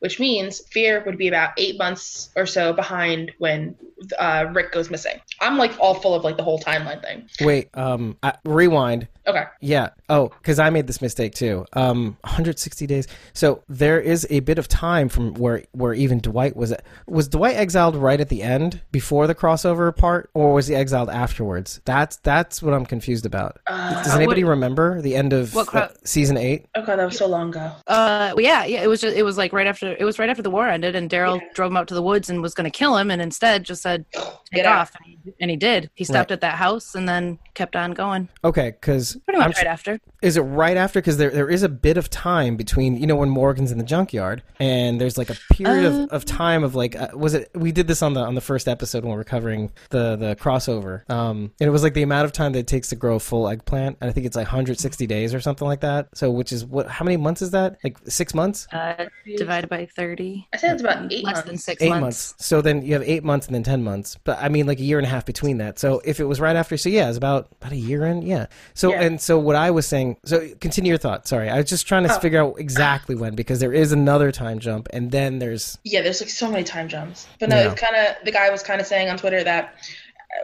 which 0.00 0.18
means 0.18 0.60
Fear 0.70 1.04
would 1.06 1.16
be 1.16 1.28
about 1.28 1.52
eight 1.56 1.78
months 1.78 2.30
or 2.36 2.46
so 2.46 2.72
behind 2.72 3.32
when 3.38 3.76
uh, 4.18 4.46
Rick 4.52 4.72
goes 4.72 4.90
missing. 4.90 5.20
I'm 5.40 5.56
like 5.56 5.72
all 5.78 5.94
full 5.94 6.14
of 6.14 6.24
like 6.24 6.36
the 6.36 6.42
whole 6.42 6.58
timeline 6.58 7.02
thing. 7.02 7.28
Wait, 7.40 7.68
um, 7.74 8.16
I, 8.22 8.34
rewind. 8.44 9.08
Okay. 9.30 9.44
Yeah. 9.60 9.90
Oh, 10.08 10.28
because 10.28 10.58
I 10.58 10.70
made 10.70 10.86
this 10.86 11.00
mistake 11.00 11.34
too. 11.34 11.64
Um, 11.72 12.16
160 12.22 12.86
days. 12.86 13.06
So 13.32 13.62
there 13.68 14.00
is 14.00 14.26
a 14.30 14.40
bit 14.40 14.58
of 14.58 14.68
time 14.68 15.08
from 15.08 15.34
where 15.34 15.64
where 15.72 15.94
even 15.94 16.18
Dwight 16.20 16.56
was. 16.56 16.74
Was 17.06 17.28
Dwight 17.28 17.56
exiled 17.56 17.96
right 17.96 18.20
at 18.20 18.28
the 18.28 18.42
end 18.42 18.80
before 18.92 19.26
the 19.26 19.34
crossover 19.34 19.94
part, 19.96 20.30
or 20.34 20.52
was 20.52 20.66
he 20.66 20.74
exiled 20.74 21.08
afterwards? 21.10 21.80
That's 21.84 22.16
that's 22.18 22.62
what 22.62 22.74
I'm 22.74 22.86
confused 22.86 23.26
about. 23.26 23.58
Uh, 23.66 24.02
Does 24.02 24.14
anybody 24.14 24.44
what- 24.44 24.50
remember 24.50 25.00
the 25.02 25.14
end 25.16 25.32
of 25.32 25.54
What 25.54 25.66
cro- 25.68 25.82
uh, 25.82 25.88
season 26.04 26.36
eight? 26.36 26.66
oh 26.76 26.82
god, 26.84 26.96
that 26.98 27.04
was 27.04 27.16
so 27.16 27.26
long 27.26 27.50
ago. 27.50 27.72
Uh, 27.86 28.34
yeah, 28.38 28.64
yeah. 28.64 28.82
It 28.82 28.88
was 28.88 29.00
just 29.00 29.16
it 29.16 29.22
was 29.22 29.36
like 29.38 29.52
right 29.52 29.66
after 29.66 29.94
it 29.98 30.04
was 30.04 30.18
right 30.18 30.28
after 30.28 30.42
the 30.42 30.50
war 30.50 30.68
ended, 30.68 30.94
and 30.96 31.08
Daryl 31.10 31.40
Yeah. 31.40 31.46
drove 31.54 31.70
him 31.70 31.76
out 31.76 31.88
to 31.88 31.94
the 31.94 32.02
woods 32.02 32.30
and 32.30 32.42
was 32.42 32.54
going 32.54 32.70
to 32.70 32.76
kill 32.76 32.96
him, 32.96 33.10
and 33.10 33.20
instead 33.22 33.64
just 33.64 33.82
said 33.82 34.04
take 34.12 34.24
Get 34.52 34.66
off, 34.66 34.92
and 34.96 35.04
he, 35.06 35.32
and 35.40 35.50
he 35.50 35.56
did. 35.56 35.90
He 35.94 36.04
stopped 36.04 36.32
at 36.32 36.40
that 36.40 36.56
house 36.56 36.94
and 36.96 37.08
then 37.08 37.38
kept 37.54 37.76
on 37.76 37.92
going. 37.92 38.28
Okay, 38.42 38.70
because 38.72 39.16
Pretty 39.24 39.38
much 39.38 39.56
right 39.56 39.66
after. 39.66 40.00
Is 40.22 40.36
it 40.36 40.42
right 40.42 40.76
after? 40.76 41.00
Because 41.00 41.16
there, 41.16 41.30
there 41.30 41.48
is 41.48 41.62
a 41.62 41.68
bit 41.68 41.96
of 41.96 42.10
time 42.10 42.56
between, 42.56 42.96
you 42.96 43.06
know, 43.06 43.16
when 43.16 43.30
Morgan's 43.30 43.70
in 43.72 43.78
the 43.78 43.84
junkyard, 43.84 44.42
and 44.58 45.00
there's 45.00 45.16
like 45.18 45.30
a 45.30 45.36
period 45.52 45.84
Uh. 45.86 46.02
of, 46.04 46.08
of 46.10 46.24
time 46.24 46.64
of 46.64 46.74
like, 46.74 46.96
uh, 46.96 47.08
was 47.14 47.34
it? 47.34 47.50
We 47.54 47.72
did 47.72 47.86
this 47.86 48.02
on 48.02 48.14
the 48.14 48.20
on 48.20 48.34
the 48.34 48.40
first 48.40 48.68
episode 48.68 49.04
when 49.04 49.14
we 49.14 49.20
are 49.20 49.24
covering 49.24 49.70
the 49.90 50.16
the 50.16 50.36
crossover, 50.36 51.08
um, 51.10 51.52
and 51.60 51.68
it 51.68 51.70
was 51.70 51.82
like 51.82 51.94
the 51.94 52.02
amount 52.02 52.24
of 52.24 52.32
time 52.32 52.52
that 52.52 52.58
it 52.60 52.66
takes 52.66 52.88
to 52.88 52.96
grow 52.96 53.16
a 53.16 53.20
full 53.20 53.48
eggplant, 53.48 53.96
and 54.00 54.10
I 54.10 54.12
think 54.12 54.26
it's 54.26 54.36
like 54.36 54.46
160 54.46 55.06
days 55.06 55.34
or 55.34 55.40
something 55.40 55.66
like 55.66 55.80
that. 55.80 56.08
So, 56.14 56.30
which 56.30 56.52
is 56.52 56.64
what? 56.64 56.86
How 56.88 57.04
many 57.04 57.16
months 57.16 57.42
is 57.42 57.50
that? 57.52 57.78
Like 57.84 57.98
six 58.06 58.34
months? 58.34 58.66
Uh, 58.72 59.06
divided 59.36 59.68
by 59.70 59.86
thirty. 59.96 60.46
I 60.52 60.56
said 60.56 60.72
it's 60.74 60.82
about 60.82 61.12
eight 61.12 61.24
Less 61.24 61.36
months. 61.36 61.48
than 61.48 61.58
six 61.58 61.82
Eight 61.82 61.88
months. 61.88 62.00
months. 62.00 62.34
So 62.38 62.60
then 62.62 62.82
you 62.82 62.92
have 62.94 63.02
eight 63.02 63.24
months 63.24 63.46
and 63.46 63.54
then 63.54 63.62
ten 63.62 63.82
months. 63.82 64.18
But 64.24 64.38
I 64.42 64.48
mean, 64.48 64.66
like 64.66 64.78
a 64.80 64.82
year 64.84 64.98
and 64.98 65.06
a 65.06 65.10
half 65.10 65.24
between 65.24 65.58
that. 65.58 65.78
So 65.78 66.00
if 66.04 66.20
it 66.20 66.24
was 66.24 66.40
right 66.40 66.56
after, 66.56 66.76
so 66.76 66.88
yeah, 66.88 67.08
it's 67.08 67.16
about 67.18 67.48
about 67.60 67.72
a 67.72 67.76
year 67.76 68.04
in. 68.06 68.22
Yeah. 68.22 68.46
So 68.74 68.90
Yeah. 68.90 69.02
And 69.10 69.20
so 69.20 69.38
what 69.38 69.56
I 69.56 69.70
was 69.70 69.86
saying. 69.86 70.16
So 70.24 70.48
continue 70.60 70.90
your 70.90 70.98
thought. 70.98 71.26
Sorry, 71.28 71.48
I 71.50 71.56
was 71.58 71.68
just 71.68 71.86
trying 71.86 72.04
to 72.04 72.14
Oh. 72.14 72.18
figure 72.20 72.40
out 72.40 72.54
exactly 72.58 73.14
when 73.14 73.34
because 73.34 73.60
there 73.60 73.72
is 73.72 73.92
another 73.92 74.30
time 74.32 74.58
jump 74.58 74.88
and 74.92 75.10
then 75.10 75.38
there's 75.38 75.78
Yeah, 75.84 76.02
there's 76.02 76.20
like 76.20 76.30
so 76.30 76.50
many 76.50 76.64
time 76.64 76.88
jumps. 76.88 77.26
But 77.38 77.48
no, 77.50 77.56
Yeah. 77.56 77.70
it's 77.72 77.80
kind 77.80 77.96
of 77.96 78.24
the 78.24 78.32
guy 78.32 78.48
was 78.50 78.62
kind 78.62 78.80
of 78.80 78.86
saying 78.86 79.08
on 79.08 79.18
Twitter 79.18 79.42
that 79.44 79.74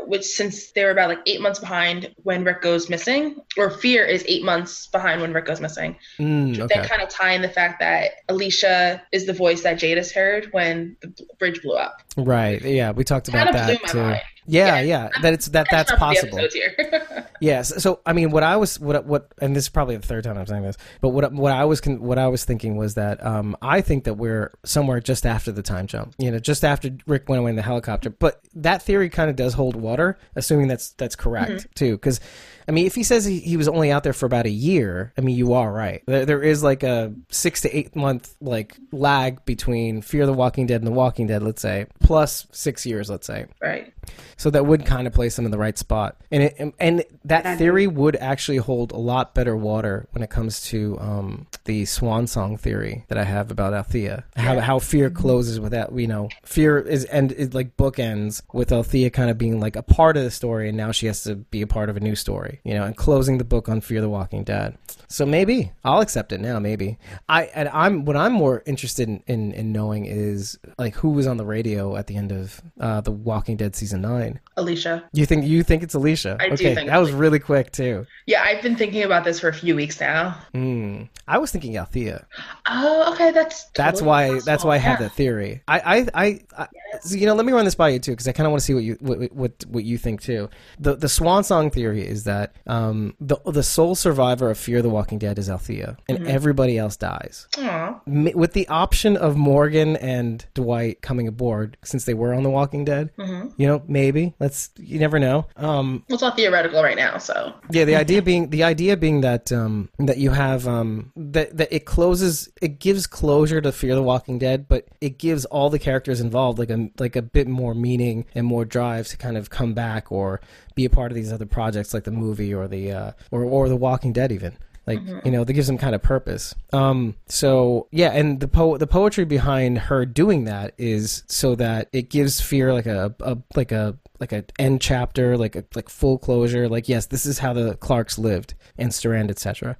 which 0.04 0.24
since 0.24 0.72
they 0.72 0.82
were 0.82 0.90
about 0.90 1.08
like 1.08 1.20
eight 1.26 1.40
months 1.40 1.60
behind 1.60 2.12
when 2.24 2.42
Rick 2.42 2.60
goes 2.60 2.90
missing, 2.90 3.36
or 3.56 3.70
Fear 3.70 4.04
is 4.04 4.24
eight 4.26 4.42
months 4.44 4.88
behind 4.88 5.20
when 5.20 5.32
Rick 5.32 5.44
goes 5.46 5.60
missing. 5.60 5.94
Mm, 6.18 6.58
okay. 6.58 6.80
They 6.82 6.88
kind 6.88 7.02
of 7.02 7.08
tie 7.08 7.30
in 7.34 7.40
the 7.42 7.48
fact 7.48 7.78
that 7.78 8.10
Alicia 8.28 9.00
is 9.12 9.26
the 9.26 9.32
voice 9.32 9.62
that 9.62 9.74
Jadis 9.78 10.10
heard 10.12 10.48
when 10.50 10.96
the 11.02 11.12
bridge 11.38 11.62
blew 11.62 11.76
up. 11.76 12.02
Right. 12.16 12.60
Yeah, 12.62 12.90
we 12.90 13.04
talked 13.04 13.28
about 13.28 13.44
Kind 13.46 13.56
of 13.56 13.64
blew 13.66 13.74
that 13.74 13.82
my 13.84 13.88
too. 13.92 13.98
mind. 13.98 14.22
Yeah, 14.46 14.80
Yeah. 14.80 15.08
yeah. 15.12 15.20
That 15.22 15.32
it's 15.34 15.46
that 15.46 15.66
that's 15.70 15.90
Catching 15.90 16.30
up 16.30 16.34
with 16.34 16.52
the 16.52 16.60
possible. 16.60 17.22
Yes. 17.38 17.82
So 17.82 18.00
I 18.06 18.14
mean, 18.14 18.30
what 18.30 18.42
I 18.42 18.56
was 18.56 18.80
what 18.80 19.04
what 19.04 19.30
and 19.42 19.54
this 19.54 19.64
is 19.64 19.68
probably 19.68 19.96
the 19.96 20.06
third 20.06 20.24
time 20.24 20.38
I'm 20.38 20.46
saying 20.46 20.62
this, 20.62 20.78
but 21.02 21.10
what 21.10 21.30
what 21.32 21.52
I 21.52 21.66
was 21.66 21.80
what 21.84 22.18
I 22.18 22.28
was 22.28 22.44
thinking 22.46 22.76
was 22.76 22.94
that 22.94 23.22
um 23.24 23.54
I 23.60 23.82
think 23.82 24.04
that 24.04 24.14
we're 24.14 24.52
somewhere 24.64 25.00
just 25.00 25.26
after 25.26 25.52
the 25.52 25.62
time 25.62 25.86
jump. 25.86 26.14
You 26.18 26.30
know, 26.30 26.38
just 26.38 26.64
after 26.64 26.90
Rick 27.06 27.28
went 27.28 27.40
away 27.40 27.50
in 27.50 27.56
the 27.56 27.62
helicopter. 27.62 28.08
But 28.08 28.40
that 28.54 28.82
theory 28.82 29.10
kind 29.10 29.28
of 29.28 29.36
does 29.36 29.52
hold 29.52 29.76
water, 29.76 30.18
assuming 30.34 30.68
that's 30.68 30.92
that's 30.92 31.16
correct 31.16 31.66
too, 31.74 31.92
because. 31.92 32.20
I 32.68 32.72
mean, 32.72 32.84
if 32.86 32.96
he 32.96 33.04
says 33.04 33.24
he, 33.24 33.38
he 33.38 33.56
was 33.56 33.68
only 33.68 33.92
out 33.92 34.02
there 34.02 34.12
for 34.12 34.26
about 34.26 34.44
a 34.44 34.50
year, 34.50 35.12
I 35.16 35.20
mean, 35.20 35.36
you 35.36 35.52
are 35.52 35.72
right. 35.72 36.02
There, 36.06 36.26
there 36.26 36.42
is 36.42 36.64
like 36.64 36.82
a 36.82 37.14
six 37.30 37.60
to 37.60 37.70
eight 37.76 37.94
month 37.94 38.34
like 38.40 38.76
lag 38.90 39.44
between 39.44 40.02
Fear 40.02 40.26
the 40.26 40.32
Walking 40.32 40.66
Dead 40.66 40.80
and 40.80 40.86
The 40.88 40.90
Walking 40.90 41.28
Dead, 41.28 41.44
let's 41.44 41.62
say, 41.62 41.86
plus 42.00 42.48
six 42.50 42.84
years, 42.84 43.08
let's 43.08 43.24
say. 43.24 43.46
right. 43.62 43.92
So 44.36 44.50
that 44.50 44.66
would 44.66 44.84
kind 44.84 45.06
of 45.06 45.14
place 45.14 45.36
them 45.36 45.44
in 45.46 45.50
the 45.50 45.58
right 45.58 45.78
spot, 45.78 46.16
and 46.30 46.42
it, 46.42 46.74
and 46.78 47.04
that 47.24 47.58
theory 47.58 47.86
would 47.86 48.16
actually 48.16 48.58
hold 48.58 48.92
a 48.92 48.98
lot 48.98 49.34
better 49.34 49.56
water 49.56 50.08
when 50.12 50.22
it 50.22 50.28
comes 50.28 50.60
to 50.66 50.98
um, 51.00 51.46
the 51.64 51.86
swan 51.86 52.26
song 52.26 52.58
theory 52.58 53.04
that 53.08 53.16
I 53.16 53.24
have 53.24 53.50
about 53.50 53.72
Althea. 53.72 54.24
How 54.36 54.60
how 54.60 54.78
fear 54.78 55.08
closes 55.08 55.58
with 55.58 55.72
that, 55.72 55.96
you 55.98 56.06
know, 56.06 56.28
fear 56.44 56.78
is 56.78 57.04
and 57.06 57.32
it 57.32 57.54
like 57.54 57.76
bookends 57.76 58.42
with 58.52 58.72
Althea 58.72 59.10
kind 59.10 59.30
of 59.30 59.38
being 59.38 59.58
like 59.58 59.74
a 59.74 59.82
part 59.82 60.16
of 60.16 60.22
the 60.22 60.30
story, 60.30 60.68
and 60.68 60.76
now 60.76 60.92
she 60.92 61.06
has 61.06 61.22
to 61.24 61.36
be 61.36 61.62
a 61.62 61.66
part 61.66 61.88
of 61.88 61.96
a 61.96 62.00
new 62.00 62.14
story, 62.14 62.60
you 62.62 62.74
know, 62.74 62.84
and 62.84 62.96
closing 62.96 63.38
the 63.38 63.44
book 63.44 63.68
on 63.68 63.80
Fear 63.80 64.02
the 64.02 64.08
Walking 64.08 64.44
Dead. 64.44 64.76
So 65.08 65.24
maybe 65.24 65.72
I'll 65.84 66.00
accept 66.00 66.32
it 66.32 66.40
now. 66.40 66.58
Maybe 66.58 66.98
I 67.28 67.44
and 67.44 67.68
I'm 67.68 68.04
what 68.04 68.16
I'm 68.16 68.32
more 68.32 68.62
interested 68.66 69.08
in 69.08 69.22
in, 69.26 69.52
in 69.52 69.72
knowing 69.72 70.04
is 70.06 70.58
like 70.78 70.94
who 70.94 71.10
was 71.10 71.26
on 71.26 71.36
the 71.36 71.44
radio 71.44 71.96
at 71.96 72.06
the 72.06 72.16
end 72.16 72.32
of 72.32 72.60
uh, 72.80 73.00
the 73.00 73.12
Walking 73.12 73.56
Dead 73.56 73.76
season 73.76 73.95
nine. 73.96 74.40
Alicia. 74.58 75.04
You 75.12 75.26
think 75.26 75.44
you 75.46 75.62
think 75.62 75.82
it's 75.82 75.94
Alicia? 75.94 76.36
I 76.40 76.48
do 76.48 76.54
okay, 76.54 76.74
think 76.74 76.88
that 76.88 76.98
was 76.98 77.12
really 77.12 77.38
quick 77.38 77.72
too. 77.72 78.06
Yeah, 78.26 78.42
I've 78.42 78.62
been 78.62 78.76
thinking 78.76 79.02
about 79.02 79.24
this 79.24 79.38
for 79.40 79.48
a 79.48 79.52
few 79.52 79.76
weeks 79.76 80.00
now. 80.00 80.30
Hmm. 80.52 81.02
I 81.28 81.38
was 81.38 81.50
thinking 81.50 81.76
Althea. 81.76 82.26
Oh, 82.68 83.12
okay, 83.12 83.32
that's 83.32 83.64
That's 83.74 84.00
why. 84.00 84.28
possible. 84.28 84.44
That's 84.46 84.64
why 84.64 84.74
I 84.76 84.78
have 84.78 85.00
Yeah. 85.00 85.08
that 85.08 85.14
theory. 85.14 85.62
I, 85.68 85.80
I, 85.80 86.06
I, 86.14 86.40
I 86.56 86.66
you 87.10 87.26
know, 87.26 87.34
let 87.34 87.44
me 87.44 87.52
run 87.52 87.64
this 87.64 87.74
by 87.74 87.90
you 87.90 87.98
too, 87.98 88.12
because 88.12 88.26
I 88.28 88.32
kind 88.32 88.46
of 88.46 88.52
want 88.52 88.60
to 88.60 88.64
see 88.64 88.74
what 88.74 88.82
you, 88.84 88.96
what, 89.00 89.32
what, 89.32 89.64
what 89.68 89.84
you 89.84 89.98
think 89.98 90.22
too. 90.22 90.48
The, 90.78 90.94
the 90.96 91.08
Swan 91.08 91.44
Song 91.44 91.70
theory 91.70 92.06
is 92.06 92.24
that 92.24 92.54
um, 92.66 93.14
the, 93.20 93.36
the 93.44 93.62
sole 93.62 93.94
survivor 93.94 94.50
of 94.50 94.56
Fear 94.58 94.82
the 94.82 94.88
Walking 94.88 95.18
Dead 95.18 95.38
is 95.38 95.50
Althea, 95.50 95.96
and 96.08 96.16
Mm-hmm. 96.16 96.28
everybody 96.28 96.78
else 96.78 96.96
dies. 96.96 97.46
Aw. 97.58 98.00
M- 98.06 98.30
With 98.34 98.52
the 98.54 98.66
option 98.68 99.16
of 99.18 99.36
Morgan 99.36 99.96
and 99.96 100.44
Dwight 100.54 101.02
coming 101.02 101.28
aboard, 101.28 101.76
since 101.84 102.04
they 102.06 102.14
were 102.14 102.32
on 102.32 102.42
The 102.42 102.50
Walking 102.50 102.84
Dead, 102.86 103.10
Mm-hmm. 103.18 103.48
you 103.60 103.66
know, 103.66 103.82
maybe 103.88 104.34
let's. 104.38 104.70
You 104.76 104.98
never 104.98 105.18
know. 105.18 105.46
Um, 105.56 106.04
Well, 106.08 106.14
it's 106.14 106.22
all 106.22 106.30
theoretical 106.30 106.82
right 106.82 106.96
now, 106.96 107.18
so 107.18 107.54
Yeah, 107.70 107.84
the 107.84 107.96
idea 107.96 108.22
being 108.22 108.50
the 108.50 108.62
idea 108.62 108.96
being 108.96 109.20
that 109.22 109.52
um, 109.52 109.88
that 109.98 110.18
you 110.18 110.30
have 110.30 110.66
um, 110.66 111.12
that 111.16 111.56
that 111.56 111.74
it 111.74 111.84
closes 111.84 112.48
it 112.60 112.78
gives 112.78 113.06
closure 113.06 113.60
to 113.60 113.72
Fear 113.72 113.94
the 113.94 114.02
Walking 114.02 114.38
Dead, 114.38 114.68
but 114.68 114.86
it 115.00 115.18
gives 115.18 115.44
all 115.46 115.70
the 115.70 115.78
characters 115.78 116.20
involved 116.20 116.58
like 116.58 116.70
a 116.70 116.90
like 116.98 117.16
a 117.16 117.22
bit 117.22 117.48
more 117.48 117.74
meaning 117.74 118.26
and 118.34 118.46
more 118.46 118.64
drive 118.64 119.08
to 119.08 119.16
kind 119.16 119.36
of 119.36 119.50
come 119.50 119.74
back 119.74 120.10
or 120.10 120.40
be 120.74 120.84
a 120.84 120.90
part 120.90 121.10
of 121.10 121.14
these 121.16 121.32
other 121.32 121.46
projects 121.46 121.94
like 121.94 122.04
the 122.04 122.10
movie 122.10 122.52
or 122.54 122.68
the 122.68 122.92
uh, 122.92 123.12
or 123.30 123.44
or 123.44 123.68
the 123.68 123.76
Walking 123.76 124.12
Dead 124.12 124.32
even. 124.32 124.56
Like 124.86 125.00
you 125.24 125.32
know, 125.32 125.42
that 125.42 125.52
gives 125.52 125.66
them 125.66 125.78
kind 125.78 125.94
of 125.94 126.02
purpose. 126.02 126.54
Um, 126.72 127.16
so 127.26 127.88
yeah, 127.90 128.10
and 128.12 128.38
the 128.38 128.46
po- 128.46 128.76
the 128.76 128.86
poetry 128.86 129.24
behind 129.24 129.78
her 129.78 130.06
doing 130.06 130.44
that 130.44 130.74
is 130.78 131.24
so 131.26 131.56
that 131.56 131.88
it 131.92 132.08
gives 132.08 132.40
fear 132.40 132.72
like 132.72 132.86
a, 132.86 133.14
a 133.20 133.36
like 133.56 133.72
a 133.72 133.98
like 134.20 134.32
a 134.32 134.44
end 134.58 134.80
chapter, 134.80 135.36
like 135.36 135.56
a 135.56 135.64
like 135.74 135.88
full 135.88 136.18
closure. 136.18 136.68
Like 136.68 136.88
yes, 136.88 137.06
this 137.06 137.26
is 137.26 137.40
how 137.40 137.52
the 137.52 137.74
Clarks 137.76 138.16
lived 138.16 138.54
and 138.78 138.94
Strand, 138.94 139.30
etc. 139.30 139.76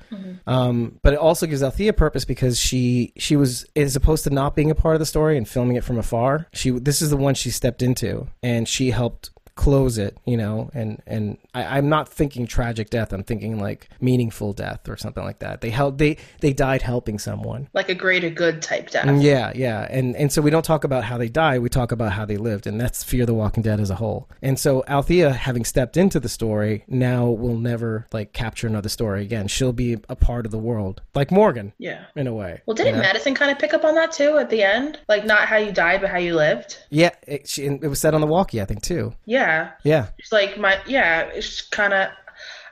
Um, 0.47 0.99
but 1.03 1.13
it 1.13 1.19
also 1.21 1.47
gives 1.47 1.63
Althea 1.63 1.93
purpose 1.93 2.25
because 2.25 2.59
she 2.59 3.13
she 3.17 3.37
was 3.37 3.65
as 3.77 3.95
opposed 3.95 4.25
to 4.25 4.31
not 4.31 4.57
being 4.57 4.73
a 4.73 4.75
part 4.75 4.97
of 4.97 4.99
the 4.99 5.07
story 5.07 5.37
and 5.37 5.49
filming 5.49 5.77
it 5.77 5.85
from 5.85 5.99
afar. 5.99 6.49
She 6.53 6.71
this 6.71 7.01
is 7.01 7.11
the 7.11 7.17
one 7.17 7.35
she 7.35 7.51
stepped 7.51 7.81
into 7.81 8.27
and 8.43 8.67
she 8.67 8.91
helped 8.91 9.31
close 9.57 9.97
it 9.97 10.19
you 10.27 10.37
know 10.37 10.71
and 10.75 11.03
and 11.07 11.39
I, 11.57 11.77
i'm 11.79 11.89
not 11.89 12.09
thinking 12.09 12.47
tragic 12.47 12.91
death 12.91 13.13
i'm 13.13 13.23
thinking 13.25 13.59
like 13.61 13.89
meaningful 14.01 14.53
death 14.53 14.89
or 14.89 14.97
something 14.97 15.25
like 15.25 15.39
that 15.41 15.61
they 15.61 15.71
held 15.71 15.99
they 15.99 16.17
they 16.41 16.53
died 16.53 16.83
helping 16.83 17.19
someone 17.19 17.69
like 17.73 17.89
a 17.89 17.95
greater 17.95 18.31
good 18.31 18.63
type 18.63 18.91
death. 18.91 19.07
Mm, 19.07 19.23
yeah, 19.23 19.53
yeah, 19.55 19.87
and 19.91 20.15
and 20.17 20.31
so 20.33 20.43
we 20.43 20.51
don't 20.51 20.65
talk 20.65 20.85
about 20.85 21.05
how 21.05 21.17
they 21.19 21.29
die. 21.29 21.59
We 21.59 21.69
talk 21.69 21.93
about 21.93 22.13
how 22.13 22.25
they 22.25 22.37
lived, 22.37 22.67
and 22.67 22.81
that's 22.81 23.03
Fear 23.03 23.27
the 23.27 23.35
Walking 23.35 23.63
Dead 23.63 23.81
as 23.81 23.91
a 23.91 23.95
whole. 23.97 24.29
And 24.43 24.59
so 24.59 24.85
Althea, 24.89 25.33
having 25.33 25.65
stepped 25.65 25.97
into 25.97 26.21
the 26.21 26.29
story, 26.29 26.85
now 26.89 27.27
will 27.29 27.57
never 27.57 28.07
like 28.13 28.33
capture 28.33 28.67
another 28.67 28.89
story 28.89 29.23
again. 29.23 29.49
She'll 29.49 29.73
be 29.73 29.99
a 30.09 30.17
part 30.17 30.47
of 30.47 30.53
the 30.53 30.59
world, 30.59 31.03
like 31.15 31.31
Morgan, 31.31 31.73
Yeah. 31.79 32.05
in 32.15 32.27
a 32.27 32.35
way. 32.35 32.61
Well, 32.67 32.75
didn't 32.75 32.95
you 32.95 32.97
know? 32.97 33.03
Madison 33.03 33.35
kind 33.35 33.51
of 33.51 33.59
pick 33.59 33.73
up 33.75 33.85
on 33.85 33.95
that 33.95 34.13
too 34.13 34.37
at 34.39 34.51
the 34.51 34.63
end? 34.63 34.99
Like 35.09 35.25
not 35.25 35.49
how 35.49 35.57
you 35.57 35.73
died, 35.73 36.01
but 36.01 36.11
how 36.11 36.19
you 36.19 36.35
lived. 36.35 36.79
Yeah, 36.91 37.11
it, 37.27 37.49
she, 37.49 37.65
it 37.67 37.89
was 37.89 38.01
said 38.01 38.15
on 38.15 38.21
the 38.21 38.27
walkie, 38.27 38.61
I 38.61 38.65
think 38.65 38.83
too. 38.83 39.15
Yeah. 39.25 39.71
Yeah, 39.85 40.09
It's 40.19 40.33
like 40.33 40.59
my 40.59 40.79
yeah. 40.87 41.31
It's 41.47 41.63
kind 41.63 41.93
of. 41.93 42.11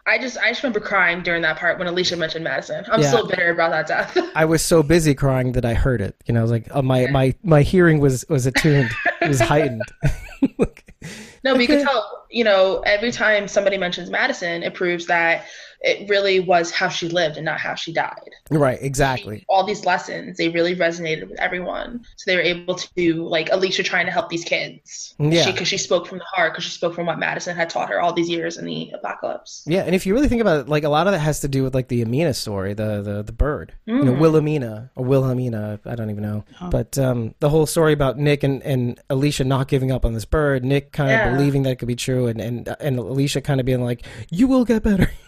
I 0.07 0.19
just 0.19 0.37
I 0.37 0.51
just 0.51 0.63
remember 0.63 0.81
crying 0.81 1.23
during 1.23 1.41
that 1.43 1.57
part 1.59 1.79
when 1.79 1.89
Alicia 1.89 2.17
mentioned 2.17 2.45
Madison. 2.45 2.85
I'm 2.91 3.01
Yeah. 3.01 3.09
still 3.09 3.27
bitter 3.27 3.51
about 3.51 3.71
that 3.71 3.87
death. 3.87 4.19
I 4.35 4.45
was 4.45 4.61
so 4.61 4.83
busy 4.83 5.15
crying 5.15 5.53
that 5.53 5.65
I 5.65 5.73
heard 5.73 6.03
it. 6.03 6.15
You 6.27 6.35
know, 6.35 6.41
I 6.41 6.43
was 6.43 6.51
like, 6.51 6.67
uh, 6.71 6.83
my 6.83 7.07
my 7.07 7.35
my 7.43 7.63
hearing 7.63 8.01
was 8.01 8.25
was 8.29 8.45
attuned, 8.45 8.91
it 9.23 9.29
was 9.29 9.41
heightened. 9.41 9.81
no, 10.59 11.55
but 11.55 11.61
you 11.61 11.67
can 11.67 11.83
tell. 11.83 12.27
You 12.31 12.45
know, 12.45 12.81
every 12.81 13.13
time 13.13 13.47
somebody 13.49 13.79
mentions 13.79 14.11
Madison, 14.11 14.63
it 14.63 14.75
proves 14.75 15.07
that 15.07 15.47
it 15.85 16.09
really 16.09 16.41
was 16.41 16.71
how 16.71 16.89
she 16.89 17.09
lived 17.09 17.37
and 17.37 17.45
not 17.45 17.61
how 17.61 17.75
she 17.75 17.93
died. 17.93 18.31
right, 18.51 18.79
exactly. 18.81 19.45
All 19.49 19.65
these 19.67 19.85
lessons 19.85 20.39
they 20.39 20.49
really 20.49 20.75
resonated 20.75 21.29
with 21.29 21.39
everyone, 21.39 22.05
so 22.17 22.31
they 22.31 22.37
were 22.37 22.43
able 22.43 22.75
to 22.75 23.15
like 23.29 23.51
Alicia 23.53 23.83
trying 23.83 24.07
to 24.07 24.13
help 24.13 24.31
these 24.31 24.45
kids. 24.45 25.15
Yeah. 25.19 25.51
because 25.51 25.69
she, 25.69 25.79
spoke 25.79 26.07
from 26.07 26.19
the 26.19 26.25
heart 26.25 26.53
because 26.53 26.65
she 26.65 26.71
spoke 26.71 26.95
from 26.95 27.07
what 27.07 27.19
Madison 27.19 27.55
had 27.55 27.69
taught 27.69 27.91
her 27.91 28.01
all 28.01 28.13
these 28.13 28.29
years 28.31 28.57
in 28.57 28.65
the 28.65 28.91
apocalypse. 28.95 29.63
Yeah, 29.67 29.83
and 29.83 29.95
if 29.95 30.07
you 30.07 30.15
really 30.15 30.29
think 30.29 30.41
about 30.41 30.61
it, 30.61 30.69
like 30.69 30.85
a 30.85 30.89
lot 30.89 31.07
of 31.07 31.13
that 31.13 31.19
has 31.19 31.41
to 31.41 31.49
do 31.49 31.63
with 31.63 31.75
like 31.75 31.89
the 31.89 32.03
Amina 32.03 32.33
story, 32.35 32.73
the 32.75 33.03
the, 33.03 33.23
the 33.23 33.33
bird, 33.33 33.75
you 33.85 34.03
know, 34.03 34.13
Wilhelmina 34.13 34.91
or 34.97 35.05
Wilhelmina, 35.05 35.81
I 35.85 35.95
don't 35.95 36.11
even 36.11 36.23
know, 36.23 36.45
but 36.71 36.99
um, 36.99 37.35
the 37.41 37.51
whole 37.51 37.67
story 37.67 37.93
about 37.93 38.19
Nick 38.19 38.43
and, 38.43 38.63
and 38.63 39.01
Alicia 39.11 39.45
not 39.45 39.69
giving 39.69 39.93
up 39.93 40.05
on 40.05 40.15
this 40.15 40.25
bird, 40.25 40.65
Nick 40.65 40.93
kind 40.93 41.11
of 41.11 41.15
Yeah. 41.19 41.31
believing 41.37 41.63
that 41.65 41.71
it 41.73 41.77
could 41.79 41.89
be 41.89 41.97
true, 41.97 42.27
and 42.27 42.41
and 42.41 42.75
and 42.81 42.99
Alicia 42.99 43.41
kind 43.43 43.61
of 43.61 43.67
being 43.67 43.83
like, 43.83 44.05
"You 44.31 44.47
will 44.47 44.65
get 44.65 44.83
better." 44.83 45.11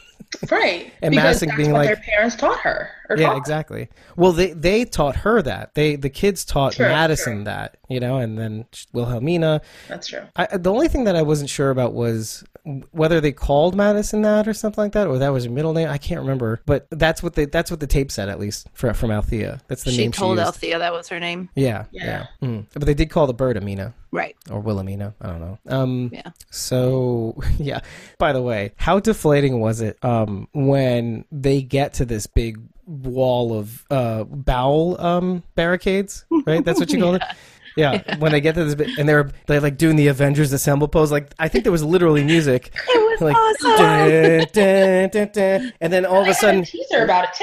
Right. 0.50 0.92
And 1.02 1.10
because 1.12 1.24
Madison 1.24 1.48
that's 1.48 1.56
being 1.58 1.72
what 1.72 1.78
like- 1.80 1.88
their 1.88 1.96
parents 2.04 2.36
taught 2.36 2.58
her. 2.60 2.90
Or 3.08 3.16
yeah, 3.16 3.28
taught 3.28 3.36
exactly. 3.36 3.88
Well, 4.16 4.32
they 4.32 4.52
they 4.52 4.84
taught 4.84 5.14
her 5.16 5.40
that 5.42 5.74
they 5.74 5.94
the 5.94 6.10
kids 6.10 6.44
taught 6.44 6.74
Sure, 6.74 6.88
Madison 6.88 7.36
sure. 7.38 7.44
that, 7.44 7.76
you 7.88 8.00
know, 8.00 8.16
and 8.18 8.36
then 8.36 8.64
Wilhelmina. 8.92 9.60
That's 9.88 10.08
true. 10.08 10.22
I, 10.34 10.56
the 10.56 10.72
only 10.72 10.88
thing 10.88 11.04
that 11.04 11.14
I 11.14 11.22
wasn't 11.22 11.48
sure 11.50 11.70
about 11.70 11.92
was 11.94 12.42
whether 12.90 13.20
they 13.20 13.30
called 13.30 13.76
Madison 13.76 14.22
that 14.22 14.48
or 14.48 14.54
something 14.54 14.82
like 14.82 14.90
that, 14.94 15.06
or 15.06 15.18
that 15.18 15.28
was 15.28 15.44
her 15.44 15.50
middle 15.52 15.72
name. 15.72 15.88
I 15.88 15.98
can't 15.98 16.20
remember, 16.20 16.60
but 16.66 16.88
that's 16.90 17.22
what 17.22 17.34
they 17.34 17.44
that's 17.44 17.70
what 17.70 17.78
the 17.78 17.86
tape 17.86 18.10
said 18.10 18.28
at 18.28 18.40
least 18.40 18.66
for, 18.74 18.92
from 18.92 19.12
Althea. 19.12 19.60
That's 19.68 19.84
the 19.84 19.92
she 19.92 19.98
name 19.98 20.10
told 20.10 20.38
she 20.38 20.40
used. 20.40 20.46
Althea 20.48 20.78
that 20.80 20.92
was 20.92 21.06
her 21.08 21.20
name. 21.20 21.48
Yeah, 21.54 21.84
yeah. 21.92 22.26
Yeah. 22.42 22.48
Mm. 22.48 22.66
But 22.72 22.86
they 22.86 22.94
did 22.94 23.08
call 23.10 23.28
the 23.28 23.34
bird 23.34 23.56
Amina 23.56 23.94
Right. 24.10 24.34
or 24.50 24.58
Wilhelmina. 24.60 25.14
I 25.20 25.26
don't 25.28 25.40
know. 25.40 25.58
Um, 25.68 26.10
Yeah. 26.12 26.30
so 26.50 27.40
yeah. 27.58 27.80
By 28.18 28.32
the 28.32 28.42
way, 28.42 28.72
how 28.76 28.98
deflating 28.98 29.60
was 29.60 29.80
it 29.80 29.96
um, 30.04 30.15
when 30.52 31.24
they 31.30 31.62
get 31.62 31.94
to 31.94 32.04
this 32.04 32.26
big 32.26 32.58
wall 32.86 33.52
of 33.58 33.84
uh, 33.90 34.24
bowel 34.24 35.00
um, 35.00 35.42
barricades? 35.54 36.24
Right, 36.46 36.64
that's 36.64 36.80
what 36.80 36.92
you 36.92 37.00
call 37.00 37.14
it. 37.16 37.22
Yeah, 37.78 38.16
when 38.20 38.32
they 38.32 38.40
get 38.40 38.54
to 38.54 38.64
this 38.64 38.74
bit, 38.74 38.88
and 38.98 39.06
they're 39.06 39.30
they're 39.44 39.60
like 39.60 39.76
doing 39.76 39.96
the 39.96 40.06
Avengers 40.06 40.50
Assemble 40.50 40.88
pose. 40.88 41.12
Like 41.12 41.34
I 41.38 41.48
think 41.48 41.62
there 41.64 41.70
was 41.72 41.84
literally 41.84 42.24
music. 42.24 42.70
It 42.88 43.20
was 43.20 43.20
Like, 43.20 43.36
awesome. 43.36 44.46
dun, 44.54 45.08
dun, 45.10 45.28
dun, 45.30 45.72
and 45.82 45.92
then 45.92 46.06
all 46.06 46.22
of 46.22 46.26
a 46.28 46.32
sudden, 46.32 46.62
a 46.62 46.64
teaser 46.64 47.04
about 47.04 47.26
it 47.28 47.34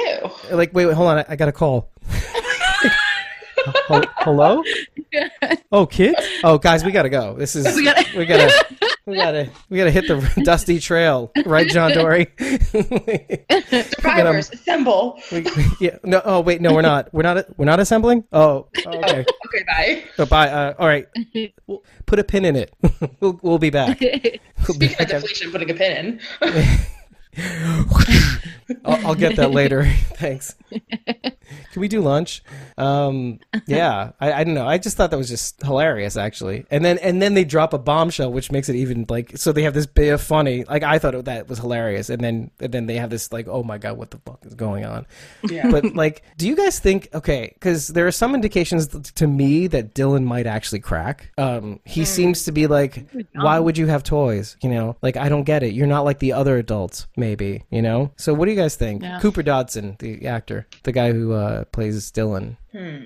too. 0.49 0.55
like, 0.55 0.73
wait, 0.73 0.87
wait, 0.87 0.95
hold 0.95 1.09
on, 1.09 1.19
I, 1.19 1.25
I 1.29 1.35
got 1.35 1.49
a 1.49 1.51
call. 1.51 1.91
Hel- 3.87 4.03
Hello? 4.17 4.63
Oh, 5.71 5.85
kids? 5.85 6.17
Oh, 6.43 6.57
guys, 6.57 6.83
we 6.83 6.91
gotta 6.91 7.09
go. 7.09 7.35
This 7.35 7.55
is 7.55 7.75
We 7.75 7.83
gotta- 7.83 8.05
we 8.17 8.25
gotta 8.25 8.65
we 9.05 9.15
gotta 9.15 9.49
we 9.69 9.77
gotta 9.77 9.91
hit 9.91 10.07
the 10.07 10.41
dusty 10.43 10.79
trail, 10.79 11.31
right, 11.45 11.67
John 11.69 11.91
Dorie? 11.91 12.27
Survivors, 13.69 14.51
assemble. 14.51 15.19
We- 15.31 15.45
yeah. 15.79 15.97
No. 16.03 16.21
Oh 16.25 16.41
wait. 16.41 16.61
No, 16.61 16.73
we're 16.73 16.81
not. 16.81 17.13
We're 17.13 17.21
not. 17.23 17.45
We're 17.57 17.65
not 17.65 17.79
assembling. 17.79 18.23
Oh. 18.31 18.67
oh, 18.85 18.89
okay. 18.97 19.25
Okay, 19.47 19.63
bye. 19.67 20.03
So 20.15 20.25
bye. 20.25 20.49
Uh, 20.49 20.73
all 20.79 20.87
right. 20.87 21.07
We'll 21.67 21.83
put 22.05 22.17
a 22.19 22.23
pin 22.23 22.45
in 22.45 22.55
it. 22.55 22.73
we'll 23.19 23.39
we'll 23.43 23.59
be 23.59 23.69
back. 23.69 23.99
We'll 23.99 24.09
be 24.77 24.87
Speaking 24.87 24.91
of 24.93 24.97
back. 24.97 25.07
deflation, 25.09 25.51
putting 25.51 25.69
a 25.69 25.73
pin 25.73 26.19
in. 26.41 26.59
I'll, 28.85 29.07
I'll 29.07 29.15
get 29.15 29.35
that 29.37 29.51
later. 29.51 29.85
Thanks. 30.15 30.55
Can 30.69 31.79
we 31.79 31.87
do 31.87 32.01
lunch? 32.01 32.43
Um, 32.77 33.39
yeah, 33.67 34.11
I, 34.19 34.33
I 34.33 34.43
don't 34.43 34.53
know. 34.53 34.67
I 34.67 34.77
just 34.77 34.97
thought 34.97 35.11
that 35.11 35.17
was 35.17 35.29
just 35.29 35.61
hilarious, 35.61 36.17
actually. 36.17 36.65
And 36.69 36.83
then 36.83 36.97
and 36.99 37.21
then 37.21 37.33
they 37.33 37.43
drop 37.43 37.73
a 37.73 37.77
bombshell, 37.77 38.31
which 38.31 38.51
makes 38.51 38.69
it 38.69 38.75
even 38.75 39.05
like 39.09 39.37
so. 39.37 39.51
They 39.51 39.63
have 39.63 39.73
this 39.73 39.85
bit 39.85 40.09
of 40.09 40.21
funny. 40.21 40.63
Like 40.63 40.83
I 40.83 40.99
thought 40.99 41.25
that 41.25 41.47
was 41.47 41.59
hilarious, 41.59 42.09
and 42.09 42.23
then 42.23 42.51
and 42.59 42.73
then 42.73 42.85
they 42.85 42.95
have 42.95 43.09
this 43.09 43.31
like, 43.31 43.47
oh 43.47 43.63
my 43.63 43.77
god, 43.77 43.97
what 43.97 44.11
the 44.11 44.19
fuck 44.19 44.45
is 44.45 44.53
going 44.53 44.85
on? 44.85 45.05
Yeah. 45.49 45.63
But 45.73 45.95
like, 45.95 46.21
do 46.37 46.47
you 46.47 46.55
guys 46.55 46.77
think? 46.77 47.09
Okay, 47.15 47.51
because 47.55 47.87
there 47.87 48.05
are 48.05 48.11
some 48.11 48.35
indications 48.35 48.87
to 48.87 49.27
me 49.27 49.65
that 49.67 49.95
Dylan 49.95 50.23
might 50.23 50.45
actually 50.45 50.81
crack. 50.81 51.31
Um, 51.37 51.79
he 51.83 52.05
seems 52.05 52.43
to 52.45 52.51
be 52.51 52.67
like, 52.67 53.07
why 53.33 53.57
would 53.59 53.77
you 53.77 53.87
have 53.87 54.03
toys? 54.03 54.55
You 54.61 54.69
know, 54.69 54.97
like 55.01 55.17
I 55.17 55.29
don't 55.29 55.43
get 55.45 55.63
it. 55.63 55.73
You're 55.73 55.87
not 55.87 56.05
like 56.05 56.19
the 56.19 56.33
other 56.33 56.57
adults, 56.57 57.07
maybe. 57.23 57.63
You 57.69 57.81
know. 57.81 58.11
So 58.17 58.33
what 58.33 58.45
do 58.45 58.51
you 58.51 58.57
guys 58.57 58.75
think? 58.75 59.01
Yeah. 59.03 59.19
Cooper 59.21 59.43
Dodson, 59.43 59.95
the 59.99 60.27
actor, 60.27 60.67
the 60.83 60.91
guy 60.91 61.11
who 61.13 61.31
uh, 61.33 61.63
plays 61.65 62.11
Dylan. 62.11 62.57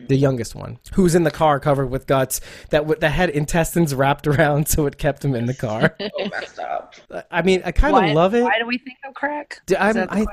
The 0.08 0.16
youngest 0.16 0.56
one, 0.56 0.80
who's 0.94 1.14
in 1.14 1.24
the 1.24 1.32
car 1.32 1.60
covered 1.60 1.88
with 1.88 2.08
guts 2.08 2.40
that 2.70 2.80
w- 2.88 2.98
that 3.02 3.10
had 3.10 3.30
intestines 3.30 3.94
wrapped 3.94 4.26
around, 4.26 4.66
so 4.74 4.86
it 4.86 4.98
kept 4.98 5.26
him 5.26 5.36
in 5.36 5.46
the 5.46 5.54
car. 5.54 5.94
oh, 6.00 6.30
messed 6.30 6.58
up. 6.60 6.96
I 7.30 7.42
mean, 7.42 7.62
I 7.66 7.74
kind 7.74 7.94
of 7.94 8.16
love 8.16 8.34
it. 8.34 8.44
Why 8.44 8.60
do 8.60 8.66
we 8.66 8.78
think 8.78 8.98
of 9.06 9.14
crack? 9.14 9.60
D- 9.66 9.74
Is 9.76 9.82
I'm- 9.82 9.96
that 9.96 10.10
the 10.10 10.26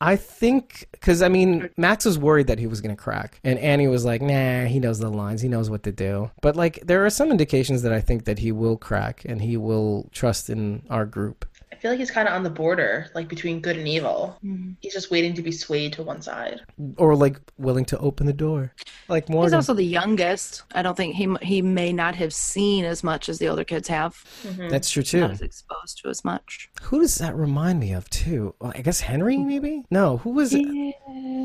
I- 0.00 0.10
I 0.12 0.16
think 0.16 0.88
because 0.90 1.22
I 1.22 1.28
mean 1.28 1.70
Max 1.76 2.04
was 2.04 2.18
worried 2.18 2.48
that 2.48 2.58
he 2.58 2.66
was 2.66 2.80
going 2.80 2.94
to 2.96 3.00
crack, 3.00 3.38
and 3.44 3.60
Annie 3.60 3.86
was 3.86 4.04
like, 4.04 4.22
"Nah, 4.22 4.64
he 4.64 4.80
knows 4.80 4.98
the 4.98 5.08
lines, 5.08 5.40
he 5.40 5.48
knows 5.48 5.70
what 5.70 5.84
to 5.84 5.92
do." 5.92 6.32
But 6.42 6.56
like, 6.56 6.80
there 6.84 7.06
are 7.06 7.10
some 7.10 7.30
indications 7.30 7.82
that 7.82 7.92
I 7.92 8.00
think 8.00 8.24
that 8.24 8.40
he 8.40 8.50
will 8.50 8.76
crack, 8.76 9.22
and 9.24 9.40
he 9.40 9.56
will 9.56 10.08
trust 10.10 10.50
in 10.50 10.82
our 10.90 11.06
group. 11.06 11.46
I 11.80 11.82
feel 11.82 11.92
like 11.92 12.00
he's 12.00 12.10
kind 12.10 12.28
of 12.28 12.34
on 12.34 12.42
the 12.42 12.50
border, 12.50 13.06
like 13.14 13.26
between 13.26 13.62
good 13.62 13.78
and 13.78 13.88
evil. 13.88 14.38
Mm-hmm. 14.44 14.72
He's 14.80 14.92
just 14.92 15.10
waiting 15.10 15.32
to 15.32 15.40
be 15.40 15.50
swayed 15.50 15.94
to 15.94 16.02
one 16.02 16.20
side. 16.20 16.60
or 16.98 17.16
like 17.16 17.40
willing 17.56 17.86
to 17.86 17.98
open 18.00 18.26
the 18.26 18.34
door, 18.34 18.74
like 19.08 19.30
more 19.30 19.44
He's 19.44 19.54
also 19.54 19.72
the 19.72 19.82
youngest. 19.82 20.64
I 20.74 20.82
don't 20.82 20.94
think 20.94 21.14
he 21.14 21.34
he 21.40 21.62
may 21.62 21.90
not 21.90 22.14
have 22.16 22.34
seen 22.34 22.84
as 22.84 23.02
much 23.02 23.30
as 23.30 23.38
the 23.38 23.48
older 23.48 23.64
kids 23.64 23.88
have. 23.88 24.12
Mm-hmm. 24.42 24.68
That's 24.68 24.90
true 24.90 25.02
too. 25.02 25.20
Not 25.20 25.30
as 25.30 25.40
exposed 25.40 26.02
to 26.02 26.10
as 26.10 26.22
much. 26.22 26.68
Who 26.82 27.00
does 27.00 27.14
that 27.14 27.34
remind 27.34 27.80
me 27.80 27.94
of 27.94 28.10
too? 28.10 28.54
Well, 28.60 28.74
I 28.76 28.82
guess 28.82 29.00
Henry, 29.00 29.36
mm-hmm. 29.36 29.48
maybe. 29.48 29.84
No, 29.90 30.18
who 30.18 30.32
was 30.32 30.52
it? 30.52 30.66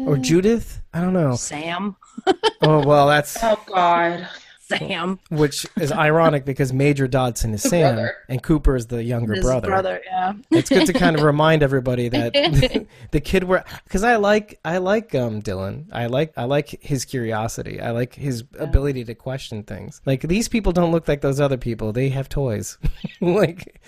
Or 0.06 0.18
Judith? 0.18 0.82
I 0.94 1.00
don't 1.00 1.14
know. 1.14 1.38
Sam. 1.38 1.96
Oh 2.62 2.86
well, 2.86 3.08
that's 3.08 3.42
Oh 3.42 3.58
God. 3.68 4.28
Sam. 4.68 5.20
which 5.30 5.66
is 5.80 5.92
ironic 5.92 6.46
because 6.46 6.74
Major 6.74 7.08
Dodson 7.08 7.54
is 7.54 7.62
Sam 7.64 7.96
brother. 7.96 8.16
and 8.30 8.42
Cooper 8.42 8.76
is 8.76 8.88
the 8.88 9.04
younger 9.04 9.36
His 9.36 9.44
brother. 9.46 9.68
brother. 9.68 10.02
Yeah. 10.06 10.34
it's 10.52 10.70
good 10.70 10.86
to 10.88 10.94
kind 10.94 11.16
of 11.16 11.24
remind 11.34 11.64
everybody 11.64 12.10
that 12.10 12.34
the 13.12 13.20
kid 13.22 13.44
were 13.44 13.64
because 13.84 14.04
I 14.04 14.16
like 14.16 14.60
I 14.66 14.78
like 14.80 15.14
um 15.16 15.42
Dylan. 15.42 15.86
I 15.92 16.08
like 16.08 16.34
I 16.38 16.46
like 16.46 16.82
his 16.82 17.06
curiosity. 17.06 17.80
I 17.82 17.92
like 17.92 18.16
his 18.16 18.44
ability 18.60 19.04
to 19.06 19.16
question 19.16 19.64
things. 19.64 20.02
Like 20.06 20.22
these 20.22 20.48
people 20.48 20.72
don't 20.72 20.92
look 20.92 21.08
like 21.08 21.22
those 21.22 21.40
other 21.40 21.58
people. 21.58 21.92
They 21.94 22.10
have 22.10 22.30
toys. 22.30 22.78
like 23.22 23.82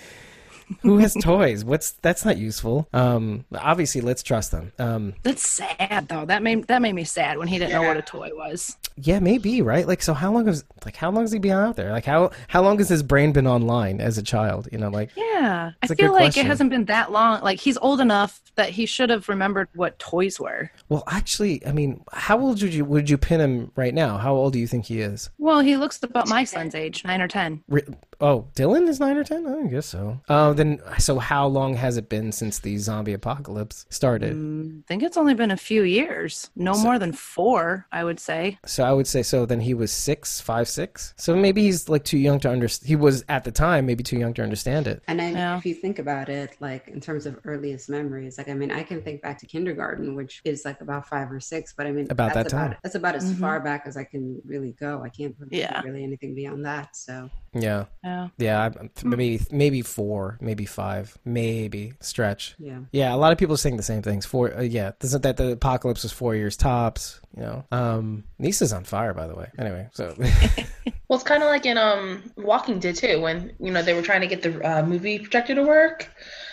who 0.82 0.98
has 0.98 1.14
toys? 1.14 1.64
What's 1.64 1.92
that's 1.92 2.24
not 2.24 2.36
useful. 2.36 2.88
Um 2.92 3.44
obviously 3.54 4.00
let's 4.00 4.22
trust 4.22 4.50
them. 4.52 4.72
Um 4.78 5.14
That's 5.22 5.48
sad 5.48 6.08
though. 6.08 6.24
That 6.24 6.42
made 6.42 6.66
that 6.68 6.82
made 6.82 6.94
me 6.94 7.04
sad 7.04 7.38
when 7.38 7.48
he 7.48 7.58
didn't 7.58 7.72
know 7.72 7.82
what 7.82 7.96
a 7.96 8.02
toy 8.02 8.30
was. 8.34 8.76
yeah, 8.96 9.20
maybe, 9.20 9.62
right? 9.62 9.86
Like 9.86 10.02
so 10.02 10.14
how 10.14 10.32
long 10.32 10.46
has 10.46 10.64
like 10.84 10.96
how 10.96 11.10
long 11.10 11.22
has 11.24 11.32
he 11.32 11.38
been 11.38 11.52
out 11.52 11.76
there? 11.76 11.90
Like 11.92 12.04
how 12.04 12.30
how 12.48 12.62
long 12.62 12.78
has 12.78 12.88
his 12.88 13.02
brain 13.02 13.32
been 13.32 13.46
online 13.46 14.00
as 14.00 14.18
a 14.18 14.22
child? 14.22 14.68
You 14.72 14.78
know, 14.78 14.88
like 14.88 15.10
Yeah. 15.16 15.72
I 15.82 15.86
feel 15.86 16.12
like 16.12 16.32
question. 16.32 16.46
it 16.46 16.48
hasn't 16.48 16.70
been 16.70 16.84
that 16.86 17.12
long. 17.12 17.42
Like 17.42 17.60
he's 17.60 17.78
old 17.78 18.00
enough 18.00 18.40
that 18.56 18.70
he 18.70 18.86
should 18.86 19.08
have 19.10 19.28
remembered 19.28 19.68
what 19.74 19.98
toys 19.98 20.40
were. 20.40 20.70
well 20.88 21.04
actually, 21.08 21.64
I 21.66 21.72
mean, 21.72 22.02
how 22.12 22.38
old 22.40 22.60
would 22.62 22.74
you 22.74 22.84
would 22.84 23.08
you 23.08 23.16
pin 23.18 23.40
him 23.40 23.70
right 23.76 23.94
now? 23.94 24.18
How 24.18 24.34
old 24.34 24.52
do 24.52 24.58
you 24.58 24.66
think 24.66 24.86
he 24.86 25.00
is? 25.00 25.30
Well, 25.38 25.60
he 25.60 25.76
looks 25.76 26.02
about 26.02 26.28
my 26.28 26.44
son's 26.44 26.74
age, 26.74 27.04
nine 27.04 27.20
or 27.20 27.28
ten. 27.28 27.62
Re- 27.68 27.82
Oh, 28.20 28.48
Dylan 28.56 28.88
is 28.88 28.98
nine 28.98 29.16
or 29.16 29.22
ten. 29.22 29.46
I 29.46 29.68
guess 29.68 29.86
so. 29.86 30.20
Oh, 30.28 30.52
then 30.52 30.80
so 30.98 31.18
how 31.20 31.46
long 31.46 31.74
has 31.74 31.96
it 31.96 32.08
been 32.08 32.32
since 32.32 32.58
the 32.58 32.76
zombie 32.78 33.12
apocalypse 33.12 33.86
started? 33.90 34.32
I 34.32 34.82
think 34.88 35.04
it's 35.04 35.16
only 35.16 35.34
been 35.34 35.52
a 35.52 35.56
few 35.56 35.84
years. 35.84 36.50
No 36.56 36.76
more 36.76 36.98
than 36.98 37.12
four, 37.12 37.86
I 37.92 38.02
would 38.02 38.18
say. 38.18 38.58
So 38.66 38.82
I 38.82 38.92
would 38.92 39.06
say 39.06 39.22
so. 39.22 39.46
Then 39.46 39.60
he 39.60 39.72
was 39.72 39.92
six, 39.92 40.40
five, 40.40 40.66
six. 40.68 41.14
So 41.16 41.36
maybe 41.36 41.62
he's 41.62 41.88
like 41.88 42.04
too 42.04 42.18
young 42.18 42.40
to 42.40 42.50
understand. 42.50 42.88
He 42.88 42.96
was 42.96 43.24
at 43.28 43.44
the 43.44 43.52
time 43.52 43.86
maybe 43.86 44.02
too 44.02 44.18
young 44.18 44.34
to 44.34 44.42
understand 44.42 44.88
it. 44.88 45.02
And 45.06 45.20
then 45.20 45.34
Yeah. 45.34 45.56
if 45.56 45.64
you 45.64 45.74
think 45.74 46.00
about 46.00 46.28
it, 46.28 46.56
like 46.58 46.88
in 46.88 47.00
terms 47.00 47.24
of 47.24 47.38
earliest 47.44 47.88
memories, 47.88 48.36
like 48.36 48.48
I 48.48 48.54
mean, 48.54 48.72
I 48.72 48.82
can 48.82 49.00
think 49.00 49.22
back 49.22 49.38
to 49.38 49.46
kindergarten, 49.46 50.16
which 50.16 50.40
is 50.44 50.64
like 50.64 50.80
about 50.80 51.06
five 51.08 51.30
or 51.30 51.38
six. 51.38 51.72
But 51.76 51.86
I 51.86 51.92
mean, 51.92 52.08
About 52.10 52.34
that's 52.34 52.50
that 52.50 52.56
time. 52.56 52.66
About, 52.72 52.82
that's 52.82 52.94
about 52.96 53.14
as 53.14 53.32
Mhm. 53.32 53.38
far 53.38 53.60
back 53.60 53.82
as 53.86 53.96
I 53.96 54.02
can 54.02 54.40
really 54.44 54.72
go. 54.72 55.02
I 55.04 55.08
can't 55.08 55.36
Yeah. 55.50 55.80
really 55.82 56.02
anything 56.02 56.34
beyond 56.34 56.64
that. 56.64 56.96
So 56.96 57.30
Yeah, 57.60 57.84
Yeah. 58.04 58.28
yeah. 58.38 58.70
Maybe 59.04 59.40
maybe 59.50 59.82
four, 59.82 60.38
maybe 60.40 60.64
five, 60.66 61.16
maybe 61.24 61.94
stretch. 62.00 62.54
yeah. 62.58 62.80
Yeah, 62.92 63.14
a 63.14 63.16
lot 63.16 63.32
of 63.32 63.38
people 63.38 63.54
are 63.54 63.58
saying 63.58 63.76
the 63.76 63.82
same 63.82 64.02
things. 64.02 64.26
Four, 64.26 64.56
uh, 64.56 64.62
yeah, 64.62 64.92
isn't 65.02 65.22
that 65.22 65.36
the 65.36 65.52
apocalypse 65.52 66.02
was 66.02 66.12
four 66.12 66.34
years 66.34 66.56
tops? 66.56 67.20
You 67.36 67.42
know, 67.42 67.64
um, 67.72 68.24
Nisa's 68.38 68.72
on 68.72 68.84
fire, 68.84 69.14
by 69.14 69.26
the 69.26 69.34
way. 69.34 69.48
Anyway, 69.58 69.88
so 69.92 70.14
Well, 71.08 71.16
it's 71.18 71.22
kind 71.24 71.42
of 71.42 71.48
like 71.48 71.64
in 71.66 71.78
um 71.78 72.22
Walking 72.36 72.78
Dead 72.80 72.96
too, 72.96 73.20
when 73.20 73.52
you 73.60 73.70
know 73.72 73.82
they 73.82 73.94
were 73.94 74.02
trying 74.02 74.20
to 74.20 74.26
get 74.26 74.42
the 74.42 74.60
uh, 74.62 74.82
movie 74.82 75.18
projector 75.18 75.54
to 75.54 75.62
work, 75.62 76.08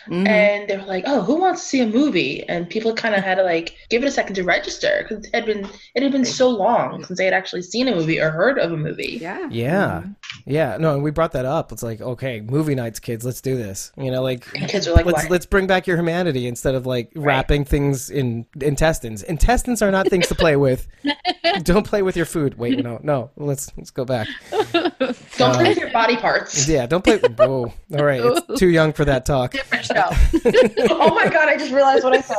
Mhm. 0.10 0.28
and 0.28 0.68
they 0.70 0.78
were 0.78 0.84
like, 0.84 1.04
"Oh, 1.08 1.22
who 1.22 1.36
wants 1.36 1.62
to 1.62 1.68
see 1.68 1.82
a 1.82 1.88
movie?" 1.88 2.48
And 2.48 2.70
people 2.70 2.94
kind 2.94 3.16
of 3.16 3.24
had 3.24 3.36
to 3.36 3.44
like 3.44 3.76
give 3.90 4.04
it 4.04 4.08
a 4.08 4.12
second 4.12 4.36
to 4.36 4.44
register 4.44 5.06
because 5.08 5.26
it 5.26 5.34
had 5.34 5.46
been 5.46 5.68
it 5.96 6.04
had 6.04 6.12
been 6.12 6.26
so 6.26 6.50
long 6.50 7.04
since 7.06 7.18
they 7.18 7.26
had 7.26 7.34
actually 7.34 7.62
seen 7.64 7.88
a 7.88 7.96
movie 7.96 8.20
or 8.20 8.30
heard 8.30 8.58
of 8.60 8.72
a 8.72 8.78
movie. 8.78 9.18
Yeah. 9.22 9.48
yeah, 9.50 10.04
yeah. 10.46 10.78
No, 10.80 10.94
and 10.94 11.04
we 11.04 11.12
brought 11.12 11.32
that 11.34 11.46
up. 11.46 11.72
It's 11.72 11.84
like, 11.84 12.02
okay, 12.02 12.42
movie 12.42 12.76
nights, 12.76 13.00
kids, 13.00 13.26
let's 13.26 13.42
do 13.42 13.56
this. 13.58 13.92
You 13.98 14.12
know, 14.12 14.22
like 14.22 14.46
And 14.56 14.70
kids 14.70 14.88
are 14.88 14.94
like, 14.94 15.06
let's 15.06 15.30
let's 15.30 15.46
bring 15.46 15.68
back 15.68 15.88
your 15.88 15.98
humanity 15.98 16.48
instead 16.48 16.76
of 16.76 16.86
like 16.86 17.12
wrapping 17.16 17.66
things 17.66 18.10
in 18.10 18.46
intestines. 18.62 19.24
Intestines 19.24 19.82
are 19.82 19.92
not 19.92 20.08
things 20.10 20.28
to 20.28 20.36
play 20.36 20.56
with. 20.56 20.88
Don't 21.64 21.86
play 21.86 22.02
with 22.02 22.16
your 22.18 22.26
food. 22.26 22.58
Wait, 22.58 22.84
no, 22.84 23.00
no. 23.04 23.32
Let's 23.38 23.72
let's 23.78 23.92
go 23.92 24.04
back. 24.06 24.28
Don't 24.52 25.54
play 25.56 25.70
with 25.70 25.78
your 25.78 25.92
body 25.92 26.18
parts. 26.18 26.68
Yeah, 26.68 26.86
don't 26.86 27.04
play. 27.04 27.18
Whoa. 27.20 27.74
All 27.98 28.04
right, 28.06 28.22
it's 28.24 28.60
too 28.60 28.68
young 28.70 28.94
for 28.94 29.06
that 29.06 29.26
talk. 29.26 29.56
Different 29.96 30.78
show. 30.78 30.88
oh 30.92 31.16
my 31.16 31.30
god! 31.30 31.50
I 31.50 31.58
just 31.58 31.72
realized 31.72 32.04
what 32.04 32.14
I 32.14 32.22
said. 32.22 32.38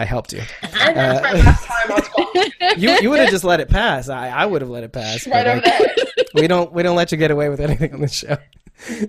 I 0.00 0.04
helped 0.04 0.32
you. 0.32 0.42
And 0.62 0.96
that's 0.96 1.22
my 1.22 1.32
last 1.32 1.66
time 1.66 1.92
on 1.92 2.02
Squawk. 2.04 2.28
You 2.78 2.90
you 3.00 3.10
would 3.10 3.18
have 3.18 3.30
just 3.30 3.44
let 3.44 3.60
it 3.60 3.68
pass. 3.68 4.08
I, 4.08 4.28
I 4.28 4.46
would 4.46 4.62
have 4.62 4.70
let 4.70 4.84
it 4.84 4.92
pass. 4.92 5.26
right 5.26 5.44
but, 5.44 5.46
over 5.46 5.60
like, 5.60 5.78
there. 5.96 6.24
we 6.34 6.46
don't 6.46 6.72
we 6.72 6.82
don't 6.82 6.96
let 6.96 7.10
you 7.10 7.18
get 7.18 7.30
away 7.30 7.48
with 7.48 7.60
anything 7.60 7.92
on 7.94 8.00
the 8.00 8.08
show. 8.08 8.36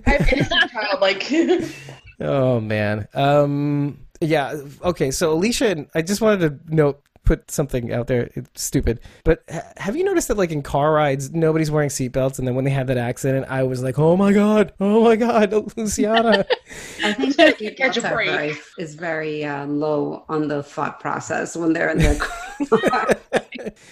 I 0.08 0.12
have 0.12 0.34
innocent 0.34 0.72
child 0.72 1.02
like. 1.02 1.32
Oh 2.22 2.60
man. 2.60 3.08
Um. 3.14 4.00
Yeah. 4.20 4.60
Okay. 4.84 5.10
So 5.10 5.32
Alicia, 5.32 5.70
and 5.70 5.88
I 5.96 6.02
just 6.02 6.20
wanted 6.20 6.40
to 6.68 6.76
note, 6.76 7.02
put 7.24 7.50
something 7.52 7.92
out 7.94 8.08
there. 8.08 8.30
It's 8.36 8.62
stupid, 8.62 9.00
but 9.24 9.44
ha- 9.50 9.62
have 9.78 9.96
you 9.96 10.04
noticed 10.04 10.28
that 10.30 10.38
like 10.38 10.52
in 10.52 10.62
car 10.62 10.92
rides, 10.94 11.32
nobody's 11.32 11.70
wearing 11.72 11.90
seatbelts, 11.90 12.40
and 12.40 12.48
then 12.48 12.56
when 12.56 12.66
they 12.66 12.72
have 12.72 12.88
that 12.88 12.98
accident, 12.98 13.46
I 13.50 13.64
was 13.64 13.84
like, 13.84 14.00
oh 14.00 14.16
my 14.18 14.34
god, 14.34 14.74
oh 14.80 15.04
my 15.04 15.16
god, 15.16 15.54
Luciana. 15.78 16.46
I 17.04 17.14
think 17.14 17.36
that 17.38 17.58
Catch 17.78 17.98
a 17.98 18.02
break. 18.02 18.30
very, 18.30 18.58
is 18.78 18.96
very 18.96 19.46
uh, 19.46 19.66
low 19.66 20.26
on 20.30 20.48
the 20.48 20.64
thought 20.64 21.00
process 21.00 21.56
when 21.56 21.74
they're 21.74 21.90
in 21.90 21.98
their 22.00 22.16
car. 22.18 23.16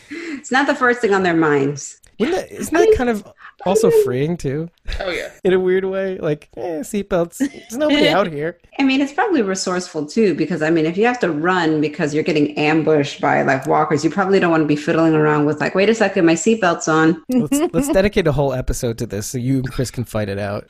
it's 0.09 0.51
not 0.51 0.67
the 0.67 0.75
first 0.75 1.01
thing 1.01 1.13
on 1.13 1.23
their 1.23 1.36
minds. 1.36 2.01
Wouldn't 2.19 2.36
that, 2.38 2.51
isn't 2.51 2.73
that 2.73 2.95
kind 2.97 3.09
of 3.11 3.32
also 3.66 3.89
freeing 4.03 4.38
too, 4.38 4.70
oh 4.99 5.10
yeah. 5.10 5.32
in 5.43 5.53
a 5.53 5.60
weird 5.60 5.86
way? 5.86 6.18
Like, 6.18 6.49
eh, 6.58 6.80
seatbelts. 6.80 7.38
There's 7.38 7.78
nobody 7.78 8.08
out 8.10 8.28
here. 8.28 8.60
I 8.80 8.84
mean, 8.84 9.01
it's 9.01 9.14
probably 9.14 9.41
resourceful 9.41 10.05
too, 10.05 10.36
because 10.36 10.62
I 10.62 10.70
mean, 10.70 10.86
if 10.86 10.97
you 10.97 11.05
have 11.05 11.20
to 11.20 11.32
run 11.32 11.82
because 11.82 12.14
you're 12.14 12.24
getting 12.24 12.58
ambushed 12.58 13.20
by 13.20 13.41
like 13.41 13.66
walkers, 13.66 14.03
you 14.03 14.10
probably 14.10 14.39
don't 14.39 14.51
want 14.51 14.62
to 14.62 14.68
be 14.68 14.76
fiddling 14.76 15.16
around 15.16 15.45
with 15.45 15.60
like, 15.60 15.74
wait 15.76 15.89
a 15.89 15.95
second, 15.95 16.26
my 16.26 16.36
seatbelt's 16.36 16.88
on. 16.88 17.24
Let's 17.30 17.74
let's 17.74 17.89
dedicate 17.89 18.28
a 18.28 18.32
whole 18.32 18.53
episode 18.53 18.97
to 18.99 19.05
this 19.05 19.28
so 19.28 19.38
you 19.38 19.58
and 19.58 19.72
Chris 19.72 19.91
can 19.91 20.03
fight 20.03 20.30
it 20.30 20.39
out. 20.39 20.68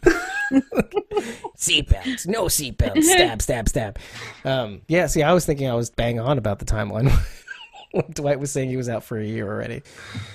seatbelts, 1.58 2.26
no 2.28 2.46
seatbelts, 2.46 3.04
stab, 3.04 3.42
stab, 3.42 3.70
stab. 3.70 4.00
Um, 4.46 4.82
yeah, 4.88 5.08
see, 5.08 5.24
I 5.24 5.34
was 5.34 5.46
thinking 5.46 5.70
I 5.70 5.74
was 5.74 5.90
bang 5.90 6.20
on 6.20 6.38
about 6.38 6.60
the 6.60 6.66
timeline. 6.66 7.12
When 7.98 8.12
Dwight 8.14 8.40
was 8.40 8.52
saying 8.52 8.70
he 8.70 8.78
was 8.78 8.90
out 8.90 9.04
for 9.04 9.18
a 9.20 9.26
year 9.26 9.48
already. 9.48 9.82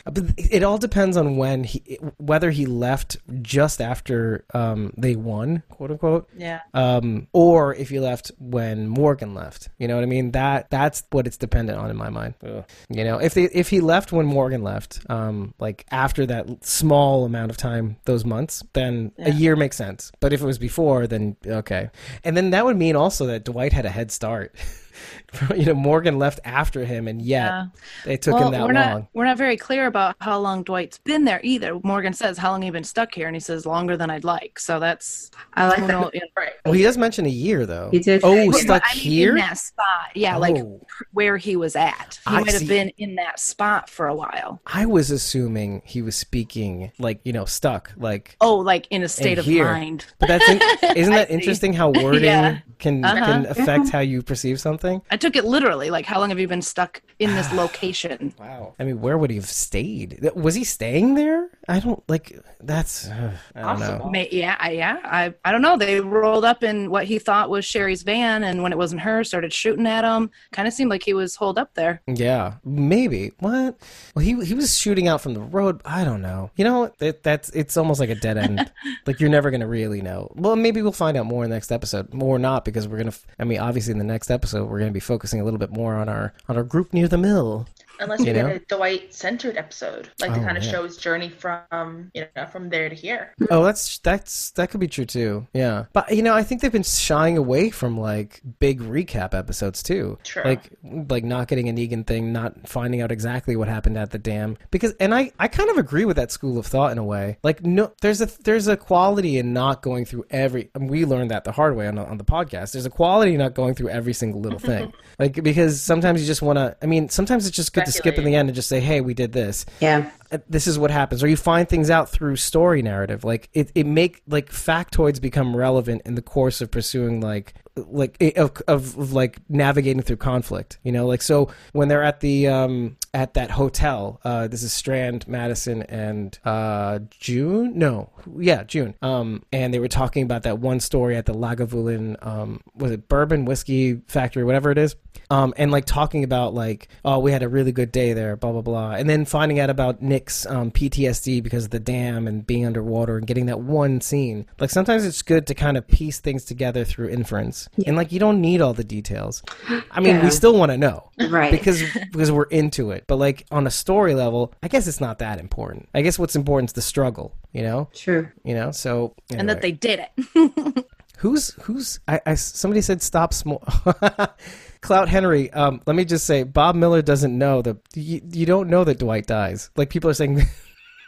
But 0.04 0.24
it 0.36 0.62
all 0.62 0.78
depends 0.78 1.16
on 1.16 1.36
when 1.36 1.64
he, 1.64 1.98
whether 2.18 2.50
he 2.50 2.66
left 2.66 3.16
just 3.42 3.80
after 3.80 4.44
um, 4.54 4.92
they 4.96 5.16
won, 5.16 5.62
quote 5.70 5.90
unquote, 5.90 6.28
Yeah. 6.36 6.60
um, 6.74 7.28
or 7.32 7.74
if 7.74 7.88
he 7.88 8.00
left 8.00 8.30
when 8.38 8.88
Morgan 8.88 9.34
left. 9.34 9.68
You 9.78 9.88
know 9.88 9.94
what 9.94 10.02
I 10.02 10.06
mean? 10.06 10.32
That 10.32 10.70
that's 10.70 11.04
what 11.10 11.26
it's 11.26 11.36
dependent 11.36 11.78
on 11.78 11.90
in 11.90 11.96
my 11.96 12.10
mind. 12.10 12.34
You 12.42 13.04
know, 13.04 13.18
if 13.18 13.34
they 13.34 13.44
if 13.44 13.68
he 13.68 13.80
left 13.80 14.12
when 14.12 14.26
Morgan 14.26 14.62
left, 14.62 15.00
um, 15.08 15.54
like 15.58 15.86
after 15.90 16.26
that 16.26 16.64
small 16.64 17.24
amount 17.24 17.50
of 17.50 17.56
time, 17.56 17.96
those 18.04 18.24
months, 18.24 18.62
then 18.72 19.12
a 19.18 19.30
year 19.32 19.56
makes 19.56 19.76
sense. 19.76 20.12
But 20.20 20.32
if 20.32 20.42
it 20.42 20.46
was 20.46 20.58
before, 20.58 21.06
then 21.06 21.36
okay. 21.46 21.90
And 22.24 22.36
then 22.36 22.50
that 22.50 22.64
would 22.64 22.76
mean 22.76 22.96
also 22.96 23.26
that 23.26 23.44
Dwight 23.44 23.72
had 23.72 23.86
a 23.86 23.90
head 23.90 24.10
start. 24.10 24.54
you 25.56 25.64
know, 25.66 25.74
Morgan 25.74 26.18
left 26.18 26.40
after 26.44 26.84
him, 26.84 27.08
and 27.08 27.20
yet 27.22 27.46
Yeah. 27.46 27.66
it 28.12 28.22
took 28.22 28.34
well, 28.34 28.46
him 28.46 28.52
that 28.52 28.60
we're 28.60 28.74
long. 28.74 28.74
not 28.74 29.06
we're 29.14 29.24
not 29.24 29.38
very 29.38 29.56
clear 29.56 29.86
about 29.86 30.16
how 30.20 30.38
long 30.38 30.62
Dwight's 30.62 30.98
been 30.98 31.24
there 31.24 31.40
either. 31.42 31.78
Morgan 31.82 32.12
says, 32.12 32.38
"How 32.38 32.50
long 32.50 32.62
have 32.62 32.66
you 32.66 32.72
been 32.72 32.84
stuck 32.84 33.14
here?" 33.14 33.26
And 33.26 33.36
he 33.36 33.40
says, 33.40 33.66
"Longer 33.66 33.96
than 33.96 34.10
I'd 34.10 34.24
like." 34.24 34.58
So 34.58 34.78
that's 34.80 35.30
I 35.54 35.68
like 35.68 35.78
that. 35.78 35.88
know- 35.88 36.10
you 36.12 36.20
Right. 36.36 36.52
Well, 36.64 36.74
he 36.74 36.82
does 36.82 36.96
mention 36.96 37.26
a 37.26 37.30
year 37.30 37.66
though. 37.66 37.88
He 37.90 37.98
did. 37.98 38.20
Oh, 38.24 38.34
Well, 38.34 38.52
stuck 38.52 38.82
I 38.84 38.94
mean, 38.94 39.02
here. 39.02 39.30
in 39.30 39.36
that 39.36 39.58
spot. 39.58 39.84
Yeah, 40.14 40.36
like 40.36 40.56
Oh. 40.56 40.80
where 41.12 41.36
he 41.36 41.56
was 41.56 41.76
at. 41.76 42.18
He 42.28 42.34
I 42.34 42.40
might 42.40 42.50
see. 42.50 42.58
have 42.60 42.68
been 42.68 42.90
in 42.98 43.16
that 43.16 43.38
spot 43.40 43.88
for 43.90 44.06
a 44.08 44.14
while. 44.14 44.60
I 44.66 44.86
was 44.86 45.10
assuming 45.10 45.82
he 45.84 46.00
was 46.02 46.16
speaking 46.16 46.92
like 46.98 47.20
you 47.24 47.32
know 47.32 47.44
stuck 47.44 47.92
like 47.96 48.36
Oh, 48.40 48.56
like 48.56 48.86
in 48.90 49.02
a 49.02 49.08
state 49.08 49.38
of 49.38 49.44
here. 49.44 49.64
mind. 49.64 50.06
But 50.18 50.28
that's 50.28 50.48
in, 50.48 50.60
isn't 50.96 51.12
that 51.14 51.28
see. 51.28 51.34
interesting 51.34 51.72
how 51.74 51.90
wording 52.02 52.24
Yeah. 52.24 52.58
can 52.78 53.04
Uh-huh. 53.04 53.24
can 53.24 53.46
affect 53.46 53.90
how 53.90 54.00
you 54.00 54.22
perceive 54.22 54.60
something? 54.60 54.81
I 55.10 55.16
took 55.16 55.36
it 55.36 55.44
literally. 55.44 55.90
Like, 55.90 56.06
how 56.06 56.18
long 56.18 56.30
have 56.30 56.38
you 56.38 56.48
been 56.48 56.62
stuck 56.62 57.02
in 57.18 57.34
this 57.34 57.52
location? 57.62 58.34
Wow. 58.38 58.74
I 58.78 58.84
mean, 58.84 59.00
where 59.00 59.18
would 59.18 59.30
he 59.30 59.36
have 59.36 59.46
stayed? 59.46 60.30
Was 60.34 60.54
he 60.54 60.64
staying 60.64 61.14
there? 61.14 61.48
I 61.68 61.78
don't 61.80 62.02
like 62.08 62.38
that's 62.60 63.08
uh, 63.08 63.32
I 63.54 63.60
don't 63.60 63.80
know. 63.80 64.10
May, 64.10 64.28
yeah, 64.30 64.56
I, 64.58 64.70
yeah. 64.72 64.98
I, 65.04 65.34
I 65.44 65.52
don't 65.52 65.62
know. 65.62 65.76
They 65.76 66.00
rolled 66.00 66.44
up 66.44 66.62
in 66.62 66.90
what 66.90 67.04
he 67.04 67.18
thought 67.18 67.50
was 67.50 67.64
Sherry's 67.64 68.02
van, 68.02 68.44
and 68.44 68.62
when 68.62 68.72
it 68.72 68.78
wasn't 68.78 69.02
her, 69.02 69.24
started 69.24 69.52
shooting 69.52 69.86
at 69.86 70.04
him. 70.04 70.30
Kind 70.52 70.66
of 70.66 70.74
seemed 70.74 70.90
like 70.90 71.02
he 71.02 71.14
was 71.14 71.36
holed 71.36 71.58
up 71.58 71.74
there. 71.74 72.02
Yeah, 72.06 72.54
maybe. 72.64 73.32
What? 73.38 73.78
Well, 74.14 74.24
he 74.24 74.44
he 74.44 74.54
was 74.54 74.76
shooting 74.76 75.08
out 75.08 75.20
from 75.20 75.34
the 75.34 75.40
road. 75.40 75.80
I 75.84 76.04
don't 76.04 76.22
know. 76.22 76.50
You 76.56 76.64
know, 76.64 76.80
what? 76.80 76.98
that 76.98 77.22
that's 77.22 77.50
it's 77.50 77.76
almost 77.76 78.00
like 78.00 78.10
a 78.10 78.14
dead 78.14 78.38
end. 78.38 78.72
like 79.06 79.20
you're 79.20 79.30
never 79.30 79.50
gonna 79.50 79.68
really 79.68 80.02
know. 80.02 80.32
Well, 80.34 80.56
maybe 80.56 80.82
we'll 80.82 80.92
find 80.92 81.16
out 81.16 81.26
more 81.26 81.44
in 81.44 81.50
the 81.50 81.56
next 81.56 81.72
episode, 81.72 82.12
more 82.12 82.38
not 82.38 82.64
because 82.64 82.88
we're 82.88 82.98
gonna. 82.98 83.08
f- 83.08 83.26
I 83.38 83.44
mean, 83.44 83.58
obviously 83.58 83.92
in 83.92 83.98
the 83.98 84.04
next 84.04 84.30
episode 84.30 84.66
we're 84.72 84.78
gonna 84.78 84.90
be 84.90 85.00
focusing 85.00 85.40
a 85.40 85.44
little 85.44 85.58
bit 85.58 85.70
more 85.70 85.94
on 85.94 86.08
our 86.08 86.32
on 86.48 86.56
our 86.56 86.62
group 86.64 86.92
near 86.92 87.06
the 87.06 87.18
mill. 87.18 87.68
Unless 88.02 88.20
You 88.20 88.26
we 88.26 88.32
know? 88.32 88.48
get 88.48 88.56
a 88.56 88.76
Dwight 88.76 89.14
centered 89.14 89.56
episode, 89.56 90.08
like 90.20 90.34
to 90.34 90.40
Oh, 90.40 90.44
kind 90.44 90.56
of 90.58 90.64
yeah. 90.64 90.70
show 90.70 90.84
his 90.84 90.96
journey 90.96 91.28
from 91.28 92.10
you 92.14 92.26
know 92.36 92.46
from 92.46 92.68
there 92.70 92.88
to 92.88 92.94
here. 92.94 93.34
Oh, 93.50 93.64
that's 93.64 93.98
that's 93.98 94.50
that 94.52 94.70
could 94.70 94.80
be 94.80 94.88
true 94.88 95.04
too. 95.04 95.46
Yeah, 95.54 95.84
but 95.92 96.14
you 96.14 96.22
know, 96.22 96.34
I 96.34 96.42
think 96.42 96.60
they've 96.60 96.72
been 96.72 96.82
shying 96.82 97.38
away 97.38 97.70
from 97.70 97.98
like 97.98 98.40
big 98.60 98.80
recap 98.80 99.34
episodes 99.34 99.82
too. 99.82 100.18
True. 100.24 100.42
Like 100.44 100.70
like 100.82 101.24
not 101.24 101.48
getting 101.48 101.68
a 101.68 101.72
Negan 101.72 102.06
thing, 102.06 102.32
not 102.32 102.68
finding 102.68 103.00
out 103.00 103.12
exactly 103.12 103.56
what 103.56 103.68
happened 103.68 103.96
at 103.96 104.10
the 104.10 104.18
dam. 104.18 104.56
Because 104.70 104.92
and 105.00 105.14
I 105.14 105.32
I 105.38 105.48
kind 105.48 105.70
of 105.70 105.78
agree 105.78 106.04
with 106.04 106.16
that 106.16 106.32
school 106.32 106.58
of 106.58 106.66
thought 106.66 106.92
in 106.92 106.98
a 106.98 107.04
way. 107.04 107.38
Like 107.42 107.64
no, 107.64 107.92
there's 108.00 108.20
a 108.20 108.26
there's 108.42 108.66
a 108.68 108.76
quality 108.76 109.38
in 109.38 109.52
not 109.52 109.82
going 109.82 110.04
through 110.04 110.24
every. 110.30 110.70
And 110.74 110.90
we 110.90 111.04
learned 111.04 111.30
that 111.30 111.44
the 111.44 111.52
hard 111.52 111.76
way 111.76 111.86
on 111.86 111.94
the, 111.96 112.04
on 112.04 112.18
the 112.18 112.24
podcast. 112.24 112.72
There's 112.72 112.86
a 112.86 112.90
quality 112.90 113.32
in 113.32 113.38
not 113.38 113.54
going 113.54 113.74
through 113.74 113.90
every 113.90 114.12
single 114.12 114.40
little 114.40 114.58
thing. 114.58 114.92
like 115.18 115.42
because 115.42 115.80
sometimes 115.80 116.20
you 116.20 116.26
just 116.26 116.42
want 116.42 116.58
to. 116.58 116.76
I 116.82 116.86
mean, 116.86 117.08
sometimes 117.08 117.46
it's 117.46 117.56
just 117.56 117.72
good 117.72 117.86
to 117.86 117.91
skip 117.92 118.18
in 118.18 118.24
the 118.24 118.34
end 118.34 118.48
and 118.48 118.56
just 118.56 118.68
say, 118.68 118.80
hey, 118.80 119.00
we 119.00 119.14
did 119.14 119.32
this 119.32 119.64
Yeah. 119.80 120.10
Uh, 120.32 120.38
this 120.48 120.66
is 120.66 120.78
what 120.78 120.90
happens 120.90 121.22
or 121.22 121.28
you 121.28 121.36
find 121.36 121.68
things 121.68 121.90
out 121.90 122.08
through 122.08 122.36
story 122.36 122.82
narrative. 122.82 123.24
Like 123.24 123.48
it, 123.52 123.70
it 123.74 123.86
make 123.86 124.22
like 124.26 124.50
factoids 124.50 125.20
become 125.20 125.54
relevant 125.54 126.02
in 126.04 126.14
the 126.14 126.22
course 126.22 126.60
of 126.60 126.70
pursuing 126.70 127.20
like 127.20 127.54
like 127.76 128.20
of, 128.36 128.52
of, 128.68 128.98
of 128.98 129.12
like 129.12 129.38
navigating 129.48 130.02
through 130.02 130.16
conflict 130.16 130.78
you 130.82 130.92
know? 130.92 131.06
Like 131.06 131.22
so 131.22 131.50
when 131.72 131.88
they're 131.88 132.02
at 132.02 132.20
the 132.20 132.48
um 132.48 132.96
at 133.14 133.34
that 133.34 133.50
hotel 133.50 134.20
uh 134.24 134.48
this 134.48 134.62
is 134.62 134.72
strand 134.72 135.28
madison 135.28 135.82
and 135.82 136.38
uh 136.44 137.00
june? 137.10 137.78
No 137.78 138.10
yeah 138.38 138.64
june. 138.64 138.94
Um 139.02 139.42
and 139.52 139.72
they 139.72 139.78
were 139.78 139.88
talking 139.88 140.22
about 140.22 140.42
that 140.44 140.58
one 140.58 140.80
story 140.80 141.16
at 141.16 141.26
the 141.26 141.34
lagavulin 141.34 142.24
um 142.26 142.60
was 142.74 142.90
it 142.90 143.08
bourbon 143.08 143.44
whiskey 143.44 144.00
factory 144.08 144.44
whatever 144.44 144.70
it 144.70 144.78
is? 144.78 144.96
Um, 145.30 145.54
and 145.56 145.70
like 145.70 145.86
talking 145.86 146.24
about 146.24 146.52
like, 146.52 146.88
oh, 147.06 147.18
we 147.18 147.32
had 147.32 147.42
a 147.42 147.48
really 147.48 147.72
good 147.72 147.90
day 147.90 148.12
there, 148.12 148.36
blah 148.36 148.52
blah 148.52 148.60
blah, 148.60 148.92
and 148.92 149.08
then 149.08 149.24
finding 149.24 149.58
out 149.60 149.70
about 149.70 150.02
Um, 150.48 150.70
PTSD 150.70 151.42
because 151.42 151.64
of 151.64 151.70
the 151.70 151.80
dam 151.80 152.26
and 152.26 152.46
being 152.46 152.66
underwater 152.66 153.16
and 153.16 153.26
getting 153.26 153.46
that 153.46 153.60
one 153.60 154.00
scene. 154.00 154.46
Like 154.58 154.70
sometimes 154.70 155.04
it's 155.04 155.22
good 155.22 155.46
to 155.48 155.54
kind 155.54 155.76
of 155.76 155.86
piece 155.86 156.20
things 156.20 156.44
together 156.44 156.84
through 156.84 157.08
inference, 157.08 157.68
and 157.86 157.96
like 157.96 158.12
you 158.12 158.18
don't 158.20 158.40
need 158.40 158.60
all 158.60 158.74
the 158.74 158.84
details. 158.84 159.42
I 159.90 160.00
mean, 160.00 160.16
Yeah. 160.16 160.24
we 160.24 160.30
still 160.30 160.56
want 160.58 160.70
to 160.72 160.78
know, 160.78 161.10
Right. 161.28 161.50
Because 161.50 161.82
because 162.12 162.30
we're 162.32 162.44
into 162.44 162.90
it, 162.90 163.04
but 163.06 163.16
like 163.16 163.46
on 163.50 163.66
a 163.66 163.70
story 163.70 164.14
level, 164.14 164.52
I 164.62 164.68
guess 164.68 164.86
it's 164.86 165.00
not 165.00 165.18
that 165.20 165.40
important. 165.40 165.88
I 165.94 166.02
guess 166.02 166.18
what's 166.18 166.36
important 166.36 166.70
is 166.70 166.74
the 166.74 166.82
struggle, 166.82 167.34
you 167.52 167.62
know, 167.62 167.88
True. 167.94 168.28
you 168.44 168.54
know. 168.54 168.70
So 168.70 169.14
And 169.30 169.48
that 169.48 169.62
they 169.62 169.72
did 169.72 170.00
it. 170.16 170.86
Who's 171.18 171.50
who's 171.62 172.00
I, 172.08 172.20
I 172.26 172.34
somebody 172.34 172.80
said 172.80 173.00
stop 173.00 173.32
small 173.32 173.62
Clout 174.82 175.08
Henry, 175.08 175.50
um, 175.52 175.80
let 175.86 175.96
me 175.96 176.04
just 176.04 176.26
say 176.26 176.42
Bob 176.42 176.74
Miller 176.74 177.00
doesn't 177.02 177.36
know 177.36 177.62
that 177.62 177.76
you, 177.94 178.20
you 178.32 178.44
don't 178.46 178.68
know 178.68 178.84
that 178.84 178.98
Dwight 178.98 179.26
dies. 179.26 179.70
Like 179.76 179.88
people 179.90 180.10
are 180.10 180.14
saying 180.14 180.42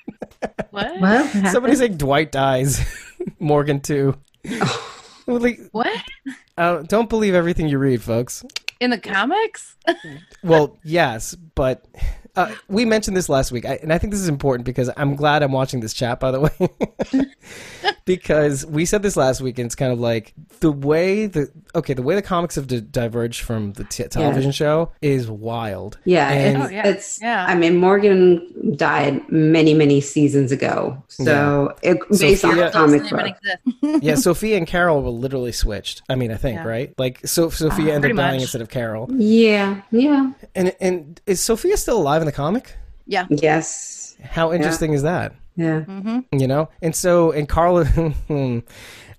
what? 0.70 1.00
What? 1.00 1.30
somebody's 1.50 1.78
saying 1.80 1.96
Dwight 1.98 2.32
dies. 2.32 2.80
Morgan 3.38 3.80
too. 3.80 4.16
Well, 5.26 5.40
like, 5.40 5.58
What? 5.72 5.90
uh, 6.58 6.82
don't 6.82 7.08
believe 7.08 7.34
everything 7.34 7.66
you 7.66 7.78
read, 7.78 8.02
folks. 8.02 8.44
In 8.78 8.90
the 8.90 8.98
comics? 8.98 9.74
Well, 10.42 10.76
yes, 10.84 11.34
but 11.34 11.82
uh, 12.36 12.52
we 12.68 12.84
mentioned 12.84 13.16
this 13.16 13.28
last 13.28 13.52
week, 13.52 13.64
I, 13.64 13.74
and 13.82 13.92
I 13.92 13.98
think 13.98 14.12
this 14.12 14.20
is 14.20 14.28
important 14.28 14.64
because 14.66 14.90
I'm 14.96 15.14
glad 15.16 15.42
I'm 15.42 15.52
watching 15.52 15.80
this 15.80 15.92
chat. 15.94 16.20
By 16.20 16.30
the 16.30 16.40
way, 16.40 17.24
because 18.04 18.66
we 18.66 18.84
said 18.84 19.02
this 19.02 19.16
last 19.16 19.40
week, 19.40 19.58
and 19.58 19.66
it's 19.66 19.74
kind 19.74 19.92
of 19.92 19.98
like 20.00 20.34
the 20.60 20.72
way 20.72 21.26
the 21.26 21.50
okay, 21.74 21.94
the 21.94 22.02
way 22.02 22.14
the 22.14 22.22
comics 22.22 22.54
have 22.54 22.66
di- 22.66 22.80
diverged 22.80 23.42
from 23.42 23.72
the 23.74 23.84
t- 23.84 24.04
television 24.04 24.52
show 24.52 24.90
is 25.02 25.30
wild. 25.30 25.98
Yeah, 26.04 26.30
And- 26.30 26.56
it's, 26.62 26.66
Oh, 26.66 26.70
yeah. 26.74 26.88
it's. 26.88 27.20
Yeah. 27.20 27.44
I 27.46 27.54
mean, 27.54 27.76
Morgan 27.76 28.76
died 28.76 29.20
many, 29.30 29.74
many 29.74 30.00
seasons 30.00 30.52
ago. 30.52 31.02
So, 31.08 31.74
it, 31.82 31.98
based 32.10 32.44
on 32.44 32.52
Sophia- 32.52 32.64
the 32.66 32.70
comic 32.70 33.10
book. 33.82 34.02
yeah, 34.02 34.14
Sophia 34.14 34.56
and 34.56 34.66
Carol 34.66 35.02
were 35.02 35.10
literally 35.10 35.52
switched. 35.52 36.02
I 36.08 36.14
mean, 36.14 36.30
I 36.30 36.36
think 36.36 36.56
Yeah. 36.56 36.66
right, 36.68 36.94
like 36.98 37.26
so 37.26 37.50
Sophia 37.50 37.94
ended 37.94 38.12
up 38.12 38.16
dying 38.16 38.34
much. 38.36 38.42
instead 38.42 38.60
of 38.62 38.68
Carol. 38.68 39.08
Yeah, 39.12 39.82
yeah, 39.90 40.32
And 40.54 40.74
and 40.80 41.20
is 41.26 41.40
Sophia 41.40 41.76
still 41.76 41.98
alive 41.98 42.22
in 42.24 42.26
the 42.26 42.32
comic? 42.32 42.76
Yeah. 43.06 43.26
yes, 43.28 44.16
How 44.22 44.52
interesting 44.52 44.94
is 44.94 45.02
that? 45.02 45.34
yeah. 45.56 45.82
Mm-hmm. 45.86 46.36
you 46.40 46.48
know 46.48 46.68
and 46.82 46.96
so 46.96 47.30
and 47.30 47.48
carla 47.48 47.84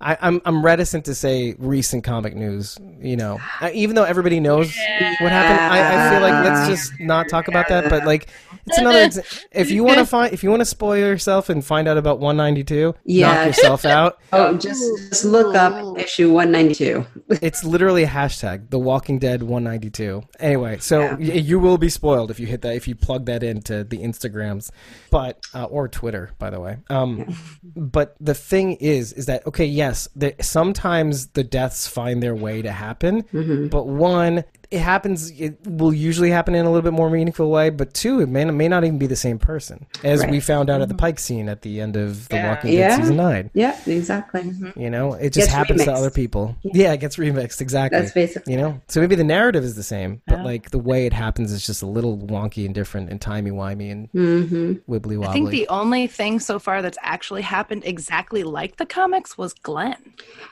I, 0.01 0.17
I'm 0.19 0.41
I'm 0.43 0.65
reticent 0.65 1.05
to 1.05 1.15
say 1.15 1.55
recent 1.57 2.03
comic 2.03 2.35
news. 2.35 2.77
You 2.99 3.15
know, 3.15 3.39
I, 3.61 3.71
even 3.71 3.95
though 3.95 4.03
everybody 4.03 4.41
knows 4.41 4.67
what 4.67 5.31
happened, 5.31 5.59
I, 5.59 6.07
I 6.07 6.11
feel 6.11 6.21
like 6.21 6.45
let's 6.45 6.67
just 6.67 6.99
not 6.99 7.29
talk 7.29 7.47
about 7.47 7.69
that. 7.69 7.89
But 7.89 8.05
like, 8.05 8.27
it's 8.67 8.77
another. 8.77 8.99
Ex- 8.99 9.45
if 9.51 9.71
you 9.71 9.83
want 9.83 9.97
to 9.99 10.05
find, 10.05 10.33
if 10.33 10.43
you 10.43 10.49
want 10.49 10.61
to 10.61 10.65
spoil 10.65 10.97
yourself 10.97 11.49
and 11.49 11.63
find 11.63 11.87
out 11.87 11.97
about 11.97 12.19
192, 12.19 12.95
Yeah. 13.05 13.33
knock 13.33 13.45
yourself 13.47 13.85
out. 13.97 14.19
Oh, 14.33 14.57
just, 14.57 14.83
just 15.09 15.25
look 15.25 15.55
up 15.55 15.97
issue 15.99 16.31
192. 16.31 17.05
It's 17.41 17.63
literally 17.63 18.03
a 18.03 18.07
hashtag, 18.07 18.69
The 18.69 18.77
Walking 18.79 19.17
Dead 19.19 19.41
192. 19.43 20.23
Anyway, 20.39 20.77
so 20.79 21.15
y- 21.15 21.17
you 21.17 21.59
will 21.59 21.77
be 21.79 21.89
spoiled 21.89 22.29
if 22.31 22.39
you 22.39 22.45
hit 22.47 22.61
that, 22.61 22.75
if 22.75 22.87
you 22.87 22.95
plug 22.95 23.25
that 23.25 23.41
into 23.43 23.83
the 23.83 23.97
Instagrams, 23.99 24.69
but 25.09 25.39
uh, 25.53 25.63
or 25.65 25.87
Twitter, 25.87 26.31
by 26.37 26.49
the 26.51 26.59
way. 26.59 26.77
Um, 26.89 27.35
but 27.75 28.15
the 28.19 28.35
thing 28.35 28.73
is, 28.73 29.11
is 29.13 29.25
that 29.25 29.45
okay? 29.47 29.65
Yes, 29.65 30.07
the, 30.15 30.35
sometimes 30.41 31.27
the 31.27 31.43
deaths 31.43 31.87
find 31.87 32.21
their 32.21 32.35
way 32.35 32.61
to 32.61 32.71
happen, 32.71 33.23
but 33.71 33.87
one. 33.87 34.43
It 34.71 34.79
happens. 34.79 35.31
It 35.31 35.57
will 35.65 35.93
usually 35.93 36.29
happen 36.29 36.55
in 36.55 36.65
a 36.65 36.69
little 36.69 36.81
bit 36.81 36.93
more 36.93 37.09
meaningful 37.09 37.49
way, 37.49 37.69
but 37.69 37.93
two, 37.93 38.21
it 38.21 38.29
may 38.29 38.45
may 38.45 38.67
not 38.67 38.83
even 38.83 38.97
be 38.97 39.07
the 39.07 39.15
same 39.15 39.39
person, 39.39 39.85
as 40.03 40.25
we 40.25 40.39
found 40.39 40.69
out 40.69 40.81
at 40.81 40.87
the 40.87 40.93
mm-hmm. 40.93 40.99
Pike 40.99 41.19
scene 41.19 41.49
at 41.49 41.61
the 41.61 41.81
end 41.81 41.95
of 41.95 42.27
The 42.29 42.35
Yeah. 42.37 42.49
Walking 42.49 42.71
Dead 42.71 42.77
Yeah. 42.77 42.97
season 42.97 43.17
nine. 43.17 43.49
Yeah, 43.53 43.79
exactly. 43.85 44.41
Mm-hmm. 44.41 44.79
You 44.79 44.89
know, 44.89 45.13
it 45.13 45.33
just 45.33 45.47
Gets 45.47 45.51
happens 45.53 45.83
to 45.85 45.91
other 45.93 46.09
people. 46.09 46.55
Yeah. 46.63 46.93
it 46.93 46.99
gets 46.99 47.17
remixed 47.17 47.61
exactly. 47.61 47.99
That's 47.99 48.13
basically. 48.13 48.53
You 48.53 48.59
know, 48.59 48.81
so 48.87 48.99
maybe 49.01 49.15
the 49.15 49.23
narrative 49.23 49.63
is 49.63 49.75
the 49.75 49.83
same, 49.83 50.21
but 50.27 50.37
Yeah. 50.37 50.43
like 50.43 50.71
the 50.71 50.79
way 50.79 51.05
it 51.05 51.13
happens 51.13 51.51
is 51.51 51.65
just 51.65 51.81
a 51.81 51.85
little 51.87 52.17
wonky 52.17 52.65
and 52.65 52.73
different 52.73 53.09
and 53.09 53.19
timey 53.21 53.51
wimey 53.51 53.91
and 53.91 54.09
hmm 54.11 54.73
wibbly 54.91 55.17
wobbly. 55.17 55.27
I 55.27 55.33
think 55.33 55.49
the 55.49 55.67
only 55.69 56.07
thing 56.07 56.39
so 56.39 56.59
far 56.59 56.81
that's 56.81 56.97
actually 57.01 57.41
happened 57.41 57.83
exactly 57.85 58.43
like 58.43 58.77
the 58.77 58.85
comics 58.85 59.37
was 59.37 59.53
Glenn. 59.53 59.95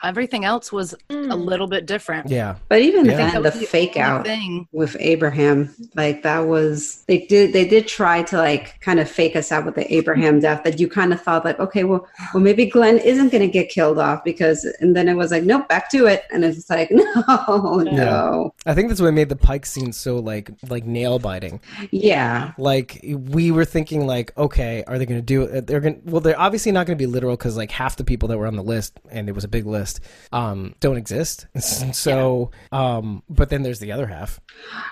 Everything 0.02 0.44
else 0.44 0.72
was 0.72 0.92
a 0.92 0.96
mm. 1.12 1.44
little 1.44 1.66
bit 1.66 1.86
different. 1.86 2.28
yeah, 2.28 2.56
But 2.68 2.80
even 2.82 3.04
Yeah. 3.06 3.16
Then, 3.16 3.42
the 3.42 3.50
the 3.50 3.66
fake 3.66 3.96
only 3.96 4.03
out 4.04 4.24
thing. 4.24 4.68
with 4.72 4.96
Abraham. 5.00 5.74
Like 5.94 6.22
that 6.22 6.40
was 6.40 7.04
they 7.06 7.26
did 7.26 7.52
they 7.52 7.66
did 7.66 7.88
try 7.88 8.22
to 8.24 8.36
like 8.36 8.80
kind 8.80 9.00
of 9.00 9.10
fake 9.10 9.36
us 9.36 9.52
out 9.52 9.64
with 9.64 9.74
the 9.74 9.92
Abraham 9.92 10.40
death 10.40 10.64
that 10.64 10.78
you 10.80 10.88
kind 10.88 11.12
of 11.12 11.20
thought 11.20 11.44
like 11.44 11.58
okay 11.60 11.84
well 11.84 12.06
well 12.32 12.42
maybe 12.42 12.66
Glenn 12.66 12.98
isn't 12.98 13.30
gonna 13.30 13.46
get 13.48 13.68
killed 13.68 13.98
off 13.98 14.24
because 14.24 14.64
and 14.80 14.96
then 14.96 15.08
it 15.08 15.14
was 15.14 15.30
like 15.30 15.44
nope 15.44 15.68
back 15.68 15.90
to 15.90 16.06
it 16.06 16.24
and 16.32 16.44
it's 16.44 16.68
like 16.70 16.90
no 16.90 17.82
no 17.84 18.54
I 18.66 18.74
think 18.74 18.88
that's 18.88 19.00
what 19.00 19.14
made 19.14 19.28
the 19.28 19.36
Pike 19.36 19.66
scene 19.66 19.92
so 19.92 20.18
like 20.18 20.50
like 20.68 20.84
nail 20.84 21.18
biting. 21.18 21.60
yeah 21.90 22.52
Like 22.58 23.00
we 23.02 23.50
were 23.50 23.64
thinking, 23.64 24.06
like, 24.06 24.36
okay, 24.36 24.84
are 24.86 24.98
they 24.98 25.06
going 25.06 25.18
to 25.20 25.24
do 25.24 25.42
it? 25.42 25.66
They're 25.66 25.80
going. 25.80 26.02
to 26.02 26.10
Well, 26.10 26.20
they're 26.20 26.38
obviously 26.38 26.72
not 26.72 26.86
going 26.86 26.96
to 26.96 27.02
be 27.02 27.06
literal 27.06 27.36
because 27.36 27.56
like 27.56 27.70
half 27.70 27.96
the 27.96 28.04
people 28.04 28.28
that 28.28 28.38
were 28.38 28.46
on 28.46 28.56
the 28.56 28.62
list, 28.62 29.00
and 29.10 29.28
it 29.28 29.32
was 29.32 29.44
a 29.44 29.48
big 29.48 29.66
list, 29.66 30.00
um, 30.32 30.74
don't 30.80 30.96
exist. 30.96 31.46
So, 31.94 32.50
um, 32.72 33.22
but 33.28 33.50
then 33.50 33.62
there's 33.62 33.78
the 33.78 33.92
other 33.94 34.06
half. 34.06 34.40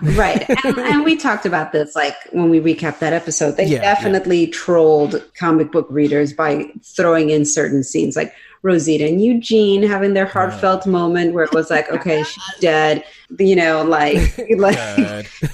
right. 0.03 0.47
And, 0.65 0.79
and 0.79 1.05
we 1.05 1.17
talked 1.17 1.45
about 1.45 1.73
this 1.73 1.97
like 1.97 2.15
when 2.31 2.49
we 2.49 2.61
recapped 2.61 3.01
that 3.01 3.13
episode. 3.13 3.57
They 3.57 3.67
Yeah, 3.67 3.81
definitely 3.81 4.47
trolled 4.47 5.23
comic 5.35 5.73
book 5.73 5.87
readers 5.91 6.33
by 6.33 6.71
throwing 6.85 7.31
in 7.31 7.45
certain 7.45 7.83
scenes. 7.83 8.17
Like 8.17 8.33
rosita 8.63 9.05
and 9.07 9.23
eugene 9.23 9.83
having 9.83 10.15
their 10.15 10.27
heartfelt 10.27 10.87
moment 10.87 11.35
where 11.35 11.45
it 11.45 11.53
was 11.53 11.69
like 11.71 11.91
okay 11.91 12.23
she's 12.31 12.43
dead 12.61 13.05
you 13.39 13.57
know 13.57 13.83
like 13.83 14.17
like 14.59 14.77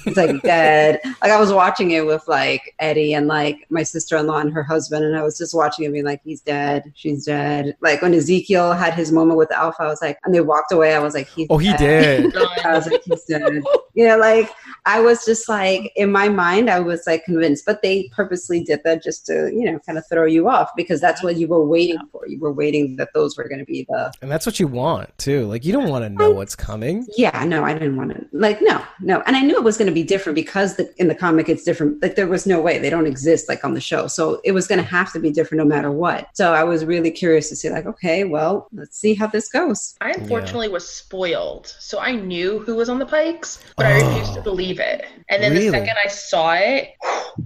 it's 0.05 0.17
like 0.17 0.43
dead 0.43 1.01
like 1.23 1.31
i 1.31 1.39
was 1.39 1.53
watching 1.53 1.93
it 1.93 2.05
with 2.05 2.27
like 2.29 2.75
eddie 2.81 3.15
and 3.15 3.27
like 3.29 3.67
my 3.71 3.83
sister-in-law 3.83 4.39
and 4.39 4.53
her 4.53 4.63
husband 4.65 5.05
and 5.05 5.17
i 5.17 5.23
was 5.23 5.39
just 5.39 5.55
watching 5.55 5.85
it 5.85 5.93
being 5.93 6.05
like 6.05 6.21
he's 6.25 6.41
dead 6.41 6.83
she's 6.95 7.25
dead 7.25 7.77
like 7.81 8.03
when 8.03 8.13
ezekiel 8.15 8.73
had 8.73 8.93
his 8.95 9.13
moment 9.13 9.39
with 9.39 9.51
alpha 9.53 9.83
i 9.85 9.87
was 9.87 10.03
like 10.03 10.19
and 10.25 10.35
they 10.35 10.41
walked 10.41 10.73
away 10.73 10.95
i 10.95 10.99
was 10.99 11.15
like 11.15 11.29
he's 11.29 11.47
Oh, 11.51 11.57
he 11.59 11.73
dead. 11.75 12.33
did. 12.33 12.37
I 12.65 12.73
was 12.75 12.87
like, 12.87 13.03
he's 13.05 13.25
dead. 13.25 13.63
You 13.95 14.07
know, 14.09 14.19
like 14.19 14.51
I 14.89 15.01
was 15.01 15.23
just 15.23 15.51
like 15.51 15.93
in 15.97 16.11
my 16.11 16.31
mind, 16.31 16.71
I 16.71 16.81
was 16.81 17.07
like 17.07 17.27
convinced, 17.27 17.67
but 17.67 17.83
they 17.83 18.09
purposely 18.11 18.65
did 18.65 18.81
that 18.85 19.03
just 19.03 19.27
to, 19.27 19.53
you 19.53 19.71
know, 19.71 19.79
kind 19.81 19.99
of 19.99 20.09
throw 20.09 20.25
you 20.25 20.49
off 20.49 20.71
because 20.77 20.99
that's 20.99 21.23
what 21.23 21.37
you 21.37 21.47
were 21.47 21.63
waiting 21.63 21.99
for. 22.11 22.27
You 22.27 22.41
were 22.41 22.55
waiting 22.55 22.97
that 22.97 23.11
those 23.13 23.37
were 23.37 23.47
going 23.47 23.59
to 23.59 23.67
be 23.67 23.85
the. 23.87 24.11
And 24.23 24.31
that's 24.31 24.47
what 24.47 24.59
you 24.59 24.67
want 24.67 25.17
too. 25.19 25.45
Like 25.45 25.67
you 25.67 25.75
don't 25.75 25.91
want 25.91 26.05
to 26.07 26.09
know 26.09 26.31
what's 26.31 26.57
coming. 26.57 27.07
Yeah, 27.19 27.45
no, 27.45 27.65
I 27.65 27.75
didn't 27.75 27.97
want 27.99 28.13
to. 28.13 28.27
Like, 28.33 28.63
no, 28.63 28.83
no, 29.01 29.23
and 29.27 29.37
I 29.37 29.43
knew 29.43 29.57
it 29.57 29.63
was 29.63 29.77
going 29.77 29.89
to 29.89 29.95
be 29.95 30.03
different 30.03 30.35
because 30.35 30.77
the, 30.77 30.91
in 30.97 31.09
the 31.09 31.15
comic 31.15 31.51
it's 31.51 31.65
different. 31.65 32.03
Like, 32.03 32.15
there 32.17 32.27
was 32.27 32.47
no 32.47 32.59
way 32.59 32.79
they 32.79 32.89
don't 32.89 33.07
exist 33.07 33.47
like 33.47 33.65
on 33.67 33.75
the 33.75 33.83
show, 33.83 34.07
so 34.07 34.41
it 34.43 34.53
was 34.53 34.67
going 34.67 34.81
to 34.81 34.89
have 34.89 35.13
to 35.13 35.21
be 35.21 35.31
different 35.31 35.59
no 35.59 35.69
matter 35.69 35.93
what. 35.93 36.29
So 36.35 36.55
I 36.55 36.65
was 36.65 36.87
really 36.87 37.11
curious 37.11 37.51
to 37.51 37.57
see, 37.57 37.69
like, 37.69 37.85
okay, 37.85 38.25
well, 38.25 38.69
let's 38.73 38.99
see 38.99 39.15
how 39.15 39.27
this 39.27 39.51
goes. 39.51 39.97
I 40.01 40.13
unfortunately 40.13 40.69
was 40.69 40.89
spoiled, 40.89 41.67
so 41.79 41.99
I 41.99 42.13
knew 42.13 42.61
who 42.61 42.75
was 42.75 42.89
on 42.89 42.99
the 42.99 43.07
Pikes, 43.07 43.63
but 43.77 43.85
I 43.85 44.01
oh. 44.01 44.09
refused 44.09 44.35
to 44.35 44.41
believe 44.41 44.78
it. 44.79 45.07
And 45.29 45.43
then 45.43 45.53
Really? 45.53 45.67
the 45.67 45.73
second 45.73 45.97
I 46.05 46.09
saw 46.09 46.55
it, 46.55 46.91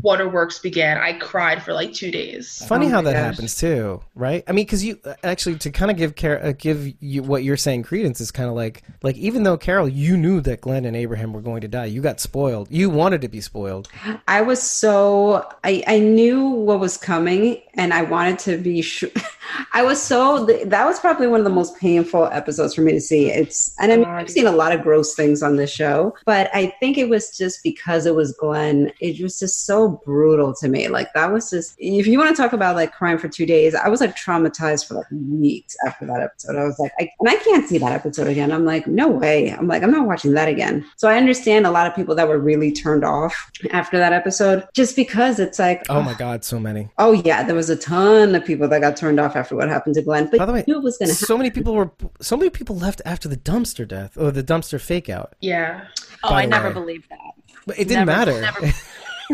waterworks 0.00 0.58
began. 0.58 0.98
I 0.98 1.14
cried 1.14 1.62
for 1.62 1.72
like 1.72 1.92
two 1.92 2.10
days. 2.10 2.64
Funny 2.66 2.86
Oh 2.86 2.90
how 2.90 3.02
that 3.02 3.12
gosh. 3.12 3.22
happens 3.22 3.54
too, 3.56 4.00
right? 4.14 4.44
I 4.48 4.52
mean, 4.52 4.64
because 4.64 4.84
you 4.84 4.98
actually 5.24 5.56
to 5.56 5.70
kind 5.70 5.90
of 5.90 5.96
give 5.96 6.14
care, 6.14 6.44
uh, 6.44 6.52
give 6.56 6.92
you 7.00 7.22
what 7.22 7.42
you're 7.44 7.56
saying 7.56 7.82
credence 7.84 8.20
is 8.20 8.30
kind 8.30 8.48
of 8.48 8.54
like 8.54 8.82
like 9.02 9.16
even 9.16 9.42
though 9.42 9.56
Carol, 9.56 9.88
you 9.88 10.16
knew 10.16 10.40
that 10.42 10.60
Glenn 10.60 10.84
and 10.84 10.96
Abraham 10.96 11.32
were 11.32 11.40
going 11.40 11.60
to 11.62 11.68
die, 11.68 11.86
you 11.86 12.00
got 12.00 12.20
spoiled. 12.20 12.68
You 12.70 12.90
wanted 12.90 13.20
to 13.22 13.28
be 13.28 13.40
spoiled. 13.40 13.88
I 14.28 14.42
was 14.42 14.62
so 14.62 15.46
I 15.64 15.82
I 15.86 15.98
knew 15.98 16.42
what 16.48 16.80
was 16.80 16.96
coming 16.96 17.60
and 17.74 17.92
I 17.92 18.02
wanted 18.02 18.38
to 18.40 18.58
be 18.58 18.82
sure. 18.82 19.10
I 19.74 19.82
was 19.82 20.00
so 20.00 20.46
that 20.46 20.84
was 20.86 20.98
probably 21.00 21.26
one 21.26 21.40
of 21.40 21.44
the 21.44 21.50
most 21.50 21.76
painful 21.78 22.26
episodes 22.26 22.74
for 22.74 22.80
me 22.82 22.92
to 22.92 23.00
see. 23.00 23.30
It's 23.30 23.74
and 23.78 23.92
I 23.92 23.96
mean 23.96 24.06
I've 24.08 24.30
seen 24.30 24.46
a 24.46 24.52
lot 24.52 24.72
of 24.72 24.82
gross 24.82 25.14
things 25.14 25.42
on 25.42 25.56
this 25.56 25.70
show, 25.70 26.14
but 26.24 26.50
I 26.54 26.66
think 26.80 26.96
it 26.98 27.08
was 27.12 27.36
just 27.36 27.62
because 27.62 28.06
it 28.06 28.14
was 28.14 28.32
Glenn. 28.32 28.90
It 29.00 29.22
was 29.22 29.38
just 29.38 29.66
so 29.66 30.00
brutal 30.04 30.54
to 30.54 30.68
me. 30.68 30.88
Like 30.88 31.12
that 31.12 31.30
was 31.30 31.50
just 31.50 31.74
if 31.78 32.06
you 32.06 32.18
want 32.18 32.34
to 32.34 32.42
talk 32.42 32.54
about 32.54 32.74
like 32.74 32.92
crying 32.92 33.18
for 33.18 33.28
two 33.28 33.44
days, 33.44 33.74
I 33.74 33.88
was 33.88 34.00
like 34.00 34.16
traumatized 34.16 34.88
for 34.88 34.94
like 34.94 35.06
weeks 35.10 35.76
after 35.86 36.06
that 36.06 36.20
episode. 36.20 36.56
I 36.56 36.64
was 36.64 36.78
like, 36.78 36.92
I, 36.98 37.10
and 37.20 37.28
I 37.28 37.36
can't 37.36 37.68
see 37.68 37.76
that 37.78 37.92
episode 37.92 38.26
again. 38.26 38.50
I'm 38.50 38.64
like, 38.64 38.86
no 38.86 39.08
way. 39.08 39.50
I'm 39.50 39.68
like, 39.68 39.82
I'm 39.82 39.90
not 39.90 40.06
watching 40.06 40.32
that 40.32 40.48
again. 40.48 40.84
So 40.96 41.08
I 41.08 41.16
understand 41.16 41.66
a 41.66 41.70
lot 41.70 41.86
of 41.86 41.94
people 41.94 42.14
that 42.14 42.26
were 42.26 42.38
really 42.38 42.72
turned 42.72 43.04
off 43.04 43.50
after 43.70 43.98
that 43.98 44.14
episode, 44.14 44.66
just 44.72 44.96
because 44.96 45.38
it's 45.38 45.58
like, 45.58 45.84
Oh 45.90 46.02
my 46.02 46.14
God, 46.14 46.44
so 46.44 46.58
many. 46.58 46.88
Oh 46.98 47.12
yeah, 47.12 47.42
there 47.42 47.54
was 47.54 47.68
a 47.68 47.76
ton 47.76 48.34
of 48.34 48.44
people 48.44 48.68
that 48.68 48.80
got 48.80 48.96
turned 48.96 49.20
off 49.20 49.36
after 49.36 49.54
what 49.54 49.68
happened 49.68 49.94
to 49.96 50.02
Glenn. 50.02 50.28
But 50.30 50.38
By 50.38 50.46
the 50.46 50.52
way, 50.54 50.64
you 50.66 50.74
knew 50.74 50.80
it 50.80 50.84
was 50.84 50.96
going 50.96 51.08
to 51.08 51.14
happen. 51.14 51.26
So 51.26 51.36
many 51.36 51.50
people 51.50 51.74
were 51.74 51.90
so 52.20 52.36
many 52.38 52.48
people 52.48 52.76
left 52.76 53.02
after 53.04 53.28
the 53.28 53.36
dumpster 53.36 53.86
death 53.86 54.16
or 54.16 54.30
the 54.30 54.42
dumpster 54.42 54.80
fake 54.80 55.10
out. 55.10 55.34
Yeah. 55.40 55.86
Oh, 56.24 56.32
I 56.32 56.46
the 56.46 56.50
never 56.50 56.68
way. 56.68 57.00
Believed 57.08 57.10
that. 57.10 57.62
But 57.66 57.78
it 57.78 57.88
didn't 57.88 58.06
Never- 58.06 58.32
matter. 58.32 58.40
never- 58.40 58.72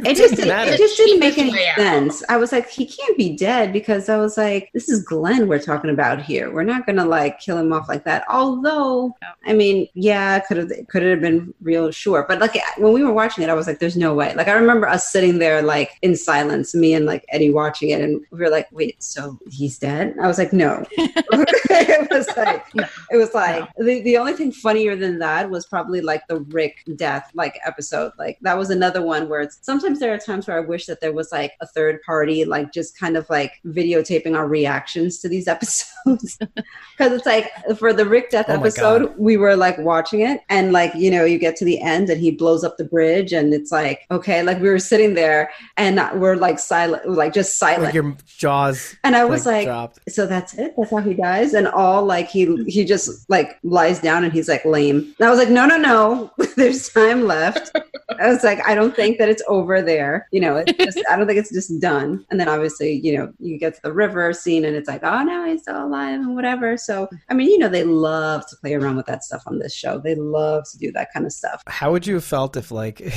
It 0.09 0.17
just 0.17 0.37
didn't 0.37 0.57
didn't, 0.57 0.75
it 0.75 0.79
just 0.79 0.97
didn't 0.97 1.21
make 1.21 1.39
any 1.39 1.53
sense. 1.77 2.23
I 2.29 2.37
was 2.37 2.53
like, 2.53 2.69
he 2.71 2.87
can't 2.87 3.17
be 3.17 3.37
dead 3.37 3.73
because 3.73 4.09
I 4.09 4.17
was 4.17 4.37
like, 4.37 4.71
this 4.73 4.89
is 4.89 5.03
Glenn 5.03 5.49
we're 5.49 5.59
talking 5.59 5.91
about 5.91 6.23
here. 6.23 6.53
We're 6.53 6.63
not 6.63 6.87
gonna 6.87 7.05
like 7.05 7.41
kill 7.41 7.59
him 7.59 7.73
off 7.73 7.89
like 7.89 8.05
that. 8.05 8.25
Although, 8.29 9.15
I 9.47 9.53
mean, 9.53 9.89
yeah, 9.95 10.39
could 10.41 10.57
have 10.57 10.71
could 10.89 11.03
it 11.03 11.11
have 11.11 11.21
been 11.21 11.53
real, 11.61 11.91
sure. 11.91 12.25
But 12.29 12.41
like 12.41 12.57
when 12.79 12.93
we 12.93 13.03
were 13.03 13.13
watching 13.13 13.45
it, 13.45 13.51
I 13.51 13.55
was 13.55 13.67
like, 13.67 13.79
there's 13.79 13.97
no 13.97 14.15
way. 14.15 14.35
Like 14.35 14.49
I 14.49 14.53
remember 14.53 14.87
us 14.89 15.11
sitting 15.11 15.39
there 15.39 15.63
like 15.63 15.99
in 16.03 16.17
silence, 16.17 16.75
me 16.75 16.95
and 16.95 17.07
like 17.07 17.25
Eddie 17.31 17.51
watching 17.51 17.91
it, 17.91 18.01
and 18.01 18.21
we 18.31 18.39
were 18.39 18.51
like, 18.51 18.69
wait, 18.73 19.03
so 19.03 19.39
he's 19.51 19.79
dead? 19.79 20.15
I 20.21 20.27
was 20.27 20.39
like, 20.39 20.53
no. 20.53 20.85
it 21.71 22.11
was 22.11 22.27
like 22.37 22.65
it 23.11 23.17
was 23.17 23.35
like 23.35 23.69
the, 23.77 24.01
the 24.03 24.17
only 24.17 24.33
thing 24.33 24.53
funnier 24.53 24.97
than 24.97 25.19
that 25.19 25.49
was 25.49 25.67
probably 25.67 26.01
like 26.01 26.27
the 26.27 26.41
Rick 26.41 26.85
death 26.97 27.31
like 27.35 27.59
episode. 27.65 28.13
Like 28.19 28.39
that 28.43 28.57
was 28.57 28.71
another 28.71 29.03
one 29.03 29.29
where 29.29 29.41
it's 29.41 29.59
sometimes 29.63 29.88
there 29.97 30.13
are 30.13 30.19
times 30.19 30.47
where 30.47 30.57
I 30.57 30.61
wish 30.61 30.87
that 30.87 31.01
there 31.01 31.13
was 31.13 31.33
like 31.33 31.53
a 31.61 31.67
third 31.67 32.01
party 32.03 32.45
like 32.45 32.73
just 32.73 32.99
kind 32.99 33.17
of 33.17 33.29
like 33.31 33.61
videotaping 33.67 34.37
our 34.37 34.47
reactions 34.47 35.19
to 35.21 35.29
these 35.29 35.49
episodes. 35.57 36.39
Because 36.97 37.13
it's 37.13 37.27
like 37.27 37.51
for 37.77 37.93
the 37.93 38.07
Rick 38.07 38.31
death 38.31 38.47
Oh 38.49 38.55
episode, 38.55 39.15
we 39.19 39.37
were 39.37 39.57
like 39.57 39.79
watching 39.79 40.21
it 40.21 40.41
and 40.49 40.73
like, 40.73 40.95
you 40.95 41.11
know, 41.11 41.25
you 41.25 41.39
get 41.39 41.57
to 41.57 41.65
the 41.65 41.81
end 41.81 42.11
and 42.11 42.21
he 42.21 42.31
blows 42.31 42.65
up 42.65 42.77
the 42.77 42.85
bridge 42.85 43.33
and 43.33 43.55
it's 43.55 43.73
like, 43.73 44.07
okay, 44.11 44.43
like 44.43 44.61
we 44.61 44.69
were 44.69 44.79
sitting 44.79 45.15
there 45.15 45.51
and 45.77 45.97
we're 46.21 46.37
like 46.37 46.59
silent, 46.59 47.09
like 47.09 47.33
just 47.33 47.59
silent. 47.59 47.85
like 47.85 47.95
your 47.95 48.17
jaws 48.27 48.97
and 49.05 49.17
I 49.17 49.25
was 49.25 49.47
like, 49.47 49.69
like, 49.69 49.91
so 50.09 50.27
that's 50.27 50.55
it 50.55 50.75
that's 50.77 50.91
how 50.91 50.99
he 50.99 51.15
dies 51.15 51.55
and 51.55 51.67
all 51.69 52.05
like 52.05 52.29
he 52.29 52.63
he 52.65 52.85
just 52.85 53.29
like 53.29 53.59
lies 53.63 54.01
down 54.01 54.25
and 54.25 54.33
he's 54.33 54.49
like 54.49 54.65
lame 54.65 55.15
and 55.19 55.27
i 55.27 55.31
was 55.31 55.39
like 55.39 55.49
no 55.51 55.67
no 55.67 55.77
no 55.77 56.31
there's 56.57 56.89
time 56.89 57.27
left 57.27 57.71
i 58.21 58.29
was 58.29 58.45
like 58.45 58.61
i 58.67 58.75
don't 58.75 58.95
think 58.95 59.19
that 59.19 59.29
it's 59.29 59.43
over 59.49 59.68
there. 59.83 60.29
You 60.33 60.41
know 60.41 60.57
it's 60.57 60.73
just 60.97 61.07
i 61.11 61.17
don't 61.17 61.27
think 61.27 61.39
it's 61.39 61.53
just 61.53 61.81
done. 61.81 62.25
And 62.31 62.39
then 62.41 62.49
obviously 62.49 63.01
you 63.05 63.17
know 63.17 63.33
you 63.39 63.59
get 63.59 63.75
to 63.75 63.81
the 63.83 63.93
river 63.93 64.33
scene 64.33 64.65
and 64.65 64.77
it's 64.77 64.89
like 64.89 65.03
oh 65.05 65.23
no 65.23 65.47
he's 65.47 65.63
still 65.63 65.85
alive 65.85 66.21
and 66.21 66.35
whatever. 66.35 66.77
So 66.77 67.09
i 67.29 67.35
mean 67.35 67.51
you 67.51 67.59
know 67.59 67.69
they 67.69 67.85
love 67.85 68.47
to 68.49 68.57
play 68.57 68.75
around 68.75 68.97
with 68.97 69.07
that 69.07 69.25
stuff 69.25 69.43
on 69.47 69.59
this 69.59 69.75
show. 69.75 69.99
They 69.99 70.15
love 70.15 70.65
to 70.73 70.79
do 70.79 70.93
that 70.93 71.13
kind 71.13 71.27
of 71.27 71.33
stuff. 71.33 71.63
How 71.67 71.93
would 71.93 72.07
you 72.07 72.15
have 72.15 72.25
felt 72.25 72.57
if 72.57 72.71
like 72.71 73.01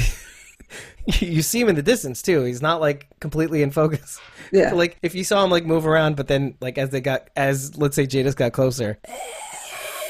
you 1.06 1.42
see 1.42 1.60
him 1.62 1.70
in 1.70 1.76
the 1.76 1.82
distance 1.82 2.22
too? 2.22 2.44
He's 2.44 2.62
not 2.62 2.82
like 2.82 3.08
completely 3.20 3.62
in 3.62 3.72
focus. 3.72 4.20
yeah. 4.52 4.74
Like 4.82 4.98
if 5.02 5.16
you 5.16 5.24
saw 5.24 5.44
him 5.44 5.52
like 5.52 5.66
move 5.66 5.86
around, 5.86 6.16
but 6.16 6.28
then 6.28 6.56
like 6.62 6.78
as 6.78 6.90
they 6.90 7.02
got 7.02 7.30
as 7.36 7.78
let's 7.78 7.96
say 7.96 8.06
Jada's 8.08 8.36
got 8.36 8.54
closer, 8.54 9.00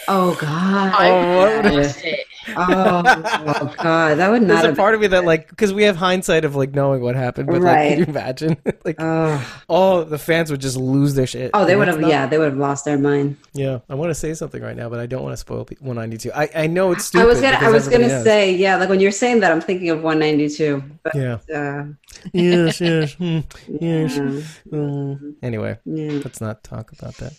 oh 0.08 0.36
god 0.40 0.94
I 0.94 1.10
Oh, 1.10 1.70
lost 1.70 2.04
it. 2.04 2.26
oh, 2.58 3.04
oh 3.06 3.74
god 3.84 4.16
that 4.18 4.30
would 4.32 4.42
not 4.42 4.48
there's 4.48 4.64
a 4.64 4.68
have 4.70 4.78
part 4.78 4.96
of 4.96 5.02
me 5.02 5.08
that 5.08 5.26
like 5.26 5.48
because 5.50 5.74
we 5.74 5.84
have 5.84 5.96
hindsight 5.96 6.44
of 6.44 6.56
like 6.56 6.72
knowing 6.74 7.02
what 7.02 7.16
happened, 7.16 7.48
but 7.48 7.62
like 7.62 7.90
can 7.90 8.00
you 8.00 8.06
imagine 8.06 8.58
like 8.86 8.96
oh, 9.00 9.62
all 9.70 10.04
the 10.04 10.18
fans 10.18 10.50
would 10.52 10.60
just 10.62 10.76
lose 10.78 11.14
their 11.14 11.28
shit. 11.28 11.52
oh 11.54 11.66
they 11.66 11.76
would 11.76 11.88
have 11.88 12.00
not- 12.00 12.10
yeah 12.10 12.26
they 12.26 12.38
would 12.38 12.50
have 12.50 12.58
lost 12.58 12.86
their 12.86 12.98
mind 12.98 13.38
Yeah, 13.54 13.80
I 13.90 13.96
want 13.96 14.10
to 14.10 14.16
say 14.16 14.34
something 14.34 14.62
right 14.62 14.76
now, 14.76 14.90
but 14.90 15.00
I 15.00 15.06
don't 15.06 15.22
want 15.24 15.34
to 15.34 15.38
spoil 15.38 15.66
pe- 15.66 15.76
192. 15.80 16.32
I 16.34 16.50
I 16.64 16.68
know 16.68 16.92
it's 16.94 17.06
stupid. 17.06 17.24
I 17.24 17.28
was 17.28 17.42
gonna, 17.42 17.58
I 17.58 17.70
was 17.70 17.84
gonna 17.86 17.96
everybody 18.06 18.14
knows. 18.16 18.24
say, 18.24 18.56
yeah, 18.56 18.78
like 18.78 18.90
when 18.90 19.00
you're 19.00 19.12
saying 19.12 19.42
that, 19.42 19.52
I'm 19.52 19.62
thinking 19.62 19.90
of 19.90 20.02
192. 20.02 20.82
But, 21.04 21.14
Yeah. 21.16 21.38
uh, 21.54 21.84
yes, 22.34 22.80
yes, 22.82 23.14
hmm, 23.14 23.40
yes. 23.80 24.16
yeah, 24.18 24.42
mm. 24.72 25.36
Anyway, 25.44 25.78
yeah. 25.86 26.20
let's 26.24 26.40
not 26.42 26.64
talk 26.64 26.92
about 26.94 27.16
that. 27.18 27.34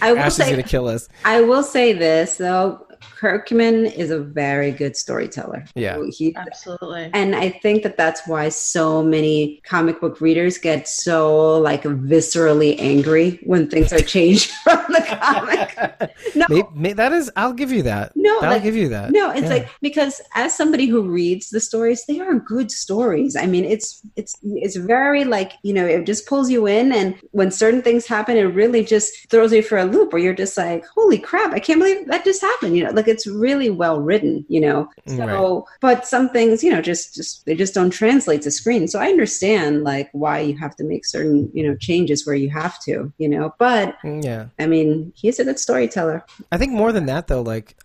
I 0.00 0.12
will 0.12 0.18
Ash 0.20 0.28
is 0.28 0.36
say, 0.36 0.50
gonna 0.50 0.62
kill 0.62 0.88
us. 0.88 1.08
I 1.24 1.40
will 1.40 1.62
say 1.62 1.92
this 1.92 2.36
though. 2.36 2.86
Kirkman 3.16 3.86
is 3.86 4.10
a 4.10 4.18
very 4.18 4.70
good 4.70 4.96
storyteller. 4.96 5.64
Yeah. 5.74 6.02
He, 6.10 6.34
Absolutely. 6.36 7.10
and 7.12 7.34
I 7.36 7.50
think 7.50 7.82
that 7.82 7.96
that's 7.96 8.26
why 8.26 8.48
so 8.48 9.02
many 9.02 9.60
comic 9.64 10.00
book 10.00 10.20
readers 10.20 10.58
get 10.58 10.88
so 10.88 11.58
like 11.58 11.82
viscerally 11.84 12.76
angry 12.78 13.40
when 13.44 13.68
things 13.68 13.92
are 13.92 14.00
changed 14.00 14.50
from 14.64 14.78
the 14.88 15.04
comic. 15.20 16.12
No, 16.34 16.46
May- 16.48 16.62
may- 16.74 16.92
that 16.94 17.12
is, 17.12 17.30
I'll 17.36 17.52
give 17.52 17.70
you 17.72 17.82
that. 17.82 18.12
No, 18.14 18.40
I'll 18.40 18.50
like- 18.52 18.62
give 18.62 18.74
you 18.76 18.88
that. 18.88 19.10
No, 19.10 19.30
it's 19.30 19.42
Yeah. 19.42 19.48
like 19.48 19.68
because 19.80 20.20
as 20.34 20.56
somebody 20.56 20.86
who 20.86 21.02
reads 21.02 21.50
the 21.50 21.60
stories, 21.60 22.04
they 22.06 22.20
are 22.20 22.34
good 22.38 22.70
stories. 22.70 23.36
I 23.36 23.46
mean, 23.46 23.64
it's 23.64 24.00
it's 24.16 24.36
it's 24.42 24.76
very 24.76 25.24
like 25.24 25.52
you 25.62 25.72
know, 25.74 25.84
it 25.86 26.06
just 26.06 26.26
pulls 26.26 26.50
you 26.50 26.66
in, 26.66 26.92
and 26.92 27.16
when 27.32 27.50
certain 27.50 27.82
things 27.82 28.06
happen, 28.06 28.36
it 28.36 28.42
really 28.44 28.84
just 28.84 29.28
throws 29.30 29.52
you 29.52 29.62
for 29.62 29.78
a 29.78 29.84
loop, 29.84 30.12
where 30.12 30.22
you're 30.22 30.34
just 30.34 30.56
like, 30.56 30.84
"Holy 30.94 31.18
crap! 31.18 31.52
I 31.52 31.58
can't 31.60 31.80
believe 31.80 32.06
that 32.06 32.24
just 32.24 32.40
happened." 32.40 32.76
You 32.76 32.84
know, 32.84 32.91
like 32.94 33.08
it's 33.08 33.26
really 33.26 33.70
well 33.70 34.00
written, 34.00 34.44
you 34.48 34.60
know. 34.60 34.88
So, 35.06 35.24
Right. 35.26 35.64
but 35.80 36.06
some 36.06 36.28
things, 36.28 36.62
you 36.62 36.70
know, 36.70 36.80
just 36.82 37.14
just 37.14 37.44
they 37.46 37.54
just 37.54 37.74
don't 37.74 37.90
translate 37.90 38.42
to 38.42 38.50
screen. 38.50 38.88
So 38.88 38.98
I 39.00 39.06
understand 39.08 39.82
like 39.84 40.08
why 40.12 40.40
you 40.40 40.56
have 40.58 40.76
to 40.76 40.84
make 40.84 41.04
certain, 41.06 41.50
you 41.54 41.66
know, 41.66 41.76
changes 41.76 42.26
where 42.26 42.36
you 42.36 42.50
have 42.50 42.78
to, 42.84 43.12
you 43.18 43.28
know. 43.28 43.54
But 43.58 43.96
Mm, 44.02 44.24
yeah. 44.24 44.46
I 44.58 44.66
mean, 44.66 45.12
he's 45.14 45.38
a 45.38 45.44
good 45.44 45.58
storyteller. 45.58 46.24
I 46.50 46.58
think 46.58 46.72
more 46.72 46.92
than 46.92 47.06
that, 47.06 47.28
though, 47.28 47.42
like 47.42 47.76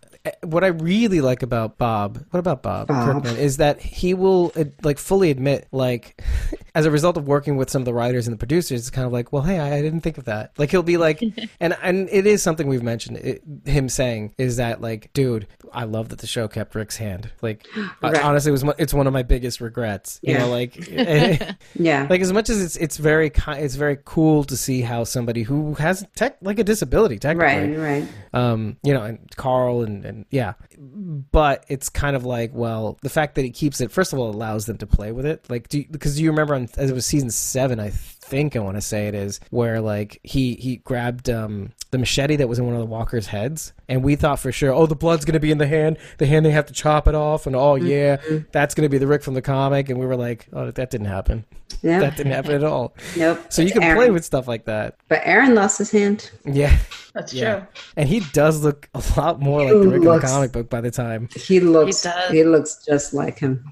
what 0.44 0.64
I 0.64 0.68
really 0.68 1.22
like 1.22 1.44
about 1.44 1.78
Bob, 1.78 2.24
what 2.32 2.40
about 2.40 2.64
Bob, 2.64 2.88
Bob. 2.88 3.06
Kirkman, 3.24 3.38
is 3.38 3.58
that 3.58 3.80
he 3.82 4.14
will 4.14 4.52
uh, 4.56 4.66
like 4.84 4.98
fully 4.98 5.32
admit, 5.32 5.68
like, 5.72 6.22
as 6.76 6.86
a 6.86 6.92
result 6.92 7.18
of 7.18 7.28
working 7.28 7.58
with 7.58 7.70
some 7.70 7.82
of 7.82 7.86
the 7.86 7.94
writers 7.94 8.28
and 8.28 8.34
the 8.34 8.38
producers, 8.38 8.80
it's 8.82 8.90
kind 8.90 9.06
of 9.06 9.14
like, 9.14 9.32
well, 9.34 9.44
hey, 9.44 9.60
I, 9.60 9.78
I 9.78 9.82
didn't 9.82 10.02
think 10.02 10.18
of 10.18 10.26
that. 10.26 10.52
Like 10.58 10.72
he'll 10.72 10.84
be 10.84 10.98
like, 10.98 11.22
and 11.60 11.76
and 11.82 12.10
it 12.12 12.26
is 12.28 12.42
something 12.44 12.68
we've 12.68 12.84
mentioned. 12.84 13.18
It, 13.18 13.42
him 13.66 13.90
saying 13.90 14.34
is 14.38 14.58
that 14.58 14.82
like, 14.82 15.12
dude, 15.14 15.48
I 15.74 15.84
love 15.86 16.10
that 16.10 16.20
the 16.20 16.28
show 16.28 16.48
kept 16.48 16.76
Rick's 16.76 16.98
hand. 16.98 17.32
Like, 17.42 17.66
uh, 17.78 17.88
Right. 18.02 18.24
honestly, 18.24 18.50
it 18.50 18.54
was 18.54 18.66
it's 18.78 18.94
one 18.94 19.08
of 19.08 19.14
my 19.14 19.24
biggest 19.24 19.62
regrets. 19.62 20.20
You 20.22 20.34
Yeah. 20.34 20.40
know, 20.40 20.50
like. 20.50 20.78
Yeah. 21.76 22.08
like 22.10 22.22
as 22.22 22.32
much 22.34 22.50
as 22.50 22.62
it's 22.62 22.76
it's 22.78 22.98
very 22.98 23.32
it's 23.48 23.76
very 23.76 23.98
cool 24.06 24.44
to 24.46 24.58
see 24.58 24.82
how 24.82 25.04
somebody 25.04 25.44
who 25.44 25.74
has 25.76 26.06
tech 26.16 26.38
like 26.42 26.60
a 26.60 26.64
disability 26.64 27.20
technically 27.20 27.76
right, 27.78 28.02
right. 28.02 28.08
um 28.34 28.78
you 28.84 28.94
know 28.94 29.04
and 29.04 29.20
carl 29.36 29.84
and, 29.84 30.04
and 30.06 30.17
yeah. 30.30 30.54
But 30.78 31.66
it's 31.68 31.90
kind 31.90 32.16
of 32.16 32.26
like 32.26 32.52
well 32.54 32.98
the 33.02 33.10
fact 33.10 33.36
that 33.36 33.44
he 33.44 33.52
keeps 33.52 33.82
it 33.82 33.92
first 33.92 34.14
of 34.14 34.20
all 34.20 34.30
allows 34.30 34.66
them 34.66 34.78
to 34.80 34.88
play 34.88 35.12
with 35.12 35.26
it. 35.26 35.50
Like 35.50 35.70
do 35.70 35.84
because 35.90 36.16
do 36.16 36.24
you 36.24 36.30
remember 36.30 36.56
on 36.56 36.68
as 36.78 36.90
it 36.90 36.94
was 36.94 37.06
season 37.06 37.30
seven 37.30 37.80
i 37.80 37.90
think 38.28 38.56
i 38.58 38.60
want 38.60 38.76
to 38.76 38.82
say 38.82 39.08
it 39.08 39.16
is 39.16 39.40
where 39.52 39.80
like 39.80 40.20
he 40.24 40.56
he 40.56 40.78
grabbed 40.78 41.30
um 41.30 41.72
the 41.92 41.98
machete 41.98 42.36
that 42.36 42.50
was 42.50 42.60
in 42.60 42.66
one 42.66 42.74
of 42.74 42.80
the 42.82 42.86
walkers 42.86 43.28
heads 43.28 43.72
and 43.88 44.04
we 44.04 44.16
thought 44.18 44.38
for 44.40 44.52
sure 44.52 44.74
oh 44.74 44.86
the 44.86 44.96
blood's 44.96 45.24
gonna 45.24 45.40
be 45.40 45.52
in 45.52 45.58
the 45.58 45.68
hand 45.68 45.98
the 46.18 46.26
hand 46.26 46.46
they 46.46 46.52
have 46.52 46.66
to 46.66 46.74
chop 46.74 47.08
it 47.08 47.16
off 47.16 47.48
and 47.48 47.56
oh 47.56 47.76
yeah 47.76 48.18
that's 48.52 48.76
gonna 48.76 48.90
be 48.90 48.98
the 48.98 49.08
rick 49.08 49.24
from 49.24 49.34
the 49.34 49.42
comic 49.42 49.90
and 49.90 49.98
we 49.98 50.06
were 50.06 50.18
like 50.18 50.48
oh 50.52 50.70
that 50.72 50.90
didn't 50.90 51.08
happen 51.08 51.46
Yeah. 51.84 52.00
that 52.00 52.18
didn't 52.18 52.32
happen 52.34 52.52
at 52.54 52.64
all 52.64 52.96
nope. 53.18 53.40
so 53.50 53.62
you 53.62 53.68
It's 53.70 53.78
can 53.78 53.96
play 53.96 54.10
with 54.10 54.26
stuff 54.26 54.48
like 54.48 54.66
that 54.66 54.96
But 55.10 55.22
Aaron 55.26 55.54
lost 55.54 55.78
his 55.78 55.92
hand. 55.92 56.32
yeah 56.46 56.76
That's 57.14 57.34
yeah 57.34 57.60
true. 57.60 57.68
and 57.98 58.10
he 58.10 58.22
does 58.34 58.64
look 58.64 58.90
a 58.96 59.04
lot 59.18 59.40
more 59.40 59.60
like 59.64 59.74
the 59.74 59.80
Rick 59.90 59.96
in 59.98 60.02
looks- 60.04 60.26
comic 60.32 60.52
book 60.52 60.70
by 60.70 60.82
the 60.82 60.92
time. 60.92 61.30
He 61.36 61.60
looks. 61.60 62.04
He 62.04 62.10
does. 62.10 62.32
He 62.32 62.44
looks 62.44 62.84
just 62.86 63.14
like 63.14 63.40
him. 63.40 63.64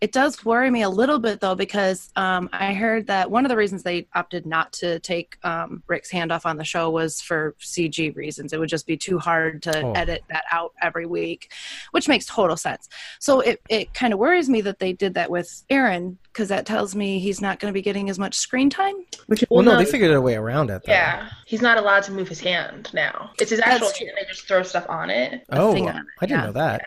It 0.00 0.12
does 0.12 0.44
worry 0.44 0.70
me 0.70 0.82
a 0.82 0.88
little 0.88 1.18
bit 1.18 1.40
though 1.40 1.54
because 1.54 2.10
um, 2.16 2.48
I 2.52 2.74
heard 2.74 3.06
that 3.08 3.30
one 3.30 3.44
of 3.44 3.48
the 3.50 3.56
reasons 3.56 3.82
they 3.82 4.06
opted 4.14 4.46
not 4.46 4.72
to 4.74 4.98
take 5.00 5.38
um, 5.44 5.82
Rick's 5.86 6.10
hand 6.10 6.30
off 6.32 6.44
on 6.46 6.56
the 6.56 6.64
show 6.64 6.90
was 6.90 7.20
for 7.20 7.54
CG 7.60 8.14
reasons. 8.16 8.52
It 8.52 8.60
would 8.60 8.68
just 8.68 8.86
be 8.86 8.96
too 8.96 9.18
hard 9.18 9.62
to 9.62 9.80
Oh. 9.82 9.92
edit 9.92 10.22
that 10.30 10.44
out 10.50 10.72
every 10.82 11.06
week, 11.06 11.52
which 11.92 12.08
makes 12.08 12.26
total 12.26 12.56
sense. 12.56 12.88
So 13.20 13.40
it, 13.40 13.60
it 13.68 13.94
kind 13.94 14.12
of 14.12 14.18
worries 14.18 14.48
me 14.48 14.60
that 14.62 14.78
they 14.80 14.92
did 14.92 15.14
that 15.14 15.30
with 15.30 15.64
Aaron 15.70 16.18
because 16.32 16.48
that 16.50 16.66
tells 16.66 16.94
me 16.94 17.18
he's 17.18 17.37
not 17.40 17.58
going 17.60 17.70
to 17.70 17.74
be 17.74 17.82
getting 17.82 18.08
as 18.10 18.18
much 18.18 18.34
screen 18.36 18.70
time. 18.70 18.94
Which 19.26 19.42
is 19.42 19.48
Well, 19.50 19.62
no, 19.62 19.72
no, 19.72 19.78
they 19.78 19.84
figured 19.84 20.10
a 20.12 20.20
way 20.20 20.34
around 20.34 20.70
it. 20.70 20.82
Though. 20.84 20.92
Yeah, 20.92 21.28
he's 21.46 21.62
not 21.62 21.78
allowed 21.78 22.02
to 22.04 22.12
move 22.12 22.28
his 22.28 22.40
hand 22.40 22.90
now. 22.94 23.30
It's 23.40 23.50
his 23.50 23.60
actual 23.60 23.88
hand. 23.88 24.10
They 24.18 24.26
just 24.28 24.46
throw 24.48 24.62
stuff 24.62 24.86
on 24.88 25.10
it. 25.10 25.44
Oh, 25.50 25.72
thing 25.72 25.88
on 25.88 25.96
it, 25.96 26.02
I 26.20 26.26
didn't 26.26 26.40
yeah. 26.40 26.46
know 26.46 26.52
that. 26.52 26.86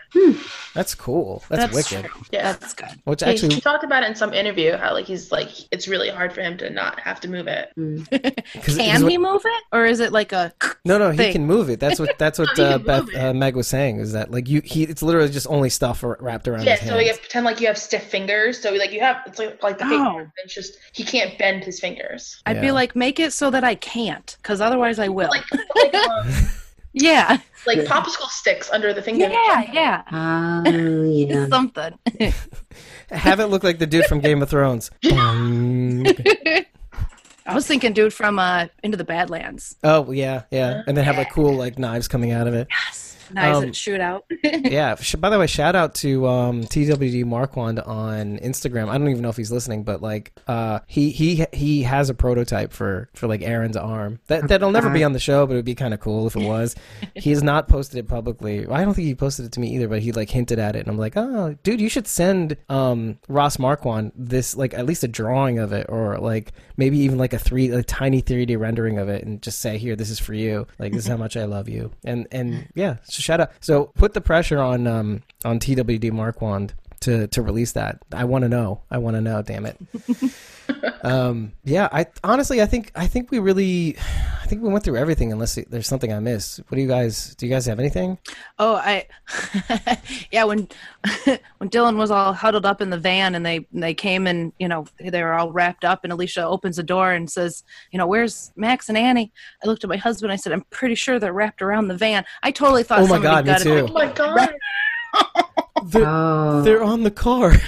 That's 0.74 0.96
cool. 0.96 1.44
That's, 1.50 1.74
wicked. 1.74 2.06
true. 2.10 2.22
Yeah. 2.32 2.54
That's 2.54 2.74
good. 2.74 2.90
Which 3.04 3.22
He, 3.24 3.30
actually, 3.30 3.56
he 3.56 3.62
talked 3.62 3.84
about 3.84 4.04
it 4.04 4.10
in 4.10 4.16
some 4.16 4.34
interview 4.34 4.78
how 4.78 4.94
like 4.94 5.06
he's 5.06 5.32
like 5.32 5.50
it's 5.72 5.88
really 5.88 6.10
hard 6.10 6.32
for 6.34 6.42
him 6.42 6.58
to 6.58 6.70
not 6.70 7.00
have 7.00 7.20
to 7.22 7.30
move 7.30 7.48
it. 7.48 7.72
cause, 7.76 8.76
Can 8.76 8.92
'cause 8.92 9.04
what- 9.04 9.12
he 9.12 9.18
move 9.18 9.42
it, 9.44 9.64
or 9.72 9.86
is 9.86 10.00
it 10.00 10.12
like 10.12 10.32
a? 10.32 10.54
No, 10.84 10.98
no, 10.98 11.12
he 11.12 11.32
can 11.32 11.46
move 11.46 11.70
it. 11.70 11.80
That's 11.80 12.00
what 12.00 12.18
that's 12.18 12.40
what 12.40 12.58
No, 12.58 12.64
uh, 12.64 12.78
Beth 12.80 13.16
uh, 13.16 13.34
Meg 13.36 13.56
was 13.56 13.68
saying 13.68 14.00
is 14.00 14.14
that 14.14 14.32
like 14.32 14.50
you 14.50 14.62
he 14.66 14.82
it's 14.84 15.04
literally 15.04 15.30
just 15.30 15.46
only 15.48 15.70
stuff 15.70 16.04
wrapped 16.04 16.48
around 16.48 16.64
Yeah, 16.64 16.76
his 16.76 16.90
so 16.90 16.98
you 16.98 17.06
hands. 17.06 17.20
pretend 17.20 17.46
like 17.46 17.62
you 17.62 17.68
have 17.68 17.78
stiff 17.78 18.04
fingers. 18.06 18.60
So 18.60 18.72
like 18.74 18.92
you 18.92 19.00
have 19.02 19.18
it's 19.28 19.38
like 19.38 19.62
like 19.62 19.78
the 19.78 19.86
Oh. 19.86 20.26
Finger. 20.42 20.46
It's 20.46 20.54
just 20.54 20.78
he 20.94 21.04
can't 21.04 21.38
bend 21.38 21.64
his 21.64 21.80
fingers. 21.80 22.42
I'd 22.46 22.58
Yeah. 22.58 22.62
be 22.62 22.72
like, 22.72 22.96
make 22.96 23.20
it 23.20 23.34
so 23.34 23.50
that 23.52 23.64
I 23.64 23.76
can't, 23.76 24.36
because 24.42 24.62
otherwise 24.62 25.00
I 25.00 25.08
will. 25.10 25.30
Like 25.30 25.44
like, 25.76 25.94
um, 25.96 26.28
yeah, 26.94 27.38
like 27.68 27.78
Yeah. 27.78 27.84
popsicle 27.86 28.28
sticks 28.30 28.70
under 28.72 28.94
the 28.94 29.02
finger. 29.02 29.30
yeah, 29.30 29.72
yeah. 29.72 30.02
Ah, 30.12 30.64
yeah. 30.68 31.48
Something. 31.48 31.98
Have 33.12 33.40
it 33.42 33.48
look 33.48 33.64
like 33.64 33.78
the 33.80 33.88
dude 33.88 34.06
from 34.06 34.20
Game 34.22 34.42
of 34.42 34.50
Thrones. 34.50 34.90
I 37.44 37.56
was 37.56 37.66
thinking, 37.68 37.92
dude, 37.94 38.14
from 38.14 38.40
uh, 38.40 38.68
Into 38.84 38.98
the 38.98 39.04
Badlands. 39.04 39.76
oh 39.84 40.12
yeah, 40.12 40.44
yeah, 40.52 40.84
and 40.88 40.96
then 40.96 41.04
have 41.04 41.18
like 41.18 41.32
cool 41.32 41.54
like 41.56 41.78
knives 41.80 42.08
coming 42.08 42.32
out 42.32 42.48
of 42.48 42.54
it. 42.54 42.68
Yes. 42.70 43.11
Knives 43.34 43.58
Um, 43.58 43.66
that 43.66 43.76
shoot 43.76 44.02
out. 44.02 44.26
yeah. 44.44 44.96
By 45.18 45.30
the 45.30 45.40
way, 45.40 45.48
shout 45.48 45.76
out 45.76 45.96
to 45.96 46.28
um, 46.28 46.64
TWD 46.64 47.26
Marquand 47.26 47.80
on 47.80 48.38
Instagram. 48.40 48.90
I 48.90 48.98
don't 48.98 49.10
even 49.10 49.22
know 49.22 49.30
if 49.30 49.38
he's 49.38 49.52
listening, 49.52 49.84
but 49.84 50.02
like, 50.02 50.34
uh, 50.48 50.80
he 50.88 51.12
he 51.12 51.46
he 51.54 51.84
has 51.84 52.10
a 52.10 52.14
prototype 52.14 52.74
for 52.74 53.10
for 53.14 53.28
like 53.28 53.42
Aaron's 53.42 53.78
arm. 53.78 54.20
That 54.28 54.48
that'll 54.48 54.72
never 54.72 54.90
be 54.90 55.04
on 55.04 55.14
the 55.14 55.20
show, 55.20 55.46
but 55.46 55.54
it 55.54 55.58
would 55.58 55.66
be 55.66 55.76
kind 55.76 55.94
of 55.94 56.00
cool 56.00 56.28
if 56.28 56.36
it 56.36 56.46
was. 56.46 56.76
he 57.16 57.32
has 57.32 57.44
not 57.44 57.68
posted 57.68 58.00
it 58.00 58.08
publicly. 58.08 58.68
I 58.68 58.84
don't 58.84 58.94
think 58.94 59.08
he 59.08 59.16
posted 59.16 59.46
it 59.46 59.52
to 59.54 59.60
me 59.60 59.76
either, 59.76 59.88
but 59.88 60.02
he 60.02 60.12
like 60.12 60.30
hinted 60.30 60.60
at 60.60 60.76
it, 60.76 60.80
and 60.80 60.90
I'm 60.90 60.98
like, 60.98 61.14
oh, 61.16 61.56
dude, 61.64 61.82
you 61.82 61.90
should 61.90 62.08
send 62.08 62.58
um 62.70 63.20
Ross 63.28 63.60
Marquand 63.60 64.12
this 64.16 64.56
like 64.56 64.74
at 64.74 64.86
least 64.86 65.04
a 65.04 65.08
drawing 65.08 65.60
of 65.60 65.74
it, 65.74 65.88
or 65.90 66.18
like 66.18 66.54
maybe 66.78 66.98
even 67.00 67.18
like 67.18 67.34
a 67.34 67.40
three 67.40 67.70
a 67.70 67.84
tiny 67.84 68.22
3D 68.22 68.58
rendering 68.60 68.98
of 68.98 69.10
it, 69.10 69.24
and 69.24 69.42
just 69.42 69.60
say, 69.60 69.78
here, 69.78 69.96
this 69.96 70.10
is 70.10 70.20
for 70.20 70.34
you. 70.34 70.68
Like 70.80 70.92
this 70.94 71.04
is 71.04 71.08
how 71.08 71.18
much 71.18 71.38
I 71.38 71.46
love 71.46 71.70
you, 71.70 71.92
and 72.04 72.28
and 72.32 72.68
yeah, 72.76 72.98
so 73.04 73.21
shout 73.22 73.40
out. 73.40 73.52
So 73.60 73.86
put 73.96 74.14
the 74.14 74.22
pressure 74.22 74.60
on 74.60 74.88
um 74.88 75.24
on 75.46 75.60
TWD 75.60 76.12
Marquand 76.12 76.74
to 77.02 77.28
to 77.28 77.42
release 77.42 77.74
that. 77.74 78.00
I 78.12 78.26
want 78.26 78.44
to 78.44 78.50
know. 78.50 78.82
I 78.90 78.98
want 78.98 79.16
to 79.16 79.22
know. 79.22 79.42
Damn 79.42 79.66
it. 79.66 79.78
um. 81.04 81.54
Yeah. 81.64 81.90
I 81.92 82.06
honestly, 82.24 82.62
I 82.62 82.66
think 82.66 82.92
I 82.96 83.08
think 83.08 83.32
we 83.32 83.40
really, 83.40 83.98
I 84.42 84.46
think 84.46 84.62
we 84.62 84.70
went 84.70 84.84
through 84.84 84.98
everything. 84.98 85.32
Unless 85.32 85.56
there's 85.70 85.88
something 85.88 86.12
I 86.14 86.20
missed. 86.20 86.60
What 86.68 86.76
do 86.76 86.82
you 86.82 86.88
guys? 86.88 87.36
Do 87.36 87.46
you 87.46 87.52
guys 87.52 87.66
have 87.66 87.80
anything? 87.80 88.18
Oh, 88.60 88.76
I, 88.76 89.06
yeah. 90.32 90.44
When 90.44 90.68
when 91.58 91.70
Dylan 91.70 91.98
was 91.98 92.12
all 92.12 92.34
huddled 92.34 92.66
up 92.66 92.82
in 92.82 92.90
the 92.90 92.98
van 92.98 93.36
and 93.36 93.46
they 93.46 93.66
they 93.74 93.94
came 93.94 94.28
and 94.28 94.54
you 94.60 94.68
know 94.68 94.86
they 95.00 95.24
were 95.24 95.34
all 95.34 95.52
wrapped 95.52 95.84
up 95.86 96.04
and 96.04 96.14
Alicia 96.14 96.46
opens 96.46 96.76
the 96.78 96.84
door 96.84 97.12
and 97.12 97.30
says, 97.30 97.64
you 97.92 97.98
know, 97.98 98.08
where's 98.08 98.52
Max 98.56 98.90
and 98.90 98.98
Annie? 98.98 99.32
I 99.64 99.68
looked 99.68 99.84
at 99.84 99.90
my 99.90 99.98
husband. 99.98 100.32
I 100.32 100.36
said, 100.36 100.54
I'm 100.54 100.66
pretty 100.70 100.96
sure 100.96 101.20
they're 101.20 101.34
wrapped 101.34 101.62
around 101.62 101.88
the 101.88 101.98
van. 101.98 102.26
I 102.44 102.52
totally 102.52 102.84
thought 102.84 103.00
Oh 103.00 103.08
my 103.08 103.16
somebody 103.16 103.24
God, 103.24 103.46
me 103.46 103.52
gutted 103.52 103.64
too. 103.64 103.78
it. 103.78 103.90
Oh 103.90 103.94
my 103.94 104.12
god. 104.12 104.50
They're, 105.86 106.06
Oh, 106.08 106.62
they're 106.62 106.84
on 106.84 107.04
the 107.04 107.12
car. 107.12 107.54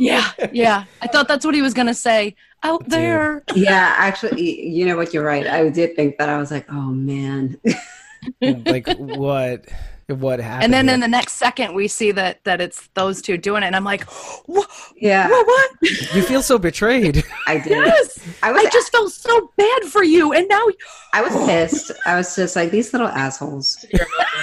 Yeah, 0.00 0.30
yeah. 0.52 0.84
I 1.02 1.08
thought 1.08 1.26
that's 1.26 1.44
what 1.44 1.56
he 1.56 1.60
was 1.60 1.74
gonna 1.74 1.92
say. 1.92 2.36
Out 2.62 2.82
Dude. 2.84 2.90
there. 2.92 3.42
yeah. 3.54 3.94
Actually, 3.98 4.66
you 4.68 4.84
know 4.86 4.96
what? 4.96 5.14
You're 5.14 5.24
right. 5.24 5.46
I 5.46 5.68
did 5.68 5.94
think 5.96 6.18
that. 6.18 6.28
I 6.28 6.38
was 6.38 6.50
like, 6.50 6.66
oh 6.70 6.90
man. 6.90 7.58
like 8.40 8.88
what? 8.98 9.64
What 10.08 10.40
happened? 10.40 10.64
And 10.64 10.72
then 10.72 10.86
here? 10.86 10.94
in 10.94 11.00
the 11.00 11.08
next 11.08 11.34
second, 11.34 11.74
we 11.74 11.86
see 11.86 12.12
that 12.12 12.42
that 12.44 12.62
it's 12.62 12.88
those 12.94 13.20
two 13.20 13.36
doing 13.36 13.62
it, 13.62 13.66
and 13.66 13.76
I'm 13.76 13.84
like, 13.84 14.04
what? 14.46 14.66
Yeah, 14.96 15.28
What? 15.28 15.46
what? 15.46 15.70
you 16.14 16.22
feel 16.22 16.40
so 16.42 16.58
betrayed. 16.58 17.22
I 17.46 17.58
did. 17.58 17.72
Yes. 17.72 18.18
I 18.42 18.50
was. 18.50 18.64
I 18.64 18.70
just 18.70 18.90
felt 18.90 19.12
so 19.12 19.52
bad 19.58 19.82
for 19.84 20.02
you, 20.02 20.32
and 20.32 20.48
now 20.48 20.64
I 21.12 21.20
was 21.22 21.32
pissed. 21.46 21.92
I 22.06 22.16
was 22.16 22.34
just 22.34 22.56
like 22.56 22.70
these 22.70 22.90
little 22.94 23.08
assholes. 23.08 23.84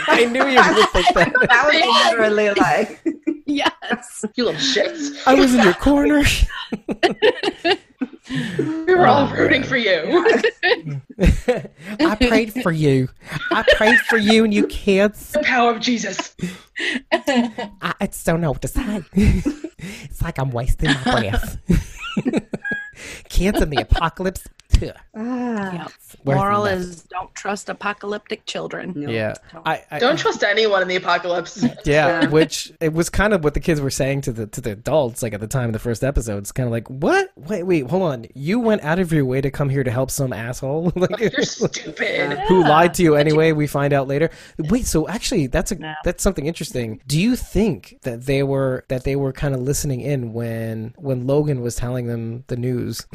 I 0.08 0.26
knew 0.26 0.46
you 0.48 0.56
would 0.62 0.90
think 0.94 1.08
that. 1.16 1.34
That 1.50 1.66
was 1.66 2.12
literally 2.12 2.52
like. 2.52 3.04
yes. 3.48 4.24
You 4.36 4.46
little 4.46 4.62
shits. 4.62 5.18
I 5.26 5.34
was 5.34 5.54
in 5.56 5.64
your 5.64 5.74
corner. 5.74 6.22
We 8.30 8.96
were 8.96 9.06
all 9.06 9.30
oh, 9.32 9.36
rooting 9.36 9.64
for 9.64 9.78
you. 9.78 10.26
I 12.00 12.16
prayed 12.16 12.54
for 12.64 12.72
you. 12.72 13.10
I 13.52 13.64
prayed 13.76 14.00
for 14.00 14.18
you 14.18 14.44
and 14.44 14.54
you 14.54 14.66
kids. 14.68 15.32
the 15.32 15.40
power 15.40 15.72
of 15.72 15.80
Jesus. 15.80 16.36
I, 17.12 17.94
I 18.00 18.08
just 18.08 18.26
don't 18.26 18.42
know 18.42 18.52
what 18.52 18.62
to 18.64 18.68
say. 18.68 19.04
it's 19.14 20.22
like 20.22 20.40
I'm 20.40 20.52
wasting 20.52 20.90
my 20.90 21.04
breath. 21.04 21.58
kids 23.30 23.62
in 23.62 23.70
the 23.70 23.82
apocalypse. 23.82 24.48
Ugh. 24.84 24.94
Ah, 25.16 25.72
Yep. 25.74 25.92
Moral 26.26 26.66
is 26.66 27.04
don't 27.04 27.34
trust 27.36 27.70
apocalyptic 27.70 28.46
children. 28.46 28.94
no. 28.96 29.10
Yeah. 29.10 29.34
I, 29.66 29.84
I, 29.92 30.00
Don't 30.00 30.18
trust 30.18 30.44
anyone 30.44 30.82
in 30.82 30.88
the 30.88 30.96
apocalypse. 30.96 31.64
Yeah, 31.86 32.22
Yeah. 32.22 32.28
which 32.30 32.72
it 32.82 32.94
was 32.94 33.10
kind 33.10 33.34
of 33.34 33.44
what 33.44 33.54
the 33.54 33.60
kids 33.60 33.80
were 33.82 33.90
saying 33.90 34.22
to 34.22 34.32
the 34.32 34.48
to 34.48 34.62
the 34.62 34.72
adults, 34.72 35.22
like 35.24 35.34
at 35.34 35.40
the 35.40 35.48
time 35.48 35.68
of 35.70 35.74
the 35.74 35.80
first 35.80 36.04
episode. 36.04 36.38
It's 36.40 36.52
kind 36.52 36.68
of 36.68 36.72
like, 36.72 36.88
what? 36.90 37.30
Wait, 37.36 37.64
wait, 37.64 37.90
hold 37.90 38.04
on. 38.04 38.26
You 38.34 38.60
went 38.60 38.84
out 38.84 39.00
of 39.00 39.12
your 39.14 39.26
way 39.26 39.42
to 39.42 39.52
come 39.52 39.70
here 39.70 39.84
to 39.84 39.92
help 39.92 40.10
some 40.12 40.34
asshole, 40.34 40.92
like 40.96 41.20
You're 41.20 41.44
stupid. 41.44 42.40
who 42.48 42.62
lied 42.64 42.94
to 42.96 43.04
you 43.04 43.16
anyway. 43.16 43.52
We 43.52 43.68
find 43.68 43.94
out 43.94 44.08
later. 44.08 44.30
Wait, 44.58 44.86
so 44.86 45.08
actually, 45.08 45.48
that's 45.48 45.72
a 45.72 45.76
No. 45.76 45.94
that's 46.04 46.24
something 46.24 46.46
interesting. 46.46 47.02
Do 47.08 47.20
you 47.20 47.36
think 47.36 47.98
that 48.04 48.26
they 48.26 48.44
were 48.44 48.86
that 48.90 49.04
they 49.04 49.16
were 49.16 49.32
kind 49.34 49.54
of 49.54 49.62
listening 49.62 50.02
in 50.02 50.34
when 50.34 50.94
when 50.98 51.28
Logan 51.28 51.62
was 51.62 51.76
telling 51.76 52.08
them 52.08 52.44
the 52.48 52.58
news 52.58 53.06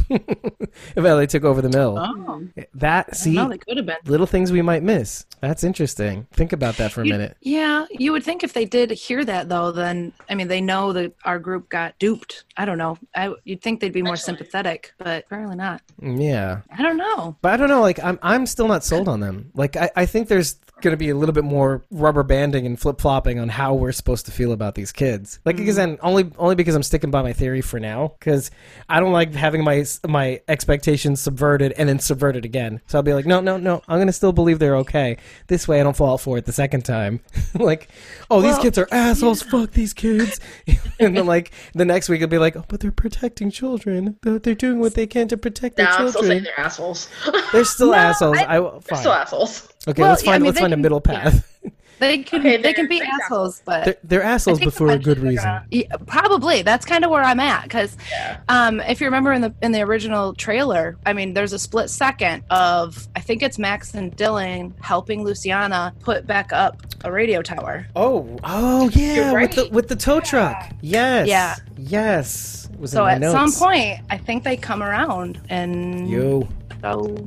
about 0.97 1.17
they 1.17 1.27
took 1.27 1.45
over 1.45 1.50
the 1.61 1.69
mill? 1.69 1.97
Oh. 1.99 2.43
That 2.57 2.69
That 2.75 3.17
see 3.17 3.33
No, 3.35 3.49
they 3.49 3.59
could 3.59 3.77
have 3.77 3.87
been. 3.87 3.97
little 4.07 4.27
things 4.27 4.53
we 4.53 4.63
might 4.63 4.83
miss. 4.83 5.25
That's 5.41 5.65
interesting. 5.65 6.27
Think 6.33 6.53
about 6.53 6.77
that 6.77 6.93
for 6.93 7.01
a 7.03 7.07
You- 7.07 7.13
minute. 7.13 7.37
Yeah, 7.41 7.87
you 7.91 8.13
would 8.13 8.23
think 8.25 8.45
if 8.45 8.53
they 8.53 8.65
did 8.67 8.91
hear 8.91 9.25
that 9.25 9.49
though, 9.49 9.73
then 9.73 10.13
I 10.29 10.35
mean 10.35 10.49
they 10.49 10.61
know 10.61 10.93
that 10.93 11.15
our 11.25 11.39
group 11.39 11.69
got 11.69 11.99
duped. 11.99 12.45
I 12.57 12.65
don't 12.65 12.79
know. 12.79 12.99
I 13.15 13.35
you'd 13.45 13.63
think 13.63 13.81
they'd 13.81 13.93
be 13.93 14.03
more 14.03 14.13
Actually. 14.15 14.37
sympathetic, 14.37 14.93
but 14.99 15.25
apparently 15.27 15.57
not. 15.57 15.81
Yeah. 16.03 16.61
I 16.77 16.83
don't 16.83 16.97
know. 16.99 17.37
But 17.43 17.53
I 17.53 17.57
don't 17.57 17.69
know, 17.69 17.81
like 17.81 18.03
I'm 18.03 18.19
I'm 18.23 18.47
still 18.47 18.69
not 18.69 18.85
sold 18.85 19.09
on 19.09 19.21
them. 19.21 19.51
Like 19.55 19.77
I, 19.77 19.91
I 19.97 20.07
think 20.07 20.29
there's 20.29 20.57
gonna 20.83 20.97
be 20.97 21.11
a 21.11 21.15
little 21.15 21.35
bit 21.35 21.45
more 21.45 21.83
rubber 21.91 22.23
banding 22.23 22.65
and 22.65 22.81
flip 22.81 22.99
flopping 23.01 23.39
on 23.39 23.51
how 23.51 23.75
we're 23.75 23.93
supposed 23.93 24.25
to 24.25 24.33
feel 24.33 24.51
about 24.53 24.75
these 24.75 24.93
kids. 24.93 25.39
Like 25.45 25.57
Mm-hmm. 25.57 25.69
again, 25.69 25.99
only 26.03 26.31
only 26.39 26.55
because 26.55 26.75
I'm 26.75 26.83
sticking 26.83 27.11
by 27.11 27.23
my 27.23 27.33
theory 27.35 27.61
for 27.61 27.79
now, 27.81 28.15
because 28.19 28.51
I 28.89 28.99
don't 29.01 29.13
like 29.13 29.35
having 29.35 29.63
my 29.65 29.85
my 30.09 30.41
expectations 30.49 31.21
subverted 31.41 31.73
and 31.73 31.89
then 31.89 31.99
subverted 31.99 32.45
again. 32.45 32.81
So 32.87 32.99
I'll 32.99 33.03
be 33.03 33.15
like, 33.15 33.25
no, 33.25 33.41
no, 33.41 33.57
no, 33.57 33.83
I'm 33.89 33.99
gonna 33.99 34.13
still 34.13 34.33
believe 34.33 34.59
they're 34.59 34.77
okay. 34.79 35.17
This 35.47 35.67
way 35.67 35.81
I 35.81 35.83
don't 35.83 35.97
fall 35.97 36.19
for 36.19 36.37
it 36.37 36.45
the 36.45 36.53
second 36.53 36.85
time. 36.85 37.21
like, 37.55 37.89
oh, 38.31 38.43
these 38.43 38.53
Well, 38.53 38.63
kids 38.63 38.79
are 38.79 38.89
assholes. 38.93 39.43
Fuck 39.43 39.71
these 39.73 39.95
kids. 39.95 40.39
and 41.01 41.17
then 41.17 41.25
like 41.27 41.53
the 41.75 41.85
next 41.87 42.09
week 42.11 42.21
it'll 42.21 42.31
be 42.31 42.37
like, 42.39 42.57
oh, 42.57 42.65
but 42.69 42.81
they're 42.81 42.93
protecting 42.93 43.51
children. 43.51 44.19
They're 44.23 44.39
they're 44.39 44.55
doing 44.55 44.81
what 44.81 44.95
they 44.95 45.07
can 45.07 45.29
to 45.29 45.37
protect 45.39 45.77
their 45.77 45.87
Nah, 45.87 45.93
I'm 45.97 46.09
still 46.11 46.23
children. 46.23 46.31
saying 46.31 46.45
they're 46.45 46.61
assholes. 46.61 47.09
They're 47.53 47.65
still 47.65 47.89
No, 47.93 47.95
assholes. 47.95 48.37
I- 48.39 48.59
I, 48.59 48.61
they're 48.61 48.99
still 48.99 49.13
assholes. 49.13 49.69
Okay, 49.89 50.03
Well, 50.03 50.11
let's 50.11 50.23
yeah, 50.25 50.31
I 50.31 50.33
find 50.35 50.43
mean, 50.43 50.49
let's 50.49 50.57
they 50.59 50.61
find 50.63 50.73
a 50.73 50.77
can- 50.77 50.83
middle 50.83 51.01
path. 51.01 51.47
They 52.01 52.19
can 52.23 52.41
Okay, 52.41 52.57
they 52.57 52.73
can 52.73 52.89
be 52.89 52.99
they're 52.99 53.09
assholes, 53.09 53.63
but 53.65 53.85
They're, 53.85 53.97
they're 54.03 54.23
assholes, 54.23 54.59
but 54.59 54.73
for 54.73 54.91
a 54.91 54.99
good 54.99 55.19
reason. 55.19 55.61
Yeah, 55.71 55.85
probably. 56.07 56.63
That's 56.63 56.87
kind 56.87 57.05
of 57.05 57.11
where 57.11 57.23
I'm 57.23 57.39
at 57.41 57.65
because, 57.65 57.97
Yeah. 58.11 58.39
um, 58.49 58.81
if 58.81 59.01
you 59.01 59.07
remember 59.07 59.33
in 59.33 59.43
the 59.43 59.55
in 59.63 59.73
the 59.73 59.83
original 59.83 60.33
trailer, 60.35 60.97
I 61.05 61.13
mean, 61.13 61.35
there's 61.35 61.53
a 61.53 61.59
split 61.59 61.91
second 61.91 62.43
of 62.51 63.07
I 63.15 63.21
think 63.21 63.43
it's 63.43 63.59
Max 63.59 63.95
and 63.95 64.17
Dylan 64.17 64.73
helping 64.83 65.25
Luciana 65.25 65.93
put 66.01 66.27
back 66.27 66.53
up 66.53 66.79
a 67.05 67.13
radio 67.13 67.43
tower. 67.43 67.87
Oh, 67.95 68.39
oh 68.45 68.89
yeah, 68.95 69.31
You're 69.31 69.41
with 69.41 69.53
the 69.53 69.69
with 69.71 69.89
the 69.89 69.97
tow 69.97 70.21
truck. 70.21 70.71
Yes. 70.81 71.29
Yeah. 71.29 71.55
Yes. 71.77 72.69
Was 72.79 72.93
So 72.93 73.05
in 73.07 73.21
my 73.21 73.27
at 73.27 73.33
some 73.33 73.53
point, 73.53 74.01
I 74.09 74.17
think 74.17 74.43
they 74.43 74.57
come 74.57 74.83
around 74.83 75.39
and 75.51 76.09
Yo. 76.09 76.49
go 76.81 77.27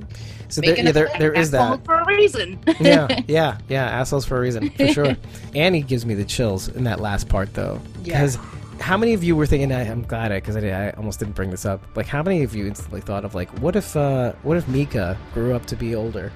So 0.53 0.61
there, 0.61 0.77
yeah, 0.77 0.91
there, 0.91 1.09
there 1.17 1.34
is 1.34 1.49
that. 1.49 1.84
for 1.84 1.95
a 1.95 2.05
reason. 2.05 2.59
yeah, 2.80 3.21
yeah, 3.27 3.57
yeah. 3.69 3.85
Assholes 3.85 4.23
for 4.23 4.38
a 4.38 4.39
reason, 4.39 4.69
for 4.69 4.88
sure. 4.88 5.17
Annie 5.55 5.81
gives 5.81 6.05
me 6.05 6.13
the 6.13 6.25
chills 6.25 6.67
in 6.67 6.84
that 6.84 6.99
last 6.99 7.27
part, 7.27 7.51
though. 7.55 7.81
Yeah. 8.03 8.19
Because 8.19 8.38
how 8.80 8.95
many 8.95 9.13
of 9.13 9.23
you 9.23 9.35
were 9.35 9.47
thinking? 9.47 9.71
I, 9.71 9.89
I'm 9.89 10.03
glad 10.03 10.31
I, 10.31 10.38
because 10.38 10.55
I, 10.55 10.67
I 10.67 10.91
almost 10.91 11.17
didn't 11.17 11.34
bring 11.34 11.49
this 11.49 11.65
up. 11.65 11.81
Like, 11.95 12.05
how 12.05 12.21
many 12.21 12.43
of 12.43 12.53
you 12.53 12.67
instantly 12.67 13.01
thought 13.01 13.25
of 13.25 13.34
like, 13.34 13.49
what 13.61 13.75
if, 13.75 13.95
uh, 13.95 14.34
what 14.43 14.57
if 14.57 14.67
Mika 14.67 15.17
grew 15.34 15.55
up 15.55 15.65
to 15.67 15.75
be 15.75 15.95
older? 15.95 16.31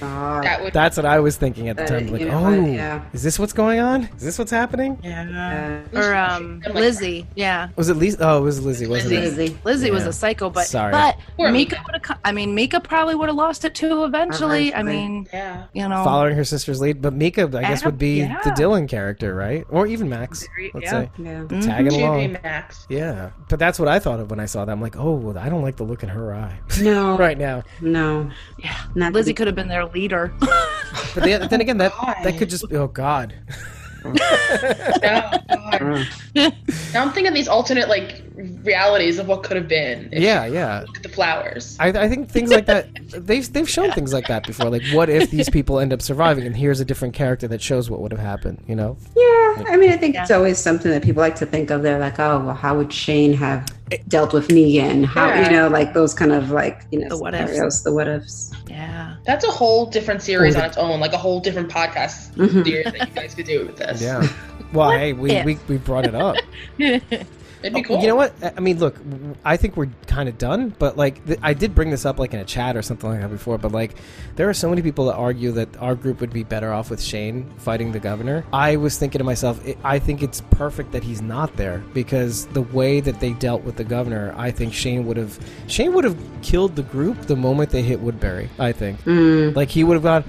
God. 0.00 0.44
That 0.44 0.62
would 0.62 0.72
That's 0.72 0.96
what 0.96 1.06
I 1.06 1.20
was 1.20 1.36
thinking 1.36 1.68
at 1.68 1.76
the 1.76 1.84
Uh, 1.84 1.86
time. 1.86 2.06
Like, 2.08 2.22
oh, 2.22 2.42
what, 2.60 2.70
yeah. 2.70 3.02
is 3.12 3.22
this 3.22 3.38
what's 3.38 3.52
going 3.52 3.80
on? 3.80 4.04
Is 4.16 4.22
this 4.22 4.38
what's 4.38 4.50
happening? 4.50 4.98
Yeah. 5.02 5.82
Uh, 5.94 5.98
Or 5.98 6.14
um, 6.14 6.62
Lizzie. 6.72 7.26
Yeah. 7.34 7.68
Was 7.76 7.88
it 7.88 7.94
Lizzie? 7.94 8.18
Oh, 8.20 8.38
it 8.38 8.42
was 8.42 8.60
Lizzie, 8.64 8.86
wasn't 8.86 9.12
it? 9.14 9.20
Lizzie. 9.20 9.56
Lizzie 9.64 9.90
was 9.90 10.06
a 10.06 10.12
psycho, 10.12 10.50
but 10.50 10.66
Sorry. 10.66 10.92
but 10.92 11.16
Poor 11.36 11.50
Mika 11.50 11.76
Mika. 11.76 11.84
would 11.92 12.06
have. 12.06 12.18
I 12.24 12.32
mean, 12.32 12.54
Mika 12.54 12.80
probably 12.80 13.14
would 13.14 13.28
have 13.28 13.36
lost 13.36 13.64
it 13.64 13.74
too 13.74 14.04
eventually. 14.04 14.74
I 14.74 14.82
mean, 14.82 15.26
yeah. 15.32 15.64
you 15.72 15.88
know, 15.88 16.04
Following 16.04 16.36
her 16.36 16.44
sister's 16.44 16.80
lead, 16.80 17.00
but 17.02 17.12
Mika, 17.12 17.42
I 17.54 17.60
guess, 17.62 17.84
would 17.84 17.98
be 17.98 18.20
Yeah. 18.20 18.40
the 18.44 18.50
Dylan 18.50 18.88
character, 18.88 19.34
right? 19.34 19.64
Or 19.70 19.86
even 19.86 20.08
Max. 20.08 20.46
Very- 20.56 20.70
Let's 20.74 20.84
yeah. 20.86 20.90
say 20.90 21.10
Yeah. 21.18 21.44
Tagging 21.60 21.90
She'd 21.90 21.96
be 21.98 22.02
along. 22.04 22.32
Max. 22.42 22.86
Yeah, 22.88 23.30
but 23.48 23.58
that's 23.58 23.78
what 23.78 23.88
I 23.88 23.98
thought 23.98 24.20
of 24.20 24.30
when 24.30 24.40
I 24.40 24.46
saw 24.46 24.64
that. 24.64 24.72
I'm 24.72 24.80
like, 24.80 24.96
oh, 24.96 25.12
well, 25.14 25.38
I 25.38 25.48
don't 25.48 25.62
like 25.62 25.76
the 25.76 25.84
look 25.84 26.02
in 26.02 26.08
her 26.08 26.34
eye 26.34 26.58
No. 26.80 27.16
right 27.18 27.38
now. 27.38 27.62
No. 27.80 28.30
Yeah, 28.58 28.74
Not 28.94 29.12
Lizzie 29.12 29.34
could 29.34 29.46
have 29.46 29.56
been 29.56 29.68
their 29.84 29.94
leader. 29.94 30.32
But 31.14 31.24
the, 31.24 31.46
then 31.48 31.60
again, 31.60 31.78
that 31.78 31.92
God. 31.92 32.16
that 32.24 32.38
could 32.38 32.50
just 32.50 32.68
be, 32.68 32.76
oh 32.76 32.88
god. 32.88 33.34
No, 34.04 34.12
God. 34.20 35.80
Mm. 35.80 36.92
Now 36.92 37.02
I'm 37.02 37.12
thinking 37.12 37.32
these 37.32 37.48
alternate 37.48 37.88
like 37.88 38.23
realities 38.34 39.18
of 39.18 39.28
what 39.28 39.42
could 39.44 39.56
have 39.56 39.68
been. 39.68 40.08
if 40.12 40.22
Yeah, 40.22 40.44
yeah. 40.46 40.80
Look 40.86 40.96
at 40.96 41.02
the 41.02 41.08
flowers. 41.08 41.76
I, 41.78 41.88
I 41.88 42.08
think 42.08 42.28
things 42.28 42.50
like 42.50 42.66
that 42.66 42.88
they've 43.26 43.50
they've 43.52 43.68
shown 43.68 43.92
things 43.92 44.12
like 44.12 44.26
that 44.28 44.46
before. 44.46 44.70
Like, 44.70 44.82
what 44.92 45.08
if 45.08 45.30
these 45.30 45.48
people 45.48 45.78
end 45.78 45.92
up 45.92 46.02
surviving, 46.02 46.44
and 46.46 46.56
here's 46.56 46.80
a 46.80 46.84
different 46.84 47.14
character 47.14 47.46
that 47.48 47.62
shows 47.62 47.88
what 47.90 48.00
would 48.00 48.12
have 48.12 48.20
happened? 48.20 48.62
You 48.66 48.74
know? 48.76 48.96
Yeah, 49.16 49.64
I 49.68 49.76
mean, 49.76 49.90
I 49.92 49.96
think 49.96 50.16
it's 50.16 50.30
always 50.30 50.58
something 50.58 50.90
that 50.90 51.02
people 51.02 51.20
like 51.20 51.36
to 51.36 51.46
think 51.46 51.70
of. 51.70 51.82
They're 51.82 51.98
like, 52.00 52.18
oh, 52.18 52.40
well, 52.44 52.54
how 52.54 52.76
would 52.76 52.92
Shane 52.92 53.32
have 53.34 53.66
dealt 54.08 54.32
with 54.32 54.48
Negan? 54.48 55.04
How, 55.04 55.28
Yeah. 55.28 55.44
you 55.44 55.56
know, 55.56 55.68
like 55.68 55.94
those 55.94 56.12
kind 56.14 56.32
of 56.32 56.50
like, 56.50 56.82
you 56.90 57.00
know, 57.00 57.08
The 57.10 57.18
what 57.18 57.34
ifs. 57.34 57.82
the 57.82 57.92
what 57.92 58.08
ifs. 58.08 58.52
yeah, 58.68 59.16
That's 59.26 59.44
a 59.44 59.50
whole 59.50 59.86
different 59.86 60.22
series 60.22 60.54
Or 60.54 60.58
the- 60.58 60.62
on 60.64 60.68
its 60.70 60.76
own, 60.78 61.00
like 61.00 61.12
a 61.12 61.18
whole 61.18 61.38
different 61.38 61.68
podcast 61.70 62.32
Mhm. 62.34 62.64
series 62.64 62.84
that 62.86 63.08
you 63.08 63.14
guys 63.14 63.34
could 63.34 63.46
do 63.46 63.64
with 63.66 63.76
this. 63.76 64.02
Yeah. 64.02 64.26
Well, 64.72 64.88
What 64.88 64.98
hey, 64.98 65.12
we, 65.12 65.30
if? 65.30 65.44
we 65.44 65.58
we 65.68 65.76
brought 65.76 66.06
it 66.06 66.14
up. 66.16 66.36
It'd 67.64 67.72
be 67.74 67.80
Oh, 67.80 67.82
cool. 67.84 68.00
You 68.02 68.08
know 68.08 68.14
what? 68.16 68.34
I 68.56 68.60
mean, 68.60 68.78
look, 68.78 68.94
I 69.42 69.56
think 69.56 69.74
we're 69.76 69.88
kind 70.06 70.28
of 70.28 70.36
done, 70.36 70.74
but 70.78 70.98
like, 70.98 71.24
th- 71.26 71.38
I 71.42 71.54
did 71.54 71.74
bring 71.74 71.88
this 71.90 72.04
up 72.04 72.18
like 72.18 72.34
in 72.34 72.40
a 72.40 72.44
chat 72.44 72.76
or 72.76 72.82
something 72.82 73.08
like 73.08 73.22
that 73.22 73.30
before, 73.30 73.56
but 73.56 73.72
like, 73.72 73.96
there 74.36 74.50
are 74.50 74.54
so 74.54 74.68
many 74.68 74.82
people 74.82 75.06
that 75.06 75.14
argue 75.14 75.50
that 75.52 75.74
our 75.78 75.94
group 75.94 76.20
would 76.20 76.32
be 76.32 76.42
better 76.44 76.72
off 76.72 76.90
with 76.90 77.00
Shane 77.00 77.48
fighting 77.56 77.90
the 77.92 77.98
governor. 78.00 78.44
I 78.52 78.76
was 78.76 78.98
thinking 78.98 79.18
to 79.18 79.24
myself, 79.24 79.66
it, 79.66 79.78
I 79.82 79.98
think 79.98 80.22
it's 80.22 80.42
perfect 80.50 80.92
that 80.92 81.02
he's 81.02 81.22
not 81.22 81.56
there 81.56 81.78
because 81.94 82.44
the 82.48 82.62
way 82.62 83.00
that 83.00 83.18
they 83.20 83.32
dealt 83.32 83.62
with 83.64 83.76
the 83.76 83.84
governor, 83.84 84.34
I 84.36 84.50
think 84.50 84.74
Shane 84.74 85.06
would 85.06 85.16
have 85.16 85.38
Shane 85.66 85.94
would 85.94 86.04
have 86.04 86.18
killed 86.42 86.76
the 86.76 86.82
group 86.82 87.22
the 87.22 87.36
moment 87.36 87.70
they 87.70 87.82
hit 87.82 87.98
Woodbury. 88.00 88.50
I 88.58 88.72
think, 88.72 89.02
Mm. 89.04 89.56
like, 89.56 89.70
he 89.70 89.84
would 89.84 89.94
have 89.94 90.02
gone. 90.02 90.24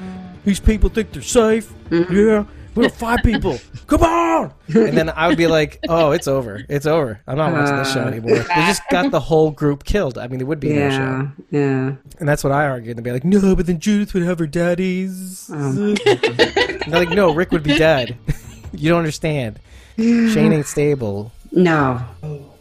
These 0.46 0.62
people 0.62 0.90
think 0.90 1.12
they're 1.12 1.22
safe. 1.22 1.74
Yeah. 1.92 2.46
We're 2.76 2.90
gonna 2.90 3.22
people. 3.24 3.58
Come 3.88 4.04
on! 4.04 4.54
And 4.74 4.98
then 4.98 5.10
I 5.10 5.28
would 5.28 5.38
be 5.38 5.48
like, 5.48 5.80
"Oh, 5.88 6.12
it's 6.12 6.28
over. 6.28 6.62
It's 6.70 6.86
over. 6.86 7.22
I'm 7.28 7.38
not 7.38 7.54
watching 7.54 7.76
this 7.78 7.94
show 7.94 8.04
Uh. 8.04 8.08
anymore." 8.08 8.38
They 8.40 8.44
just 8.68 8.82
got 8.92 9.12
the 9.12 9.20
whole 9.20 9.52
group 9.52 9.84
killed. 9.86 10.18
I 10.18 10.28
mean, 10.28 10.42
it 10.42 10.48
would 10.48 10.60
be 10.60 10.74
no 10.74 10.90
show, 10.90 10.98
Yeah, 10.98 11.60
yeah. 11.60 11.92
and 12.20 12.28
that's 12.30 12.44
what 12.44 12.52
I 12.52 12.66
argued. 12.68 12.98
They'd 12.98 13.04
be 13.04 13.12
like, 13.12 13.24
"No, 13.26 13.56
but 13.56 13.66
then 13.66 13.80
Judith 13.80 14.14
would 14.14 14.24
have 14.24 14.40
her 14.40 14.48
daddies." 14.48 15.50
Um. 15.52 15.96
And 16.06 16.94
they're 16.94 17.06
like, 17.06 17.10
"No, 17.16 17.34
Rick 17.34 17.52
would 17.52 17.64
be 17.64 17.76
dead. 17.78 18.16
you 18.72 18.90
don't 18.90 19.00
understand. 19.00 19.60
Shane 19.98 20.54
ain't 20.54 20.68
stable." 20.68 21.32
No, 21.52 22.00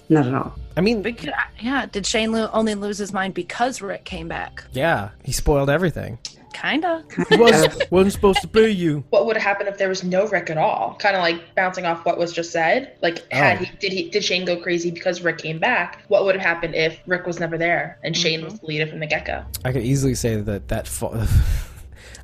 not 0.09 0.27
at 0.27 0.35
all. 0.35 0.55
I 0.77 0.81
mean, 0.81 1.03
Because, 1.03 1.28
yeah. 1.61 1.86
Did 1.86 2.07
Shane 2.07 2.32
lo- 2.32 2.49
only 2.53 2.74
lose 2.74 2.97
his 2.99 3.12
mind 3.12 3.35
because 3.35 3.82
Rick 3.82 4.05
came 4.05 4.28
back? 4.28 4.65
yeah, 4.73 5.11
he 5.24 5.32
spoiled 5.32 5.69
everything. 5.69 6.19
Kinda. 6.55 7.05
He 7.28 7.36
wasn't, 7.36 7.90
wasn't 7.90 8.12
supposed 8.12 8.40
to 8.40 8.47
be 8.47 8.72
you. 8.72 9.05
what 9.10 9.26
would 9.26 9.36
have 9.36 9.43
happened 9.43 9.68
if 9.68 9.76
there 9.76 9.89
was 9.89 10.05
no 10.05 10.26
Rick 10.28 10.48
at 10.51 10.56
all? 10.56 10.94
Kind 10.98 11.16
of 11.16 11.20
like 11.20 11.55
bouncing 11.55 11.85
off 11.85 12.06
what 12.06 12.16
was 12.16 12.32
just 12.32 12.52
said. 12.52 12.97
Like, 13.02 13.18
oh. 13.32 13.36
had 13.36 13.59
Oh. 13.59 13.64
he 13.64 13.76
did 13.76 13.93
he 13.93 14.09
did 14.09 14.24
Shane 14.24 14.44
go 14.44 14.56
crazy 14.56 14.90
because 14.90 15.20
Rick 15.20 15.39
came 15.39 15.59
back? 15.59 16.05
What 16.09 16.24
would 16.24 16.36
have 16.36 16.44
happened 16.44 16.74
if 16.74 16.98
Rick 17.06 17.26
was 17.26 17.40
never 17.40 17.59
there 17.59 17.98
and 18.05 18.16
Shane 18.16 18.40
mm-hmm. 18.40 18.51
was 18.51 18.60
the 18.60 18.66
leader 18.66 18.86
from 18.86 19.01
the 19.01 19.06
get 19.06 19.26
go? 19.26 19.44
I 19.64 19.72
could 19.72 19.82
easily 19.82 20.14
say 20.14 20.36
that 20.36 20.68
that. 20.68 20.89
Fa- 20.89 21.28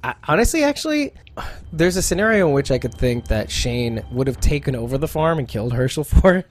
I, 0.03 0.15
honestly, 0.29 0.65
actually, 0.65 1.13
there's 1.73 1.97
a 1.97 2.03
scenario 2.03 2.49
in 2.49 2.55
which 2.55 2.71
I 2.71 2.79
could 2.79 2.95
think 2.95 3.29
that 3.29 3.51
Shane 3.51 4.03
would 4.11 4.27
have 4.27 4.41
taken 4.41 4.75
over 4.75 4.99
the 4.99 5.09
farm 5.09 5.39
and 5.39 5.47
killed 5.47 5.73
Hershel 5.73 6.05
for 6.05 6.37
it. 6.37 6.47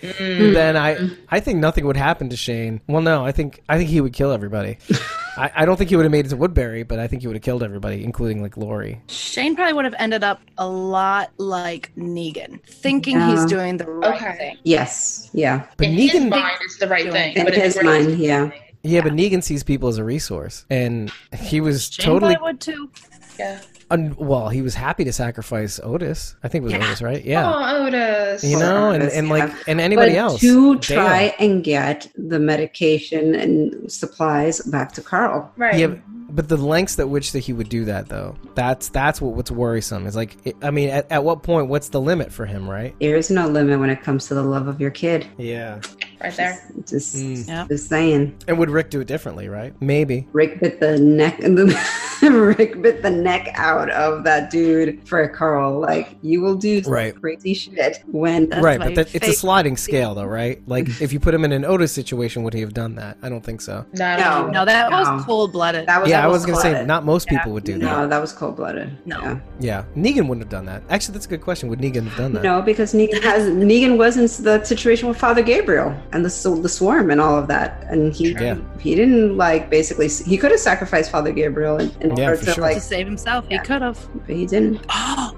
then 0.18 0.76
I, 0.76 1.10
I 1.28 1.40
think 1.40 1.58
nothing 1.60 1.86
would 1.86 1.96
happen 1.96 2.28
to 2.30 2.36
Shane. 2.36 2.80
Well, 2.88 3.02
no, 3.02 3.24
I 3.24 3.32
think 3.32 3.62
I 3.68 3.78
think 3.78 3.90
he 3.90 4.00
would 4.00 4.12
kill 4.12 4.32
everybody. 4.32 4.78
I, 5.36 5.50
I 5.56 5.64
don't 5.64 5.76
think 5.76 5.90
he 5.90 5.96
would 5.96 6.04
have 6.04 6.12
made 6.12 6.26
it 6.26 6.30
to 6.30 6.36
Woodbury, 6.36 6.82
but 6.82 6.98
I 6.98 7.06
think 7.06 7.22
he 7.22 7.28
would 7.28 7.36
have 7.36 7.42
killed 7.42 7.62
everybody, 7.62 8.02
including 8.04 8.42
like 8.42 8.56
Lori. 8.56 9.00
Shane 9.08 9.54
probably 9.54 9.72
would 9.74 9.84
have 9.84 9.94
ended 9.98 10.24
up 10.24 10.40
a 10.58 10.66
lot 10.68 11.30
like 11.38 11.92
Negan, 11.96 12.62
thinking 12.64 13.16
Yeah. 13.16 13.30
he's 13.30 13.44
doing 13.46 13.76
the 13.76 13.86
right 13.86 14.14
Okay. 14.16 14.36
thing. 14.36 14.56
Yes, 14.64 15.30
yeah. 15.32 15.66
But 15.76 15.86
in 15.88 15.92
his 15.94 16.24
mind, 16.24 16.58
it's 16.62 16.78
the 16.78 16.88
right 16.88 17.10
thing. 17.10 17.36
In 17.36 17.44
but 17.44 17.54
his 17.54 17.80
mind, 17.82 18.18
yeah. 18.18 18.46
doing 18.46 18.52
it. 18.82 18.88
yeah, 18.90 19.00
but 19.00 19.12
Negan 19.12 19.42
sees 19.42 19.62
people 19.62 19.88
as 19.88 19.98
a 19.98 20.04
resource, 20.04 20.64
and 20.70 21.12
he 21.36 21.60
was 21.60 21.90
Shane 21.90 22.04
totally. 22.06 22.34
probably 22.34 22.52
would 22.52 22.60
too. 22.60 22.90
Yeah. 23.38 23.60
Un- 23.92 24.14
well, 24.18 24.48
he 24.50 24.62
was 24.62 24.74
happy 24.74 25.02
to 25.04 25.12
sacrifice 25.12 25.80
Otis. 25.82 26.36
I 26.44 26.48
think 26.48 26.62
it 26.62 26.64
was 26.66 26.72
Yeah. 26.74 26.86
Otis, 26.86 27.02
right? 27.02 27.24
Yeah. 27.24 27.52
Oh, 27.52 27.86
Otis. 27.86 28.44
You 28.44 28.58
know, 28.58 28.90
and, 28.90 29.02
Otis, 29.02 29.14
and 29.14 29.28
like 29.28 29.48
yeah. 29.48 29.56
and 29.66 29.80
anybody 29.80 30.12
but 30.12 30.18
else. 30.18 30.40
to 30.42 30.74
Dale. 30.76 30.80
try 30.80 31.34
and 31.40 31.64
get 31.64 32.06
the 32.16 32.38
medication 32.38 33.34
and 33.34 33.90
supplies 33.90 34.60
back 34.60 34.92
to 34.92 35.00
Carl. 35.00 35.50
Right. 35.56 35.76
Yeah, 35.76 35.94
but 36.28 36.48
the 36.48 36.56
lengths 36.56 36.96
at 37.00 37.08
which 37.08 37.32
that 37.32 37.40
he 37.40 37.52
would 37.52 37.68
do 37.68 37.84
that, 37.86 38.08
though, 38.08 38.36
that's 38.54 38.90
that's 38.90 39.20
what, 39.20 39.34
what's 39.34 39.50
worrisome. 39.50 40.06
Is 40.06 40.14
like, 40.14 40.36
it, 40.44 40.54
I 40.62 40.70
mean, 40.70 40.90
at, 40.90 41.10
at 41.10 41.24
what 41.24 41.42
point? 41.42 41.66
What's 41.68 41.88
the 41.88 42.00
limit 42.00 42.30
for 42.32 42.46
him, 42.46 42.70
right? 42.70 42.94
There 43.00 43.16
is 43.16 43.28
no 43.30 43.48
limit 43.48 43.80
when 43.80 43.90
it 43.90 44.02
comes 44.02 44.28
to 44.28 44.34
the 44.34 44.42
love 44.44 44.68
of 44.68 44.80
your 44.80 44.90
kid. 44.92 45.26
Yeah. 45.36 45.80
Right 46.22 46.36
there. 46.36 46.62
Just, 46.86 47.16
Mm. 47.16 47.48
Yeah. 47.48 47.66
just 47.68 47.88
saying. 47.88 48.34
And 48.48 48.58
would 48.58 48.70
Rick 48.70 48.90
do 48.90 49.00
it 49.00 49.06
differently, 49.06 49.48
right? 49.48 49.74
Maybe. 49.80 50.26
Rick 50.32 50.60
bit 50.60 50.80
the 50.80 50.98
neck 50.98 51.38
the 52.20 52.30
Rick 52.30 52.80
bit 52.82 53.02
the 53.02 53.10
neck 53.10 53.50
out 53.54 53.90
of 53.90 54.24
that 54.24 54.50
dude 54.50 55.06
for 55.08 55.26
Carl. 55.28 55.80
Like 55.80 56.16
you 56.22 56.40
will 56.40 56.54
do 56.56 56.82
some 56.82 56.92
Right. 56.92 57.18
crazy 57.20 57.54
shit 57.54 58.02
when 58.10 58.48
That's 58.48 58.62
right, 58.62 58.78
but 58.78 58.94
that, 58.94 59.14
it's 59.14 59.26
a 59.28 59.32
sliding 59.32 59.76
scale, 59.76 60.14
though, 60.14 60.24
right? 60.24 60.60
Like, 60.66 60.88
if 61.00 61.12
you 61.12 61.20
put 61.20 61.32
him 61.34 61.44
in 61.44 61.52
an 61.52 61.64
Otis 61.64 61.92
situation, 61.92 62.42
would 62.42 62.52
he 62.54 62.60
have 62.60 62.74
done 62.74 62.94
that? 62.96 63.16
I 63.22 63.28
don't 63.28 63.44
think 63.44 63.60
so. 63.60 63.84
No, 63.94 64.16
No. 64.16 64.48
No, 64.48 64.64
that 64.64 64.90
No. 64.90 64.98
was 65.00 65.24
cold 65.24 65.52
blooded. 65.52 65.86
that 65.86 66.00
was 66.00 66.10
yeah, 66.10 66.20
that 66.20 66.26
I 66.26 66.28
was 66.28 66.44
gonna 66.44 66.60
say 66.60 66.84
not 66.84 67.04
most 67.04 67.28
Yeah. 67.30 67.38
people 67.38 67.52
would 67.52 67.64
do 67.64 67.72
that. 67.78 67.80
No, 67.80 68.06
that 68.08 68.20
was 68.20 68.32
cold 68.32 68.56
blooded. 68.56 68.90
No. 69.06 69.40
Yeah, 69.58 69.84
Negan 69.96 70.28
wouldn't 70.28 70.40
have 70.40 70.48
done 70.50 70.66
that. 70.66 70.82
Actually, 70.90 71.14
that's 71.14 71.26
a 71.26 71.28
good 71.28 71.40
question. 71.42 71.68
Would 71.68 71.78
Negan 71.80 72.04
have 72.08 72.16
done 72.16 72.32
that? 72.34 72.42
No, 72.42 72.60
because 72.62 72.92
Negan 72.92 73.22
has 73.22 73.44
Negan 73.48 73.96
was 73.96 74.16
in 74.16 74.44
the 74.44 74.62
situation 74.64 75.08
with 75.08 75.16
Father 75.16 75.42
Gabriel 75.42 75.94
and 76.12 76.24
the 76.24 76.28
the 76.62 76.68
swarm 76.68 77.10
and 77.10 77.20
all 77.20 77.38
of 77.38 77.46
that, 77.48 77.84
and 77.88 78.12
he 78.12 78.32
Yeah. 78.32 78.56
he 78.78 78.94
didn't 78.94 79.36
like 79.36 79.70
basically 79.70 80.08
he 80.08 80.36
could 80.36 80.50
have 80.50 80.60
sacrificed 80.60 81.10
Father 81.10 81.32
Gabriel 81.32 81.78
in, 81.78 81.90
in 82.00 82.16
Yeah, 82.16 82.24
order 82.30 82.36
for 82.38 82.44
to 82.46 82.52
sure. 82.52 82.62
like, 82.62 82.74
to 82.76 82.80
save 82.80 83.06
himself, 83.06 83.46
he 83.48 83.58
could 83.60 83.82
have. 83.82 83.98
but 84.26 84.34
he 84.36 84.46
didn't. 84.46 84.84
Oh, 84.88 85.32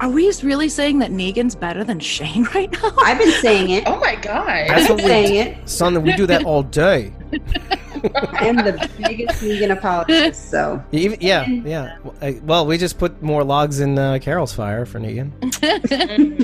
are 0.00 0.08
we 0.08 0.30
really 0.42 0.68
saying 0.68 0.98
that 1.00 1.10
Negan's 1.10 1.54
better 1.54 1.84
than 1.84 2.00
Shane 2.00 2.44
right 2.54 2.70
now? 2.72 2.92
I've 2.98 3.18
been 3.18 3.30
saying 3.40 3.70
it. 3.70 3.84
Oh 3.86 3.98
my 4.00 4.16
god. 4.16 4.48
I've 4.48 4.88
been 4.88 4.98
saying 4.98 5.34
it. 5.36 5.68
Son, 5.68 6.02
we 6.02 6.12
do 6.14 6.26
that 6.26 6.44
all 6.44 6.62
day. 6.62 7.12
I 8.14 8.46
am 8.46 8.56
the 8.56 8.90
biggest 8.98 9.42
Negan 9.42 9.70
apologist. 9.76 10.50
So 10.50 10.82
Even, 10.92 11.18
yeah, 11.20 11.46
yeah. 11.48 11.96
Well, 12.02 12.14
I- 12.22 12.40
Well, 12.44 12.66
we 12.66 12.78
just 12.78 12.98
put 12.98 13.22
more 13.22 13.44
logs 13.44 13.80
in 13.80 13.98
uh, 13.98 14.18
Carol's 14.20 14.52
fire 14.52 14.84
for 14.86 14.98
Negan. 15.00 15.32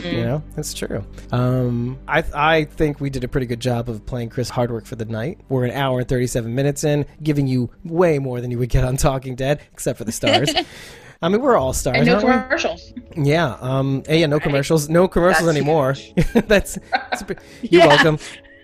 You 0.04 0.22
know, 0.24 0.42
that's 0.56 0.72
true. 0.74 1.04
Um, 1.32 1.98
I 2.08 2.24
I 2.34 2.64
think 2.64 3.00
we 3.00 3.10
did 3.10 3.24
a 3.24 3.28
pretty 3.28 3.46
good 3.46 3.60
job 3.60 3.88
of 3.88 4.04
playing 4.06 4.30
Chris 4.30 4.48
Hardwick 4.48 4.86
for 4.86 4.96
the 4.96 5.04
night. 5.04 5.38
We're 5.48 5.64
an 5.64 5.72
hour 5.72 6.00
and 6.00 6.08
thirty 6.08 6.26
seven 6.26 6.54
minutes 6.54 6.84
in, 6.84 7.06
giving 7.22 7.46
you 7.46 7.70
way 7.84 8.18
more 8.18 8.40
than 8.40 8.50
you 8.50 8.58
would 8.58 8.70
get 8.70 8.84
on 8.84 8.96
Talking 8.96 9.34
Dead, 9.34 9.60
except 9.72 9.98
for 9.98 10.04
the 10.04 10.12
stars. 10.12 10.50
I 11.22 11.28
mean, 11.28 11.42
we're 11.42 11.56
all 11.58 11.74
stars, 11.74 11.98
and 11.98 12.06
no 12.06 12.14
aren't 12.14 12.24
we? 12.26 12.32
commercials. 12.32 12.92
Yeah. 13.14 13.56
Um. 13.60 14.02
Yeah. 14.08 14.26
No 14.26 14.40
commercials. 14.40 14.88
No 14.88 15.06
commercials 15.06 15.46
That's 15.46 15.56
anymore. 15.58 15.94
that's. 16.48 16.78
that's 16.92 17.22
a 17.22 17.26
you're 17.62 17.82
Yeah. 17.82 17.86
welcome. 17.88 18.18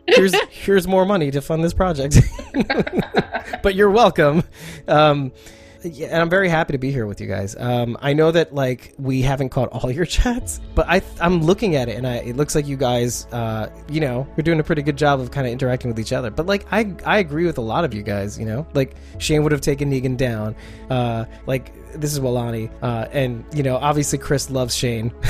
Here's 0.09 0.35
here's 0.51 0.87
more 0.87 1.05
money 1.05 1.31
to 1.31 1.41
fund 1.41 1.65
this 1.65 1.75
project. 1.75 2.21
but 3.63 3.75
you're 3.75 3.91
welcome. 3.91 4.45
Um. 4.89 5.33
Yeah, 5.83 6.09
and 6.09 6.21
I'm 6.21 6.31
very 6.31 6.49
happy 6.49 6.73
to 6.73 6.79
be 6.79 6.91
here 6.91 7.07
with 7.07 7.21
you 7.21 7.29
guys. 7.29 7.55
Um, 7.57 7.97
I 8.01 8.13
know 8.13 8.33
that 8.33 8.55
like 8.55 8.95
we 8.99 9.23
haven't 9.23 9.51
caught 9.51 9.69
all 9.69 9.91
your 9.91 10.05
chats, 10.17 10.61
but 10.75 10.87
I 10.89 11.03
I'm 11.21 11.43
looking 11.43 11.77
at 11.77 11.89
it 11.89 11.97
and 11.97 12.07
I, 12.07 12.17
it 12.17 12.37
looks 12.37 12.55
like 12.55 12.67
you 12.67 12.77
guys, 12.77 13.27
uh, 13.33 13.71
you 13.89 14.01
know, 14.01 14.27
you're 14.37 14.43
doing 14.43 14.59
a 14.59 14.65
pretty 14.65 14.83
good 14.83 14.97
job 14.97 15.21
of 15.21 15.31
kind 15.31 15.47
of 15.47 15.53
interacting 15.53 15.91
with 15.91 16.01
each 16.01 16.13
other. 16.13 16.31
But 16.31 16.47
like 16.47 16.67
I 16.73 16.95
I 17.05 17.19
agree 17.19 17.47
with 17.47 17.59
a 17.59 17.63
lot 17.63 17.85
of 17.85 17.95
you 17.95 18.03
guys. 18.03 18.39
You 18.39 18.47
know, 18.47 18.67
like 18.75 18.97
Shane 19.19 19.43
would 19.43 19.53
have 19.53 19.61
taken 19.61 19.91
Negan 19.91 20.17
down. 20.17 20.57
Uh, 20.91 21.27
like 21.47 21.73
this 21.93 22.13
is 22.13 22.21
Walani, 22.21 22.71
uh, 22.83 23.07
and 23.13 23.45
you 23.55 23.63
know, 23.63 23.77
obviously 23.77 24.19
Chris 24.19 24.51
loves 24.51 24.75
Shane. 24.75 25.13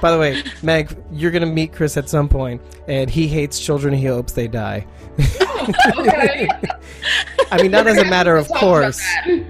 By 0.00 0.10
the 0.10 0.18
way, 0.18 0.42
Meg, 0.62 0.96
you're 1.12 1.30
gonna 1.30 1.46
meet 1.46 1.72
Chris 1.72 1.96
at 1.96 2.08
some 2.08 2.28
point, 2.28 2.60
and 2.88 3.08
he 3.10 3.26
hates 3.28 3.58
children. 3.60 3.94
He 3.94 4.06
hopes 4.06 4.32
they 4.32 4.48
die. 4.48 4.86
Okay. 5.98 6.48
I 7.50 7.62
mean, 7.62 7.70
not 7.70 7.86
as 7.86 7.98
a 7.98 8.04
matter 8.04 8.36
of 8.36 8.48
We'll 8.50 8.60
talk 8.60 8.62
about 8.62 8.82
course, 8.94 9.02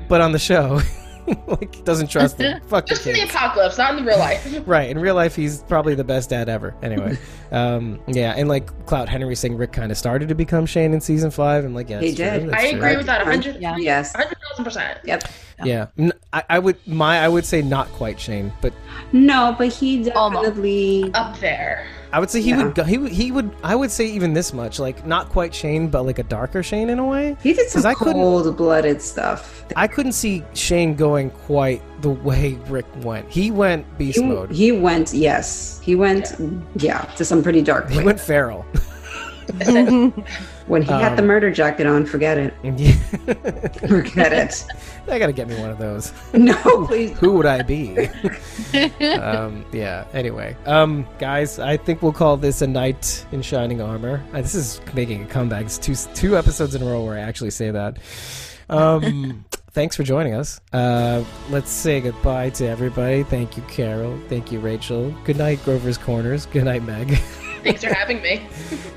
but 0.08 0.20
on 0.20 0.32
the 0.32 0.38
show, 0.38 0.80
like 1.46 1.82
doesn't 1.84 2.08
trust 2.08 2.36
them. 2.38 2.60
Fuck 2.66 2.86
the 2.86 3.08
in 3.08 3.14
the 3.14 3.22
apocalypse, 3.22 3.78
not 3.78 3.90
in 3.96 4.04
the 4.04 4.10
real 4.10 4.18
life. 4.18 4.62
Right. 4.66 4.90
In 4.90 4.98
real 4.98 5.14
life, 5.14 5.34
he's 5.34 5.62
probably 5.62 5.94
the 5.94 6.04
best 6.04 6.30
dad 6.30 6.48
ever. 6.48 6.74
Anyway, 6.82 7.16
um, 7.50 7.98
yeah, 8.06 8.34
and 8.36 8.48
like 8.48 8.66
Clout 8.86 9.08
Henry 9.08 9.34
saying 9.34 9.56
Rick 9.56 9.72
kind 9.72 9.90
of 9.90 9.96
started 9.98 10.28
to 10.28 10.34
become 10.34 10.66
Shane 10.66 10.92
in 10.92 11.00
season 11.00 11.30
five, 11.30 11.64
and 11.64 11.74
like 11.74 11.88
yeah, 11.88 12.00
He 12.00 12.08
it's 12.08 12.16
true, 12.16 12.26
did. 12.26 12.50
that's 12.50 12.62
I 12.64 12.70
true. 12.70 12.78
agree 12.78 12.96
with 12.96 13.06
that. 13.06 13.20
100, 13.24 13.56
Yeah. 13.60 13.76
yes, 13.78 14.12
100,000 14.14 14.64
percent. 14.64 14.98
yep. 15.04 15.24
Yeah, 15.62 15.86
N- 15.98 16.12
I, 16.32 16.42
I 16.50 16.58
would 16.58 16.76
my 16.86 17.18
I 17.20 17.28
would 17.28 17.44
say 17.44 17.62
not 17.62 17.88
quite 17.92 18.18
Shane, 18.18 18.52
but 18.60 18.72
No, 19.12 19.54
but 19.56 19.68
he 19.68 20.10
Almost. 20.12 20.44
definitely. 20.46 21.10
Up 21.14 21.38
there. 21.38 21.86
I 22.12 22.20
would 22.20 22.30
say 22.30 22.40
he 22.40 22.50
Yeah. 22.50 22.62
would 22.64 22.74
go, 22.74 22.84
he 22.84 22.98
would 22.98 23.12
he 23.12 23.30
would 23.32 23.50
I 23.62 23.74
would 23.74 23.90
say 23.90 24.06
even 24.06 24.32
this 24.34 24.52
much 24.52 24.78
like 24.78 25.06
not 25.06 25.28
quite 25.30 25.54
Shane, 25.54 25.88
but 25.88 26.04
like 26.06 26.18
a 26.18 26.22
darker 26.24 26.62
Shane 26.62 26.88
in 26.90 26.98
a 26.98 27.04
way. 27.06 27.36
He 27.42 27.52
did 27.52 27.70
'Cause 27.72 27.82
some 27.82 27.94
couldn't- 27.94 28.14
cold-blooded 28.14 29.00
stuff. 29.02 29.64
I 29.76 29.86
couldn't 29.86 30.12
see 30.12 30.42
Shane 30.54 30.94
going 30.94 31.30
quite 31.30 31.82
the 32.02 32.10
way 32.10 32.58
Rick 32.68 32.86
went. 33.02 33.28
He 33.30 33.50
went 33.50 33.86
beast 33.98 34.18
He, 34.20 34.24
mode. 34.26 34.50
he 34.52 34.72
went, 34.72 35.12
yes, 35.14 35.80
he 35.82 35.94
went, 35.96 36.34
yeah, 36.76 37.02
to 37.16 37.24
some 37.24 37.42
pretty 37.42 37.62
dark. 37.62 37.86
He 37.88 37.94
places. 37.94 38.04
went 38.06 38.20
feral. 38.20 38.64
when 40.66 40.82
he 40.82 40.90
had 40.92 41.16
the 41.16 41.22
Um, 41.22 41.26
murder 41.28 41.50
jacket 41.50 41.86
on, 41.86 42.06
forget 42.06 42.38
it, 42.38 42.54
Yeah. 42.62 42.92
forget 43.86 44.32
it. 44.32 44.64
I 45.08 45.18
gotta 45.18 45.32
get 45.32 45.48
me 45.48 45.56
one 45.60 45.70
of 45.70 45.78
those. 45.78 46.12
No, 46.34 46.86
please. 46.86 47.16
Who 47.18 47.32
would 47.34 47.46
I 47.46 47.62
be? 47.62 48.08
um, 49.20 49.64
yeah. 49.72 50.04
Anyway, 50.12 50.56
um, 50.66 51.06
guys, 51.18 51.58
I 51.58 51.76
think 51.76 52.02
we'll 52.02 52.12
call 52.12 52.36
this 52.36 52.62
a 52.62 52.66
night 52.66 53.24
in 53.32 53.42
shining 53.42 53.80
armor. 53.80 54.22
Uh, 54.32 54.40
this 54.42 54.54
is 54.54 54.80
making 54.94 55.22
a 55.22 55.26
comeback. 55.26 55.66
It's 55.66 55.78
two 55.78 55.94
two 56.14 56.36
episodes 56.38 56.74
in 56.74 56.82
a 56.82 56.86
row 56.86 57.04
where 57.04 57.14
I 57.16 57.20
actually 57.20 57.50
say 57.50 57.70
that. 57.70 57.98
Um, 58.70 59.44
thanks 59.72 59.94
for 59.96 60.02
joining 60.02 60.32
us. 60.34 60.60
Uh, 60.72 61.22
let's 61.50 61.70
say 61.70 62.00
goodbye 62.00 62.50
to 62.50 62.66
everybody. 62.66 63.22
Thank 63.24 63.56
you, 63.58 63.62
Carol. 63.64 64.18
Thank 64.28 64.50
you, 64.50 64.58
Rachel. 64.60 65.14
Good 65.24 65.36
night, 65.36 65.62
Grover's 65.64 65.98
Corners. 65.98 66.46
Good 66.46 66.64
night, 66.64 66.82
Meg. 66.82 67.18
Thanks 67.64 67.82
for 67.82 67.92
having 67.92 68.22
me. 68.22 68.46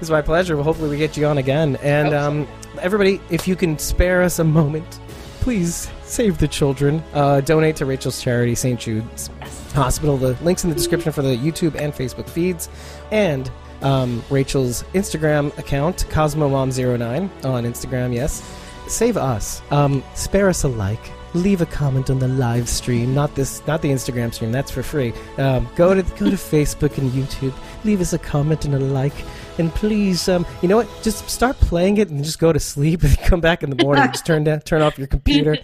It's 0.01 0.09
my 0.09 0.21
pleasure. 0.21 0.55
Well, 0.55 0.63
hopefully, 0.63 0.89
we 0.89 0.97
get 0.97 1.17
you 1.17 1.25
on 1.25 1.37
again. 1.37 1.77
And 1.77 2.13
um, 2.13 2.47
everybody, 2.81 3.21
if 3.29 3.47
you 3.47 3.55
can 3.55 3.79
spare 3.79 4.21
us 4.21 4.39
a 4.39 4.43
moment, 4.43 4.99
please 5.39 5.89
save 6.03 6.37
the 6.37 6.47
children. 6.47 7.01
Uh, 7.13 7.41
donate 7.41 7.77
to 7.77 7.85
Rachel's 7.85 8.21
charity, 8.21 8.55
St. 8.55 8.79
Jude's 8.79 9.29
Hospital. 9.73 10.17
The 10.17 10.37
links 10.43 10.63
in 10.63 10.69
the 10.69 10.75
description 10.75 11.11
for 11.11 11.21
the 11.21 11.35
YouTube 11.37 11.75
and 11.75 11.93
Facebook 11.93 12.29
feeds, 12.29 12.69
and 13.11 13.49
um, 13.81 14.23
Rachel's 14.29 14.83
Instagram 14.93 15.57
account, 15.57 16.05
CosmoMom09 16.09 17.45
on 17.45 17.63
Instagram. 17.63 18.13
Yes, 18.13 18.43
save 18.87 19.17
us. 19.17 19.61
Um, 19.71 20.03
spare 20.15 20.49
us 20.49 20.63
a 20.63 20.67
like. 20.67 21.11
Leave 21.33 21.61
a 21.61 21.65
comment 21.65 22.09
on 22.09 22.19
the 22.19 22.27
live 22.27 22.69
stream, 22.69 23.13
not 23.13 23.35
this, 23.35 23.65
not 23.67 23.81
the 23.81 23.89
Instagram 23.89 24.33
stream. 24.33 24.51
That's 24.51 24.71
for 24.71 24.83
free. 24.83 25.13
Um, 25.37 25.67
go 25.75 25.93
to 25.93 26.01
go 26.01 26.29
to 26.29 26.37
Facebook 26.37 26.97
and 26.97 27.11
YouTube. 27.11 27.53
Leave 27.83 28.01
us 28.01 28.13
a 28.13 28.19
comment 28.19 28.65
and 28.65 28.73
a 28.75 28.79
like, 28.79 29.13
and 29.57 29.73
please, 29.73 30.29
um, 30.29 30.45
you 30.61 30.67
know 30.67 30.77
what? 30.77 30.89
Just 31.03 31.29
start 31.29 31.57
playing 31.57 31.97
it 31.97 32.09
and 32.09 32.23
just 32.23 32.39
go 32.39 32.53
to 32.53 32.59
sleep 32.59 33.03
and 33.03 33.17
come 33.19 33.41
back 33.41 33.63
in 33.63 33.69
the 33.69 33.83
morning. 33.83 34.05
just 34.11 34.25
turn 34.25 34.43
down, 34.43 34.61
turn 34.61 34.81
off 34.81 34.97
your 34.97 35.07
computer. 35.07 35.57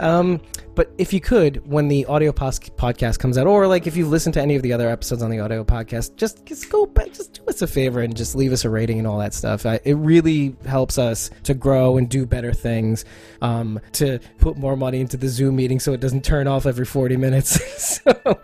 Um, 0.00 0.40
but 0.76 0.92
if 0.98 1.12
you 1.12 1.20
could, 1.20 1.66
when 1.66 1.88
the 1.88 2.04
audio 2.04 2.32
pos- 2.32 2.60
podcast 2.60 3.18
comes 3.18 3.38
out, 3.38 3.46
or 3.46 3.66
like 3.66 3.86
if 3.86 3.96
you've 3.96 4.10
listened 4.10 4.34
to 4.34 4.42
any 4.42 4.54
of 4.56 4.62
the 4.62 4.74
other 4.74 4.88
episodes 4.88 5.22
on 5.22 5.30
the 5.30 5.40
audio 5.40 5.64
podcast, 5.64 6.14
just 6.16 6.44
just 6.44 6.70
go 6.70 6.84
back, 6.84 7.12
just 7.14 7.32
do 7.32 7.42
us 7.46 7.62
a 7.62 7.66
favor 7.66 8.00
and 8.00 8.14
just 8.14 8.34
leave 8.36 8.52
us 8.52 8.64
a 8.64 8.70
rating 8.70 8.98
and 8.98 9.08
all 9.08 9.18
that 9.18 9.32
stuff. 9.32 9.64
I, 9.64 9.80
it 9.84 9.94
really 9.94 10.54
helps 10.66 10.98
us 10.98 11.30
to 11.44 11.54
grow 11.54 11.96
and 11.96 12.08
do 12.08 12.26
better 12.26 12.52
things, 12.52 13.06
um, 13.40 13.80
to 13.92 14.20
put 14.38 14.58
more 14.58 14.76
money 14.76 15.00
into 15.00 15.16
the 15.16 15.28
Zoom 15.28 15.56
meeting 15.56 15.80
so 15.80 15.94
it 15.94 16.00
doesn't 16.00 16.24
turn 16.24 16.46
off 16.46 16.66
every 16.66 16.86
forty 16.86 17.16
minutes. 17.16 17.58
so. 18.04 18.38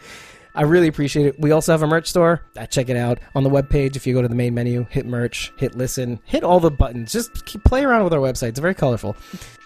I 0.55 0.63
really 0.63 0.89
appreciate 0.89 1.27
it. 1.27 1.41
We 1.41 1.51
also 1.51 1.73
have 1.73 1.83
a 1.83 1.87
merch 1.87 2.09
store. 2.09 2.43
Uh, 2.57 2.67
check 2.67 2.89
it 2.89 2.97
out 2.97 3.19
on 3.35 3.43
the 3.43 3.51
webpage. 3.51 3.97
If 3.97 4.07
you 4.07 4.15
go 4.15 4.23
to 4.23 4.29
the 4.29 4.35
main 4.35 4.55
menu, 4.55 4.87
hit 4.91 5.07
merch, 5.07 5.53
hit 5.57 5.75
listen, 5.75 6.21
hit 6.25 6.45
all 6.45 6.61
the 6.61 6.71
buttons. 6.71 7.13
Just 7.13 7.47
keep 7.47 7.65
play 7.65 7.85
around 7.85 8.05
with 8.05 8.13
our 8.13 8.21
website. 8.21 8.49
It's 8.49 8.61
very 8.61 8.75
colorful. 8.75 9.17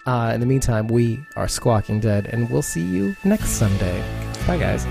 Uh, 0.05 0.31
in 0.33 0.39
the 0.39 0.45
meantime, 0.45 0.87
we 0.87 1.19
are 1.35 1.49
Squawking 1.49 1.99
Dead, 1.99 2.27
and 2.27 2.49
we'll 2.49 2.61
see 2.61 2.81
you 2.83 3.15
next 3.25 3.49
Sunday. 3.49 4.01
Bye, 4.47 4.57
guys. 4.57 4.85